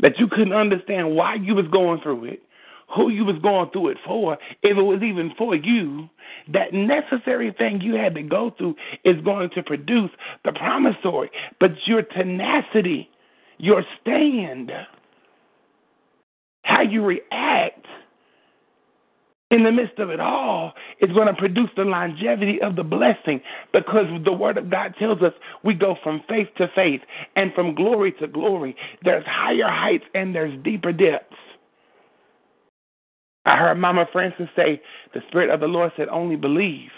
that 0.00 0.18
you 0.18 0.28
couldn't 0.28 0.52
understand 0.52 1.14
why 1.14 1.34
you 1.34 1.54
was 1.54 1.66
going 1.68 2.00
through 2.00 2.24
it, 2.26 2.42
who 2.94 3.10
you 3.10 3.24
was 3.24 3.36
going 3.42 3.70
through 3.70 3.90
it 3.90 3.98
for, 4.06 4.34
if 4.62 4.76
it 4.76 4.82
was 4.82 5.02
even 5.02 5.32
for 5.38 5.54
you, 5.54 6.08
that 6.52 6.72
necessary 6.72 7.54
thing 7.56 7.80
you 7.80 7.94
had 7.94 8.14
to 8.14 8.22
go 8.22 8.52
through 8.56 8.74
is 9.04 9.16
going 9.24 9.50
to 9.54 9.62
produce 9.62 10.10
the 10.44 10.52
promissory. 10.52 11.30
But 11.58 11.72
your 11.86 12.02
tenacity, 12.02 13.08
your 13.58 13.84
stand, 14.00 14.72
how 16.62 16.82
you 16.82 17.04
react 17.04 17.86
in 19.50 19.64
the 19.64 19.72
midst 19.72 19.98
of 19.98 20.10
it 20.10 20.20
all 20.20 20.72
is 21.00 21.10
going 21.12 21.26
to 21.26 21.34
produce 21.34 21.70
the 21.76 21.82
longevity 21.82 22.60
of 22.62 22.76
the 22.76 22.84
blessing 22.84 23.40
because 23.72 24.06
the 24.24 24.32
word 24.32 24.56
of 24.58 24.70
God 24.70 24.94
tells 24.98 25.20
us 25.22 25.32
we 25.64 25.74
go 25.74 25.96
from 26.02 26.22
faith 26.28 26.48
to 26.58 26.68
faith 26.74 27.00
and 27.36 27.52
from 27.54 27.74
glory 27.74 28.12
to 28.20 28.28
glory. 28.28 28.76
There's 29.04 29.24
higher 29.26 29.68
heights 29.68 30.04
and 30.14 30.34
there's 30.34 30.56
deeper 30.62 30.92
depths. 30.92 31.36
I 33.46 33.56
heard 33.56 33.76
Mama 33.78 34.06
Francis 34.12 34.48
say, 34.54 34.80
The 35.14 35.20
Spirit 35.28 35.50
of 35.50 35.60
the 35.60 35.66
Lord 35.66 35.92
said, 35.96 36.08
only 36.08 36.36
believe. 36.36 36.90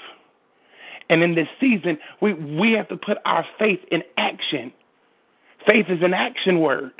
And 1.08 1.22
in 1.22 1.34
this 1.34 1.48
season, 1.60 1.98
we, 2.20 2.34
we 2.34 2.72
have 2.72 2.88
to 2.88 2.96
put 2.96 3.18
our 3.24 3.44
faith 3.58 3.80
in 3.90 4.02
action. 4.16 4.72
Faith 5.66 5.86
is 5.88 6.02
an 6.02 6.14
action 6.14 6.60
word. 6.60 6.92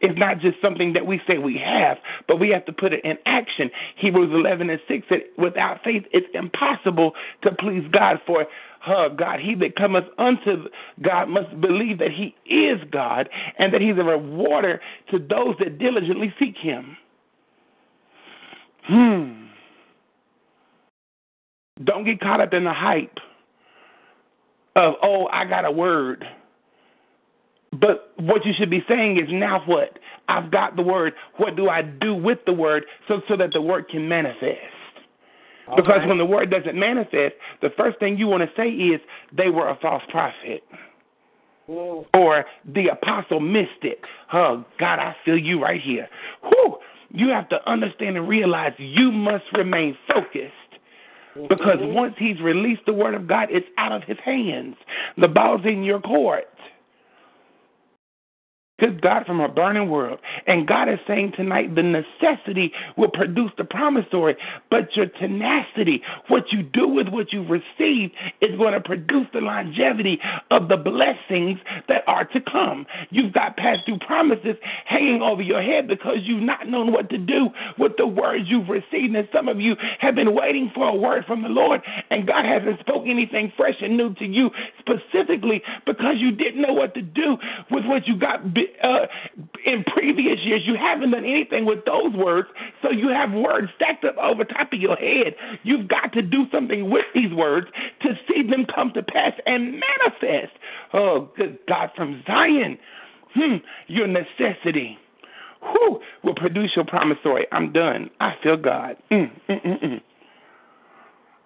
It's 0.00 0.18
not 0.18 0.40
just 0.40 0.56
something 0.62 0.94
that 0.94 1.06
we 1.06 1.20
say 1.26 1.38
we 1.38 1.58
have, 1.58 1.98
but 2.26 2.40
we 2.40 2.48
have 2.50 2.64
to 2.66 2.72
put 2.72 2.92
it 2.92 3.04
in 3.04 3.18
action. 3.26 3.70
Hebrews 3.96 4.30
11 4.32 4.70
and 4.70 4.80
6 4.88 5.06
said, 5.08 5.20
Without 5.36 5.84
faith, 5.84 6.04
it's 6.12 6.26
impossible 6.34 7.12
to 7.42 7.52
please 7.52 7.84
God. 7.92 8.18
For 8.26 8.46
uh, 8.86 9.08
God, 9.08 9.40
he 9.40 9.54
that 9.56 9.76
cometh 9.76 10.06
unto 10.18 10.64
God 11.02 11.28
must 11.28 11.60
believe 11.60 11.98
that 11.98 12.12
he 12.12 12.34
is 12.50 12.80
God 12.90 13.28
and 13.58 13.74
that 13.74 13.82
he's 13.82 13.98
a 13.98 14.04
rewarder 14.04 14.80
to 15.10 15.18
those 15.18 15.56
that 15.58 15.78
diligently 15.78 16.32
seek 16.38 16.56
him. 16.56 16.96
Hmm. 18.90 19.44
Don't 21.84 22.04
get 22.04 22.20
caught 22.20 22.40
up 22.40 22.52
in 22.52 22.64
the 22.64 22.72
hype 22.72 23.18
of, 24.74 24.94
oh, 25.00 25.28
I 25.28 25.44
got 25.44 25.64
a 25.64 25.70
word. 25.70 26.24
But 27.72 28.12
what 28.16 28.44
you 28.44 28.52
should 28.58 28.68
be 28.68 28.82
saying 28.88 29.18
is, 29.18 29.28
now 29.30 29.62
what? 29.64 29.98
I've 30.28 30.50
got 30.50 30.74
the 30.74 30.82
word. 30.82 31.12
What 31.36 31.54
do 31.54 31.68
I 31.68 31.82
do 31.82 32.14
with 32.14 32.38
the 32.46 32.52
word 32.52 32.84
so, 33.06 33.20
so 33.28 33.36
that 33.36 33.52
the 33.52 33.62
word 33.62 33.88
can 33.88 34.08
manifest? 34.08 34.58
All 35.68 35.76
because 35.76 35.98
right. 35.98 36.08
when 36.08 36.18
the 36.18 36.24
word 36.24 36.50
doesn't 36.50 36.76
manifest, 36.76 37.34
the 37.62 37.70
first 37.76 38.00
thing 38.00 38.18
you 38.18 38.26
want 38.26 38.42
to 38.42 38.50
say 38.56 38.68
is, 38.68 39.00
they 39.36 39.50
were 39.50 39.68
a 39.68 39.78
false 39.80 40.02
prophet. 40.10 40.64
Or 41.68 42.44
the 42.74 42.88
apostle 42.88 43.38
missed 43.38 43.82
it. 43.82 44.00
Oh, 44.32 44.64
God, 44.80 44.98
I 44.98 45.14
feel 45.24 45.38
you 45.38 45.62
right 45.62 45.80
here. 45.80 46.08
Whew. 46.42 46.78
You 47.10 47.28
have 47.28 47.48
to 47.50 47.70
understand 47.70 48.16
and 48.16 48.28
realize 48.28 48.72
you 48.78 49.10
must 49.10 49.44
remain 49.52 49.96
focused. 50.06 50.54
Because 51.48 51.78
mm-hmm. 51.78 51.94
once 51.94 52.14
he's 52.18 52.40
released 52.40 52.82
the 52.86 52.92
word 52.92 53.14
of 53.14 53.28
God, 53.28 53.48
it's 53.50 53.66
out 53.78 53.92
of 53.92 54.02
his 54.02 54.18
hands. 54.24 54.74
The 55.16 55.28
ball's 55.28 55.60
in 55.64 55.84
your 55.84 56.00
court. 56.00 56.44
Good 58.80 59.02
God 59.02 59.26
from 59.26 59.40
a 59.40 59.48
burning 59.48 59.90
world. 59.90 60.20
And 60.46 60.66
God 60.66 60.88
is 60.88 60.98
saying 61.06 61.34
tonight 61.36 61.74
the 61.74 61.82
necessity 61.82 62.72
will 62.96 63.10
produce 63.10 63.50
the 63.58 63.64
promissory, 63.64 64.36
but 64.70 64.96
your 64.96 65.06
tenacity, 65.06 66.02
what 66.28 66.44
you 66.50 66.62
do 66.62 66.88
with 66.88 67.08
what 67.08 67.30
you've 67.30 67.50
received, 67.50 68.14
is 68.40 68.56
going 68.56 68.72
to 68.72 68.80
produce 68.80 69.26
the 69.34 69.40
longevity 69.40 70.18
of 70.50 70.68
the 70.68 70.78
blessings 70.78 71.58
that 71.88 72.04
are 72.06 72.24
to 72.24 72.40
come. 72.40 72.86
You've 73.10 73.34
got 73.34 73.58
past 73.58 73.80
due 73.86 73.98
promises 73.98 74.56
hanging 74.86 75.20
over 75.20 75.42
your 75.42 75.62
head 75.62 75.86
because 75.86 76.18
you've 76.22 76.42
not 76.42 76.66
known 76.66 76.90
what 76.90 77.10
to 77.10 77.18
do 77.18 77.50
with 77.78 77.92
the 77.98 78.06
words 78.06 78.44
you've 78.48 78.70
received. 78.70 79.14
And 79.14 79.28
some 79.30 79.48
of 79.48 79.60
you 79.60 79.74
have 80.00 80.14
been 80.14 80.34
waiting 80.34 80.70
for 80.74 80.88
a 80.88 80.94
word 80.94 81.24
from 81.26 81.42
the 81.42 81.50
Lord, 81.50 81.82
and 82.10 82.26
God 82.26 82.46
hasn't 82.46 82.80
spoken 82.80 83.10
anything 83.10 83.52
fresh 83.58 83.76
and 83.82 83.98
new 83.98 84.14
to 84.14 84.24
you 84.24 84.48
specifically 84.78 85.62
because 85.84 86.14
you 86.16 86.30
didn't 86.32 86.62
know 86.62 86.72
what 86.72 86.94
to 86.94 87.02
do 87.02 87.36
with 87.70 87.84
what 87.84 88.06
you 88.06 88.18
got 88.18 88.54
uh, 88.82 89.06
in 89.64 89.84
previous 89.84 90.38
years, 90.42 90.62
you 90.64 90.74
haven't 90.76 91.10
done 91.10 91.24
anything 91.24 91.64
with 91.64 91.84
those 91.84 92.12
words, 92.14 92.48
so 92.82 92.90
you 92.90 93.08
have 93.08 93.32
words 93.32 93.68
stacked 93.76 94.04
up 94.04 94.16
over 94.18 94.44
top 94.44 94.72
of 94.72 94.80
your 94.80 94.96
head. 94.96 95.34
You've 95.62 95.88
got 95.88 96.12
to 96.14 96.22
do 96.22 96.44
something 96.52 96.90
with 96.90 97.04
these 97.14 97.32
words 97.32 97.66
to 98.02 98.08
see 98.28 98.42
them 98.42 98.66
come 98.74 98.92
to 98.94 99.02
pass 99.02 99.32
and 99.46 99.80
manifest. 99.80 100.52
Oh, 100.92 101.30
good 101.36 101.58
God, 101.68 101.90
from 101.96 102.22
Zion, 102.26 102.78
hmm, 103.34 103.56
your 103.88 104.06
necessity. 104.06 104.98
Whew, 105.62 106.00
will 106.24 106.34
produce 106.34 106.72
your 106.74 106.86
promissory. 106.86 107.46
I'm 107.52 107.72
done. 107.72 108.10
I 108.20 108.32
feel 108.42 108.56
God. 108.56 108.96
Mm, 109.10 109.30
mm, 109.48 109.66
mm, 109.66 109.84
mm. 109.84 110.00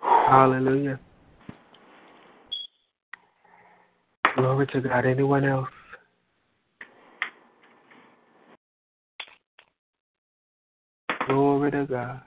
Hallelujah. 0.00 1.00
Glory 4.36 4.66
to 4.68 4.80
God. 4.80 5.06
Anyone 5.06 5.44
else? 5.44 5.68
Glory 11.26 11.70
to 11.70 11.86
God. 11.86 12.20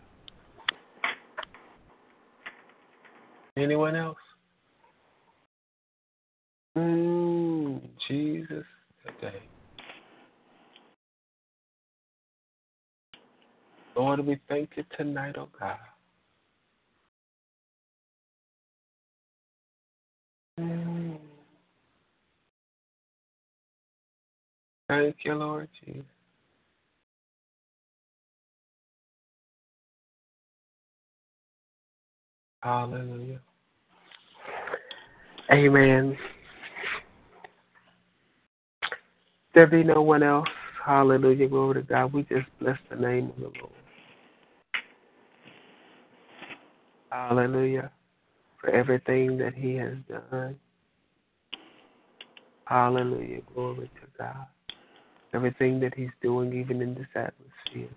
Anyone 3.55 3.95
else? 3.95 4.17
Mm, 6.75 7.81
Jesus 8.07 8.63
today. 9.05 9.39
Lord, 13.95 14.25
we 14.25 14.39
thank 14.49 14.71
you 14.75 14.83
tonight, 14.95 15.35
oh 15.37 15.49
God. 15.59 15.77
Mm. 20.59 21.17
Thank 24.87 25.17
you, 25.23 25.35
Lord 25.35 25.67
Jesus. 25.85 26.16
Hallelujah. 32.61 33.39
Amen. 35.51 36.17
There 39.53 39.67
be 39.67 39.83
no 39.83 40.01
one 40.01 40.23
else. 40.23 40.47
Hallelujah. 40.85 41.47
Glory 41.47 41.81
to 41.81 41.87
God. 41.87 42.13
We 42.13 42.23
just 42.23 42.47
bless 42.59 42.77
the 42.89 42.95
name 42.95 43.29
of 43.29 43.35
the 43.37 43.59
Lord. 43.59 43.71
Hallelujah. 47.11 47.91
For 48.59 48.69
everything 48.69 49.37
that 49.37 49.53
He 49.53 49.75
has 49.75 49.95
done. 50.09 50.57
Hallelujah. 52.65 53.41
Glory 53.53 53.89
to 54.01 54.07
God. 54.17 54.45
Everything 55.33 55.79
that 55.81 55.93
He's 55.95 56.09
doing, 56.21 56.53
even 56.53 56.81
in 56.81 56.95
this 56.95 57.07
atmosphere. 57.15 57.89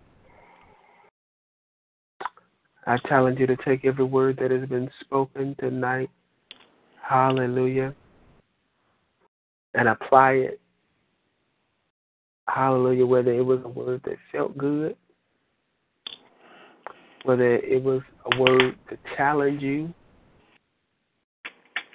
I 2.86 2.96
challenge 3.08 3.38
you 3.38 3.46
to 3.46 3.56
take 3.56 3.84
every 3.84 4.04
word 4.04 4.38
that 4.40 4.50
has 4.50 4.68
been 4.68 4.90
spoken 5.00 5.54
tonight, 5.60 6.10
hallelujah, 7.02 7.94
and 9.74 9.88
apply 9.88 10.32
it. 10.32 10.60
Hallelujah, 12.48 13.06
whether 13.06 13.32
it 13.32 13.44
was 13.44 13.60
a 13.64 13.68
word 13.68 14.00
that 14.04 14.16
felt 14.32 14.56
good, 14.58 14.96
whether 17.24 17.56
it 17.56 17.82
was 17.82 18.00
a 18.32 18.40
word 18.40 18.76
to 18.88 18.98
challenge 19.16 19.62
you. 19.62 19.92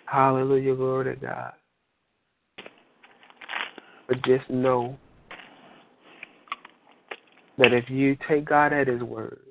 Hallelujah, 0.06 0.76
glory 0.76 1.16
to 1.16 1.20
God. 1.20 1.54
But 4.08 4.24
just 4.24 4.50
know 4.50 4.98
that 7.58 7.74
if 7.74 7.90
you 7.90 8.16
take 8.30 8.46
God 8.46 8.72
at 8.72 8.88
His 8.88 9.02
word, 9.02 9.45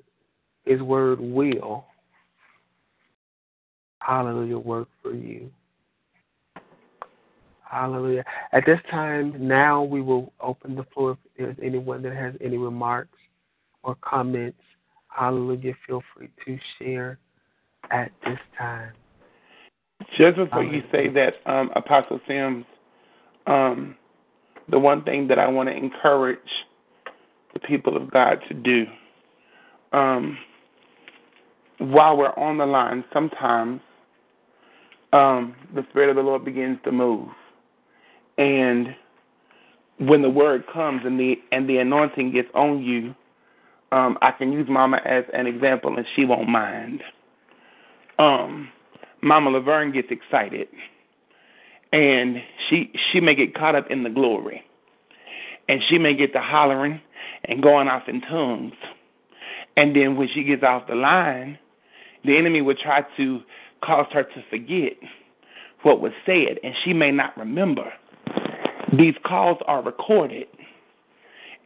his 0.65 0.81
word 0.81 1.19
will, 1.19 1.85
hallelujah, 3.99 4.57
work 4.57 4.87
for 5.01 5.13
you. 5.13 5.49
Hallelujah. 7.69 8.23
At 8.51 8.65
this 8.65 8.79
time, 8.89 9.47
now 9.47 9.83
we 9.83 10.01
will 10.01 10.31
open 10.39 10.75
the 10.75 10.85
floor 10.93 11.11
if 11.11 11.17
there's 11.37 11.57
anyone 11.61 12.01
that 12.03 12.15
has 12.15 12.33
any 12.41 12.57
remarks 12.57 13.17
or 13.83 13.95
comments. 14.01 14.61
Hallelujah. 15.07 15.73
Feel 15.87 16.01
free 16.15 16.29
to 16.45 16.57
share 16.79 17.17
at 17.91 18.11
this 18.23 18.39
time. 18.57 18.93
Just 20.17 20.37
before 20.37 20.63
you 20.63 20.81
say 20.91 21.07
that, 21.09 21.33
um, 21.45 21.71
Apostle 21.75 22.19
Sims, 22.27 22.65
um, 23.47 23.95
the 24.69 24.79
one 24.79 25.03
thing 25.03 25.27
that 25.27 25.39
I 25.39 25.47
want 25.47 25.69
to 25.69 25.75
encourage 25.75 26.39
the 27.53 27.59
people 27.59 27.97
of 27.97 28.11
God 28.11 28.39
to 28.47 28.53
do 28.53 28.85
um, 29.95 30.37
while 31.79 32.17
we're 32.17 32.33
on 32.33 32.57
the 32.57 32.65
line, 32.65 33.03
sometimes 33.13 33.81
um, 35.13 35.55
the 35.73 35.85
Spirit 35.89 36.09
of 36.09 36.15
the 36.15 36.21
Lord 36.21 36.45
begins 36.45 36.77
to 36.83 36.91
move. 36.91 37.27
And 38.37 38.95
when 39.99 40.21
the 40.21 40.29
word 40.29 40.65
comes 40.71 41.01
and 41.05 41.19
the 41.19 41.35
and 41.51 41.69
the 41.69 41.77
anointing 41.77 42.31
gets 42.31 42.49
on 42.53 42.81
you, 42.81 43.15
um, 43.91 44.17
I 44.21 44.31
can 44.31 44.51
use 44.51 44.67
Mama 44.69 44.99
as 45.05 45.23
an 45.33 45.47
example, 45.47 45.95
and 45.95 46.05
she 46.15 46.25
won't 46.25 46.49
mind. 46.49 47.01
Um, 48.19 48.69
Mama 49.21 49.51
Laverne 49.51 49.91
gets 49.91 50.09
excited, 50.11 50.67
and 51.93 52.37
she 52.69 52.91
she 53.11 53.19
may 53.19 53.35
get 53.35 53.55
caught 53.55 53.75
up 53.75 53.89
in 53.89 54.03
the 54.03 54.09
glory, 54.09 54.63
and 55.69 55.81
she 55.87 55.97
may 55.97 56.13
get 56.13 56.33
to 56.33 56.41
hollering 56.41 56.99
and 57.45 57.63
going 57.63 57.87
off 57.87 58.03
in 58.07 58.19
tongues, 58.21 58.73
and 59.77 59.95
then 59.95 60.17
when 60.17 60.27
she 60.33 60.43
gets 60.43 60.63
off 60.63 60.87
the 60.87 60.95
line, 60.95 61.57
the 62.25 62.37
enemy 62.37 62.61
would 62.61 62.77
try 62.79 63.05
to 63.17 63.41
cause 63.83 64.07
her 64.11 64.23
to 64.23 64.43
forget 64.49 64.93
what 65.83 66.01
was 66.01 66.13
said, 66.25 66.59
and 66.63 66.73
she 66.83 66.93
may 66.93 67.11
not 67.11 67.37
remember. 67.37 67.91
These 68.97 69.15
calls 69.25 69.57
are 69.67 69.81
recorded, 69.81 70.47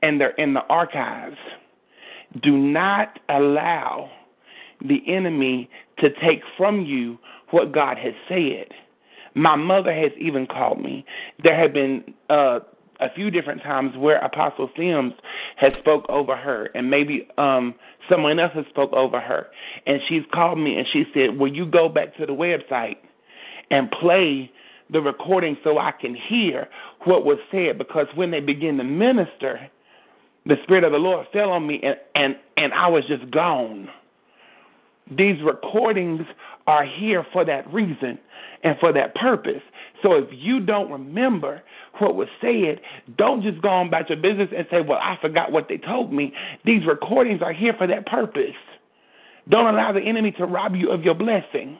and 0.01 0.19
they're 0.19 0.31
in 0.31 0.53
the 0.53 0.63
archives. 0.63 1.37
Do 2.41 2.57
not 2.57 3.19
allow 3.29 4.09
the 4.81 5.01
enemy 5.07 5.69
to 5.99 6.09
take 6.21 6.41
from 6.57 6.81
you 6.85 7.17
what 7.51 7.71
God 7.71 7.97
has 7.97 8.13
said. 8.27 8.67
My 9.35 9.55
mother 9.55 9.93
has 9.93 10.11
even 10.19 10.47
called 10.47 10.81
me. 10.81 11.05
There 11.43 11.57
have 11.57 11.73
been 11.73 12.13
uh, 12.29 12.59
a 12.99 13.07
few 13.13 13.31
different 13.31 13.61
times 13.61 13.95
where 13.97 14.17
Apostle 14.17 14.69
Sims 14.75 15.13
has 15.57 15.71
spoke 15.79 16.05
over 16.09 16.35
her, 16.35 16.69
and 16.75 16.89
maybe 16.89 17.27
um, 17.37 17.75
someone 18.09 18.39
else 18.39 18.51
has 18.55 18.65
spoke 18.69 18.91
over 18.93 19.19
her, 19.19 19.47
and 19.85 19.99
she's 20.07 20.23
called 20.33 20.59
me 20.59 20.77
and 20.77 20.87
she 20.91 21.05
said, 21.13 21.37
"Will 21.37 21.53
you 21.53 21.65
go 21.65 21.89
back 21.89 22.15
to 22.17 22.25
the 22.25 22.33
website 22.33 22.97
and 23.71 23.89
play 23.91 24.51
the 24.91 25.01
recording 25.01 25.55
so 25.63 25.77
I 25.77 25.91
can 25.91 26.15
hear 26.15 26.67
what 27.05 27.25
was 27.25 27.37
said?" 27.51 27.77
Because 27.77 28.07
when 28.15 28.31
they 28.31 28.41
begin 28.41 28.77
to 28.77 28.83
minister, 28.83 29.69
the 30.45 30.55
Spirit 30.63 30.83
of 30.83 30.91
the 30.91 30.97
Lord 30.97 31.27
fell 31.31 31.51
on 31.51 31.67
me, 31.67 31.79
and 31.83 31.95
and 32.15 32.35
and 32.57 32.73
I 32.73 32.87
was 32.87 33.03
just 33.07 33.31
gone. 33.31 33.87
These 35.09 35.37
recordings 35.43 36.21
are 36.69 36.85
here 36.85 37.25
for 37.33 37.43
that 37.43 37.71
reason 37.73 38.19
and 38.63 38.77
for 38.79 38.93
that 38.93 39.15
purpose. 39.15 39.63
So 40.03 40.13
if 40.13 40.29
you 40.31 40.59
don't 40.59 40.91
remember 40.91 41.63
what 41.97 42.15
was 42.15 42.27
said, 42.39 42.79
don't 43.17 43.41
just 43.41 43.59
go 43.59 43.69
on 43.69 43.87
about 43.87 44.07
your 44.07 44.19
business 44.19 44.49
and 44.55 44.67
say, 44.69 44.81
Well, 44.81 44.99
I 45.01 45.17
forgot 45.19 45.51
what 45.51 45.67
they 45.67 45.77
told 45.77 46.13
me. 46.13 46.31
These 46.63 46.85
recordings 46.85 47.41
are 47.41 47.51
here 47.51 47.73
for 47.75 47.87
that 47.87 48.05
purpose. 48.05 48.55
Don't 49.49 49.73
allow 49.73 49.91
the 49.91 50.01
enemy 50.01 50.31
to 50.33 50.45
rob 50.45 50.75
you 50.75 50.91
of 50.91 51.01
your 51.03 51.15
blessing. 51.15 51.79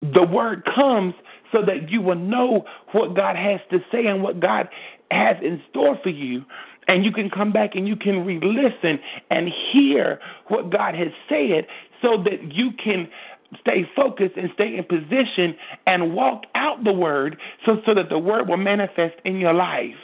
The 0.00 0.22
word 0.22 0.62
comes 0.76 1.14
so 1.50 1.62
that 1.66 1.90
you 1.90 2.00
will 2.00 2.14
know 2.14 2.64
what 2.92 3.16
God 3.16 3.34
has 3.34 3.58
to 3.72 3.78
say 3.90 4.06
and 4.06 4.22
what 4.22 4.38
God 4.38 4.68
has 5.10 5.36
in 5.42 5.60
store 5.70 5.98
for 6.02 6.10
you. 6.10 6.44
And 6.86 7.04
you 7.04 7.10
can 7.10 7.30
come 7.30 7.52
back 7.52 7.74
and 7.74 7.88
you 7.88 7.96
can 7.96 8.24
re 8.24 8.38
listen 8.40 9.00
and 9.30 9.48
hear 9.72 10.20
what 10.48 10.70
God 10.70 10.94
has 10.94 11.08
said 11.28 11.66
so 12.04 12.22
that 12.22 12.52
you 12.52 12.70
can 12.72 13.08
stay 13.60 13.88
focused 13.96 14.36
and 14.36 14.50
stay 14.54 14.76
in 14.76 14.84
position 14.84 15.56
and 15.86 16.14
walk 16.14 16.42
out 16.54 16.84
the 16.84 16.92
word 16.92 17.36
so, 17.64 17.78
so 17.86 17.94
that 17.94 18.08
the 18.08 18.18
word 18.18 18.48
will 18.48 18.56
manifest 18.56 19.14
in 19.24 19.38
your 19.38 19.54
life. 19.54 19.94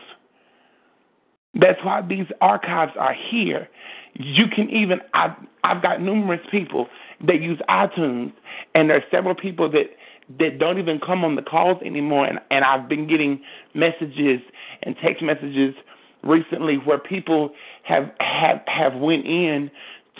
That's 1.54 1.78
why 1.84 2.00
these 2.02 2.26
archives 2.40 2.92
are 2.98 3.14
here. 3.30 3.68
You 4.14 4.46
can 4.54 4.70
even, 4.70 5.00
I've, 5.14 5.32
I've 5.64 5.82
got 5.82 6.00
numerous 6.00 6.40
people 6.50 6.88
that 7.26 7.42
use 7.42 7.60
iTunes, 7.68 8.32
and 8.74 8.88
there 8.88 8.96
are 8.96 9.04
several 9.10 9.34
people 9.34 9.70
that 9.72 9.90
that 10.38 10.60
don't 10.60 10.78
even 10.78 11.00
come 11.04 11.24
on 11.24 11.34
the 11.34 11.42
calls 11.42 11.82
anymore. 11.84 12.24
And, 12.24 12.38
and 12.52 12.64
I've 12.64 12.88
been 12.88 13.08
getting 13.08 13.40
messages 13.74 14.40
and 14.84 14.94
text 15.02 15.24
messages 15.24 15.74
recently 16.22 16.76
where 16.76 16.98
people 16.98 17.50
have 17.82 18.12
have 18.20 18.60
have 18.68 18.94
went 18.94 19.26
in 19.26 19.72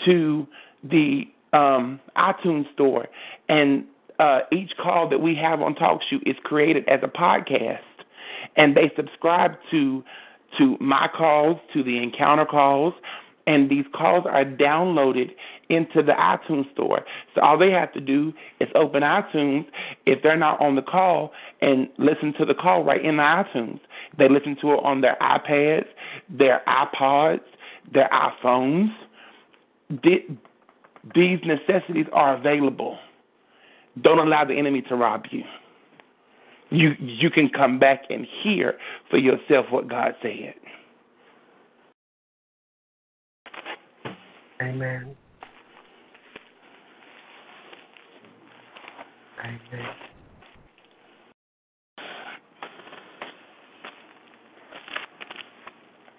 to 0.05 0.45
the 0.83 1.23
um, 1.53 1.99
iTunes 2.17 2.71
store, 2.73 3.07
and 3.49 3.85
uh, 4.19 4.41
each 4.51 4.71
call 4.81 5.09
that 5.09 5.19
we 5.19 5.35
have 5.35 5.61
on 5.61 5.75
TalkShoe 5.75 6.21
is 6.25 6.35
created 6.43 6.87
as 6.87 6.99
a 7.03 7.07
podcast, 7.07 7.79
and 8.55 8.75
they 8.75 8.91
subscribe 8.95 9.53
to 9.71 10.03
to 10.57 10.77
my 10.81 11.07
calls, 11.15 11.57
to 11.73 11.81
the 11.81 11.97
encounter 12.03 12.45
calls, 12.45 12.93
and 13.47 13.69
these 13.69 13.85
calls 13.93 14.25
are 14.27 14.45
downloaded 14.45 15.31
into 15.69 16.03
the 16.03 16.11
iTunes 16.11 16.71
store. 16.73 17.05
So 17.33 17.41
all 17.41 17.57
they 17.57 17.71
have 17.71 17.93
to 17.93 18.01
do 18.01 18.33
is 18.59 18.67
open 18.75 19.01
iTunes 19.03 19.65
if 20.05 20.21
they're 20.21 20.37
not 20.37 20.59
on 20.61 20.75
the 20.75 20.81
call 20.81 21.31
and 21.61 21.87
listen 21.97 22.33
to 22.39 22.45
the 22.45 22.53
call 22.53 22.83
right 22.83 23.03
in 23.03 23.17
the 23.17 23.23
iTunes. 23.23 23.79
They 24.17 24.27
listen 24.27 24.57
to 24.61 24.73
it 24.73 24.79
on 24.83 25.01
their 25.01 25.17
iPads, 25.21 25.85
their 26.29 26.61
iPods, 26.67 27.41
their 27.93 28.09
iPhones. 28.09 28.89
These 31.15 31.39
necessities 31.45 32.05
are 32.13 32.37
available. 32.37 32.97
Don't 34.01 34.19
allow 34.19 34.45
the 34.45 34.53
enemy 34.57 34.81
to 34.83 34.95
rob 34.95 35.25
you. 35.31 35.43
You 36.69 36.91
you 36.99 37.29
can 37.29 37.49
come 37.49 37.79
back 37.79 38.03
and 38.09 38.25
hear 38.43 38.77
for 39.09 39.17
yourself 39.17 39.65
what 39.71 39.89
God 39.89 40.15
said. 40.21 40.53
Amen. 44.61 45.15
Amen. 49.43 49.59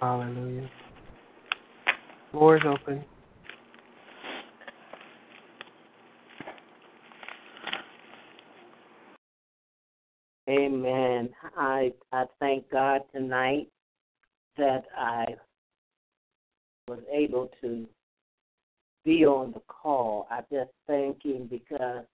Hallelujah. 0.00 0.70
Floor 2.32 2.56
is 2.56 2.62
open. 2.66 3.04
Amen. 10.48 11.30
I 11.56 11.92
I 12.12 12.24
thank 12.40 12.68
God 12.70 13.02
tonight 13.14 13.68
that 14.56 14.84
I 14.96 15.26
was 16.88 17.00
able 17.12 17.50
to 17.60 17.86
be 19.04 19.24
on 19.24 19.52
the 19.52 19.62
call. 19.68 20.26
I 20.30 20.40
just 20.50 20.70
thank 20.86 21.24
him 21.24 21.46
because 21.48 22.04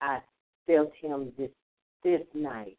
I 0.00 0.20
felt 0.66 0.92
him 1.00 1.32
this 1.38 1.50
this 2.02 2.22
night. 2.34 2.76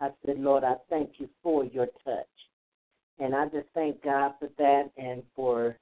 I 0.00 0.10
said, 0.24 0.38
Lord, 0.38 0.64
I 0.64 0.74
thank 0.90 1.12
you 1.18 1.28
for 1.42 1.64
your 1.64 1.86
touch. 2.04 2.26
And 3.20 3.34
I 3.34 3.46
just 3.46 3.66
thank 3.74 4.02
God 4.02 4.34
for 4.38 4.48
that 4.58 4.90
and 4.96 5.22
for 5.34 5.76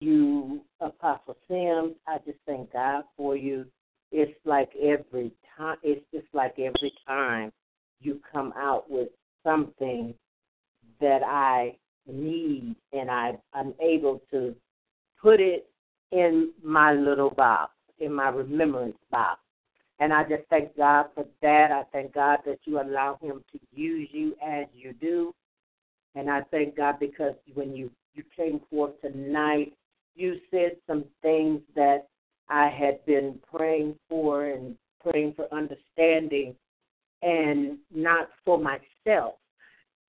you, 0.00 0.60
Apostle 0.80 1.36
Sims. 1.48 1.94
I 2.06 2.18
just 2.24 2.38
thank 2.46 2.72
God 2.72 3.04
for 3.16 3.36
you. 3.36 3.66
It's 4.12 4.38
like 4.44 4.70
every 4.80 5.32
time, 5.56 5.76
it's 5.82 6.04
just 6.12 6.26
like 6.32 6.58
every 6.58 6.92
time 7.06 7.52
you 8.00 8.20
come 8.32 8.52
out 8.56 8.90
with 8.90 9.08
something 9.44 10.14
that 11.00 11.22
I 11.24 11.76
need 12.06 12.74
and 12.92 13.10
I, 13.10 13.38
I'm 13.54 13.74
able 13.80 14.20
to 14.30 14.54
put 15.20 15.40
it 15.40 15.66
in 16.12 16.50
my 16.62 16.92
little 16.92 17.30
box, 17.30 17.72
in 17.98 18.12
my 18.12 18.28
remembrance 18.28 18.96
box. 19.10 19.40
And 19.98 20.12
I 20.12 20.24
just 20.24 20.44
thank 20.48 20.76
God 20.76 21.06
for 21.14 21.26
that. 21.42 21.70
I 21.70 21.82
thank 21.92 22.14
God 22.14 22.38
that 22.46 22.60
you 22.64 22.80
allow 22.80 23.18
Him 23.20 23.44
to 23.52 23.60
use 23.72 24.08
you 24.12 24.34
as 24.42 24.64
you 24.72 24.94
do. 24.94 25.34
And 26.14 26.30
I 26.30 26.40
thank 26.50 26.76
God 26.76 26.96
because 26.98 27.34
when 27.54 27.76
you, 27.76 27.90
you 28.14 28.24
came 28.34 28.60
forth 28.70 28.92
tonight, 29.02 29.74
you 30.16 30.40
said 30.50 30.76
some 30.86 31.04
things 31.22 31.60
that 31.76 32.08
I 32.50 32.68
had 32.68 33.04
been 33.06 33.38
praying 33.54 33.96
for 34.08 34.46
and 34.46 34.76
praying 35.00 35.34
for 35.34 35.52
understanding 35.54 36.54
and 37.22 37.78
not 37.94 38.28
for 38.44 38.58
myself. 38.58 39.34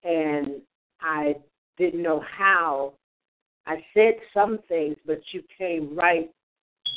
And 0.03 0.61
I 1.01 1.35
didn't 1.77 2.01
know 2.01 2.23
how. 2.37 2.93
I 3.67 3.83
said 3.93 4.15
some 4.33 4.59
things, 4.67 4.97
but 5.05 5.21
you 5.31 5.43
came 5.55 5.95
right 5.95 6.31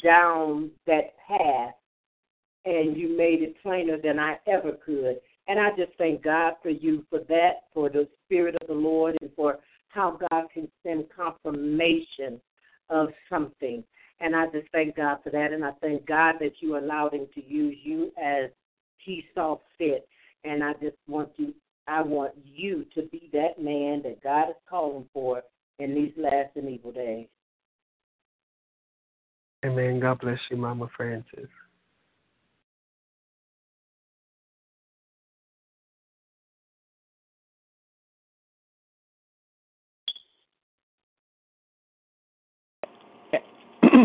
down 0.03 0.71
that 0.87 1.15
path 1.29 1.75
and 2.65 2.97
you 2.97 3.17
made 3.17 3.43
it 3.43 3.61
plainer 3.63 3.99
than 4.01 4.19
I 4.19 4.39
ever 4.47 4.73
could. 4.73 5.17
And 5.47 5.61
I 5.61 5.71
just 5.77 5.93
thank 5.99 6.23
God 6.23 6.55
for 6.63 6.71
you 6.71 7.05
for 7.11 7.19
that, 7.29 7.65
for 7.75 7.91
the 7.91 8.09
Spirit 8.25 8.57
of 8.63 8.67
the 8.67 8.75
Lord, 8.75 9.19
and 9.21 9.31
for 9.37 9.59
how 9.89 10.19
God 10.31 10.47
can 10.53 10.69
send 10.83 11.05
confirmation 11.15 12.41
of 12.89 13.09
something. 13.29 13.85
And 14.21 14.35
I 14.35 14.47
just 14.47 14.69
thank 14.73 14.97
God 14.97 15.19
for 15.23 15.31
that. 15.31 15.53
And 15.53 15.65
I 15.65 15.73
thank 15.81 16.07
God 16.07 16.37
that 16.41 16.55
you 16.61 16.77
allowed 16.79 17.15
Him 17.15 17.27
to 17.35 17.45
use 17.45 17.77
you 17.83 18.13
as 18.23 18.51
He 18.99 19.25
saw 19.35 19.59
fit. 19.79 20.09
And 20.45 20.63
I 20.63 20.73
just 20.75 20.97
want 21.07 21.31
you, 21.37 21.55
I 21.87 22.03
want 22.03 22.33
you 22.45 22.87
to 22.95 23.03
be 23.03 23.29
that 23.33 23.61
man 23.61 24.03
that 24.03 24.23
God 24.23 24.51
is 24.51 24.57
calling 24.69 25.07
for 25.13 25.43
in 25.79 25.95
these 25.95 26.13
last 26.17 26.51
and 26.57 26.69
evil 26.69 26.93
days. 26.93 27.27
Amen. 29.65 29.99
God 29.99 30.21
bless 30.21 30.39
you, 30.51 30.57
Mama 30.59 30.89
Francis. 30.97 31.49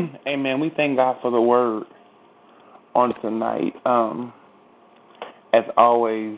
Amen. 0.28 0.60
We 0.60 0.72
thank 0.76 0.98
God 0.98 1.18
for 1.22 1.32
the 1.32 1.42
word 1.42 1.84
on 2.96 3.14
tonight. 3.22 3.74
Um, 3.86 4.34
as 5.54 5.64
always, 5.78 6.38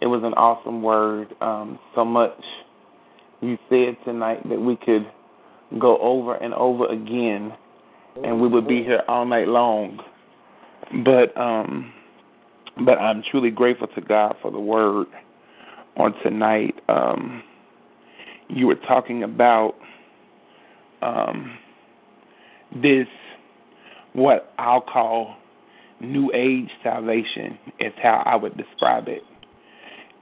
it 0.00 0.06
was 0.06 0.22
an 0.24 0.34
awesome 0.34 0.82
word. 0.82 1.34
Um, 1.40 1.78
so 1.94 2.04
much 2.04 2.38
you 3.40 3.58
said 3.68 3.96
tonight 4.04 4.48
that 4.48 4.60
we 4.60 4.76
could 4.76 5.06
go 5.78 5.98
over 5.98 6.34
and 6.34 6.54
over 6.54 6.86
again, 6.86 7.52
and 8.24 8.40
we 8.40 8.48
would 8.48 8.66
be 8.66 8.82
here 8.82 9.02
all 9.08 9.26
night 9.26 9.48
long. 9.48 10.00
But 11.04 11.36
um, 11.40 11.92
but 12.84 12.98
I'm 12.98 13.22
truly 13.30 13.50
grateful 13.50 13.88
to 13.88 14.00
God 14.00 14.36
for 14.40 14.50
the 14.50 14.60
word 14.60 15.06
on 15.96 16.14
tonight. 16.22 16.74
Um, 16.88 17.42
you 18.48 18.66
were 18.66 18.76
talking 18.76 19.24
about 19.24 19.74
um, 21.02 21.58
this, 22.74 23.06
what 24.12 24.52
I'll 24.58 24.80
call 24.80 25.36
new 26.00 26.30
age 26.34 26.70
salvation, 26.82 27.58
is 27.80 27.92
how 28.02 28.22
I 28.24 28.36
would 28.36 28.56
describe 28.56 29.08
it. 29.08 29.22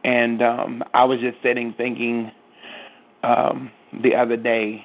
And 0.05 0.43
um, 0.43 0.83
I 0.95 1.05
was 1.05 1.21
just 1.21 1.37
sitting 1.43 1.75
thinking 1.77 2.31
um, 3.23 3.71
the 4.03 4.15
other 4.15 4.37
day 4.37 4.85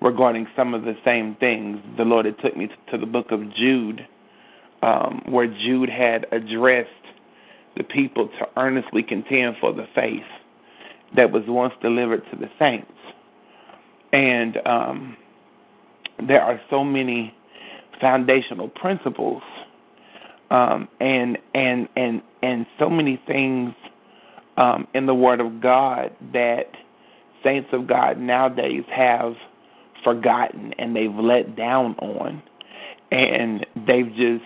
regarding 0.00 0.46
some 0.56 0.74
of 0.74 0.82
the 0.82 0.94
same 1.04 1.36
things. 1.38 1.78
The 1.96 2.04
Lord 2.04 2.24
had 2.24 2.38
took 2.38 2.56
me 2.56 2.68
to 2.90 2.98
the 2.98 3.06
book 3.06 3.30
of 3.30 3.40
Jude, 3.54 4.06
um, 4.82 5.22
where 5.26 5.46
Jude 5.46 5.90
had 5.90 6.26
addressed 6.32 6.88
the 7.76 7.84
people 7.84 8.28
to 8.28 8.48
earnestly 8.56 9.02
contend 9.02 9.56
for 9.60 9.72
the 9.72 9.86
faith 9.94 10.22
that 11.16 11.30
was 11.30 11.42
once 11.46 11.74
delivered 11.80 12.22
to 12.30 12.36
the 12.36 12.48
saints. 12.58 12.90
And 14.12 14.56
um, 14.66 15.16
there 16.26 16.42
are 16.42 16.60
so 16.70 16.84
many 16.84 17.34
foundational 18.00 18.68
principles 18.68 19.42
um, 20.50 20.88
and 21.00 21.38
and 21.54 21.88
and 21.96 22.22
and 22.42 22.66
so 22.78 22.88
many 22.88 23.20
things 23.26 23.74
um, 24.56 24.86
in 24.94 25.06
the 25.06 25.14
Word 25.14 25.40
of 25.40 25.60
God 25.60 26.10
that 26.32 26.70
saints 27.44 27.68
of 27.72 27.86
God 27.86 28.18
nowadays 28.18 28.84
have 28.94 29.34
forgotten 30.02 30.72
and 30.78 30.94
they've 30.96 31.14
let 31.14 31.56
down 31.56 31.94
on, 31.96 32.42
and 33.10 33.66
they've 33.86 34.08
just 34.16 34.44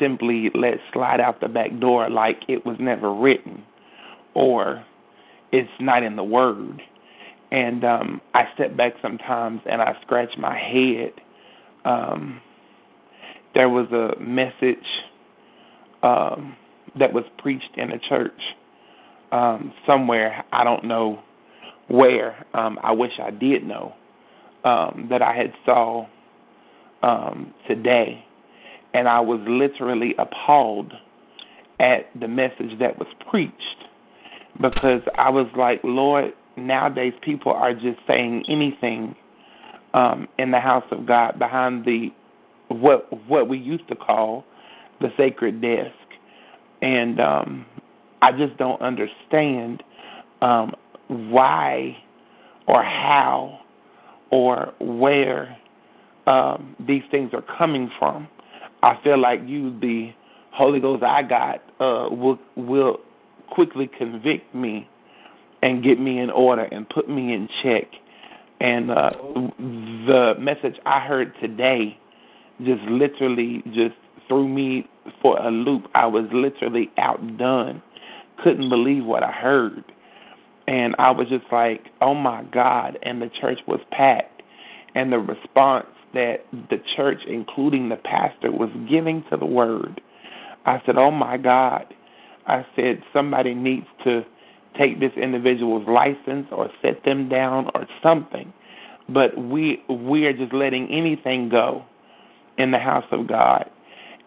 simply 0.00 0.50
let 0.54 0.74
slide 0.92 1.20
out 1.20 1.40
the 1.40 1.48
back 1.48 1.78
door 1.78 2.08
like 2.08 2.42
it 2.48 2.64
was 2.64 2.76
never 2.80 3.12
written 3.14 3.62
or 4.34 4.84
it's 5.52 5.70
not 5.80 6.02
in 6.02 6.16
the 6.16 6.24
Word. 6.24 6.80
And 7.52 7.84
um, 7.84 8.20
I 8.32 8.44
step 8.54 8.76
back 8.78 8.94
sometimes 9.02 9.60
and 9.70 9.82
I 9.82 9.94
scratch 10.00 10.30
my 10.38 10.58
head. 10.58 11.12
Um, 11.84 12.40
there 13.54 13.68
was 13.68 13.86
a 13.92 14.18
message 14.18 14.78
um, 16.02 16.56
that 16.98 17.12
was 17.12 17.24
preached 17.36 17.76
in 17.76 17.92
a 17.92 17.98
church 17.98 18.40
um, 19.32 19.74
somewhere. 19.86 20.44
I 20.50 20.64
don't 20.64 20.84
know 20.84 21.20
where. 21.88 22.46
Um, 22.54 22.78
I 22.82 22.92
wish 22.92 23.12
I 23.22 23.30
did 23.30 23.64
know 23.64 23.92
um, 24.64 25.08
that 25.10 25.20
I 25.20 25.36
had 25.36 25.52
saw 25.66 26.06
um, 27.02 27.52
today, 27.68 28.24
and 28.94 29.06
I 29.06 29.20
was 29.20 29.40
literally 29.46 30.14
appalled 30.18 30.94
at 31.80 32.08
the 32.18 32.28
message 32.28 32.78
that 32.80 32.98
was 32.98 33.08
preached 33.28 33.52
because 34.58 35.02
I 35.18 35.28
was 35.28 35.48
like, 35.54 35.80
Lord, 35.84 36.32
nowadays 36.56 37.12
people 37.22 37.52
are 37.52 37.74
just 37.74 37.98
saying 38.06 38.44
anything 38.48 39.14
um, 39.94 40.28
in 40.38 40.50
the 40.50 40.60
house 40.60 40.84
of 40.90 41.06
God 41.06 41.38
behind 41.38 41.84
the 41.84 42.08
what 42.68 43.06
what 43.28 43.48
we 43.48 43.58
used 43.58 43.86
to 43.88 43.94
call 43.94 44.44
the 45.00 45.08
sacred 45.16 45.60
desk, 45.60 45.92
and 46.80 47.20
um, 47.20 47.66
I 48.22 48.32
just 48.32 48.56
don't 48.56 48.80
understand 48.80 49.82
um, 50.40 50.72
why 51.08 51.96
or 52.66 52.82
how 52.82 53.60
or 54.30 54.72
where 54.80 55.56
um, 56.26 56.76
these 56.86 57.02
things 57.10 57.30
are 57.34 57.44
coming 57.58 57.90
from. 57.98 58.28
I 58.82 58.98
feel 59.04 59.20
like 59.20 59.40
you, 59.44 59.78
the 59.80 60.10
Holy 60.52 60.80
Ghost 60.80 61.02
I 61.02 61.22
got, 61.22 61.56
uh, 61.80 62.08
will 62.10 62.38
will 62.56 62.98
quickly 63.50 63.90
convict 63.98 64.54
me 64.54 64.88
and 65.62 65.82
get 65.82 66.00
me 66.00 66.18
in 66.18 66.30
order 66.30 66.64
and 66.64 66.88
put 66.88 67.08
me 67.08 67.32
in 67.32 67.48
check. 67.62 67.84
And 68.60 68.90
uh, 68.90 69.10
the 69.58 70.34
message 70.38 70.76
I 70.86 71.00
heard 71.00 71.32
today 71.40 71.98
just 72.64 72.82
literally 72.82 73.62
just 73.66 73.94
threw 74.28 74.48
me 74.48 74.88
for 75.20 75.38
a 75.38 75.50
loop. 75.50 75.88
I 75.94 76.06
was 76.06 76.26
literally 76.32 76.90
outdone. 76.98 77.82
Couldn't 78.42 78.68
believe 78.68 79.04
what 79.04 79.22
I 79.22 79.32
heard. 79.32 79.84
And 80.68 80.94
I 80.98 81.10
was 81.10 81.28
just 81.28 81.44
like, 81.50 81.86
oh 82.00 82.14
my 82.14 82.44
God. 82.44 82.98
And 83.02 83.20
the 83.20 83.30
church 83.40 83.58
was 83.66 83.80
packed. 83.90 84.42
And 84.94 85.12
the 85.12 85.18
response 85.18 85.86
that 86.14 86.44
the 86.70 86.80
church, 86.96 87.20
including 87.26 87.88
the 87.88 87.96
pastor, 87.96 88.52
was 88.52 88.70
giving 88.88 89.24
to 89.30 89.36
the 89.36 89.46
word, 89.46 90.00
I 90.66 90.80
said, 90.86 90.96
oh 90.98 91.10
my 91.10 91.36
God. 91.36 91.92
I 92.46 92.66
said, 92.76 93.02
somebody 93.12 93.54
needs 93.54 93.86
to 94.04 94.24
take 94.78 95.00
this 95.00 95.12
individual's 95.16 95.86
license 95.88 96.46
or 96.50 96.70
set 96.80 97.04
them 97.04 97.28
down 97.28 97.70
or 97.74 97.86
something. 98.02 98.52
But 99.08 99.36
we 99.36 99.82
we 99.88 100.26
are 100.26 100.32
just 100.32 100.52
letting 100.52 100.88
anything 100.90 101.48
go 101.48 101.84
in 102.58 102.70
the 102.70 102.78
house 102.78 103.06
of 103.10 103.26
God. 103.26 103.70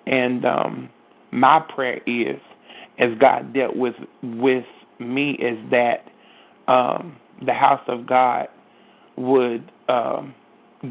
And 0.06 0.46
um 0.46 0.90
my 1.32 1.60
prayer 1.60 2.02
is 2.06 2.40
as 3.00 3.10
God 3.20 3.54
dealt 3.54 3.76
with 3.76 3.96
with 4.24 4.66
me 5.00 5.32
is 5.32 5.58
that 5.72 6.06
um 6.68 7.18
the 7.46 7.54
house 7.54 7.84
of 7.88 8.06
God 8.06 8.48
would 9.18 9.72
um 9.90 10.34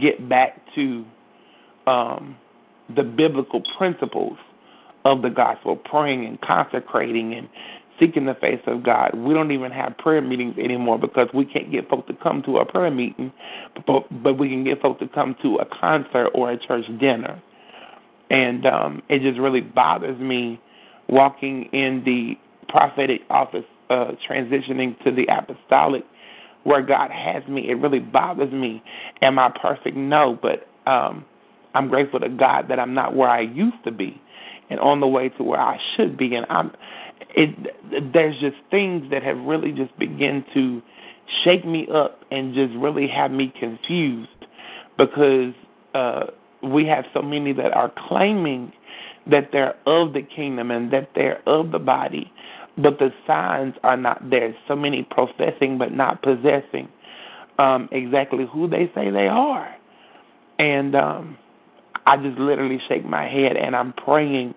get 0.00 0.28
back 0.28 0.60
to 0.74 1.05
um 1.86 2.36
the 2.94 3.02
biblical 3.02 3.62
principles 3.78 4.36
of 5.05 5.23
the 5.23 5.31
gospel, 5.31 5.76
praying 5.76 6.24
and 6.24 6.41
consecrating 6.41 7.34
and 7.34 7.49
seeking 8.01 8.27
the 8.27 8.35
face 8.35 8.61
of 8.67 8.83
God. 8.83 9.15
We 9.15 9.35
don't 9.35 9.53
even 9.53 9.71
have 9.73 9.97
prayer 9.99 10.21
meetings 10.21 10.57
anymore 10.59 10.99
because 10.99 11.29
we 11.35 11.45
can't 11.45 11.71
get 11.71 11.89
folk 11.89 12.07
to 12.09 12.15
come 12.15 12.43
to 12.45 12.59
a 12.59 12.65
prayer 12.65 12.91
meeting, 12.91 13.33
but 13.87 14.05
but 14.23 14.39
we 14.39 14.49
can 14.49 14.65
get 14.65 14.81
folk 14.81 14.99
to 15.01 15.09
come 15.09 15.37
to 15.43 15.57
a 15.57 15.67
concert 15.81 16.31
or 16.35 16.51
a 16.51 16.59
church 16.59 16.85
dinner. 17.01 17.43
And 18.31 18.67
um 18.67 19.03
it 19.09 19.23
just 19.23 19.39
really 19.39 19.61
bothers 19.61 20.19
me 20.19 20.61
walking 21.09 21.65
in 21.73 22.03
the 22.05 22.35
prophetic 22.69 23.21
office 23.31 23.65
uh 23.91 24.13
transitioning 24.29 24.99
to 25.05 25.11
the 25.11 25.27
apostolic 25.27 26.05
where 26.65 26.83
God 26.83 27.11
has 27.11 27.47
me. 27.47 27.69
It 27.69 27.75
really 27.75 27.99
bothers 27.99 28.53
me. 28.53 28.83
Am 29.23 29.39
I 29.39 29.51
perfect? 29.61 29.97
No, 29.97 30.39
but 30.41 30.67
um 30.91 31.25
I'm 31.75 31.89
grateful 31.89 32.21
to 32.21 32.29
God 32.29 32.69
that 32.69 32.79
I'm 32.79 32.95
not 32.95 33.17
where 33.17 33.29
I 33.29 33.41
used 33.41 33.83
to 33.85 33.91
be 33.91 34.21
and 34.75 34.81
on 34.81 34.99
the 34.99 35.07
way 35.07 35.28
to 35.28 35.43
where 35.44 35.61
I 35.61 35.78
should 35.97 36.17
be. 36.17 36.35
And 36.35 36.47
I'm 36.51 36.73
it 37.31 38.12
there's 38.12 38.39
just 38.41 38.57
things 38.70 39.09
that 39.11 39.23
have 39.23 39.39
really 39.39 39.73
just 39.73 39.97
begin 39.99 40.44
to 40.55 40.83
shake 41.44 41.65
me 41.65 41.86
up 41.93 42.20
and 42.31 42.55
just 42.55 42.75
really 42.75 43.07
have 43.09 43.31
me 43.31 43.53
confused 43.59 44.28
because 44.99 45.55
uh 45.94 46.25
we 46.62 46.86
have 46.86 47.05
so 47.15 47.23
many 47.23 47.53
that 47.53 47.73
are 47.73 47.93
claiming 48.09 48.73
that 49.31 49.51
they're 49.53 49.77
of 49.86 50.12
the 50.12 50.23
kingdom 50.23 50.70
and 50.70 50.93
that 50.93 51.11
they're 51.15 51.41
of 51.49 51.70
the 51.70 51.78
body 51.78 52.33
but 52.77 52.99
the 52.99 53.11
signs 53.25 53.75
are 53.85 53.97
not 53.97 54.28
there. 54.28 54.53
So 54.67 54.75
many 54.75 55.07
professing 55.09 55.78
but 55.78 55.93
not 55.93 56.23
possessing 56.23 56.89
um 57.59 57.89
exactly 57.93 58.47
who 58.53 58.69
they 58.69 58.91
say 58.94 59.11
they 59.11 59.28
are. 59.28 59.75
And 60.59 60.94
um 60.94 61.39
I 62.07 62.17
just 62.19 62.39
literally 62.39 62.81
shake 62.89 63.05
my 63.05 63.27
head 63.27 63.57
and 63.57 63.75
I'm 63.75 63.93
praying 63.94 64.55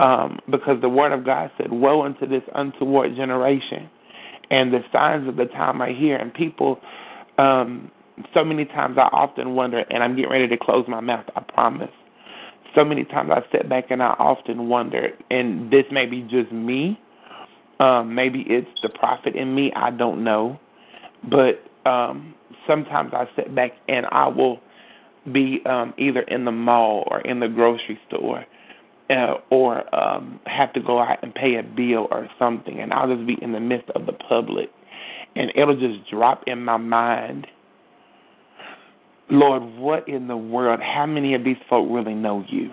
um, 0.00 0.38
because 0.50 0.80
the 0.80 0.88
Word 0.88 1.12
of 1.12 1.24
God 1.24 1.50
said, 1.58 1.70
Woe 1.70 2.02
unto 2.02 2.26
this 2.26 2.42
untoward 2.54 3.14
generation. 3.14 3.88
And 4.50 4.72
the 4.72 4.80
signs 4.92 5.28
of 5.28 5.36
the 5.36 5.44
time 5.44 5.80
are 5.80 5.92
here. 5.92 6.16
And 6.16 6.32
people, 6.34 6.80
um, 7.38 7.90
so 8.34 8.44
many 8.44 8.64
times 8.64 8.96
I 8.98 9.08
often 9.12 9.54
wonder, 9.54 9.84
and 9.90 10.02
I'm 10.02 10.16
getting 10.16 10.30
ready 10.30 10.48
to 10.48 10.56
close 10.56 10.86
my 10.88 11.00
mouth, 11.00 11.26
I 11.36 11.42
promise. 11.42 11.90
So 12.74 12.84
many 12.84 13.04
times 13.04 13.30
I 13.32 13.42
sit 13.52 13.68
back 13.68 13.90
and 13.90 14.02
I 14.02 14.14
often 14.18 14.68
wonder, 14.68 15.10
and 15.30 15.70
this 15.70 15.84
may 15.92 16.06
be 16.06 16.22
just 16.22 16.50
me, 16.50 16.98
um, 17.78 18.14
maybe 18.14 18.44
it's 18.48 18.68
the 18.82 18.88
prophet 18.88 19.34
in 19.36 19.54
me, 19.54 19.72
I 19.74 19.90
don't 19.90 20.24
know. 20.24 20.58
But 21.28 21.62
um, 21.88 22.34
sometimes 22.66 23.12
I 23.12 23.26
sit 23.36 23.54
back 23.54 23.72
and 23.88 24.06
I 24.10 24.28
will 24.28 24.60
be 25.32 25.60
um, 25.66 25.94
either 25.98 26.20
in 26.22 26.44
the 26.44 26.52
mall 26.52 27.06
or 27.10 27.20
in 27.22 27.40
the 27.40 27.48
grocery 27.48 27.98
store 28.08 28.44
uh, 29.10 29.34
or 29.50 29.94
um, 29.94 30.40
have 30.46 30.72
to 30.74 30.80
go 30.80 31.00
out 31.00 31.18
and 31.22 31.34
pay 31.34 31.56
a 31.56 31.62
bill 31.62 32.08
or 32.10 32.28
something, 32.38 32.80
and 32.80 32.92
I'll 32.92 33.14
just 33.14 33.26
be 33.26 33.36
in 33.42 33.52
the 33.52 33.60
midst 33.60 33.90
of 33.90 34.06
the 34.06 34.12
public, 34.12 34.70
and 35.36 35.50
it'll 35.54 35.78
just 35.78 36.08
drop 36.10 36.44
in 36.46 36.64
my 36.64 36.76
mind 36.76 37.46
Lord, 39.30 39.62
what 39.78 40.08
in 40.08 40.26
the 40.26 40.36
world? 40.36 40.80
How 40.82 41.06
many 41.06 41.34
of 41.34 41.44
these 41.44 41.56
folk 41.68 41.86
really 41.88 42.14
know 42.14 42.44
you? 42.48 42.70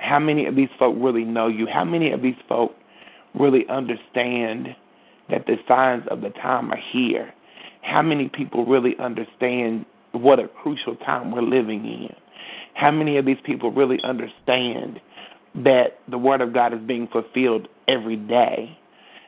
How 0.00 0.18
many 0.18 0.46
of 0.46 0.56
these 0.56 0.68
folk 0.78 0.96
really 0.98 1.24
know 1.24 1.46
you? 1.46 1.66
How 1.72 1.84
many 1.84 2.10
of 2.10 2.20
these 2.20 2.34
folk 2.48 2.72
really 3.38 3.64
understand 3.68 4.68
that 5.30 5.46
the 5.46 5.56
signs 5.68 6.02
of 6.10 6.20
the 6.20 6.30
time 6.30 6.72
are 6.72 6.80
here? 6.92 7.32
How 7.82 8.02
many 8.02 8.28
people 8.28 8.66
really 8.66 8.96
understand 8.98 9.86
what 10.12 10.40
a 10.40 10.48
crucial 10.48 10.96
time 10.96 11.30
we're 11.30 11.42
living 11.42 11.84
in? 11.86 12.23
How 12.74 12.90
many 12.90 13.16
of 13.16 13.24
these 13.24 13.38
people 13.44 13.70
really 13.72 13.98
understand 14.04 15.00
that 15.54 15.98
the 16.08 16.18
word 16.18 16.40
of 16.40 16.52
God 16.52 16.72
is 16.72 16.80
being 16.86 17.08
fulfilled 17.08 17.68
every 17.88 18.16
day? 18.16 18.76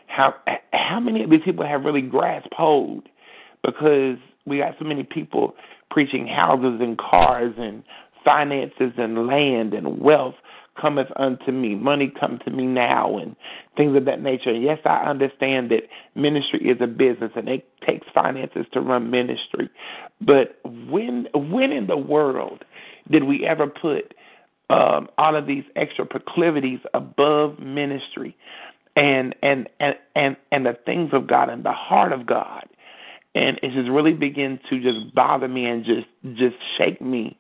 How 0.09 0.35
how 0.73 1.01
many 1.01 1.23
of 1.23 1.31
these 1.31 1.43
people 1.45 1.67
have 1.67 1.85
really 1.85 2.03
grasped 2.03 2.55
hold? 2.55 3.09
Because 3.65 4.19
we 4.47 4.59
got 4.59 4.75
so 4.79 4.85
many 4.85 5.03
people 5.03 5.55
preaching 5.91 6.27
houses 6.27 6.81
and 6.81 6.99
cars 6.99 7.55
and 7.59 7.83
finances 8.25 8.93
and 8.99 9.27
land 9.27 9.73
and 9.75 10.01
wealth 10.01 10.35
cometh 10.81 11.09
unto 11.17 11.53
me. 11.53 11.75
Money 11.75 12.13
come 12.19 12.39
to 12.45 12.51
me 12.51 12.67
now 12.67 13.17
and 13.19 13.35
things 13.77 13.97
of 13.97 14.05
that 14.05 14.21
nature. 14.21 14.51
And 14.51 14.63
yes, 14.63 14.79
I 14.85 15.05
understand 15.05 15.71
that 15.71 15.83
ministry 16.15 16.61
is 16.69 16.79
a 16.81 16.87
business 16.87 17.33
and 17.35 17.49
it 17.49 17.67
takes 17.87 18.07
finances 18.15 18.67
to 18.73 18.81
run 18.81 19.11
ministry. 19.11 19.71
But 20.21 20.59
when 20.65 21.29
when 21.35 21.73
in 21.73 21.87
the 21.87 21.97
world 21.97 22.65
did 23.11 23.25
we 23.25 23.47
ever 23.47 23.67
put 23.67 24.15
um, 24.71 25.09
all 25.19 25.37
of 25.37 25.47
these 25.47 25.65
extra 25.77 26.07
proclivities 26.07 26.81
above 26.95 27.59
ministry 27.61 28.37
and 28.97 29.35
and 29.43 29.69
and 29.81 29.97
and 30.15 30.37
and 30.53 30.67
the 30.67 30.79
things 30.87 31.11
of 31.13 31.27
God 31.27 31.51
and 31.51 31.65
the 31.65 31.73
heart 31.73 32.13
of 32.13 32.27
God? 32.27 32.67
And 33.35 33.59
it 33.63 33.73
just 33.73 33.91
really 33.91 34.15
begin 34.15 34.59
to 34.71 34.81
just 34.81 35.15
bother 35.15 35.49
me 35.49 35.67
and 35.67 35.85
just 35.85 36.07
just 36.37 36.57
shake 36.79 37.01
me 37.01 37.39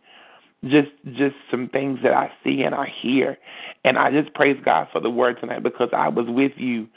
just 0.64 0.88
just 1.12 1.36
some 1.50 1.68
things 1.68 2.00
that 2.02 2.12
I 2.14 2.30
see 2.44 2.62
and 2.62 2.74
I 2.74 2.92
hear. 3.02 3.38
And 3.84 3.98
I 3.98 4.10
just 4.10 4.34
praise 4.34 4.58
God 4.64 4.88
for 4.92 5.00
the 5.00 5.10
word 5.10 5.38
tonight 5.40 5.62
because 5.62 5.90
I 5.92 6.08
was 6.08 6.26
with 6.28 6.52
you 6.56 6.88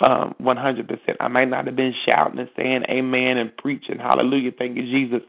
um 0.00 0.34
100%. 0.42 0.98
I 1.20 1.28
might 1.28 1.48
not 1.48 1.66
have 1.66 1.76
been 1.76 1.94
shouting 2.04 2.38
and 2.38 2.50
saying 2.56 2.84
amen 2.90 3.38
and 3.38 3.56
preaching 3.56 3.98
hallelujah, 3.98 4.52
thank 4.56 4.76
you 4.76 4.82
Jesus 4.82 5.22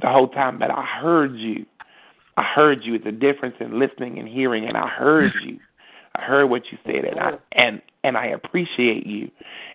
the 0.00 0.08
whole 0.08 0.28
time, 0.28 0.58
but 0.58 0.70
I 0.70 0.84
heard 0.84 1.36
you. 1.36 1.64
I 2.38 2.42
heard 2.44 2.84
you. 2.84 2.94
It's 2.94 3.06
a 3.06 3.12
difference 3.12 3.56
in 3.58 3.80
listening 3.80 4.18
and 4.18 4.28
hearing 4.28 4.64
and 4.66 4.76
I 4.76 4.86
heard 4.86 5.32
you. 5.44 5.58
I 6.14 6.22
heard 6.22 6.46
what 6.46 6.62
you 6.70 6.78
said 6.86 7.04
and 7.04 7.18
I 7.18 7.32
and 7.52 7.82
and 8.04 8.16
I 8.16 8.26
appreciate 8.26 9.06
you 9.06 9.30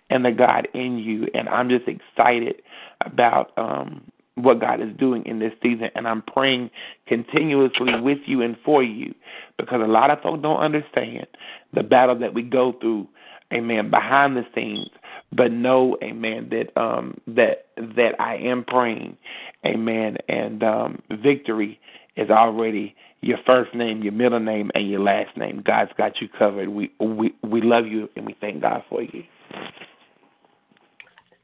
and 0.08 0.24
the 0.24 0.32
God 0.32 0.66
in 0.72 0.98
you 0.98 1.28
and 1.34 1.48
I'm 1.48 1.68
just 1.68 1.84
excited 1.86 2.62
about 3.02 3.52
um 3.58 4.10
what 4.36 4.60
God 4.60 4.80
is 4.80 4.88
doing 4.98 5.24
in 5.26 5.38
this 5.38 5.52
season. 5.62 5.90
And 5.94 6.08
I'm 6.08 6.22
praying 6.22 6.70
continuously 7.06 8.00
with 8.00 8.18
you 8.26 8.42
and 8.42 8.56
for 8.64 8.82
you 8.82 9.14
because 9.58 9.80
a 9.82 9.86
lot 9.86 10.10
of 10.10 10.22
folks 10.22 10.42
don't 10.42 10.58
understand 10.58 11.26
the 11.72 11.82
battle 11.82 12.18
that 12.18 12.34
we 12.34 12.42
go 12.42 12.72
through, 12.80 13.06
amen, 13.52 13.90
behind 13.90 14.36
the 14.36 14.44
scenes. 14.54 14.90
But 15.32 15.52
know, 15.52 15.98
amen, 16.02 16.50
that 16.50 16.80
um 16.80 17.20
that 17.26 17.66
that 17.76 18.18
I 18.18 18.36
am 18.36 18.64
praying, 18.64 19.18
amen, 19.66 20.16
and 20.28 20.62
um 20.62 21.02
victory 21.22 21.78
is 22.16 22.30
already 22.30 22.94
your 23.20 23.38
first 23.46 23.74
name, 23.74 24.02
your 24.02 24.12
middle 24.12 24.40
name, 24.40 24.70
and 24.74 24.88
your 24.88 25.00
last 25.00 25.36
name. 25.36 25.62
God's 25.64 25.90
got 25.96 26.20
you 26.20 26.28
covered. 26.28 26.68
We 26.68 26.92
we 27.00 27.34
we 27.42 27.60
love 27.60 27.86
you 27.86 28.08
and 28.16 28.26
we 28.26 28.36
thank 28.40 28.62
God 28.62 28.82
for 28.88 29.02
you. 29.02 29.24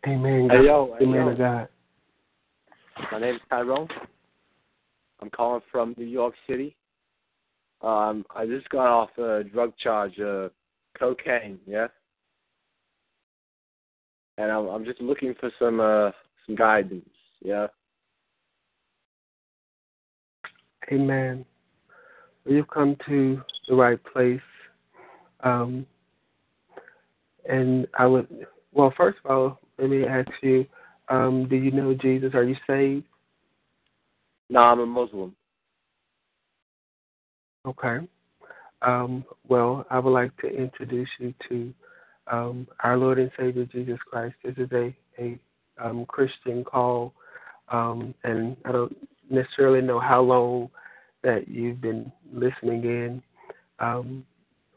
Amen. 0.07 0.49
Hey, 0.51 0.65
yo, 0.65 0.97
hey, 0.99 1.05
Amen 1.05 1.27
yo. 1.27 1.31
to 1.31 1.37
God. 1.37 1.69
My 3.13 3.19
name 3.19 3.35
is 3.37 3.41
Tyrone. 3.51 3.89
I'm 5.21 5.31
calling 5.31 5.63
from 5.71 5.95
New 5.99 6.07
York 6.07 6.35
City. 6.49 6.77
Um, 7.83 8.25
I 8.35 8.47
just 8.47 8.69
got 8.71 8.87
off 8.87 9.11
a 9.19 9.43
drug 9.45 9.73
charge, 9.79 10.19
uh, 10.19 10.49
cocaine, 10.99 11.59
yeah. 11.67 11.89
And 14.39 14.51
I'm, 14.51 14.67
I'm 14.67 14.85
just 14.85 15.01
looking 15.01 15.35
for 15.39 15.51
some 15.59 15.81
uh, 15.81 16.11
some 16.47 16.57
guidance, 16.57 17.09
yeah. 17.43 17.67
Amen. 20.93 21.45
Well, 22.45 22.55
You've 22.55 22.69
come 22.69 22.97
to 23.07 23.41
the 23.69 23.75
right 23.75 23.99
place. 24.13 24.41
Um, 25.43 25.87
and 27.49 27.87
I 27.99 28.07
would, 28.07 28.29
well, 28.73 28.93
first 28.97 29.19
of 29.25 29.31
all, 29.31 29.61
let 29.79 29.91
me 29.91 30.05
ask 30.05 30.31
you, 30.43 30.67
um, 31.09 31.49
do 31.49 31.57
you 31.57 31.71
know 31.71 31.95
Jesus? 31.95 32.35
Are 32.35 32.45
you 32.45 32.57
saved? 32.67 33.05
No, 34.49 34.61
I'm 34.61 34.81
a 34.81 34.87
Muslim. 34.87 35.35
Okay. 37.67 37.99
Um, 38.83 39.25
well, 39.49 39.87
I 39.91 39.99
would 39.99 40.11
like 40.11 40.37
to 40.39 40.49
introduce 40.49 41.09
you 41.19 41.35
to 41.49 41.75
um, 42.31 42.69
our 42.83 42.97
Lord 42.97 43.19
and 43.19 43.31
Savior 43.39 43.67
Jesus 43.67 43.99
Christ. 44.09 44.35
This 44.45 44.55
is 44.57 44.71
a, 44.73 44.95
a 45.19 45.39
um, 45.79 46.05
Christian 46.07 46.65
call, 46.65 47.13
um, 47.69 48.15
and 48.25 48.57
I 48.65 48.73
don't 48.73 48.97
necessarily 49.31 49.81
know 49.81 50.01
how 50.01 50.21
long 50.21 50.71
that 51.23 51.49
you've 51.49 51.81
been 51.81 52.11
listening 52.33 52.85
in, 52.85 53.23
um, 53.79 54.25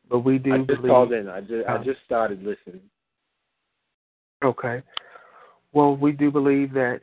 but 0.09 0.19
we 0.19 0.38
do 0.38 0.53
I 0.53 0.57
just 0.59 0.67
believe. 0.67 0.90
called 0.90 1.14
in. 1.14 1.27
I 1.30 1.41
just 1.41 1.67
I 1.67 1.75
um, 1.75 1.83
just 1.83 1.99
started 2.06 2.40
listening. 2.40 2.82
Okay. 4.43 4.83
Well, 5.72 5.95
we 5.95 6.11
do 6.11 6.30
believe 6.30 6.73
that 6.73 7.01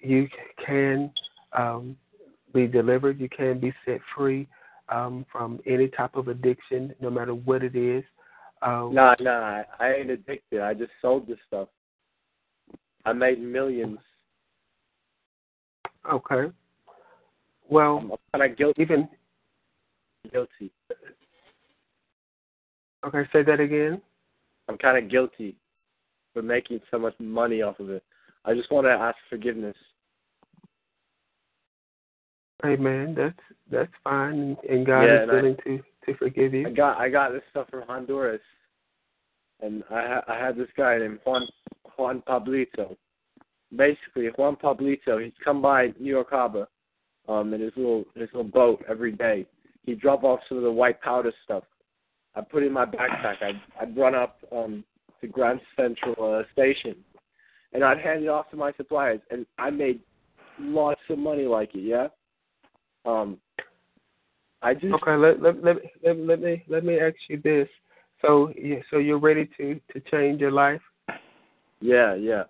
you 0.00 0.28
can 0.64 1.12
um, 1.52 1.96
be 2.54 2.66
delivered. 2.66 3.20
You 3.20 3.28
can 3.28 3.60
be 3.60 3.72
set 3.84 4.00
free 4.16 4.48
um, 4.88 5.26
from 5.30 5.60
any 5.66 5.88
type 5.88 6.16
of 6.16 6.28
addiction, 6.28 6.94
no 7.00 7.10
matter 7.10 7.34
what 7.34 7.62
it 7.62 7.76
is. 7.76 8.04
Um, 8.62 8.94
Nah, 8.94 9.14
nah, 9.20 9.30
I, 9.30 9.64
I 9.78 9.92
ain't 9.94 10.10
addicted. 10.10 10.60
I 10.60 10.74
just 10.74 10.92
sold 11.00 11.26
this 11.26 11.38
stuff. 11.46 11.68
I 13.04 13.12
made 13.12 13.40
millions. 13.40 13.98
Okay. 16.10 16.52
Well, 17.70 17.98
I'm, 17.98 18.40
kind 18.40 18.50
of 18.52 18.58
guilty. 18.58 18.82
even 18.82 19.08
Guilty. 20.32 20.70
okay. 23.06 23.22
Say 23.32 23.42
that 23.44 23.60
again. 23.60 24.02
I'm 24.68 24.76
kind 24.76 25.02
of 25.02 25.10
guilty 25.10 25.56
for 26.34 26.42
making 26.42 26.80
so 26.90 26.98
much 26.98 27.14
money 27.18 27.62
off 27.62 27.80
of 27.80 27.90
it. 27.90 28.02
I 28.44 28.54
just 28.54 28.70
want 28.70 28.86
to 28.86 28.90
ask 28.90 29.16
forgiveness. 29.28 29.76
Amen. 32.64 33.14
That's 33.16 33.38
that's 33.70 33.92
fine, 34.04 34.56
and, 34.68 34.84
God 34.86 35.02
Yeah, 35.04 35.14
is 35.16 35.20
and 35.22 35.30
I- 35.30 35.34
willing 35.34 35.56
to 35.64 35.82
to 36.06 36.14
forgive 36.18 36.52
you. 36.54 36.66
I 36.68 36.70
got 36.70 36.98
I 36.98 37.08
got 37.08 37.32
this 37.32 37.42
stuff 37.50 37.68
from 37.70 37.82
Honduras, 37.86 38.40
and 39.60 39.82
I 39.90 40.06
ha- 40.06 40.24
I 40.28 40.38
had 40.38 40.56
this 40.56 40.68
guy 40.76 40.98
named 40.98 41.20
Juan 41.24 41.46
Juan 41.96 42.22
Pablito. 42.28 42.96
Basically, 43.74 44.26
Juan 44.36 44.56
Pablito, 44.56 45.22
he'd 45.22 45.32
come 45.42 45.62
by 45.62 45.92
New 45.98 46.10
York 46.10 46.30
Harbor, 46.30 46.66
um, 47.28 47.54
in 47.54 47.60
his 47.60 47.72
little 47.76 48.04
his 48.14 48.28
little 48.32 48.44
boat 48.44 48.84
every 48.88 49.12
day. 49.12 49.46
He'd 49.84 50.00
drop 50.00 50.24
off 50.24 50.40
some 50.48 50.58
of 50.58 50.64
the 50.64 50.72
white 50.72 51.00
powder 51.00 51.32
stuff. 51.44 51.64
I 52.34 52.42
put 52.42 52.62
it 52.62 52.66
in 52.66 52.72
my 52.72 52.86
backpack. 52.86 53.42
I'd 53.42 53.60
I'd 53.80 53.96
run 53.96 54.14
up 54.14 54.38
um 54.52 54.84
to 55.20 55.26
Grand 55.26 55.60
Central 55.76 56.34
uh, 56.34 56.42
Station, 56.52 56.96
and 57.72 57.84
I'd 57.84 57.98
hand 57.98 58.24
it 58.24 58.28
off 58.28 58.50
to 58.50 58.56
my 58.56 58.72
suppliers, 58.76 59.20
and 59.30 59.46
I 59.58 59.70
made 59.70 60.00
lots 60.58 61.00
of 61.08 61.18
money 61.18 61.44
like 61.44 61.74
it. 61.74 61.80
Yeah. 61.80 62.08
Um. 63.04 63.38
I 64.62 64.74
just 64.74 64.92
Okay. 64.92 65.16
Let 65.16 65.40
let 65.40 65.62
let, 65.62 65.76
let, 66.02 66.18
let 66.18 66.40
me 66.40 66.64
let 66.68 66.84
me 66.84 66.98
ask 67.00 67.16
you 67.28 67.40
this. 67.42 67.68
So 68.22 68.52
yeah, 68.56 68.76
so 68.90 68.98
you're 68.98 69.18
ready 69.18 69.48
to 69.56 69.80
to 69.92 70.00
change 70.10 70.40
your 70.40 70.50
life? 70.50 70.82
Yeah, 71.80 72.14
yeah. 72.14 72.44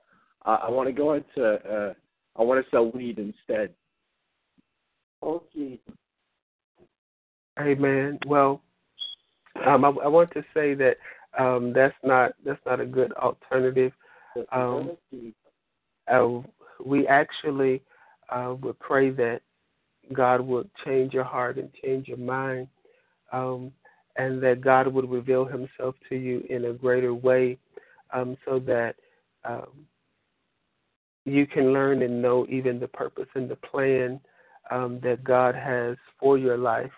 I, 0.44 0.54
I 0.54 0.70
want 0.70 0.88
to 0.88 0.92
go 0.92 1.14
into. 1.14 1.44
Uh, 1.44 1.94
I 2.36 2.42
want 2.42 2.64
to 2.64 2.70
sell 2.70 2.90
weed 2.90 3.18
instead. 3.18 3.74
Oh, 5.22 5.42
Jesus. 5.54 5.78
Amen. 7.58 8.18
Well, 8.26 8.62
um, 9.66 9.84
I, 9.84 9.88
I 9.88 10.08
want 10.08 10.30
to 10.32 10.42
say 10.54 10.74
that 10.74 10.96
um, 11.38 11.72
that's 11.72 11.94
not 12.02 12.32
that's 12.44 12.60
not 12.66 12.80
a 12.80 12.86
good 12.86 13.12
alternative. 13.12 13.92
Um, 14.52 14.96
uh, 16.10 16.28
we 16.84 17.06
actually 17.06 17.82
uh, 18.30 18.54
would 18.62 18.78
pray 18.78 19.10
that 19.10 19.40
God 20.12 20.40
would 20.40 20.70
change 20.84 21.12
your 21.12 21.24
heart 21.24 21.58
and 21.58 21.70
change 21.84 22.08
your 22.08 22.18
mind, 22.18 22.68
um, 23.32 23.72
and 24.16 24.42
that 24.42 24.60
God 24.60 24.86
would 24.88 25.08
reveal 25.08 25.44
Himself 25.44 25.94
to 26.08 26.16
you 26.16 26.44
in 26.48 26.66
a 26.66 26.72
greater 26.72 27.14
way, 27.14 27.58
um, 28.12 28.36
so 28.44 28.58
that 28.60 28.94
um, 29.44 29.86
you 31.24 31.46
can 31.46 31.72
learn 31.72 32.02
and 32.02 32.22
know 32.22 32.46
even 32.48 32.80
the 32.80 32.88
purpose 32.88 33.28
and 33.34 33.48
the 33.48 33.56
plan 33.56 34.20
um, 34.70 35.00
that 35.02 35.24
God 35.24 35.54
has 35.54 35.96
for 36.18 36.38
your 36.38 36.56
life. 36.58 36.92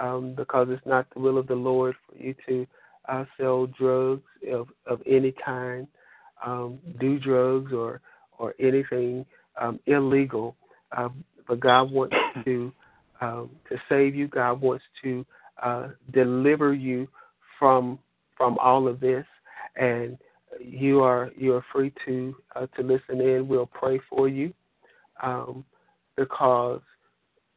Um, 0.00 0.34
because 0.36 0.68
it's 0.70 0.86
not 0.86 1.06
the 1.12 1.20
will 1.20 1.36
of 1.36 1.48
the 1.48 1.54
Lord 1.54 1.94
for 2.06 2.16
you 2.16 2.34
to 2.48 2.66
uh, 3.08 3.24
sell 3.36 3.66
drugs 3.66 4.22
of, 4.50 4.68
of 4.86 5.02
any 5.04 5.34
kind, 5.44 5.86
um, 6.44 6.78
do 7.00 7.18
drugs 7.18 7.72
or 7.72 8.00
or 8.38 8.54
anything 8.58 9.26
um, 9.60 9.78
illegal. 9.86 10.56
um, 10.96 11.24
but 11.46 11.60
God 11.60 11.90
wants 11.90 12.16
to 12.44 12.72
um, 13.20 13.50
to 13.68 13.76
save 13.88 14.14
you. 14.14 14.28
God 14.28 14.60
wants 14.60 14.84
to 15.02 15.26
uh, 15.62 15.88
deliver 16.12 16.72
you 16.72 17.06
from 17.58 17.98
from 18.36 18.56
all 18.58 18.88
of 18.88 19.00
this, 19.00 19.26
and 19.76 20.16
you 20.64 21.02
are 21.02 21.30
you 21.36 21.54
are 21.54 21.64
free 21.72 21.92
to 22.06 22.34
uh, 22.56 22.66
to 22.76 22.82
listen 22.82 23.20
in. 23.20 23.46
We'll 23.46 23.66
pray 23.66 24.00
for 24.08 24.28
you 24.28 24.54
um, 25.22 25.64
because 26.16 26.80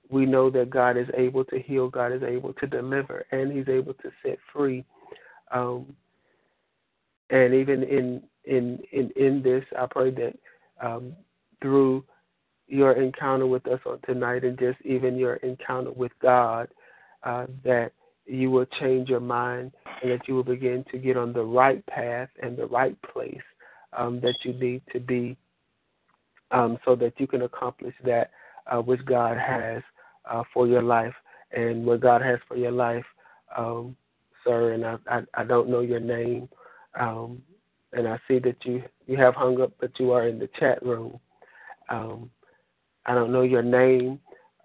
we 0.09 0.25
know 0.25 0.49
that 0.49 0.69
God 0.69 0.97
is 0.97 1.07
able 1.15 1.45
to 1.45 1.59
heal, 1.59 1.89
God 1.89 2.11
is 2.11 2.23
able 2.23 2.53
to 2.53 2.67
deliver, 2.67 3.25
and 3.31 3.51
He's 3.51 3.69
able 3.69 3.93
to 3.95 4.11
set 4.23 4.37
free. 4.51 4.83
Um, 5.51 5.95
and 7.29 7.53
even 7.53 7.83
in 7.83 8.23
in 8.45 8.79
in 8.91 9.11
in 9.15 9.41
this, 9.41 9.63
I 9.77 9.87
pray 9.89 10.11
that 10.11 10.37
um, 10.81 11.13
through 11.61 12.03
your 12.67 12.93
encounter 12.93 13.47
with 13.47 13.67
us 13.67 13.79
on 13.85 13.99
tonight, 14.05 14.43
and 14.43 14.57
just 14.57 14.79
even 14.83 15.17
your 15.17 15.35
encounter 15.35 15.91
with 15.91 16.11
God, 16.21 16.67
uh, 17.23 17.47
that 17.63 17.91
you 18.25 18.51
will 18.51 18.65
change 18.79 19.09
your 19.09 19.19
mind 19.19 19.71
and 20.01 20.11
that 20.11 20.27
you 20.27 20.35
will 20.35 20.43
begin 20.43 20.85
to 20.91 20.97
get 20.97 21.17
on 21.17 21.33
the 21.33 21.43
right 21.43 21.85
path 21.87 22.29
and 22.41 22.57
the 22.57 22.65
right 22.67 22.97
place 23.01 23.41
um, 23.97 24.19
that 24.21 24.35
you 24.43 24.53
need 24.53 24.81
to 24.91 24.99
be 24.99 25.37
um, 26.51 26.77
so 26.85 26.95
that 26.95 27.13
you 27.19 27.27
can 27.27 27.41
accomplish 27.43 27.93
that 28.05 28.31
uh, 28.67 28.81
which 28.81 29.03
God 29.05 29.37
has 29.37 29.81
uh, 30.29 30.43
for 30.53 30.67
your 30.67 30.81
life. 30.81 31.13
And 31.51 31.85
what 31.85 32.01
God 32.01 32.21
has 32.21 32.39
for 32.47 32.57
your 32.57 32.71
life, 32.71 33.05
um, 33.55 33.95
sir, 34.43 34.73
and 34.73 34.85
I, 34.85 34.97
I, 35.07 35.21
I 35.35 35.43
don't 35.43 35.69
know 35.69 35.81
your 35.81 35.99
name, 35.99 36.49
um, 36.99 37.41
and 37.91 38.07
I 38.07 38.17
see 38.27 38.39
that 38.39 38.57
you, 38.65 38.83
you 39.05 39.17
have 39.17 39.35
hung 39.35 39.61
up, 39.61 39.71
but 39.79 39.91
you 39.99 40.11
are 40.11 40.27
in 40.27 40.39
the 40.39 40.49
chat 40.59 40.83
room. 40.83 41.19
Um, 41.89 42.31
I 43.05 43.13
don't 43.13 43.31
know 43.31 43.41
your 43.43 43.61
name, 43.61 44.19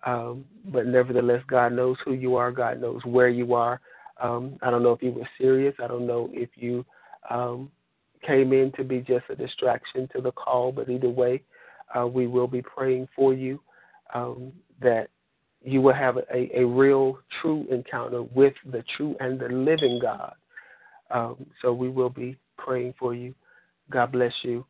um, 0.06 0.44
but 0.66 0.86
nevertheless, 0.86 1.42
God 1.46 1.72
knows 1.72 1.96
who 2.04 2.14
you 2.14 2.36
are. 2.36 2.50
God 2.50 2.80
knows 2.80 3.02
where 3.04 3.28
you 3.28 3.54
are. 3.54 3.80
Um, 4.20 4.58
I 4.62 4.70
don't 4.70 4.82
know 4.82 4.92
if 4.92 5.02
you 5.02 5.12
were 5.12 5.28
serious. 5.38 5.74
I 5.82 5.88
don't 5.88 6.06
know 6.06 6.30
if 6.32 6.50
you 6.54 6.84
um, 7.30 7.70
came 8.26 8.52
in 8.52 8.72
to 8.72 8.84
be 8.84 9.00
just 9.00 9.24
a 9.28 9.36
distraction 9.36 10.08
to 10.14 10.20
the 10.20 10.32
call, 10.32 10.72
but 10.72 10.88
either 10.88 11.08
way, 11.08 11.42
uh, 11.98 12.06
we 12.06 12.26
will 12.26 12.46
be 12.46 12.62
praying 12.62 13.08
for 13.14 13.34
you 13.34 13.60
um, 14.14 14.52
that 14.80 15.08
you 15.64 15.80
will 15.80 15.94
have 15.94 16.16
a, 16.16 16.58
a 16.60 16.64
real, 16.64 17.18
true 17.40 17.66
encounter 17.70 18.22
with 18.22 18.54
the 18.70 18.84
true 18.96 19.16
and 19.20 19.38
the 19.38 19.48
living 19.48 19.98
God. 20.00 20.34
Um, 21.10 21.46
so 21.62 21.72
we 21.72 21.88
will 21.88 22.10
be 22.10 22.36
praying 22.56 22.94
for 22.98 23.14
you. 23.14 23.34
God 23.90 24.12
bless 24.12 24.32
you. 24.42 24.64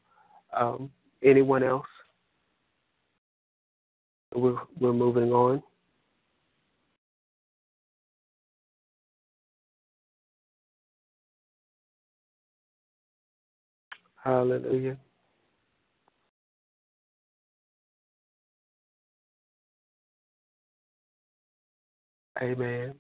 Um, 0.57 0.91
anyone 1.23 1.63
else? 1.63 1.87
We're, 4.35 4.59
we're 4.79 4.93
moving 4.93 5.33
on. 5.33 5.63
Hallelujah. 14.23 14.99
Amen. 22.41 22.95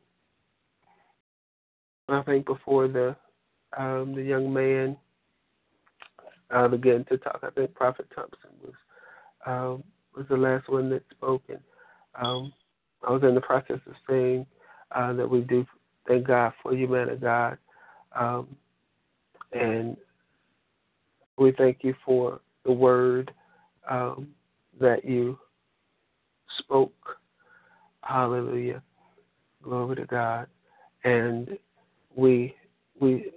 I 2.08 2.23
think 2.23 2.47
before 2.47 2.89
the 2.89 3.17
um, 3.76 4.15
the 4.15 4.23
young 4.23 4.52
man 4.52 4.97
uh, 6.50 6.68
began 6.68 7.05
to 7.05 7.18
talk, 7.18 7.41
I 7.42 7.50
think 7.50 7.75
Prophet 7.75 8.07
Thompson 8.15 8.50
was 8.62 8.75
um, 9.47 9.84
was 10.17 10.26
the 10.28 10.36
last 10.36 10.68
one 10.68 10.91
that 10.91 11.02
spoke, 11.10 11.42
and 11.49 11.60
um, 12.20 12.52
I 13.07 13.12
was 13.12 13.23
in 13.23 13.34
the 13.34 13.41
process 13.41 13.78
of 13.86 13.94
saying 14.08 14.47
uh, 14.92 15.12
that 15.12 15.28
we 15.28 15.42
do 15.42 15.67
thank 16.07 16.26
God 16.26 16.52
for 16.62 16.75
you, 16.75 16.89
man 16.89 17.10
of 17.10 17.20
God, 17.20 17.58
um, 18.17 18.57
and 19.52 19.97
we 21.36 21.52
thank 21.52 21.78
you 21.83 21.94
for 22.05 22.41
the 22.65 22.73
word 22.73 23.31
um, 23.89 24.28
that 24.81 25.05
you 25.05 25.39
spoke. 26.58 27.18
Hallelujah. 28.02 28.83
Glory 29.69 29.97
to 29.97 30.07
God. 30.07 30.47
And 31.05 31.59
we 32.17 32.55
we 33.01 33.33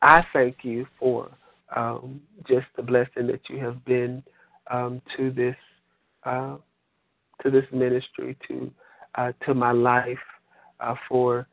I 0.00 0.24
thank 0.32 0.58
you 0.62 0.86
for 0.98 1.30
um, 1.76 2.22
just 2.48 2.66
the 2.76 2.82
blessing 2.82 3.26
that 3.26 3.40
you 3.50 3.58
have 3.58 3.84
been 3.84 4.22
um, 4.70 5.02
to 5.16 5.30
this 5.30 5.56
uh, 6.24 6.56
to 7.42 7.50
this 7.50 7.66
ministry, 7.70 8.34
to 8.48 8.70
uh, 9.16 9.32
to 9.44 9.52
my 9.52 9.72
life, 9.72 10.16
uh, 10.80 10.94
for 11.06 11.46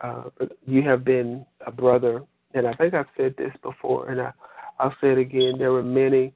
uh, 0.00 0.24
you 0.64 0.82
have 0.82 1.04
been 1.04 1.44
a 1.66 1.72
brother, 1.72 2.22
and 2.54 2.68
I 2.68 2.74
think 2.74 2.94
I've 2.94 3.06
said 3.16 3.34
this 3.36 3.52
before, 3.64 4.10
and 4.10 4.20
I, 4.20 4.32
I'll 4.78 4.94
say 5.00 5.10
it 5.10 5.18
again. 5.18 5.54
There 5.58 5.72
were 5.72 5.82
many 5.82 6.32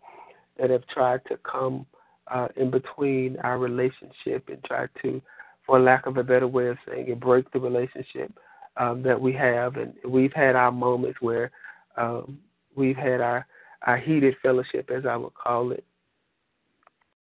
that 0.58 0.70
have 0.70 0.86
tried 0.88 1.20
to 1.26 1.36
come 1.48 1.86
uh, 2.26 2.48
in 2.56 2.72
between 2.72 3.36
our 3.44 3.58
relationship 3.58 4.48
and 4.48 4.62
try 4.64 4.86
to 5.02 5.22
for 5.66 5.80
lack 5.80 6.06
of 6.06 6.16
a 6.16 6.22
better 6.24 6.46
way 6.46 6.68
of 6.68 6.78
saying 6.88 7.08
it, 7.08 7.20
break 7.20 7.50
the 7.52 7.60
relationship 7.60 8.32
um, 8.76 9.02
that 9.02 9.20
we 9.20 9.32
have. 9.32 9.76
And 9.76 9.94
we've 10.06 10.32
had 10.32 10.56
our 10.56 10.72
moments 10.72 11.20
where 11.20 11.50
um, 11.96 12.38
we've 12.74 12.96
had 12.96 13.20
our, 13.20 13.46
our 13.82 13.96
heated 13.96 14.36
fellowship, 14.42 14.90
as 14.90 15.06
I 15.06 15.16
would 15.16 15.34
call 15.34 15.72
it. 15.72 15.84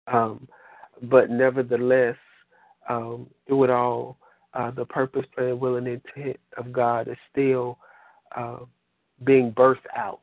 Um, 0.08 0.48
but 1.04 1.30
nevertheless, 1.30 2.18
um, 2.90 3.28
through 3.48 3.66
it 3.66 3.70
all, 3.70 4.18
uh, 4.54 4.72
the 4.72 4.86
purpose, 4.86 5.26
plan, 5.36 5.60
will, 5.60 5.76
and 5.76 5.88
intent 5.88 6.40
of 6.58 6.72
God 6.72 7.08
is 7.08 7.18
still 7.32 7.78
uh, 8.36 8.60
being 9.24 9.52
birthed 9.52 9.88
out. 9.96 10.22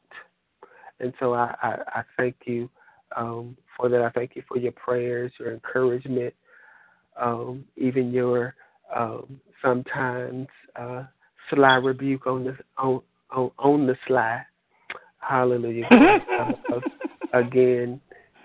And 1.00 1.12
so 1.18 1.34
I, 1.34 1.54
I, 1.62 1.76
I 2.00 2.02
thank 2.16 2.36
you 2.46 2.70
um, 3.16 3.56
for 3.76 3.88
that. 3.88 4.02
I 4.02 4.10
thank 4.10 4.36
you 4.36 4.42
for 4.48 4.56
your 4.56 4.72
prayers, 4.72 5.32
your 5.38 5.52
encouragement, 5.52 6.32
um, 7.20 7.64
even 7.76 8.12
your 8.12 8.54
um, 8.94 9.40
sometimes 9.60 10.48
uh, 10.76 11.04
sly 11.50 11.74
rebuke 11.74 12.26
on 12.26 12.44
the 12.44 12.56
on 12.78 13.00
on, 13.30 13.50
on 13.58 13.86
the 13.86 13.96
sly. 14.06 14.42
Hallelujah. 15.18 15.88
again, 17.32 18.00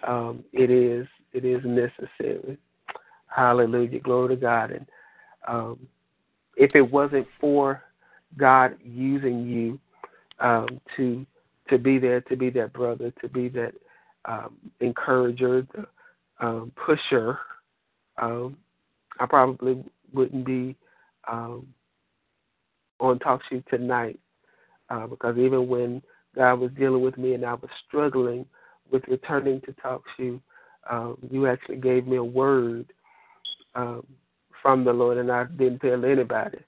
um, 0.08 0.44
it 0.54 0.70
is 0.70 1.08
it 1.34 1.46
is 1.46 1.62
necessary. 1.66 2.58
Hallelujah. 3.28 4.00
Glory 4.00 4.36
to 4.36 4.42
God. 4.42 4.72
And 4.72 4.86
um, 5.48 5.88
if 6.56 6.72
it 6.76 6.82
wasn't 6.82 7.28
for 7.40 7.84
God 8.38 8.78
using 8.84 9.48
you 9.48 9.80
um, 10.40 10.80
to 10.96 11.26
to 11.70 11.78
be 11.78 12.00
there, 12.00 12.22
to 12.22 12.36
be 12.36 12.50
that 12.52 12.74
brother, 12.74 13.12
to 13.22 13.28
be 13.28 13.50
that 13.50 13.74
um, 14.26 14.56
encourager, 14.80 15.68
the 15.74 15.86
um, 16.40 16.72
pusher, 16.76 17.40
um, 18.18 18.58
I 19.20 19.26
probably 19.26 19.84
wouldn't 20.14 20.46
be 20.46 20.76
um, 21.28 21.68
on 23.00 23.20
TalkShoe 23.20 23.66
tonight 23.68 24.20
uh, 24.90 25.08
because 25.08 25.38
even 25.38 25.68
when 25.68 26.02
God 26.36 26.56
was 26.56 26.72
dealing 26.78 27.02
with 27.02 27.18
me 27.18 27.34
and 27.34 27.46
I 27.46 27.54
was 27.54 27.70
struggling 27.88 28.46
with 28.92 29.04
returning 29.08 29.62
to 29.62 29.74
Talk 29.74 30.04
Shoe, 30.16 30.40
um, 30.90 31.18
you 31.30 31.48
actually 31.48 31.78
gave 31.78 32.08
me 32.08 32.18
a 32.18 32.24
word 32.24 32.86
um, 33.76 34.06
from 34.62 34.84
the 34.84 34.94
Lord, 34.94 35.18
and 35.18 35.32
I 35.32 35.46
didn't 35.46 35.80
tell 35.80 36.06
anybody. 36.06 36.60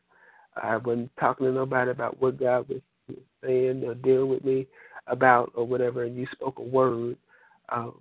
I 0.62 0.78
wasn't 0.78 1.12
talking 1.20 1.46
to 1.46 1.52
nobody 1.54 1.92
about 1.92 2.22
what 2.22 2.40
God 2.40 2.68
was 2.68 2.82
saying 3.44 3.84
or 3.86 3.96
dealing 3.96 4.30
with 4.30 4.44
me 4.44 4.68
about 5.08 5.52
or 5.56 5.66
whatever, 5.66 6.04
and 6.04 6.18
you 6.18 6.28
spoke 6.32 6.60
a 6.60 6.64
word 6.64 7.16
um, 7.70 7.96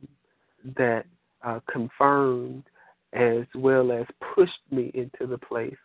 that 0.76 1.06
uh, 1.42 1.60
confirmed 1.70 2.64
as 3.12 3.44
well 3.54 3.92
as 3.92 4.06
pushed 4.34 4.52
me 4.70 4.90
into 4.94 5.26
the 5.26 5.38
place 5.38 5.76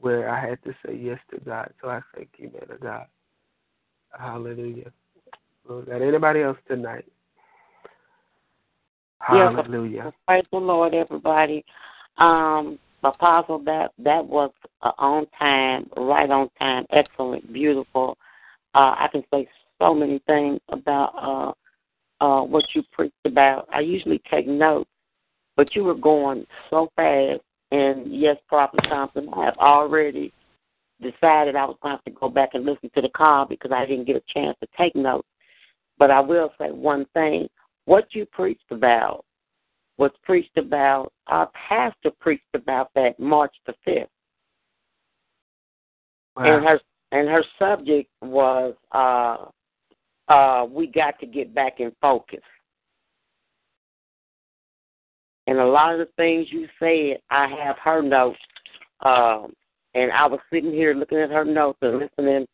where 0.00 0.28
I 0.28 0.40
had 0.40 0.62
to 0.64 0.74
say 0.84 0.96
yes 0.96 1.18
to 1.30 1.40
God. 1.40 1.72
So 1.80 1.88
I 1.88 2.00
thank 2.14 2.30
you, 2.38 2.50
man 2.52 2.70
of 2.70 2.80
God. 2.80 3.06
Hallelujah. 4.18 4.92
Lord 5.68 5.86
God. 5.86 6.02
Anybody 6.02 6.42
else 6.42 6.58
tonight? 6.68 7.04
Hallelujah. 9.20 10.04
Yes, 10.04 10.12
praise 10.26 10.44
the 10.52 10.58
Lord, 10.58 10.92
everybody. 10.94 11.64
Um, 12.18 12.78
Apostle, 13.02 13.58
that 13.60 13.92
that 13.98 14.24
was 14.24 14.50
uh, 14.82 14.92
on 14.98 15.26
time, 15.38 15.88
right 15.96 16.30
on 16.30 16.48
time, 16.58 16.86
excellent, 16.90 17.52
beautiful. 17.52 18.16
Uh, 18.74 18.94
I 18.98 19.08
can 19.10 19.22
say 19.32 19.48
so 19.80 19.94
many 19.94 20.20
things 20.26 20.60
about 20.68 21.54
uh, 22.20 22.24
uh, 22.24 22.42
what 22.42 22.64
you 22.74 22.82
preached 22.92 23.14
about. 23.24 23.68
I 23.72 23.80
usually 23.80 24.20
take 24.30 24.46
notes, 24.46 24.90
but 25.56 25.74
you 25.74 25.84
were 25.84 25.94
going 25.94 26.46
so 26.70 26.90
fast. 26.96 27.40
And 27.70 28.12
yes, 28.12 28.36
Prophet 28.48 28.80
Thompson, 28.88 29.28
I 29.34 29.46
have 29.46 29.56
already 29.58 30.32
decided 31.00 31.56
I 31.56 31.64
was 31.64 31.76
going 31.82 31.92
to 31.92 31.96
have 31.96 32.04
to 32.04 32.20
go 32.20 32.28
back 32.28 32.50
and 32.54 32.64
listen 32.64 32.90
to 32.94 33.00
the 33.00 33.08
call 33.08 33.46
because 33.46 33.72
I 33.72 33.86
didn't 33.86 34.06
get 34.06 34.16
a 34.16 34.32
chance 34.32 34.56
to 34.60 34.68
take 34.78 34.94
notes. 34.94 35.28
But 35.98 36.10
I 36.10 36.20
will 36.20 36.52
say 36.58 36.70
one 36.70 37.06
thing: 37.14 37.48
what 37.84 38.06
you 38.12 38.26
preached 38.26 38.70
about 38.70 39.24
was 39.96 40.10
preached 40.22 40.56
about. 40.56 41.12
Our 41.28 41.50
pastor 41.68 42.10
preached 42.20 42.42
about 42.54 42.90
that 42.94 43.18
March 43.18 43.54
the 43.66 43.74
fifth, 43.84 44.08
Wow. 46.36 46.56
and 46.56 46.64
her 46.64 46.80
and 47.12 47.28
her 47.28 47.44
subject 47.58 48.10
was 48.20 48.74
uh, 48.92 49.46
uh, 50.28 50.66
we 50.68 50.86
got 50.86 51.18
to 51.20 51.26
get 51.26 51.54
back 51.54 51.80
in 51.80 51.92
focus. 52.00 52.40
And 55.46 55.58
a 55.58 55.66
lot 55.66 55.92
of 55.92 55.98
the 55.98 56.08
things 56.16 56.48
you 56.50 56.66
said, 56.78 57.20
I 57.30 57.48
have 57.62 57.76
her 57.78 58.02
notes. 58.02 58.38
Um, 59.04 59.52
and 59.94 60.10
I 60.10 60.26
was 60.26 60.40
sitting 60.52 60.72
here 60.72 60.94
looking 60.94 61.18
at 61.18 61.30
her 61.30 61.44
notes 61.44 61.78
and 61.82 61.98
listening 61.98 62.46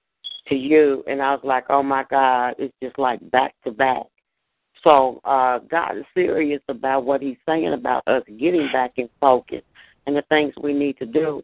to 0.48 0.54
you, 0.54 1.04
and 1.06 1.22
I 1.22 1.32
was 1.32 1.40
like, 1.44 1.64
oh 1.70 1.82
my 1.82 2.04
God, 2.10 2.54
it's 2.58 2.74
just 2.82 2.98
like 2.98 3.18
back 3.30 3.54
to 3.64 3.70
back. 3.70 4.02
So 4.82 5.20
uh, 5.24 5.60
God 5.70 5.98
is 5.98 6.04
serious 6.14 6.62
about 6.68 7.04
what 7.04 7.22
He's 7.22 7.36
saying 7.46 7.72
about 7.72 8.06
us 8.06 8.22
getting 8.38 8.68
back 8.72 8.92
in 8.96 9.08
focus 9.20 9.62
and 10.06 10.16
the 10.16 10.22
things 10.28 10.52
we 10.62 10.72
need 10.72 10.98
to 10.98 11.06
do. 11.06 11.42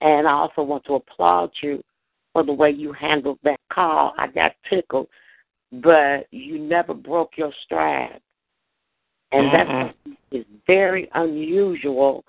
And 0.00 0.26
I 0.26 0.32
also 0.32 0.62
want 0.62 0.84
to 0.86 0.94
applaud 0.94 1.50
you 1.62 1.82
for 2.32 2.42
the 2.44 2.52
way 2.52 2.70
you 2.70 2.92
handled 2.92 3.38
that 3.44 3.60
call. 3.72 4.14
I 4.18 4.28
got 4.28 4.52
tickled, 4.68 5.08
but 5.72 6.26
you 6.30 6.58
never 6.58 6.94
broke 6.94 7.32
your 7.36 7.52
stride. 7.64 8.20
And 9.32 9.52
that 9.52 9.94
is 10.32 10.44
very 10.66 11.08
unusual. 11.14 12.24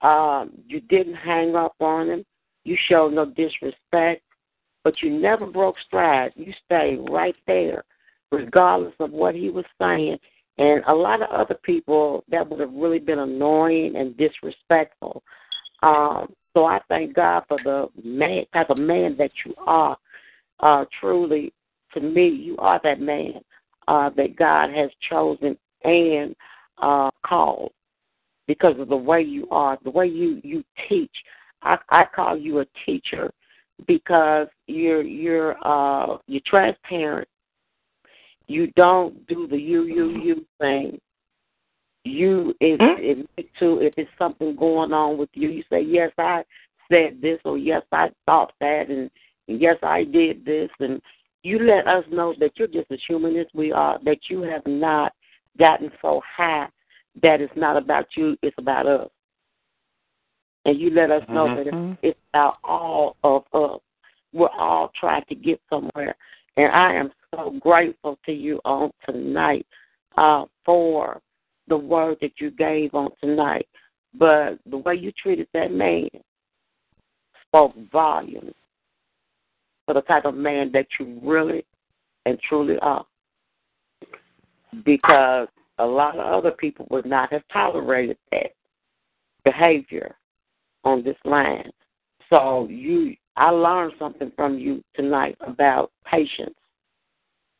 Um, 0.00 0.52
you 0.66 0.80
didn't 0.80 1.14
hang 1.14 1.54
up 1.54 1.74
on 1.80 2.08
him. 2.08 2.24
You 2.64 2.76
showed 2.88 3.12
no 3.12 3.26
disrespect, 3.26 4.22
but 4.84 4.94
you 5.02 5.10
never 5.10 5.46
broke 5.46 5.76
stride. 5.86 6.32
You 6.36 6.52
stayed 6.64 6.98
right 7.10 7.36
there, 7.46 7.84
regardless 8.32 8.94
of 9.00 9.10
what 9.10 9.34
he 9.34 9.50
was 9.50 9.64
saying. 9.80 10.18
And 10.58 10.82
a 10.86 10.94
lot 10.94 11.22
of 11.22 11.30
other 11.30 11.58
people 11.62 12.24
that 12.30 12.48
would 12.48 12.60
have 12.60 12.72
really 12.72 12.98
been 12.98 13.18
annoying 13.18 13.96
and 13.96 14.16
disrespectful. 14.16 15.22
Um, 15.82 16.34
so 16.54 16.66
I 16.66 16.80
thank 16.88 17.14
God 17.14 17.44
for 17.48 17.58
the 17.64 17.88
man 18.02 18.44
type 18.52 18.70
of 18.70 18.78
man 18.78 19.16
that 19.18 19.30
you 19.44 19.54
are. 19.66 19.96
Uh, 20.60 20.84
truly, 21.00 21.52
to 21.94 22.00
me, 22.00 22.28
you 22.28 22.56
are 22.58 22.80
that 22.84 23.00
man 23.00 23.40
uh, 23.88 24.10
that 24.16 24.36
God 24.36 24.70
has 24.70 24.90
chosen 25.08 25.56
and 25.84 26.34
uh, 26.78 27.10
called 27.24 27.72
because 28.46 28.78
of 28.78 28.88
the 28.88 28.96
way 28.96 29.22
you 29.22 29.48
are, 29.50 29.78
the 29.84 29.90
way 29.90 30.06
you 30.06 30.40
you 30.42 30.64
teach. 30.88 31.14
I, 31.62 31.78
I 31.90 32.04
call 32.04 32.36
you 32.36 32.60
a 32.60 32.66
teacher 32.86 33.30
because 33.86 34.48
you're 34.66 35.02
you're 35.02 35.56
uh, 35.66 36.18
you're 36.26 36.42
transparent. 36.46 37.28
You 38.46 38.68
don't 38.76 39.26
do 39.28 39.46
the 39.46 39.56
you 39.56 39.84
you 39.84 40.10
you 40.20 40.46
thing. 40.58 40.98
You 42.04 42.54
if 42.60 42.80
if 43.36 43.46
to 43.58 43.80
if 43.80 43.94
it's 43.96 44.10
something 44.18 44.56
going 44.56 44.92
on 44.92 45.18
with 45.18 45.30
you, 45.34 45.50
you 45.50 45.62
say 45.70 45.82
yes 45.82 46.10
I 46.18 46.42
said 46.90 47.20
this 47.20 47.38
or 47.44 47.58
yes 47.58 47.82
I 47.92 48.10
thought 48.26 48.52
that 48.60 48.88
and 48.88 49.10
yes 49.46 49.76
I 49.82 50.04
did 50.04 50.44
this 50.44 50.70
and 50.80 51.00
you 51.42 51.58
let 51.60 51.86
us 51.86 52.04
know 52.10 52.34
that 52.38 52.52
you're 52.56 52.68
just 52.68 52.90
as 52.90 52.98
human 53.06 53.36
as 53.36 53.46
we 53.54 53.72
are, 53.72 53.98
that 54.04 54.18
you 54.28 54.42
have 54.42 54.66
not 54.66 55.12
gotten 55.58 55.90
so 56.00 56.22
high 56.36 56.68
that 57.22 57.40
it's 57.40 57.54
not 57.56 57.76
about 57.76 58.06
you, 58.16 58.36
it's 58.42 58.56
about 58.58 58.86
us. 58.86 59.10
And 60.64 60.78
you 60.78 60.90
let 60.90 61.10
us 61.10 61.22
know 61.28 61.54
that 61.54 61.66
Mhm. 61.66 61.92
it's, 61.92 61.98
it's 62.02 62.20
about 62.32 62.58
all 62.62 63.16
of 63.24 63.44
us. 63.52 63.80
We're 64.32 64.48
all 64.48 64.88
trying 64.94 65.24
to 65.24 65.34
get 65.34 65.60
somewhere. 65.68 66.14
And 66.56 66.70
I 66.72 66.94
am 66.94 67.12
so 67.34 67.50
grateful 67.60 68.18
to 68.26 68.32
you 68.32 68.60
on 68.64 68.92
tonight 69.04 69.66
uh, 70.16 70.46
for 70.64 71.20
the 71.68 71.76
word 71.76 72.18
that 72.20 72.40
you 72.40 72.50
gave 72.50 72.94
on 72.94 73.10
tonight. 73.20 73.66
But 74.14 74.58
the 74.66 74.78
way 74.78 74.96
you 74.96 75.12
treated 75.12 75.48
that 75.54 75.72
man 75.72 76.08
spoke 77.46 77.74
volumes 77.90 78.54
for 79.86 79.94
the 79.94 80.02
type 80.02 80.24
of 80.24 80.34
man 80.34 80.70
that 80.72 80.86
you 80.98 81.18
really 81.22 81.64
and 82.26 82.38
truly 82.40 82.78
are 82.80 83.06
because 84.84 85.48
a 85.78 85.86
lot 85.86 86.18
of 86.18 86.26
other 86.26 86.50
people 86.50 86.86
would 86.90 87.06
not 87.06 87.32
have 87.32 87.42
tolerated 87.52 88.18
that 88.32 88.52
behavior 89.44 90.16
on 90.84 91.02
this 91.02 91.16
land. 91.24 91.72
So 92.28 92.66
you 92.70 93.16
I 93.36 93.50
learned 93.50 93.94
something 93.98 94.30
from 94.36 94.58
you 94.58 94.82
tonight 94.94 95.36
about 95.40 95.90
patience. 96.04 96.54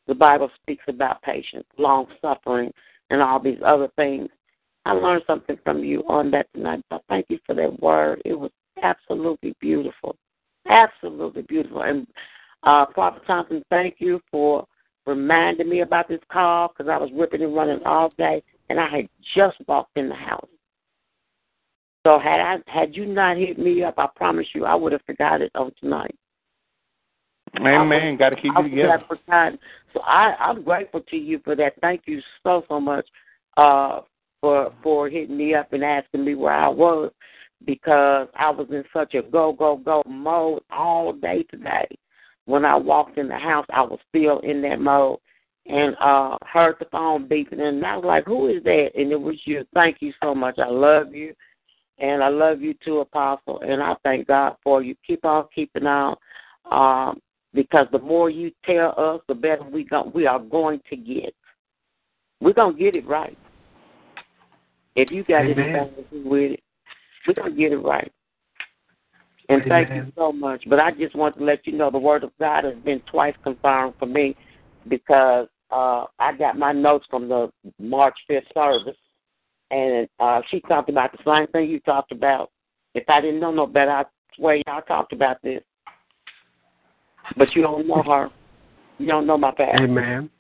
The 0.07 0.15
Bible 0.15 0.51
speaks 0.61 0.85
about 0.89 1.23
patience, 1.23 1.65
long 1.79 2.07
suffering, 2.21 2.73
and 3.11 3.23
all 3.23 3.41
these 3.41 3.61
other 3.65 3.89
things. 3.97 4.29
I 4.85 4.93
learned 4.93 5.23
something 5.27 5.59
from 5.65 5.85
you 5.85 6.03
on 6.09 6.31
that 6.33 6.49
tonight. 6.55 6.85
So 6.91 7.01
thank 7.09 7.27
you 7.29 7.39
for 7.47 7.55
that 7.55 7.81
word. 7.81 8.21
It 8.25 8.35
was 8.35 8.51
absolutely 8.83 9.55
beautiful. 9.61 10.17
Absolutely 10.69 11.43
beautiful. 11.43 11.83
And 11.83 12.07
uh, 12.63 12.87
Prophet 12.87 13.23
Thompson, 13.27 13.63
thank 13.71 13.97
you 13.99 14.21
for 14.31 14.67
reminding 15.11 15.69
me 15.69 15.81
about 15.81 16.09
this 16.09 16.21
call 16.31 16.69
because 16.69 16.91
I 16.91 16.97
was 16.97 17.11
ripping 17.15 17.43
and 17.43 17.55
running 17.55 17.81
all 17.85 18.13
day, 18.17 18.43
and 18.69 18.79
I 18.79 18.89
had 18.89 19.09
just 19.35 19.57
walked 19.67 19.97
in 19.97 20.09
the 20.09 20.15
house. 20.15 20.49
So 22.07 22.19
had 22.19 22.41
I 22.41 22.57
had 22.67 22.97
you 22.97 23.07
not 23.07 23.37
hit 23.37 23.59
me 23.59 23.83
up, 23.83 23.95
I 23.99 24.07
promise 24.17 24.47
you 24.55 24.65
I 24.65 24.75
would 24.75 24.93
have 24.93 25.03
forgot 25.05 25.43
it 25.43 25.51
on 25.55 25.73
tonight. 25.81 26.15
Amen. 27.59 28.17
Got 28.17 28.31
to 28.31 28.37
keep 28.37 28.53
you 28.57 28.63
together. 28.63 28.93
So 29.93 30.01
I, 30.03 30.35
I'm 30.39 30.63
grateful 30.63 31.01
to 31.01 31.17
you 31.17 31.41
for 31.45 31.57
that. 31.57 31.75
Thank 31.81 32.03
you 32.07 32.21
so 32.43 32.63
so 32.69 32.81
much 32.81 33.07
uh, 33.57 34.01
for 34.41 34.73
for 34.83 35.11
hitting 35.11 35.37
me 35.37 35.55
up 35.55 35.73
and 35.73 35.85
asking 35.85 36.25
me 36.25 36.35
where 36.37 36.55
I 36.55 36.69
was 36.69 37.11
because 37.67 38.29
I 38.35 38.51
was 38.51 38.69
in 38.71 38.85
such 38.93 39.15
a 39.15 39.23
go 39.23 39.53
go 39.53 39.77
go 39.77 40.03
mode 40.07 40.63
all 40.71 41.13
day 41.13 41.45
today. 41.51 41.89
When 42.51 42.65
I 42.65 42.75
walked 42.75 43.17
in 43.17 43.29
the 43.29 43.39
house, 43.39 43.67
I 43.71 43.83
was 43.83 44.01
still 44.09 44.41
in 44.41 44.61
that 44.63 44.81
mode 44.81 45.19
and 45.67 45.95
uh 46.01 46.37
heard 46.45 46.77
the 46.81 46.87
phone 46.87 47.29
beeping 47.29 47.61
and 47.61 47.85
I 47.87 47.97
was 47.97 48.05
like, 48.05 48.25
Who 48.27 48.49
is 48.49 48.63
that? 48.65 48.91
And 48.97 49.13
it 49.13 49.21
was 49.21 49.37
you. 49.45 49.65
Thank 49.73 49.99
you 50.01 50.13
so 50.21 50.35
much. 50.35 50.59
I 50.59 50.69
love 50.69 51.15
you. 51.15 51.33
And 51.99 52.25
I 52.25 52.29
love 52.29 52.61
you 52.61 52.75
too, 52.85 53.01
Apostle. 53.01 53.61
And 53.61 53.83
I 53.83 53.95
thank 54.03 54.27
God 54.27 54.57
for 54.65 54.83
you. 54.83 54.97
Keep 55.07 55.25
on 55.25 55.47
keeping 55.55 55.87
on. 55.87 56.17
Um, 56.71 57.21
because 57.55 57.87
the 57.93 57.99
more 57.99 58.31
you 58.31 58.51
tell 58.65 58.95
us, 58.97 59.21
the 59.29 59.35
better 59.35 59.63
we 59.65 59.85
go, 59.85 60.11
we 60.15 60.27
are 60.27 60.39
going 60.39 60.81
to 60.89 60.97
get. 60.97 61.35
We're 62.41 62.53
gonna 62.53 62.77
get 62.77 62.97
it 62.97 63.07
right. 63.07 63.37
If 64.97 65.11
you 65.11 65.23
got 65.25 65.45
Amen. 65.45 65.59
anything 65.59 65.95
to 65.97 66.03
do 66.11 66.29
with 66.29 66.53
it, 66.53 66.63
we're 67.27 67.35
gonna 67.35 67.51
get 67.55 67.73
it 67.73 67.79
right. 67.79 68.11
And 69.51 69.65
thank 69.69 69.91
you 69.91 70.13
so 70.17 70.33
much. 70.33 70.65
But 70.69 70.79
I 70.79 70.93
just 70.93 71.15
want 71.15 71.37
to 71.39 71.45
let 71.45 71.67
you 71.67 71.73
know 71.73 71.91
the 71.91 71.99
word 71.99 72.25
of 72.25 72.31
God 72.39 72.65
has 72.65 72.77
been 72.85 73.01
twice 73.11 73.35
confirmed 73.43 73.95
for 73.99 74.07
me 74.07 74.37
because 74.89 75.49
uh 75.71 76.05
I 76.19 76.33
got 76.37 76.59
my 76.59 76.73
notes 76.73 77.07
from 77.11 77.29
the 77.29 77.51
March 77.79 78.17
fifth 78.27 78.45
service 78.55 78.97
and 79.71 80.09
uh 80.19 80.41
she 80.51 80.61
talked 80.61 80.89
about 80.89 81.13
the 81.13 81.19
same 81.25 81.47
thing 81.49 81.69
you 81.69 81.81
talked 81.81 82.13
about. 82.13 82.51
If 82.95 83.05
I 83.09 83.21
didn't 83.21 83.41
know 83.41 83.53
no 83.53 83.67
better, 83.67 83.91
I 83.91 84.05
swear 84.37 84.57
y'all 84.67 84.83
talked 84.83 85.13
about 85.13 85.43
this. 85.43 85.63
But 87.37 87.55
you 87.55 87.63
don't 87.63 87.87
know 87.87 88.03
her. 88.03 88.31
You 88.99 89.07
don't 89.07 89.27
know 89.27 89.39
my 89.39 89.53
past. 89.53 89.81
Amen. 89.81 90.31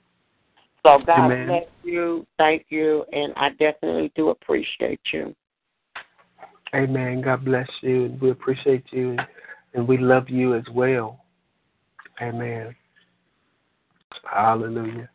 So 0.82 0.98
God 1.04 1.26
Amen. 1.26 1.46
bless 1.46 1.64
you. 1.82 2.26
Thank 2.38 2.66
you. 2.70 3.04
And 3.12 3.32
I 3.36 3.50
definitely 3.50 4.12
do 4.16 4.30
appreciate 4.30 5.00
you. 5.12 5.34
Amen. 6.74 7.22
God 7.22 7.44
bless 7.44 7.68
you. 7.80 8.06
And 8.06 8.20
we 8.20 8.30
appreciate 8.30 8.84
you. 8.92 9.16
And, 9.74 9.86
we 9.88 9.98
love 9.98 10.28
you 10.28 10.54
as 10.54 10.64
well. 10.72 11.24
Amen. 12.22 12.74
Hallelujah. 14.30 15.08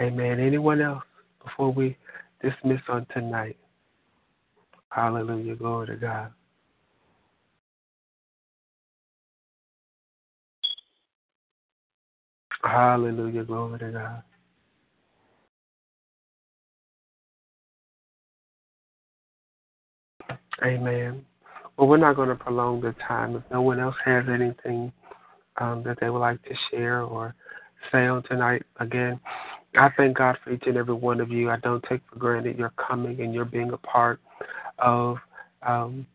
Amen. 0.00 0.40
Anyone 0.40 0.80
else 0.82 1.04
before 1.42 1.72
we 1.72 1.96
dismiss 2.42 2.80
on 2.88 3.06
tonight? 3.14 3.56
Hallelujah. 4.90 5.56
Glory 5.56 5.88
to 5.88 5.96
God. 5.96 6.32
Hallelujah. 12.62 13.44
Glory 13.44 13.78
to 13.78 13.90
God. 13.90 14.22
Amen. 20.64 21.24
Well, 21.76 21.88
we're 21.88 21.98
not 21.98 22.16
going 22.16 22.30
to 22.30 22.34
prolong 22.34 22.80
the 22.80 22.94
time. 23.06 23.36
If 23.36 23.42
no 23.50 23.60
one 23.60 23.80
else 23.80 23.96
has 24.04 24.24
anything 24.28 24.92
um, 25.58 25.82
that 25.84 25.98
they 26.00 26.08
would 26.08 26.20
like 26.20 26.42
to 26.44 26.54
share 26.70 27.02
or 27.02 27.34
say 27.92 28.06
on 28.06 28.22
tonight, 28.22 28.62
again, 28.80 29.20
I 29.76 29.90
thank 29.96 30.16
God 30.16 30.38
for 30.42 30.52
each 30.52 30.62
and 30.66 30.76
every 30.76 30.94
one 30.94 31.20
of 31.20 31.30
you. 31.30 31.50
I 31.50 31.58
don't 31.58 31.84
take 31.88 32.00
for 32.08 32.18
granted 32.18 32.58
your 32.58 32.72
coming 32.88 33.20
and 33.20 33.34
your 33.34 33.44
being 33.44 33.72
a 33.72 33.76
part 33.76 34.20
of 34.78 35.18
um, 35.66 36.06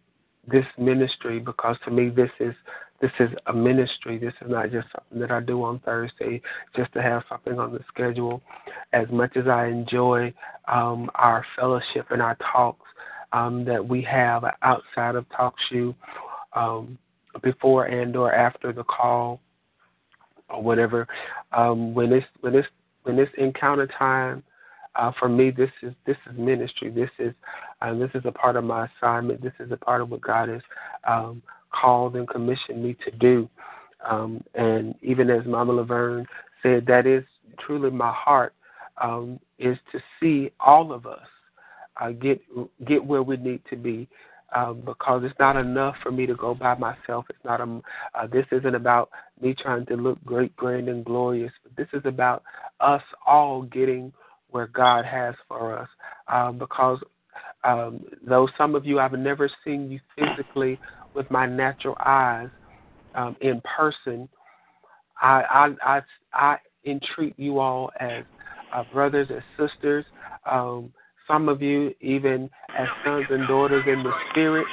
this 0.49 0.65
ministry 0.77 1.39
because 1.39 1.75
to 1.85 1.91
me 1.91 2.09
this 2.09 2.31
is 2.39 2.55
this 3.01 3.11
is 3.19 3.29
a 3.47 3.53
ministry. 3.53 4.19
This 4.19 4.33
is 4.41 4.49
not 4.49 4.71
just 4.71 4.87
something 4.91 5.19
that 5.19 5.31
I 5.31 5.39
do 5.39 5.63
on 5.63 5.79
Thursday 5.79 6.39
just 6.75 6.93
to 6.93 7.01
have 7.01 7.23
something 7.27 7.57
on 7.57 7.73
the 7.73 7.79
schedule. 7.87 8.43
As 8.93 9.07
much 9.11 9.35
as 9.37 9.47
I 9.47 9.67
enjoy 9.67 10.31
um, 10.67 11.09
our 11.15 11.43
fellowship 11.55 12.11
and 12.11 12.21
our 12.21 12.37
talks 12.53 12.87
um, 13.33 13.65
that 13.65 13.85
we 13.85 14.01
have 14.03 14.43
outside 14.61 15.15
of 15.15 15.25
Talk 15.29 15.55
Shoe, 15.69 15.95
um, 16.53 16.97
before 17.41 17.85
and 17.85 18.15
or 18.15 18.33
after 18.33 18.73
the 18.73 18.83
call 18.83 19.39
or 20.49 20.61
whatever, 20.61 21.07
um, 21.53 21.93
when 21.93 22.11
it's 22.11 22.27
when 22.41 22.55
it's 22.55 22.67
when 23.03 23.19
it's 23.19 23.31
encounter 23.37 23.87
time, 23.87 24.43
uh, 24.95 25.11
for 25.17 25.29
me 25.29 25.51
this 25.51 25.69
is 25.81 25.93
this 26.05 26.17
is 26.29 26.37
ministry. 26.37 26.89
This 26.89 27.09
is 27.19 27.33
um, 27.81 27.99
this 27.99 28.11
is 28.13 28.23
a 28.25 28.31
part 28.31 28.55
of 28.55 28.63
my 28.63 28.87
assignment. 28.87 29.41
This 29.41 29.53
is 29.59 29.71
a 29.71 29.77
part 29.77 30.01
of 30.01 30.09
what 30.09 30.21
God 30.21 30.49
has 30.49 30.61
um, 31.07 31.41
called 31.71 32.15
and 32.15 32.27
commissioned 32.27 32.83
me 32.83 32.95
to 33.05 33.11
do. 33.11 33.49
Um, 34.09 34.43
and 34.55 34.95
even 35.01 35.29
as 35.29 35.45
Mama 35.45 35.73
Laverne 35.73 36.25
said, 36.63 36.85
that 36.87 37.05
is 37.05 37.23
truly 37.59 37.91
my 37.91 38.11
heart 38.11 38.53
um, 39.01 39.39
is 39.59 39.77
to 39.91 39.99
see 40.19 40.51
all 40.59 40.91
of 40.91 41.05
us 41.05 41.27
uh, 42.01 42.11
get 42.11 42.41
get 42.85 43.03
where 43.03 43.23
we 43.23 43.37
need 43.37 43.61
to 43.69 43.75
be. 43.75 44.07
Um, 44.53 44.81
because 44.85 45.23
it's 45.23 45.39
not 45.39 45.55
enough 45.55 45.95
for 46.03 46.11
me 46.11 46.25
to 46.25 46.35
go 46.35 46.53
by 46.53 46.75
myself. 46.75 47.25
It's 47.29 47.39
not 47.45 47.61
a. 47.61 47.81
Uh, 48.13 48.27
this 48.27 48.45
isn't 48.51 48.75
about 48.75 49.09
me 49.39 49.53
trying 49.53 49.85
to 49.85 49.95
look 49.95 50.21
great, 50.25 50.53
grand, 50.57 50.89
and 50.89 51.05
glorious. 51.05 51.53
But 51.63 51.77
this 51.77 51.87
is 51.93 52.05
about 52.05 52.43
us 52.81 53.01
all 53.25 53.61
getting 53.61 54.11
where 54.49 54.67
God 54.67 55.05
has 55.05 55.35
for 55.47 55.77
us. 55.77 55.87
Um, 56.27 56.57
because 56.57 56.99
um, 57.63 58.03
though 58.27 58.49
some 58.57 58.75
of 58.75 58.85
you 58.85 58.99
I've 58.99 59.13
never 59.13 59.49
seen 59.63 59.89
you 59.89 59.99
physically 60.17 60.79
with 61.13 61.29
my 61.31 61.45
natural 61.45 61.95
eyes 62.05 62.49
um, 63.15 63.37
in 63.41 63.61
person, 63.61 64.27
I, 65.21 65.43
I 65.83 65.95
I 65.95 66.01
I 66.33 66.57
entreat 66.85 67.35
you 67.37 67.59
all 67.59 67.91
as 67.99 68.23
uh, 68.73 68.83
brothers 68.91 69.29
and 69.29 69.43
sisters. 69.57 70.05
Um, 70.49 70.91
some 71.31 71.49
of 71.49 71.61
you 71.61 71.93
even 72.01 72.49
as 72.77 72.87
sons 73.05 73.25
and 73.29 73.47
daughters 73.47 73.83
in 73.87 74.03
the 74.03 74.11
spirit. 74.29 74.67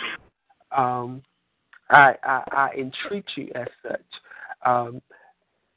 Um, 0.77 1.23
I, 1.91 2.15
I 2.23 2.43
I 2.53 2.69
entreat 2.77 3.25
you 3.37 3.51
as 3.55 3.69
such. 3.83 4.01
Um, 4.67 5.01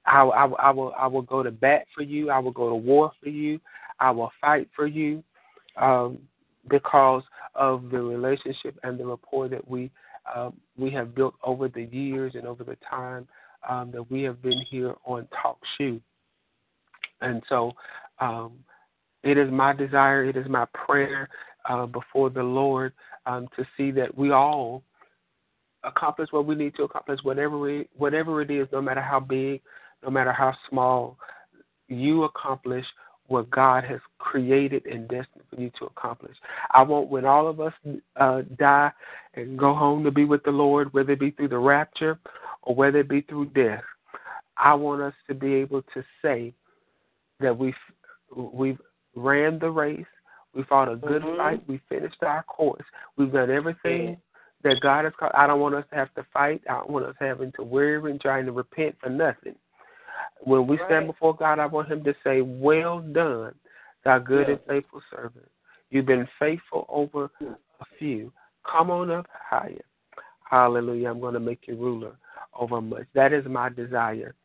I, 0.05 0.23
I, 0.23 0.45
I 0.45 0.71
will 0.71 0.93
I 0.97 1.07
will 1.07 1.21
go 1.21 1.43
to 1.43 1.51
bat 1.51 1.85
for 1.95 2.03
you. 2.03 2.29
I 2.29 2.39
will 2.39 2.51
go 2.51 2.69
to 2.69 2.75
war 2.75 3.11
for 3.21 3.29
you. 3.29 3.59
I 3.99 4.11
will 4.11 4.31
fight 4.41 4.69
for 4.75 4.87
you. 4.87 5.23
Um, 5.77 6.19
because 6.69 7.23
of 7.55 7.89
the 7.89 7.99
relationship 8.01 8.77
and 8.83 8.99
the 8.99 9.05
rapport 9.05 9.47
that 9.47 9.67
we 9.67 9.89
um, 10.35 10.53
we 10.77 10.91
have 10.91 11.15
built 11.15 11.35
over 11.43 11.67
the 11.67 11.83
years 11.85 12.33
and 12.35 12.45
over 12.45 12.63
the 12.63 12.77
time 12.87 13.27
um, 13.67 13.91
that 13.91 14.09
we 14.11 14.21
have 14.23 14.41
been 14.41 14.61
here 14.69 14.95
on 15.05 15.27
Talk 15.41 15.57
Shoe. 15.77 15.99
And 17.21 17.41
so 17.49 17.71
um, 18.19 18.53
it 19.23 19.37
is 19.37 19.51
my 19.51 19.73
desire, 19.73 20.25
it 20.25 20.35
is 20.35 20.47
my 20.47 20.65
prayer 20.73 21.29
uh, 21.69 21.85
before 21.85 22.29
the 22.29 22.43
Lord 22.43 22.93
um, 23.25 23.47
to 23.55 23.65
see 23.77 23.91
that 23.91 24.17
we 24.17 24.31
all 24.31 24.83
accomplish 25.83 26.29
what 26.31 26.45
we 26.45 26.55
need 26.55 26.75
to 26.75 26.83
accomplish, 26.83 27.19
whatever 27.23 27.57
we, 27.57 27.87
whatever 27.97 28.41
it 28.41 28.51
is, 28.51 28.67
no 28.71 28.81
matter 28.81 29.01
how 29.01 29.19
big, 29.19 29.61
no 30.03 30.09
matter 30.09 30.31
how 30.31 30.53
small, 30.69 31.17
you 31.87 32.23
accomplish 32.23 32.85
what 33.27 33.49
God 33.49 33.83
has 33.85 33.99
created 34.17 34.85
and 34.85 35.07
destined 35.07 35.43
for 35.49 35.59
you 35.59 35.71
to 35.79 35.85
accomplish. 35.85 36.35
I 36.71 36.83
want 36.83 37.09
when 37.09 37.25
all 37.25 37.47
of 37.47 37.59
us 37.59 37.73
uh, 38.19 38.41
die 38.57 38.91
and 39.35 39.57
go 39.57 39.73
home 39.73 40.03
to 40.03 40.11
be 40.11 40.25
with 40.25 40.43
the 40.43 40.51
Lord, 40.51 40.93
whether 40.93 41.13
it 41.13 41.19
be 41.19 41.31
through 41.31 41.47
the 41.47 41.57
rapture 41.57 42.19
or 42.63 42.75
whether 42.75 42.99
it 42.99 43.09
be 43.09 43.21
through 43.21 43.45
death, 43.47 43.83
I 44.57 44.73
want 44.73 45.01
us 45.01 45.13
to 45.27 45.33
be 45.33 45.53
able 45.55 45.81
to 45.93 46.03
say 46.21 46.53
that 47.39 47.57
we've 47.57 47.73
we've 48.35 48.79
ran 49.15 49.59
the 49.59 49.69
race, 49.69 50.05
we 50.53 50.63
fought 50.63 50.91
a 50.91 50.95
good 50.95 51.21
mm-hmm. 51.21 51.37
fight, 51.37 51.63
we 51.67 51.81
finished 51.89 52.21
our 52.23 52.43
course, 52.43 52.83
we've 53.17 53.31
done 53.31 53.49
everything 53.49 54.17
that 54.63 54.79
God 54.81 55.05
has 55.05 55.13
called. 55.17 55.31
I 55.35 55.47
don't 55.47 55.59
want 55.59 55.75
us 55.75 55.85
to 55.89 55.95
have 55.95 56.13
to 56.15 56.25
fight. 56.31 56.61
I 56.69 56.73
don't 56.73 56.89
want 56.89 57.05
us 57.05 57.15
having 57.19 57.51
to 57.53 57.63
worry 57.63 58.11
and 58.11 58.21
trying 58.21 58.45
to 58.45 58.51
repent 58.51 58.95
for 59.01 59.09
nothing. 59.09 59.55
When 60.41 60.67
we 60.67 60.77
right. 60.77 60.87
stand 60.87 61.07
before 61.07 61.35
God, 61.35 61.59
I 61.59 61.65
want 61.65 61.91
Him 61.91 62.03
to 62.03 62.13
say, 62.23 62.41
Well 62.41 62.99
done, 62.99 63.55
thou 64.03 64.19
good 64.19 64.49
and 64.49 64.59
faithful 64.67 65.01
servant. 65.09 65.49
You've 65.89 66.05
been 66.05 66.27
faithful 66.39 66.85
over 66.89 67.29
a 67.41 67.85
few. 67.97 68.31
Come 68.71 68.91
on 68.91 69.11
up 69.11 69.27
higher. 69.31 69.81
Hallelujah. 70.49 71.09
I'm 71.09 71.19
going 71.19 71.33
to 71.33 71.39
make 71.39 71.67
you 71.67 71.75
ruler 71.75 72.15
over 72.57 72.81
much. 72.81 73.05
That 73.13 73.33
is 73.33 73.45
my 73.45 73.69
desire. 73.69 74.35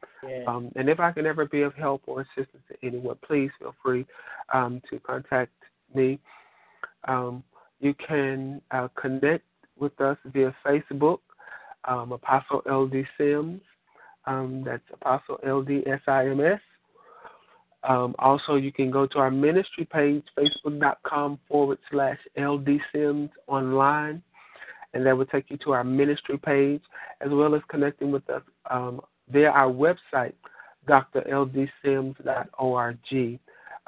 Um, 0.46 0.70
and 0.76 0.88
if 0.88 1.00
I 1.00 1.12
can 1.12 1.26
ever 1.26 1.46
be 1.46 1.62
of 1.62 1.74
help 1.74 2.02
or 2.06 2.22
assistance 2.22 2.62
to 2.68 2.76
anyone, 2.86 3.16
please 3.26 3.50
feel 3.58 3.74
free 3.82 4.06
um, 4.52 4.80
to 4.90 4.98
contact 5.00 5.52
me. 5.94 6.18
Um, 7.06 7.42
you 7.80 7.94
can 7.94 8.60
uh, 8.70 8.88
connect 9.00 9.44
with 9.78 10.00
us 10.00 10.16
via 10.26 10.54
Facebook, 10.64 11.18
um, 11.84 12.12
Apostle 12.12 12.62
LD 12.70 13.06
Sims. 13.18 13.60
Um, 14.24 14.64
that's 14.64 14.82
Apostle 14.92 15.38
LDSIMS. 15.46 16.60
Um, 17.84 18.16
also, 18.18 18.56
you 18.56 18.72
can 18.72 18.90
go 18.90 19.06
to 19.06 19.18
our 19.18 19.30
ministry 19.30 19.84
page, 19.84 20.24
facebook.com 20.36 21.38
forward 21.48 21.78
slash 21.90 22.18
LD 22.36 22.80
Sims 22.92 23.30
online, 23.46 24.22
and 24.94 25.06
that 25.06 25.16
will 25.16 25.26
take 25.26 25.50
you 25.50 25.56
to 25.58 25.72
our 25.72 25.84
ministry 25.84 26.38
page, 26.38 26.82
as 27.20 27.30
well 27.30 27.54
as 27.54 27.60
connecting 27.68 28.10
with 28.10 28.28
us 28.30 28.42
um, 28.70 29.00
via 29.30 29.50
our 29.50 29.70
website, 29.70 30.32
drldsims.org. 30.88 33.38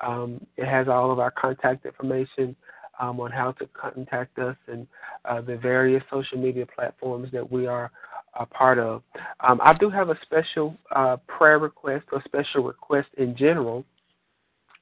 Um, 0.01 0.47
it 0.57 0.67
has 0.67 0.87
all 0.89 1.11
of 1.11 1.19
our 1.19 1.33
contact 1.33 1.85
information 1.85 2.55
um, 3.01 3.21
on 3.21 3.31
how 3.31 3.53
to 3.53 3.67
contact 3.69 4.39
us 4.39 4.57
and 4.67 4.87
uh, 5.25 5.41
the 5.41 5.57
various 5.57 6.03
social 6.11 6.39
media 6.39 6.67
platforms 6.67 7.31
that 7.33 7.51
we 7.51 7.67
are 7.67 7.91
a 8.39 8.47
part 8.47 8.79
of. 8.79 9.03
Um, 9.41 9.61
I 9.63 9.75
do 9.75 9.91
have 9.91 10.11
a 10.11 10.19
special 10.23 10.77
uh, 10.95 11.17
prayer 11.27 11.59
request 11.59 12.07
or 12.13 12.23
special 12.25 12.63
request 12.63 13.09
in 13.17 13.37
general 13.37 13.85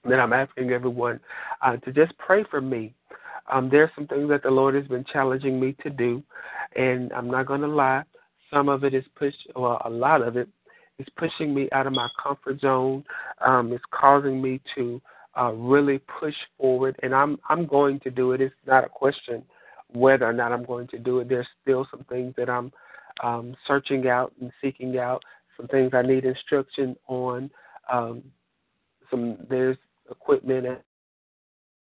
that 0.05 0.20
I'm 0.20 0.33
asking 0.33 0.70
everyone 0.70 1.20
uh, 1.62 1.77
to 1.78 1.93
just 1.93 2.17
pray 2.19 2.45
for 2.51 2.61
me. 2.61 2.95
Um, 3.50 3.68
there 3.68 3.83
are 3.83 3.92
some 3.94 4.07
things 4.07 4.28
that 4.28 4.42
the 4.42 4.50
Lord 4.50 4.75
has 4.75 4.86
been 4.86 5.05
challenging 5.05 5.60
me 5.60 5.76
to 5.83 5.91
do, 5.91 6.23
and 6.75 7.12
I'm 7.12 7.31
not 7.31 7.47
going 7.47 7.60
to 7.60 7.68
lie. 7.68 8.02
Some 8.52 8.68
of 8.68 8.84
it 8.84 8.94
is 8.94 9.05
pushed, 9.16 9.49
well, 9.55 9.81
a 9.84 9.91
lot 9.91 10.23
of 10.23 10.36
it 10.36 10.49
is 10.99 11.07
pushing 11.16 11.55
me 11.55 11.68
out 11.73 11.86
of 11.86 11.92
my 11.92 12.08
comfort 12.23 12.60
zone. 12.60 13.05
Um, 13.44 13.73
it's 13.73 13.84
causing 13.91 14.41
me 14.41 14.60
to 14.75 15.00
uh, 15.39 15.52
really 15.52 16.00
push 16.20 16.34
forward, 16.58 16.97
and 17.02 17.15
I'm 17.15 17.39
I'm 17.49 17.66
going 17.66 18.00
to 18.00 18.10
do 18.10 18.33
it. 18.33 18.41
It's 18.41 18.55
not 18.66 18.84
a 18.84 18.89
question 18.89 19.42
whether 19.92 20.26
or 20.26 20.33
not 20.33 20.52
I'm 20.52 20.65
going 20.65 20.89
to 20.89 20.99
do 20.99 21.20
it. 21.20 21.28
There's 21.28 21.47
still 21.62 21.86
some 21.91 22.05
things 22.05 22.34
that 22.36 22.50
I'm 22.50 22.73
um, 23.23 23.55
searching 23.66 24.08
out 24.08 24.33
and 24.41 24.50
seeking 24.60 24.99
out 24.99 25.23
some 25.57 25.68
things 25.68 25.92
I 25.94 26.02
need 26.02 26.25
instruction 26.25 26.97
on. 27.08 27.50
Um, 27.92 28.23
some 29.10 29.36
there's 29.49 29.76
equipment 30.10 30.66
and 30.66 30.78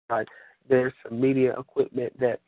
uh, 0.10 0.24
there's 0.70 0.94
some 1.04 1.20
media 1.20 1.58
equipment 1.60 2.18
that 2.20 2.40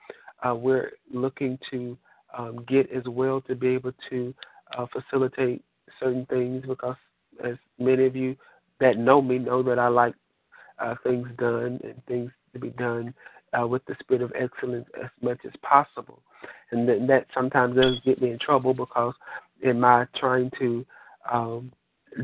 uh, 0.47 0.55
we're 0.55 0.93
looking 1.11 1.57
to 1.71 1.97
um, 2.37 2.63
get 2.67 2.91
as 2.91 3.03
well 3.07 3.41
to 3.41 3.55
be 3.55 3.69
able 3.69 3.93
to 4.09 4.33
uh, 4.77 4.85
facilitate 4.91 5.63
certain 5.99 6.25
things 6.27 6.63
because 6.67 6.95
as 7.43 7.55
many 7.79 8.05
of 8.05 8.15
you 8.15 8.35
that 8.79 8.97
know 8.97 9.21
me 9.21 9.39
know 9.39 9.63
that 9.63 9.79
I 9.79 9.87
like 9.87 10.15
uh, 10.79 10.95
things 11.03 11.27
done 11.37 11.79
and 11.83 12.01
things 12.07 12.31
to 12.53 12.59
be 12.59 12.69
done 12.71 13.13
uh, 13.59 13.65
with 13.65 13.83
the 13.85 13.95
spirit 13.99 14.21
of 14.21 14.31
excellence 14.35 14.87
as 15.01 15.09
much 15.21 15.39
as 15.45 15.53
possible 15.61 16.21
and 16.71 16.87
that, 16.87 17.07
that 17.07 17.27
sometimes 17.33 17.75
does 17.75 17.99
get 18.05 18.21
me 18.21 18.31
in 18.31 18.39
trouble 18.39 18.73
because 18.73 19.13
in 19.61 19.79
my 19.79 20.05
trying 20.15 20.51
to 20.59 20.85
um, 21.31 21.71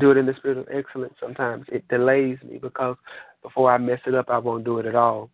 do 0.00 0.10
it 0.10 0.16
in 0.16 0.26
the 0.26 0.34
spirit 0.34 0.58
of 0.58 0.68
excellence, 0.72 1.14
sometimes 1.20 1.64
it 1.68 1.86
delays 1.88 2.38
me 2.42 2.58
because 2.58 2.96
before 3.42 3.72
I 3.72 3.78
mess 3.78 4.00
it 4.06 4.14
up, 4.14 4.28
I 4.28 4.38
won't 4.38 4.64
do 4.64 4.78
it 4.78 4.86
at 4.86 4.94
all. 4.94 5.30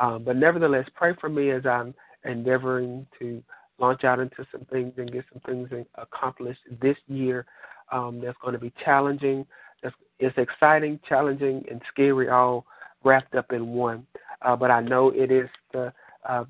Um, 0.00 0.24
but 0.24 0.36
nevertheless, 0.36 0.86
pray 0.94 1.14
for 1.20 1.28
me 1.28 1.50
as 1.50 1.66
I'm 1.66 1.94
endeavoring 2.24 3.06
to 3.18 3.42
launch 3.78 4.04
out 4.04 4.20
into 4.20 4.46
some 4.52 4.64
things 4.70 4.92
and 4.96 5.12
get 5.12 5.24
some 5.32 5.42
things 5.46 5.68
accomplished 5.96 6.60
this 6.80 6.96
year. 7.06 7.46
Um, 7.92 8.20
that's 8.20 8.38
going 8.42 8.54
to 8.54 8.58
be 8.58 8.72
challenging. 8.84 9.46
That's, 9.82 9.94
it's 10.18 10.36
exciting, 10.38 11.00
challenging, 11.08 11.64
and 11.70 11.80
scary 11.92 12.28
all 12.28 12.64
wrapped 13.04 13.34
up 13.34 13.52
in 13.52 13.68
one. 13.68 14.06
Uh, 14.42 14.56
but 14.56 14.70
I 14.70 14.80
know 14.80 15.10
it 15.10 15.30
is 15.30 15.48
the 15.72 15.92
uh, 16.28 16.44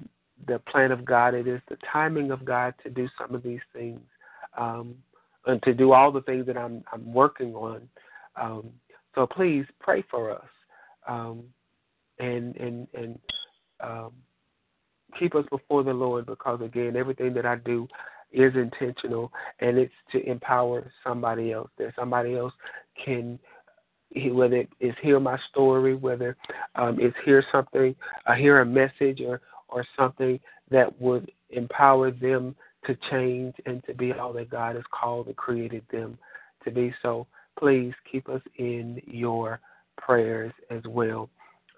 the 0.46 0.58
plan 0.60 0.92
of 0.92 1.04
God. 1.04 1.34
It 1.34 1.46
is 1.46 1.60
the 1.68 1.78
timing 1.92 2.30
of 2.30 2.44
God 2.44 2.74
to 2.82 2.90
do 2.90 3.08
some 3.18 3.34
of 3.34 3.42
these 3.42 3.60
things, 3.72 4.00
um, 4.56 4.94
and 5.46 5.62
to 5.62 5.74
do 5.74 5.92
all 5.92 6.12
the 6.12 6.22
things 6.22 6.46
that 6.46 6.56
I'm 6.56 6.84
I'm 6.92 7.12
working 7.12 7.54
on. 7.54 7.88
Um, 8.40 8.70
so 9.14 9.26
please 9.26 9.64
pray 9.80 10.04
for 10.10 10.32
us, 10.32 10.48
um, 11.08 11.44
and 12.18 12.56
and 12.56 12.88
and 12.94 13.18
um, 13.84 14.12
keep 15.18 15.34
us 15.34 15.44
before 15.50 15.82
the 15.82 15.92
Lord, 15.92 16.26
because 16.26 16.60
again, 16.60 16.96
everything 16.96 17.34
that 17.34 17.46
I 17.46 17.56
do 17.56 17.86
is 18.32 18.52
intentional 18.56 19.32
and 19.60 19.78
it's 19.78 19.92
to 20.12 20.28
empower 20.28 20.90
somebody 21.04 21.52
else. 21.52 21.70
That 21.78 21.92
somebody 21.96 22.36
else 22.36 22.52
can 23.04 23.38
whether 24.30 24.64
it's 24.80 24.98
hear 25.02 25.18
my 25.18 25.38
story, 25.50 25.94
whether 25.94 26.36
um, 26.76 26.98
it's 27.00 27.16
hear 27.24 27.44
something, 27.50 27.94
uh, 28.26 28.34
hear 28.34 28.60
a 28.60 28.66
message 28.66 29.20
or 29.20 29.40
or 29.68 29.84
something 29.98 30.38
that 30.70 31.00
would 31.00 31.30
empower 31.50 32.10
them 32.10 32.54
to 32.86 32.96
change 33.10 33.54
and 33.66 33.82
to 33.84 33.94
be 33.94 34.12
all 34.12 34.32
that 34.32 34.50
God 34.50 34.76
has 34.76 34.84
called 34.92 35.26
and 35.26 35.36
created 35.36 35.82
them 35.90 36.18
to 36.64 36.70
be. 36.70 36.94
So 37.02 37.26
please 37.58 37.92
keep 38.10 38.28
us 38.28 38.42
in 38.56 39.00
your 39.06 39.60
prayers 39.96 40.52
as 40.70 40.82
well. 40.86 41.28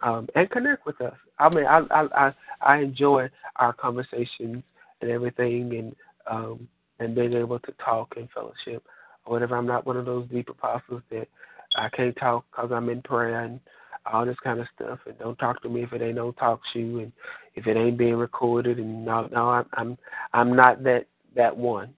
Um, 0.03 0.29
and 0.35 0.51
connect 0.51 0.87
with 0.87 1.01
us. 1.01 1.15
I 1.39 1.49
mean, 1.49 1.65
I, 1.67 1.81
I 1.91 2.07
I 2.15 2.35
I 2.61 2.77
enjoy 2.79 3.29
our 3.57 3.73
conversations 3.73 4.63
and 5.01 5.11
everything, 5.11 5.75
and 5.77 5.97
um, 6.31 6.69
and 6.99 7.15
being 7.15 7.33
able 7.33 7.59
to 7.61 7.73
talk 7.85 8.15
and 8.17 8.29
fellowship 8.31 8.85
or 9.25 9.33
whatever. 9.33 9.57
I'm 9.57 9.67
not 9.67 9.87
one 9.87 9.97
of 9.97 10.07
those 10.07 10.29
deep 10.29 10.49
apostles 10.49 11.03
that 11.11 11.29
I 11.77 11.89
can't 11.91 12.17
talk 12.17 12.45
because 12.51 12.71
I'm 12.73 12.89
in 12.89 13.03
prayer 13.03 13.41
and 13.41 13.61
all 14.11 14.25
this 14.25 14.37
kind 14.43 14.61
of 14.61 14.67
stuff. 14.75 14.99
And 15.07 15.19
don't 15.19 15.39
talk 15.39 15.63
to 15.63 15.69
me 15.69 15.83
if 15.83 15.93
it 15.93 16.03
ain't 16.03 16.17
no 16.17 16.33
talk 16.33 16.61
shoe 16.73 17.01
and 17.01 17.13
if 17.55 17.67
it 17.67 17.77
ain't 17.77 17.99
being 17.99 18.17
recorded. 18.17 18.79
And 18.79 19.05
no, 19.05 19.29
no, 19.33 19.49
I'm 19.51 19.67
I'm 19.75 19.99
I'm 20.33 20.57
not 20.57 20.83
that 20.85 21.07
that 21.35 21.57
one. 21.57 21.95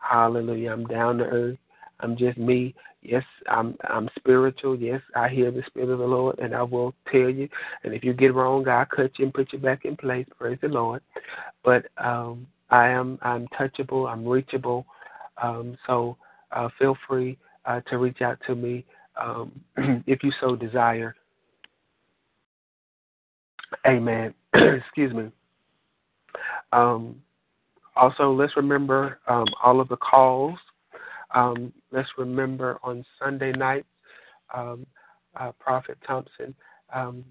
Hallelujah. 0.00 0.72
I'm 0.72 0.86
down 0.86 1.18
to 1.18 1.24
earth. 1.24 1.58
I'm 2.02 2.16
just 2.16 2.38
me. 2.38 2.74
Yes, 3.02 3.24
I'm 3.48 3.76
I'm 3.88 4.08
spiritual. 4.16 4.76
Yes, 4.76 5.00
I 5.16 5.28
hear 5.28 5.50
the 5.50 5.62
spirit 5.66 5.90
of 5.90 5.98
the 5.98 6.04
Lord, 6.04 6.38
and 6.38 6.54
I 6.54 6.62
will 6.62 6.94
tell 7.10 7.28
you. 7.28 7.48
And 7.84 7.94
if 7.94 8.04
you 8.04 8.12
get 8.12 8.34
wrong, 8.34 8.68
I'll 8.68 8.86
cut 8.86 9.18
you 9.18 9.24
and 9.24 9.34
put 9.34 9.52
you 9.52 9.58
back 9.58 9.84
in 9.84 9.96
place. 9.96 10.26
Praise 10.38 10.58
the 10.62 10.68
Lord. 10.68 11.02
But 11.64 11.86
um, 11.98 12.46
I 12.70 12.88
am 12.88 13.18
I'm 13.22 13.48
touchable. 13.48 14.10
I'm 14.10 14.26
reachable. 14.26 14.86
Um, 15.42 15.76
so 15.86 16.16
uh, 16.52 16.68
feel 16.78 16.96
free 17.08 17.38
uh, 17.64 17.80
to 17.88 17.98
reach 17.98 18.20
out 18.20 18.38
to 18.46 18.54
me 18.54 18.84
um, 19.20 19.52
if 20.06 20.22
you 20.22 20.32
so 20.40 20.56
desire. 20.56 21.14
Amen. 23.86 24.34
Excuse 24.54 25.12
me. 25.12 25.30
Um, 26.72 27.16
also, 27.96 28.32
let's 28.32 28.56
remember 28.56 29.18
um, 29.28 29.46
all 29.62 29.80
of 29.80 29.88
the 29.88 29.96
calls. 29.96 30.58
Um, 31.34 31.72
let's 31.90 32.08
remember 32.18 32.78
on 32.82 33.04
Sunday 33.18 33.52
night, 33.52 33.86
um, 34.54 34.86
uh, 35.36 35.52
Prophet 35.58 35.98
Thompson 36.06 36.54
um, 36.94 37.24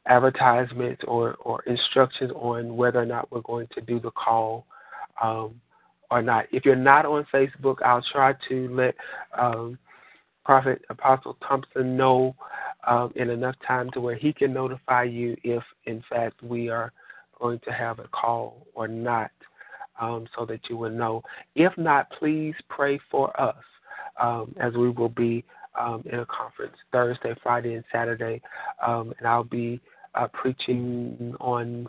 advertisements 0.07 1.03
or, 1.07 1.35
or 1.41 1.63
instructions 1.65 2.31
on 2.35 2.77
whether 2.77 3.01
or 3.01 3.07
not 3.07 3.31
we're 3.33 3.41
going 3.41 3.69
to 3.75 3.81
do 3.81 3.99
the 3.99 4.11
call. 4.13 4.67
Um, 5.23 5.61
or 6.11 6.23
not. 6.23 6.47
If 6.53 6.65
you're 6.65 6.77
not 6.77 7.07
on 7.07 7.27
Facebook, 7.33 7.83
I'll 7.83 8.05
try 8.13 8.35
to 8.49 8.69
let 8.69 8.95
um, 9.37 9.79
Prophet 10.45 10.85
Apostle 10.91 11.37
Thompson 11.47 11.97
know 11.97 12.37
um, 12.87 13.13
in 13.17 13.31
enough 13.31 13.57
time 13.67 13.91
to 13.93 14.01
where 14.01 14.15
he 14.15 14.33
can 14.33 14.53
notify 14.53 15.05
you 15.05 15.37
if, 15.43 15.63
in 15.87 16.05
fact, 16.09 16.43
we 16.43 16.69
are 16.69 16.93
going 17.41 17.59
to 17.61 17.73
have 17.73 17.99
a 17.99 18.09
call 18.09 18.67
or 18.75 18.87
not, 18.87 19.31
um, 20.01 20.27
so 20.37 20.45
that 20.47 20.61
you 20.69 20.77
will 20.77 20.91
know. 20.91 21.23
If 21.55 21.77
not, 21.77 22.11
please 22.19 22.55
pray 22.69 23.01
for 23.11 23.39
us 23.41 23.57
um, 24.21 24.55
as 24.61 24.75
we 24.75 24.91
will 24.91 25.09
be 25.09 25.45
um, 25.79 26.03
in 26.07 26.21
a 26.21 26.27
conference 26.27 26.77
Thursday, 26.93 27.35
Friday, 27.43 27.75
and 27.75 27.85
Saturday, 27.93 28.41
um, 28.87 29.13
and 29.19 29.27
I'll 29.27 29.45
be 29.45 29.81
uh, 30.15 30.29
preaching 30.29 31.35
on 31.41 31.87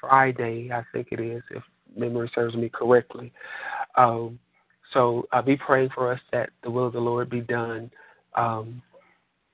Friday, 0.00 0.70
I 0.72 0.82
think 0.92 1.08
it 1.10 1.20
is, 1.20 1.42
if 1.50 1.62
memory 1.96 2.30
serves 2.34 2.54
me 2.54 2.70
correctly. 2.70 3.32
Um, 3.96 4.38
so 4.92 5.28
I'll 5.32 5.42
be 5.42 5.56
praying 5.56 5.90
for 5.94 6.12
us 6.12 6.20
that 6.32 6.50
the 6.62 6.70
will 6.70 6.86
of 6.86 6.92
the 6.92 7.00
Lord 7.00 7.30
be 7.30 7.40
done 7.40 7.90
um, 8.34 8.82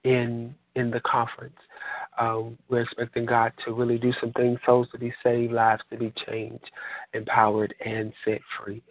in 0.05 0.55
in 0.75 0.91
the 0.91 1.01
conference. 1.01 1.57
Um, 2.19 2.57
we're 2.69 2.83
expecting 2.83 3.27
God 3.27 3.53
to 3.65 3.73
really 3.73 3.99
do 3.99 4.13
some 4.21 4.33
things, 4.33 4.59
souls 4.65 4.89
to 4.93 4.99
be 4.99 5.13
saved, 5.23 5.53
lives 5.53 5.83
to 5.91 5.99
be 5.99 6.13
changed, 6.27 6.71
empowered, 7.13 7.75
and 7.85 8.13
set 8.25 8.41
free. 8.59 8.83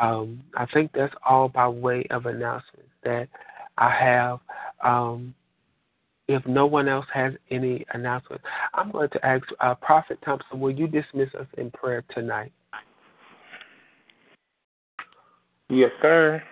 Um, 0.00 0.42
I 0.56 0.66
think 0.66 0.92
that's 0.92 1.14
all 1.28 1.48
by 1.48 1.68
way 1.68 2.06
of 2.10 2.26
announcements 2.26 2.90
that 3.02 3.28
I 3.76 3.90
have. 3.90 4.38
Um, 4.84 5.34
if 6.28 6.46
no 6.46 6.64
one 6.66 6.88
else 6.88 7.06
has 7.12 7.34
any 7.50 7.84
announcements, 7.92 8.44
I'm 8.72 8.92
going 8.92 9.10
to 9.10 9.26
ask 9.26 9.44
uh, 9.58 9.74
Prophet 9.74 10.18
Thompson, 10.24 10.60
will 10.60 10.70
you 10.70 10.86
dismiss 10.86 11.28
us 11.34 11.46
in 11.58 11.72
prayer 11.72 12.04
tonight? 12.14 12.52
Yes, 15.68 15.90
sir. 16.00 16.42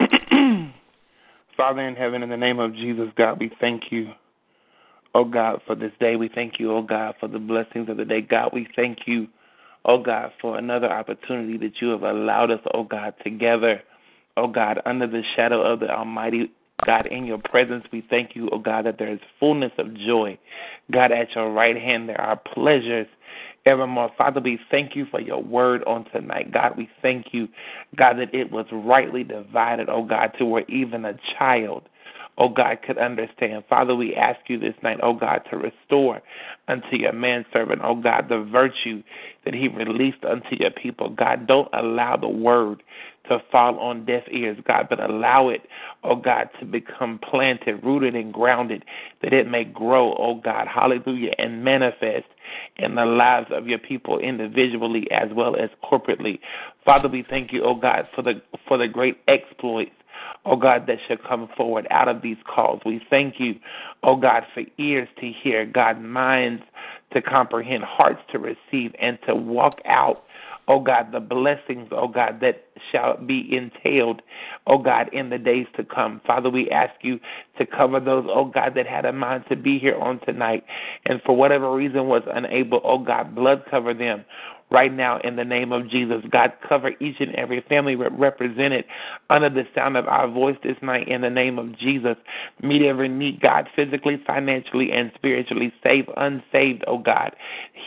Father 1.56 1.86
in 1.86 1.94
heaven, 1.94 2.22
in 2.22 2.30
the 2.30 2.36
name 2.38 2.58
of 2.58 2.74
Jesus, 2.74 3.08
God, 3.16 3.38
we 3.38 3.50
thank 3.60 3.84
you. 3.90 4.12
Oh 5.14 5.24
God, 5.24 5.60
for 5.66 5.74
this 5.74 5.92
day, 5.98 6.16
we 6.16 6.28
thank 6.28 6.60
you, 6.60 6.72
oh 6.72 6.82
God, 6.82 7.14
for 7.18 7.28
the 7.28 7.38
blessings 7.38 7.88
of 7.88 7.96
the 7.96 8.04
day. 8.04 8.20
God, 8.20 8.50
we 8.52 8.68
thank 8.76 9.00
you, 9.06 9.26
oh 9.84 10.02
God, 10.02 10.32
for 10.40 10.56
another 10.56 10.90
opportunity 10.90 11.58
that 11.58 11.80
you 11.80 11.88
have 11.88 12.02
allowed 12.02 12.50
us, 12.50 12.60
oh 12.74 12.84
God, 12.84 13.14
together, 13.24 13.82
oh 14.36 14.46
God, 14.46 14.80
under 14.86 15.06
the 15.06 15.22
shadow 15.34 15.62
of 15.62 15.80
the 15.80 15.90
Almighty. 15.90 16.52
God, 16.86 17.06
in 17.06 17.26
your 17.26 17.38
presence, 17.38 17.84
we 17.92 18.06
thank 18.08 18.34
you, 18.34 18.48
oh 18.52 18.58
God, 18.58 18.86
that 18.86 18.98
there 18.98 19.12
is 19.12 19.18
fullness 19.38 19.72
of 19.78 19.94
joy. 19.94 20.38
God, 20.90 21.12
at 21.12 21.34
your 21.34 21.52
right 21.52 21.76
hand, 21.76 22.08
there 22.08 22.20
are 22.20 22.36
pleasures 22.36 23.06
evermore. 23.66 24.10
Father, 24.16 24.40
we 24.40 24.58
thank 24.70 24.96
you 24.96 25.06
for 25.10 25.20
your 25.20 25.42
word 25.42 25.82
on 25.84 26.04
tonight. 26.12 26.52
God, 26.52 26.76
we 26.76 26.88
thank 27.02 27.32
you, 27.32 27.48
God, 27.96 28.14
that 28.18 28.34
it 28.34 28.50
was 28.50 28.66
rightly 28.72 29.24
divided, 29.24 29.88
oh 29.88 30.04
God, 30.04 30.32
to 30.38 30.44
where 30.44 30.64
even 30.70 31.04
a 31.04 31.18
child, 31.38 31.82
oh 32.38 32.48
God, 32.48 32.78
could 32.86 32.98
understand. 32.98 33.64
Father, 33.68 33.94
we 33.94 34.14
ask 34.14 34.40
you 34.48 34.58
this 34.58 34.74
night, 34.82 34.98
oh 35.02 35.14
God, 35.14 35.42
to 35.50 35.56
restore 35.56 36.22
unto 36.68 36.96
your 36.96 37.12
manservant, 37.12 37.80
oh 37.84 37.94
God, 37.94 38.28
the 38.28 38.42
virtue 38.50 39.02
that 39.44 39.54
he 39.54 39.68
released 39.68 40.24
unto 40.24 40.56
your 40.58 40.70
people. 40.70 41.10
God, 41.10 41.46
don't 41.46 41.68
allow 41.72 42.16
the 42.16 42.28
word 42.28 42.82
to 43.28 43.38
fall 43.52 43.78
on 43.78 44.04
deaf 44.04 44.24
ears, 44.30 44.58
God, 44.66 44.86
but 44.88 44.98
allow 44.98 45.48
it, 45.48 45.62
oh 46.02 46.16
God, 46.16 46.48
to 46.58 46.66
become 46.66 47.18
planted, 47.18 47.82
rooted, 47.84 48.16
and 48.16 48.32
grounded, 48.32 48.84
that 49.22 49.32
it 49.32 49.48
may 49.48 49.64
grow, 49.64 50.14
oh 50.18 50.40
God, 50.42 50.66
hallelujah, 50.66 51.32
and 51.38 51.62
manifest 51.62 52.26
in 52.76 52.96
the 52.96 53.04
lives 53.04 53.46
of 53.50 53.68
your 53.68 53.78
people 53.78 54.18
individually 54.18 55.06
as 55.10 55.28
well 55.32 55.54
as 55.56 55.70
corporately. 55.84 56.40
Father, 56.84 57.08
we 57.08 57.24
thank 57.28 57.52
you, 57.52 57.62
oh 57.64 57.74
God, 57.74 58.08
for 58.14 58.22
the 58.22 58.42
for 58.66 58.78
the 58.78 58.88
great 58.88 59.18
exploits 59.28 59.92
oh 60.44 60.56
God, 60.56 60.86
that 60.86 60.98
shall 61.06 61.16
come 61.16 61.48
forward 61.56 61.86
out 61.90 62.08
of 62.08 62.22
these 62.22 62.38
calls. 62.46 62.80
We 62.84 63.00
thank 63.10 63.34
you, 63.38 63.54
oh 64.02 64.16
God, 64.16 64.44
for 64.54 64.62
ears 64.78 65.08
to 65.20 65.30
hear, 65.30 65.66
God, 65.66 66.00
minds 66.00 66.62
to 67.12 67.20
comprehend, 67.20 67.84
hearts 67.84 68.20
to 68.32 68.38
receive, 68.38 68.94
and 69.00 69.18
to 69.26 69.34
walk 69.34 69.80
out 69.84 70.24
oh 70.70 70.78
God, 70.78 71.10
the 71.10 71.18
blessings, 71.18 71.88
oh 71.90 72.06
God, 72.06 72.40
that 72.42 72.64
shall 72.92 73.16
be 73.16 73.48
entailed, 73.50 74.22
oh 74.68 74.78
God, 74.78 75.12
in 75.12 75.28
the 75.30 75.38
days 75.38 75.66
to 75.76 75.84
come. 75.84 76.20
Father, 76.24 76.48
we 76.48 76.70
ask 76.70 76.94
you 77.02 77.18
to 77.58 77.66
cover 77.66 77.98
those, 77.98 78.24
oh 78.28 78.44
God, 78.44 78.74
that 78.76 78.86
had 78.86 79.04
a 79.04 79.12
mind 79.12 79.44
to 79.48 79.56
be 79.56 79.80
here 79.80 79.96
on 79.96 80.20
tonight 80.20 80.64
and 81.06 81.20
for 81.26 81.36
whatever 81.36 81.74
reason 81.74 82.06
was 82.06 82.22
unable, 82.32 82.80
oh 82.84 82.98
God, 82.98 83.34
blood 83.34 83.64
cover 83.68 83.92
them 83.92 84.24
right 84.70 84.92
now 84.92 85.18
in 85.24 85.36
the 85.36 85.44
name 85.44 85.72
of 85.72 85.88
Jesus. 85.88 86.22
God, 86.30 86.52
cover 86.68 86.92
each 87.00 87.16
and 87.20 87.34
every 87.34 87.60
family 87.68 87.96
represented 87.96 88.84
under 89.28 89.50
the 89.50 89.64
sound 89.74 89.96
of 89.96 90.06
our 90.06 90.28
voice 90.28 90.56
this 90.62 90.76
night 90.82 91.08
in 91.08 91.22
the 91.22 91.30
name 91.30 91.58
of 91.58 91.76
Jesus. 91.78 92.16
Meet 92.62 92.82
every 92.82 93.08
need, 93.08 93.40
God, 93.40 93.68
physically, 93.74 94.22
financially, 94.26 94.92
and 94.92 95.10
spiritually. 95.14 95.72
Save 95.82 96.08
unsaved, 96.16 96.84
oh 96.86 96.98
God. 96.98 97.34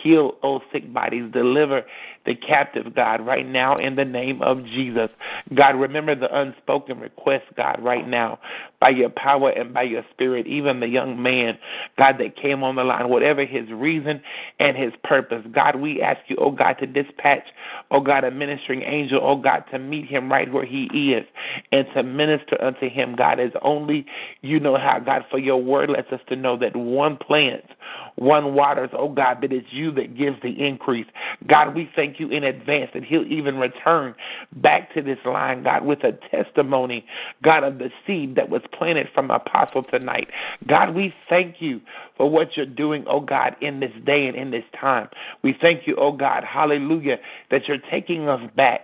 Heal, 0.02 0.36
oh 0.42 0.60
sick 0.72 0.92
bodies. 0.92 1.32
Deliver 1.32 1.84
the 2.26 2.34
captive, 2.34 2.94
God, 2.94 3.24
right 3.24 3.46
now 3.46 3.76
in 3.76 3.96
the 3.96 4.04
name 4.04 4.42
of 4.42 4.64
Jesus. 4.64 5.10
God, 5.54 5.76
remember 5.76 6.14
the 6.14 6.34
unspoken 6.34 6.98
request, 6.98 7.44
God, 7.56 7.82
right 7.82 8.06
now, 8.06 8.38
by 8.80 8.90
your 8.90 9.10
power 9.10 9.50
and 9.50 9.72
by 9.72 9.82
your 9.82 10.02
spirit, 10.12 10.46
even 10.46 10.80
the 10.80 10.86
young 10.86 11.22
man, 11.22 11.58
God, 11.98 12.16
that 12.18 12.36
came 12.36 12.62
on 12.62 12.76
the 12.76 12.84
line, 12.84 13.08
whatever 13.08 13.44
his 13.44 13.68
reason 13.70 14.20
and 14.58 14.76
his 14.76 14.92
purpose. 15.02 15.44
God, 15.52 15.76
we 15.76 16.02
ask 16.02 16.20
you, 16.28 16.36
oh 16.38 16.50
God, 16.50 16.74
to 16.80 16.86
dispatch, 16.86 17.44
oh 17.90 18.00
God, 18.00 18.24
a 18.24 18.30
ministering 18.30 18.82
angel, 18.82 19.20
oh 19.22 19.36
God, 19.36 19.64
to 19.72 19.78
meet 19.78 20.06
him 20.06 20.30
right 20.30 20.52
where 20.52 20.66
he 20.66 20.84
is 21.12 21.24
and 21.72 21.86
to 21.94 22.02
minister 22.02 22.62
unto 22.62 22.88
him, 22.88 23.14
God, 23.16 23.40
as 23.40 23.52
only 23.62 24.06
you 24.42 24.60
know 24.60 24.76
how, 24.76 24.98
God, 24.98 25.24
for 25.30 25.38
your 25.38 25.62
word 25.62 25.90
lets 25.90 26.12
us 26.12 26.20
to 26.28 26.36
know 26.36 26.56
that 26.58 26.76
one 26.76 27.16
plants, 27.16 27.68
one 28.16 28.54
waters, 28.54 28.90
oh 28.92 29.08
God, 29.08 29.38
but 29.40 29.52
it's 29.52 29.66
you 29.70 29.90
that 29.92 30.16
gives 30.16 30.40
the 30.42 30.64
increase. 30.64 31.06
God, 31.48 31.74
we 31.74 31.90
thank 31.96 32.20
you 32.20 32.28
in 32.30 32.44
advance 32.44 32.90
that 32.94 33.04
he'll 33.04 33.26
even 33.26 33.56
return 33.56 34.14
back 34.56 34.94
to 34.94 35.02
this 35.02 35.18
line, 35.24 35.64
God, 35.64 35.84
with 35.84 36.00
a 36.04 36.12
testimony, 36.30 37.04
God, 37.42 37.64
of 37.64 37.78
the 37.78 37.90
seed 38.06 38.36
that 38.36 38.48
was 38.48 38.62
planted 38.72 39.08
from 39.14 39.30
Apostle 39.30 39.82
tonight. 39.82 40.28
God, 40.68 40.94
we 40.94 41.12
thank 41.28 41.56
you 41.60 41.80
for 42.16 42.30
what 42.30 42.56
you're 42.56 42.66
doing, 42.66 43.04
oh 43.08 43.20
God, 43.20 43.56
in 43.60 43.80
this 43.80 43.92
day 44.06 44.26
and 44.26 44.36
in 44.36 44.50
this 44.50 44.64
time. 44.80 45.08
We 45.42 45.56
thank 45.60 45.86
you, 45.86 45.96
oh 45.98 46.12
God, 46.12 46.44
hallelujah, 46.44 47.16
that 47.50 47.66
you're 47.66 47.78
taking 47.90 48.28
us 48.28 48.40
back 48.56 48.82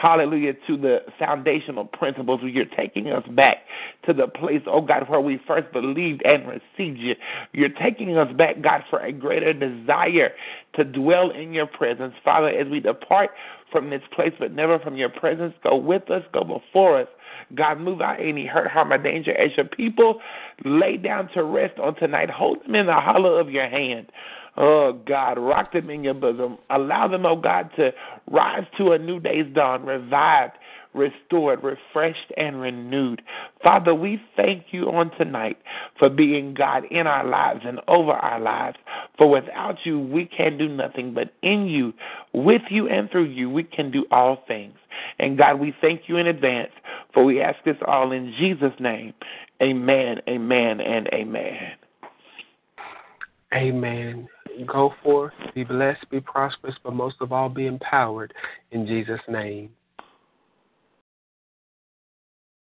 hallelujah, 0.00 0.54
to 0.66 0.76
the 0.76 0.98
foundational 1.18 1.84
principles. 1.84 2.40
You're 2.44 2.64
taking 2.64 3.08
us 3.08 3.24
back 3.30 3.58
to 4.04 4.12
the 4.12 4.28
place, 4.28 4.62
oh 4.66 4.80
God, 4.80 5.08
where 5.08 5.20
we 5.20 5.40
first 5.46 5.72
believed 5.72 6.22
and 6.24 6.46
received 6.46 6.98
you. 6.98 7.14
You're 7.52 7.68
taking 7.70 8.16
us 8.16 8.32
back, 8.36 8.60
God, 8.62 8.82
for 8.90 9.00
a 9.00 9.12
greater 9.12 9.52
desire 9.52 10.32
to 10.74 10.84
dwell 10.84 11.30
in 11.30 11.52
your 11.52 11.66
presence. 11.66 12.14
Father, 12.24 12.48
as 12.48 12.68
we 12.68 12.80
depart 12.80 13.30
from 13.72 13.90
this 13.90 14.02
place, 14.14 14.32
but 14.38 14.52
never 14.52 14.78
from 14.78 14.96
your 14.96 15.08
presence, 15.08 15.54
go 15.62 15.76
with 15.76 16.10
us, 16.10 16.22
go 16.32 16.44
before 16.44 17.00
us. 17.00 17.08
God, 17.54 17.80
move 17.80 18.00
out 18.00 18.20
any 18.20 18.46
hurt, 18.46 18.70
harm, 18.70 18.92
or 18.92 18.98
danger 18.98 19.36
as 19.36 19.50
your 19.56 19.66
people 19.66 20.20
lay 20.64 20.96
down 20.96 21.28
to 21.34 21.44
rest 21.44 21.78
on 21.78 21.94
tonight. 21.96 22.30
Hold 22.30 22.64
them 22.64 22.74
in 22.74 22.86
the 22.86 22.94
hollow 22.94 23.34
of 23.34 23.50
your 23.50 23.68
hand. 23.68 24.10
Oh, 24.56 24.98
God, 25.06 25.38
rock 25.38 25.72
them 25.72 25.90
in 25.90 26.02
your 26.02 26.14
bosom. 26.14 26.58
Allow 26.70 27.08
them, 27.08 27.26
oh 27.26 27.36
God, 27.36 27.70
to 27.76 27.90
rise 28.30 28.64
to 28.78 28.92
a 28.92 28.98
new 28.98 29.20
day's 29.20 29.52
dawn, 29.54 29.84
revived, 29.84 30.54
restored, 30.94 31.62
refreshed, 31.62 32.32
and 32.36 32.60
renewed. 32.60 33.22
Father, 33.62 33.94
we 33.94 34.20
thank 34.34 34.66
you 34.70 34.84
on 34.84 35.10
tonight 35.18 35.58
for 35.98 36.08
being 36.08 36.54
God 36.54 36.84
in 36.90 37.06
our 37.06 37.26
lives 37.26 37.60
and 37.64 37.80
over 37.86 38.12
our 38.12 38.40
lives. 38.40 38.78
For 39.18 39.28
without 39.28 39.76
you, 39.84 40.00
we 40.00 40.24
can 40.24 40.56
do 40.56 40.68
nothing, 40.68 41.12
but 41.12 41.32
in 41.42 41.66
you, 41.66 41.92
with 42.32 42.62
you, 42.70 42.88
and 42.88 43.10
through 43.10 43.26
you, 43.26 43.50
we 43.50 43.62
can 43.62 43.90
do 43.90 44.06
all 44.10 44.42
things. 44.48 44.74
And 45.18 45.36
God, 45.36 45.60
we 45.60 45.74
thank 45.80 46.02
you 46.06 46.16
in 46.16 46.26
advance, 46.26 46.72
for 47.12 47.24
we 47.24 47.42
ask 47.42 47.62
this 47.64 47.76
all 47.86 48.12
in 48.12 48.34
Jesus' 48.38 48.72
name. 48.80 49.12
Amen, 49.62 50.20
amen, 50.28 50.80
and 50.80 51.08
amen. 51.08 51.72
Amen. 53.54 54.28
Go 54.64 54.94
forth, 55.02 55.34
be 55.54 55.64
blessed, 55.64 56.08
be 56.10 56.20
prosperous, 56.20 56.76
but 56.82 56.94
most 56.94 57.16
of 57.20 57.32
all, 57.32 57.48
be 57.48 57.66
empowered 57.66 58.32
in 58.70 58.86
Jesus' 58.86 59.20
name. 59.28 59.70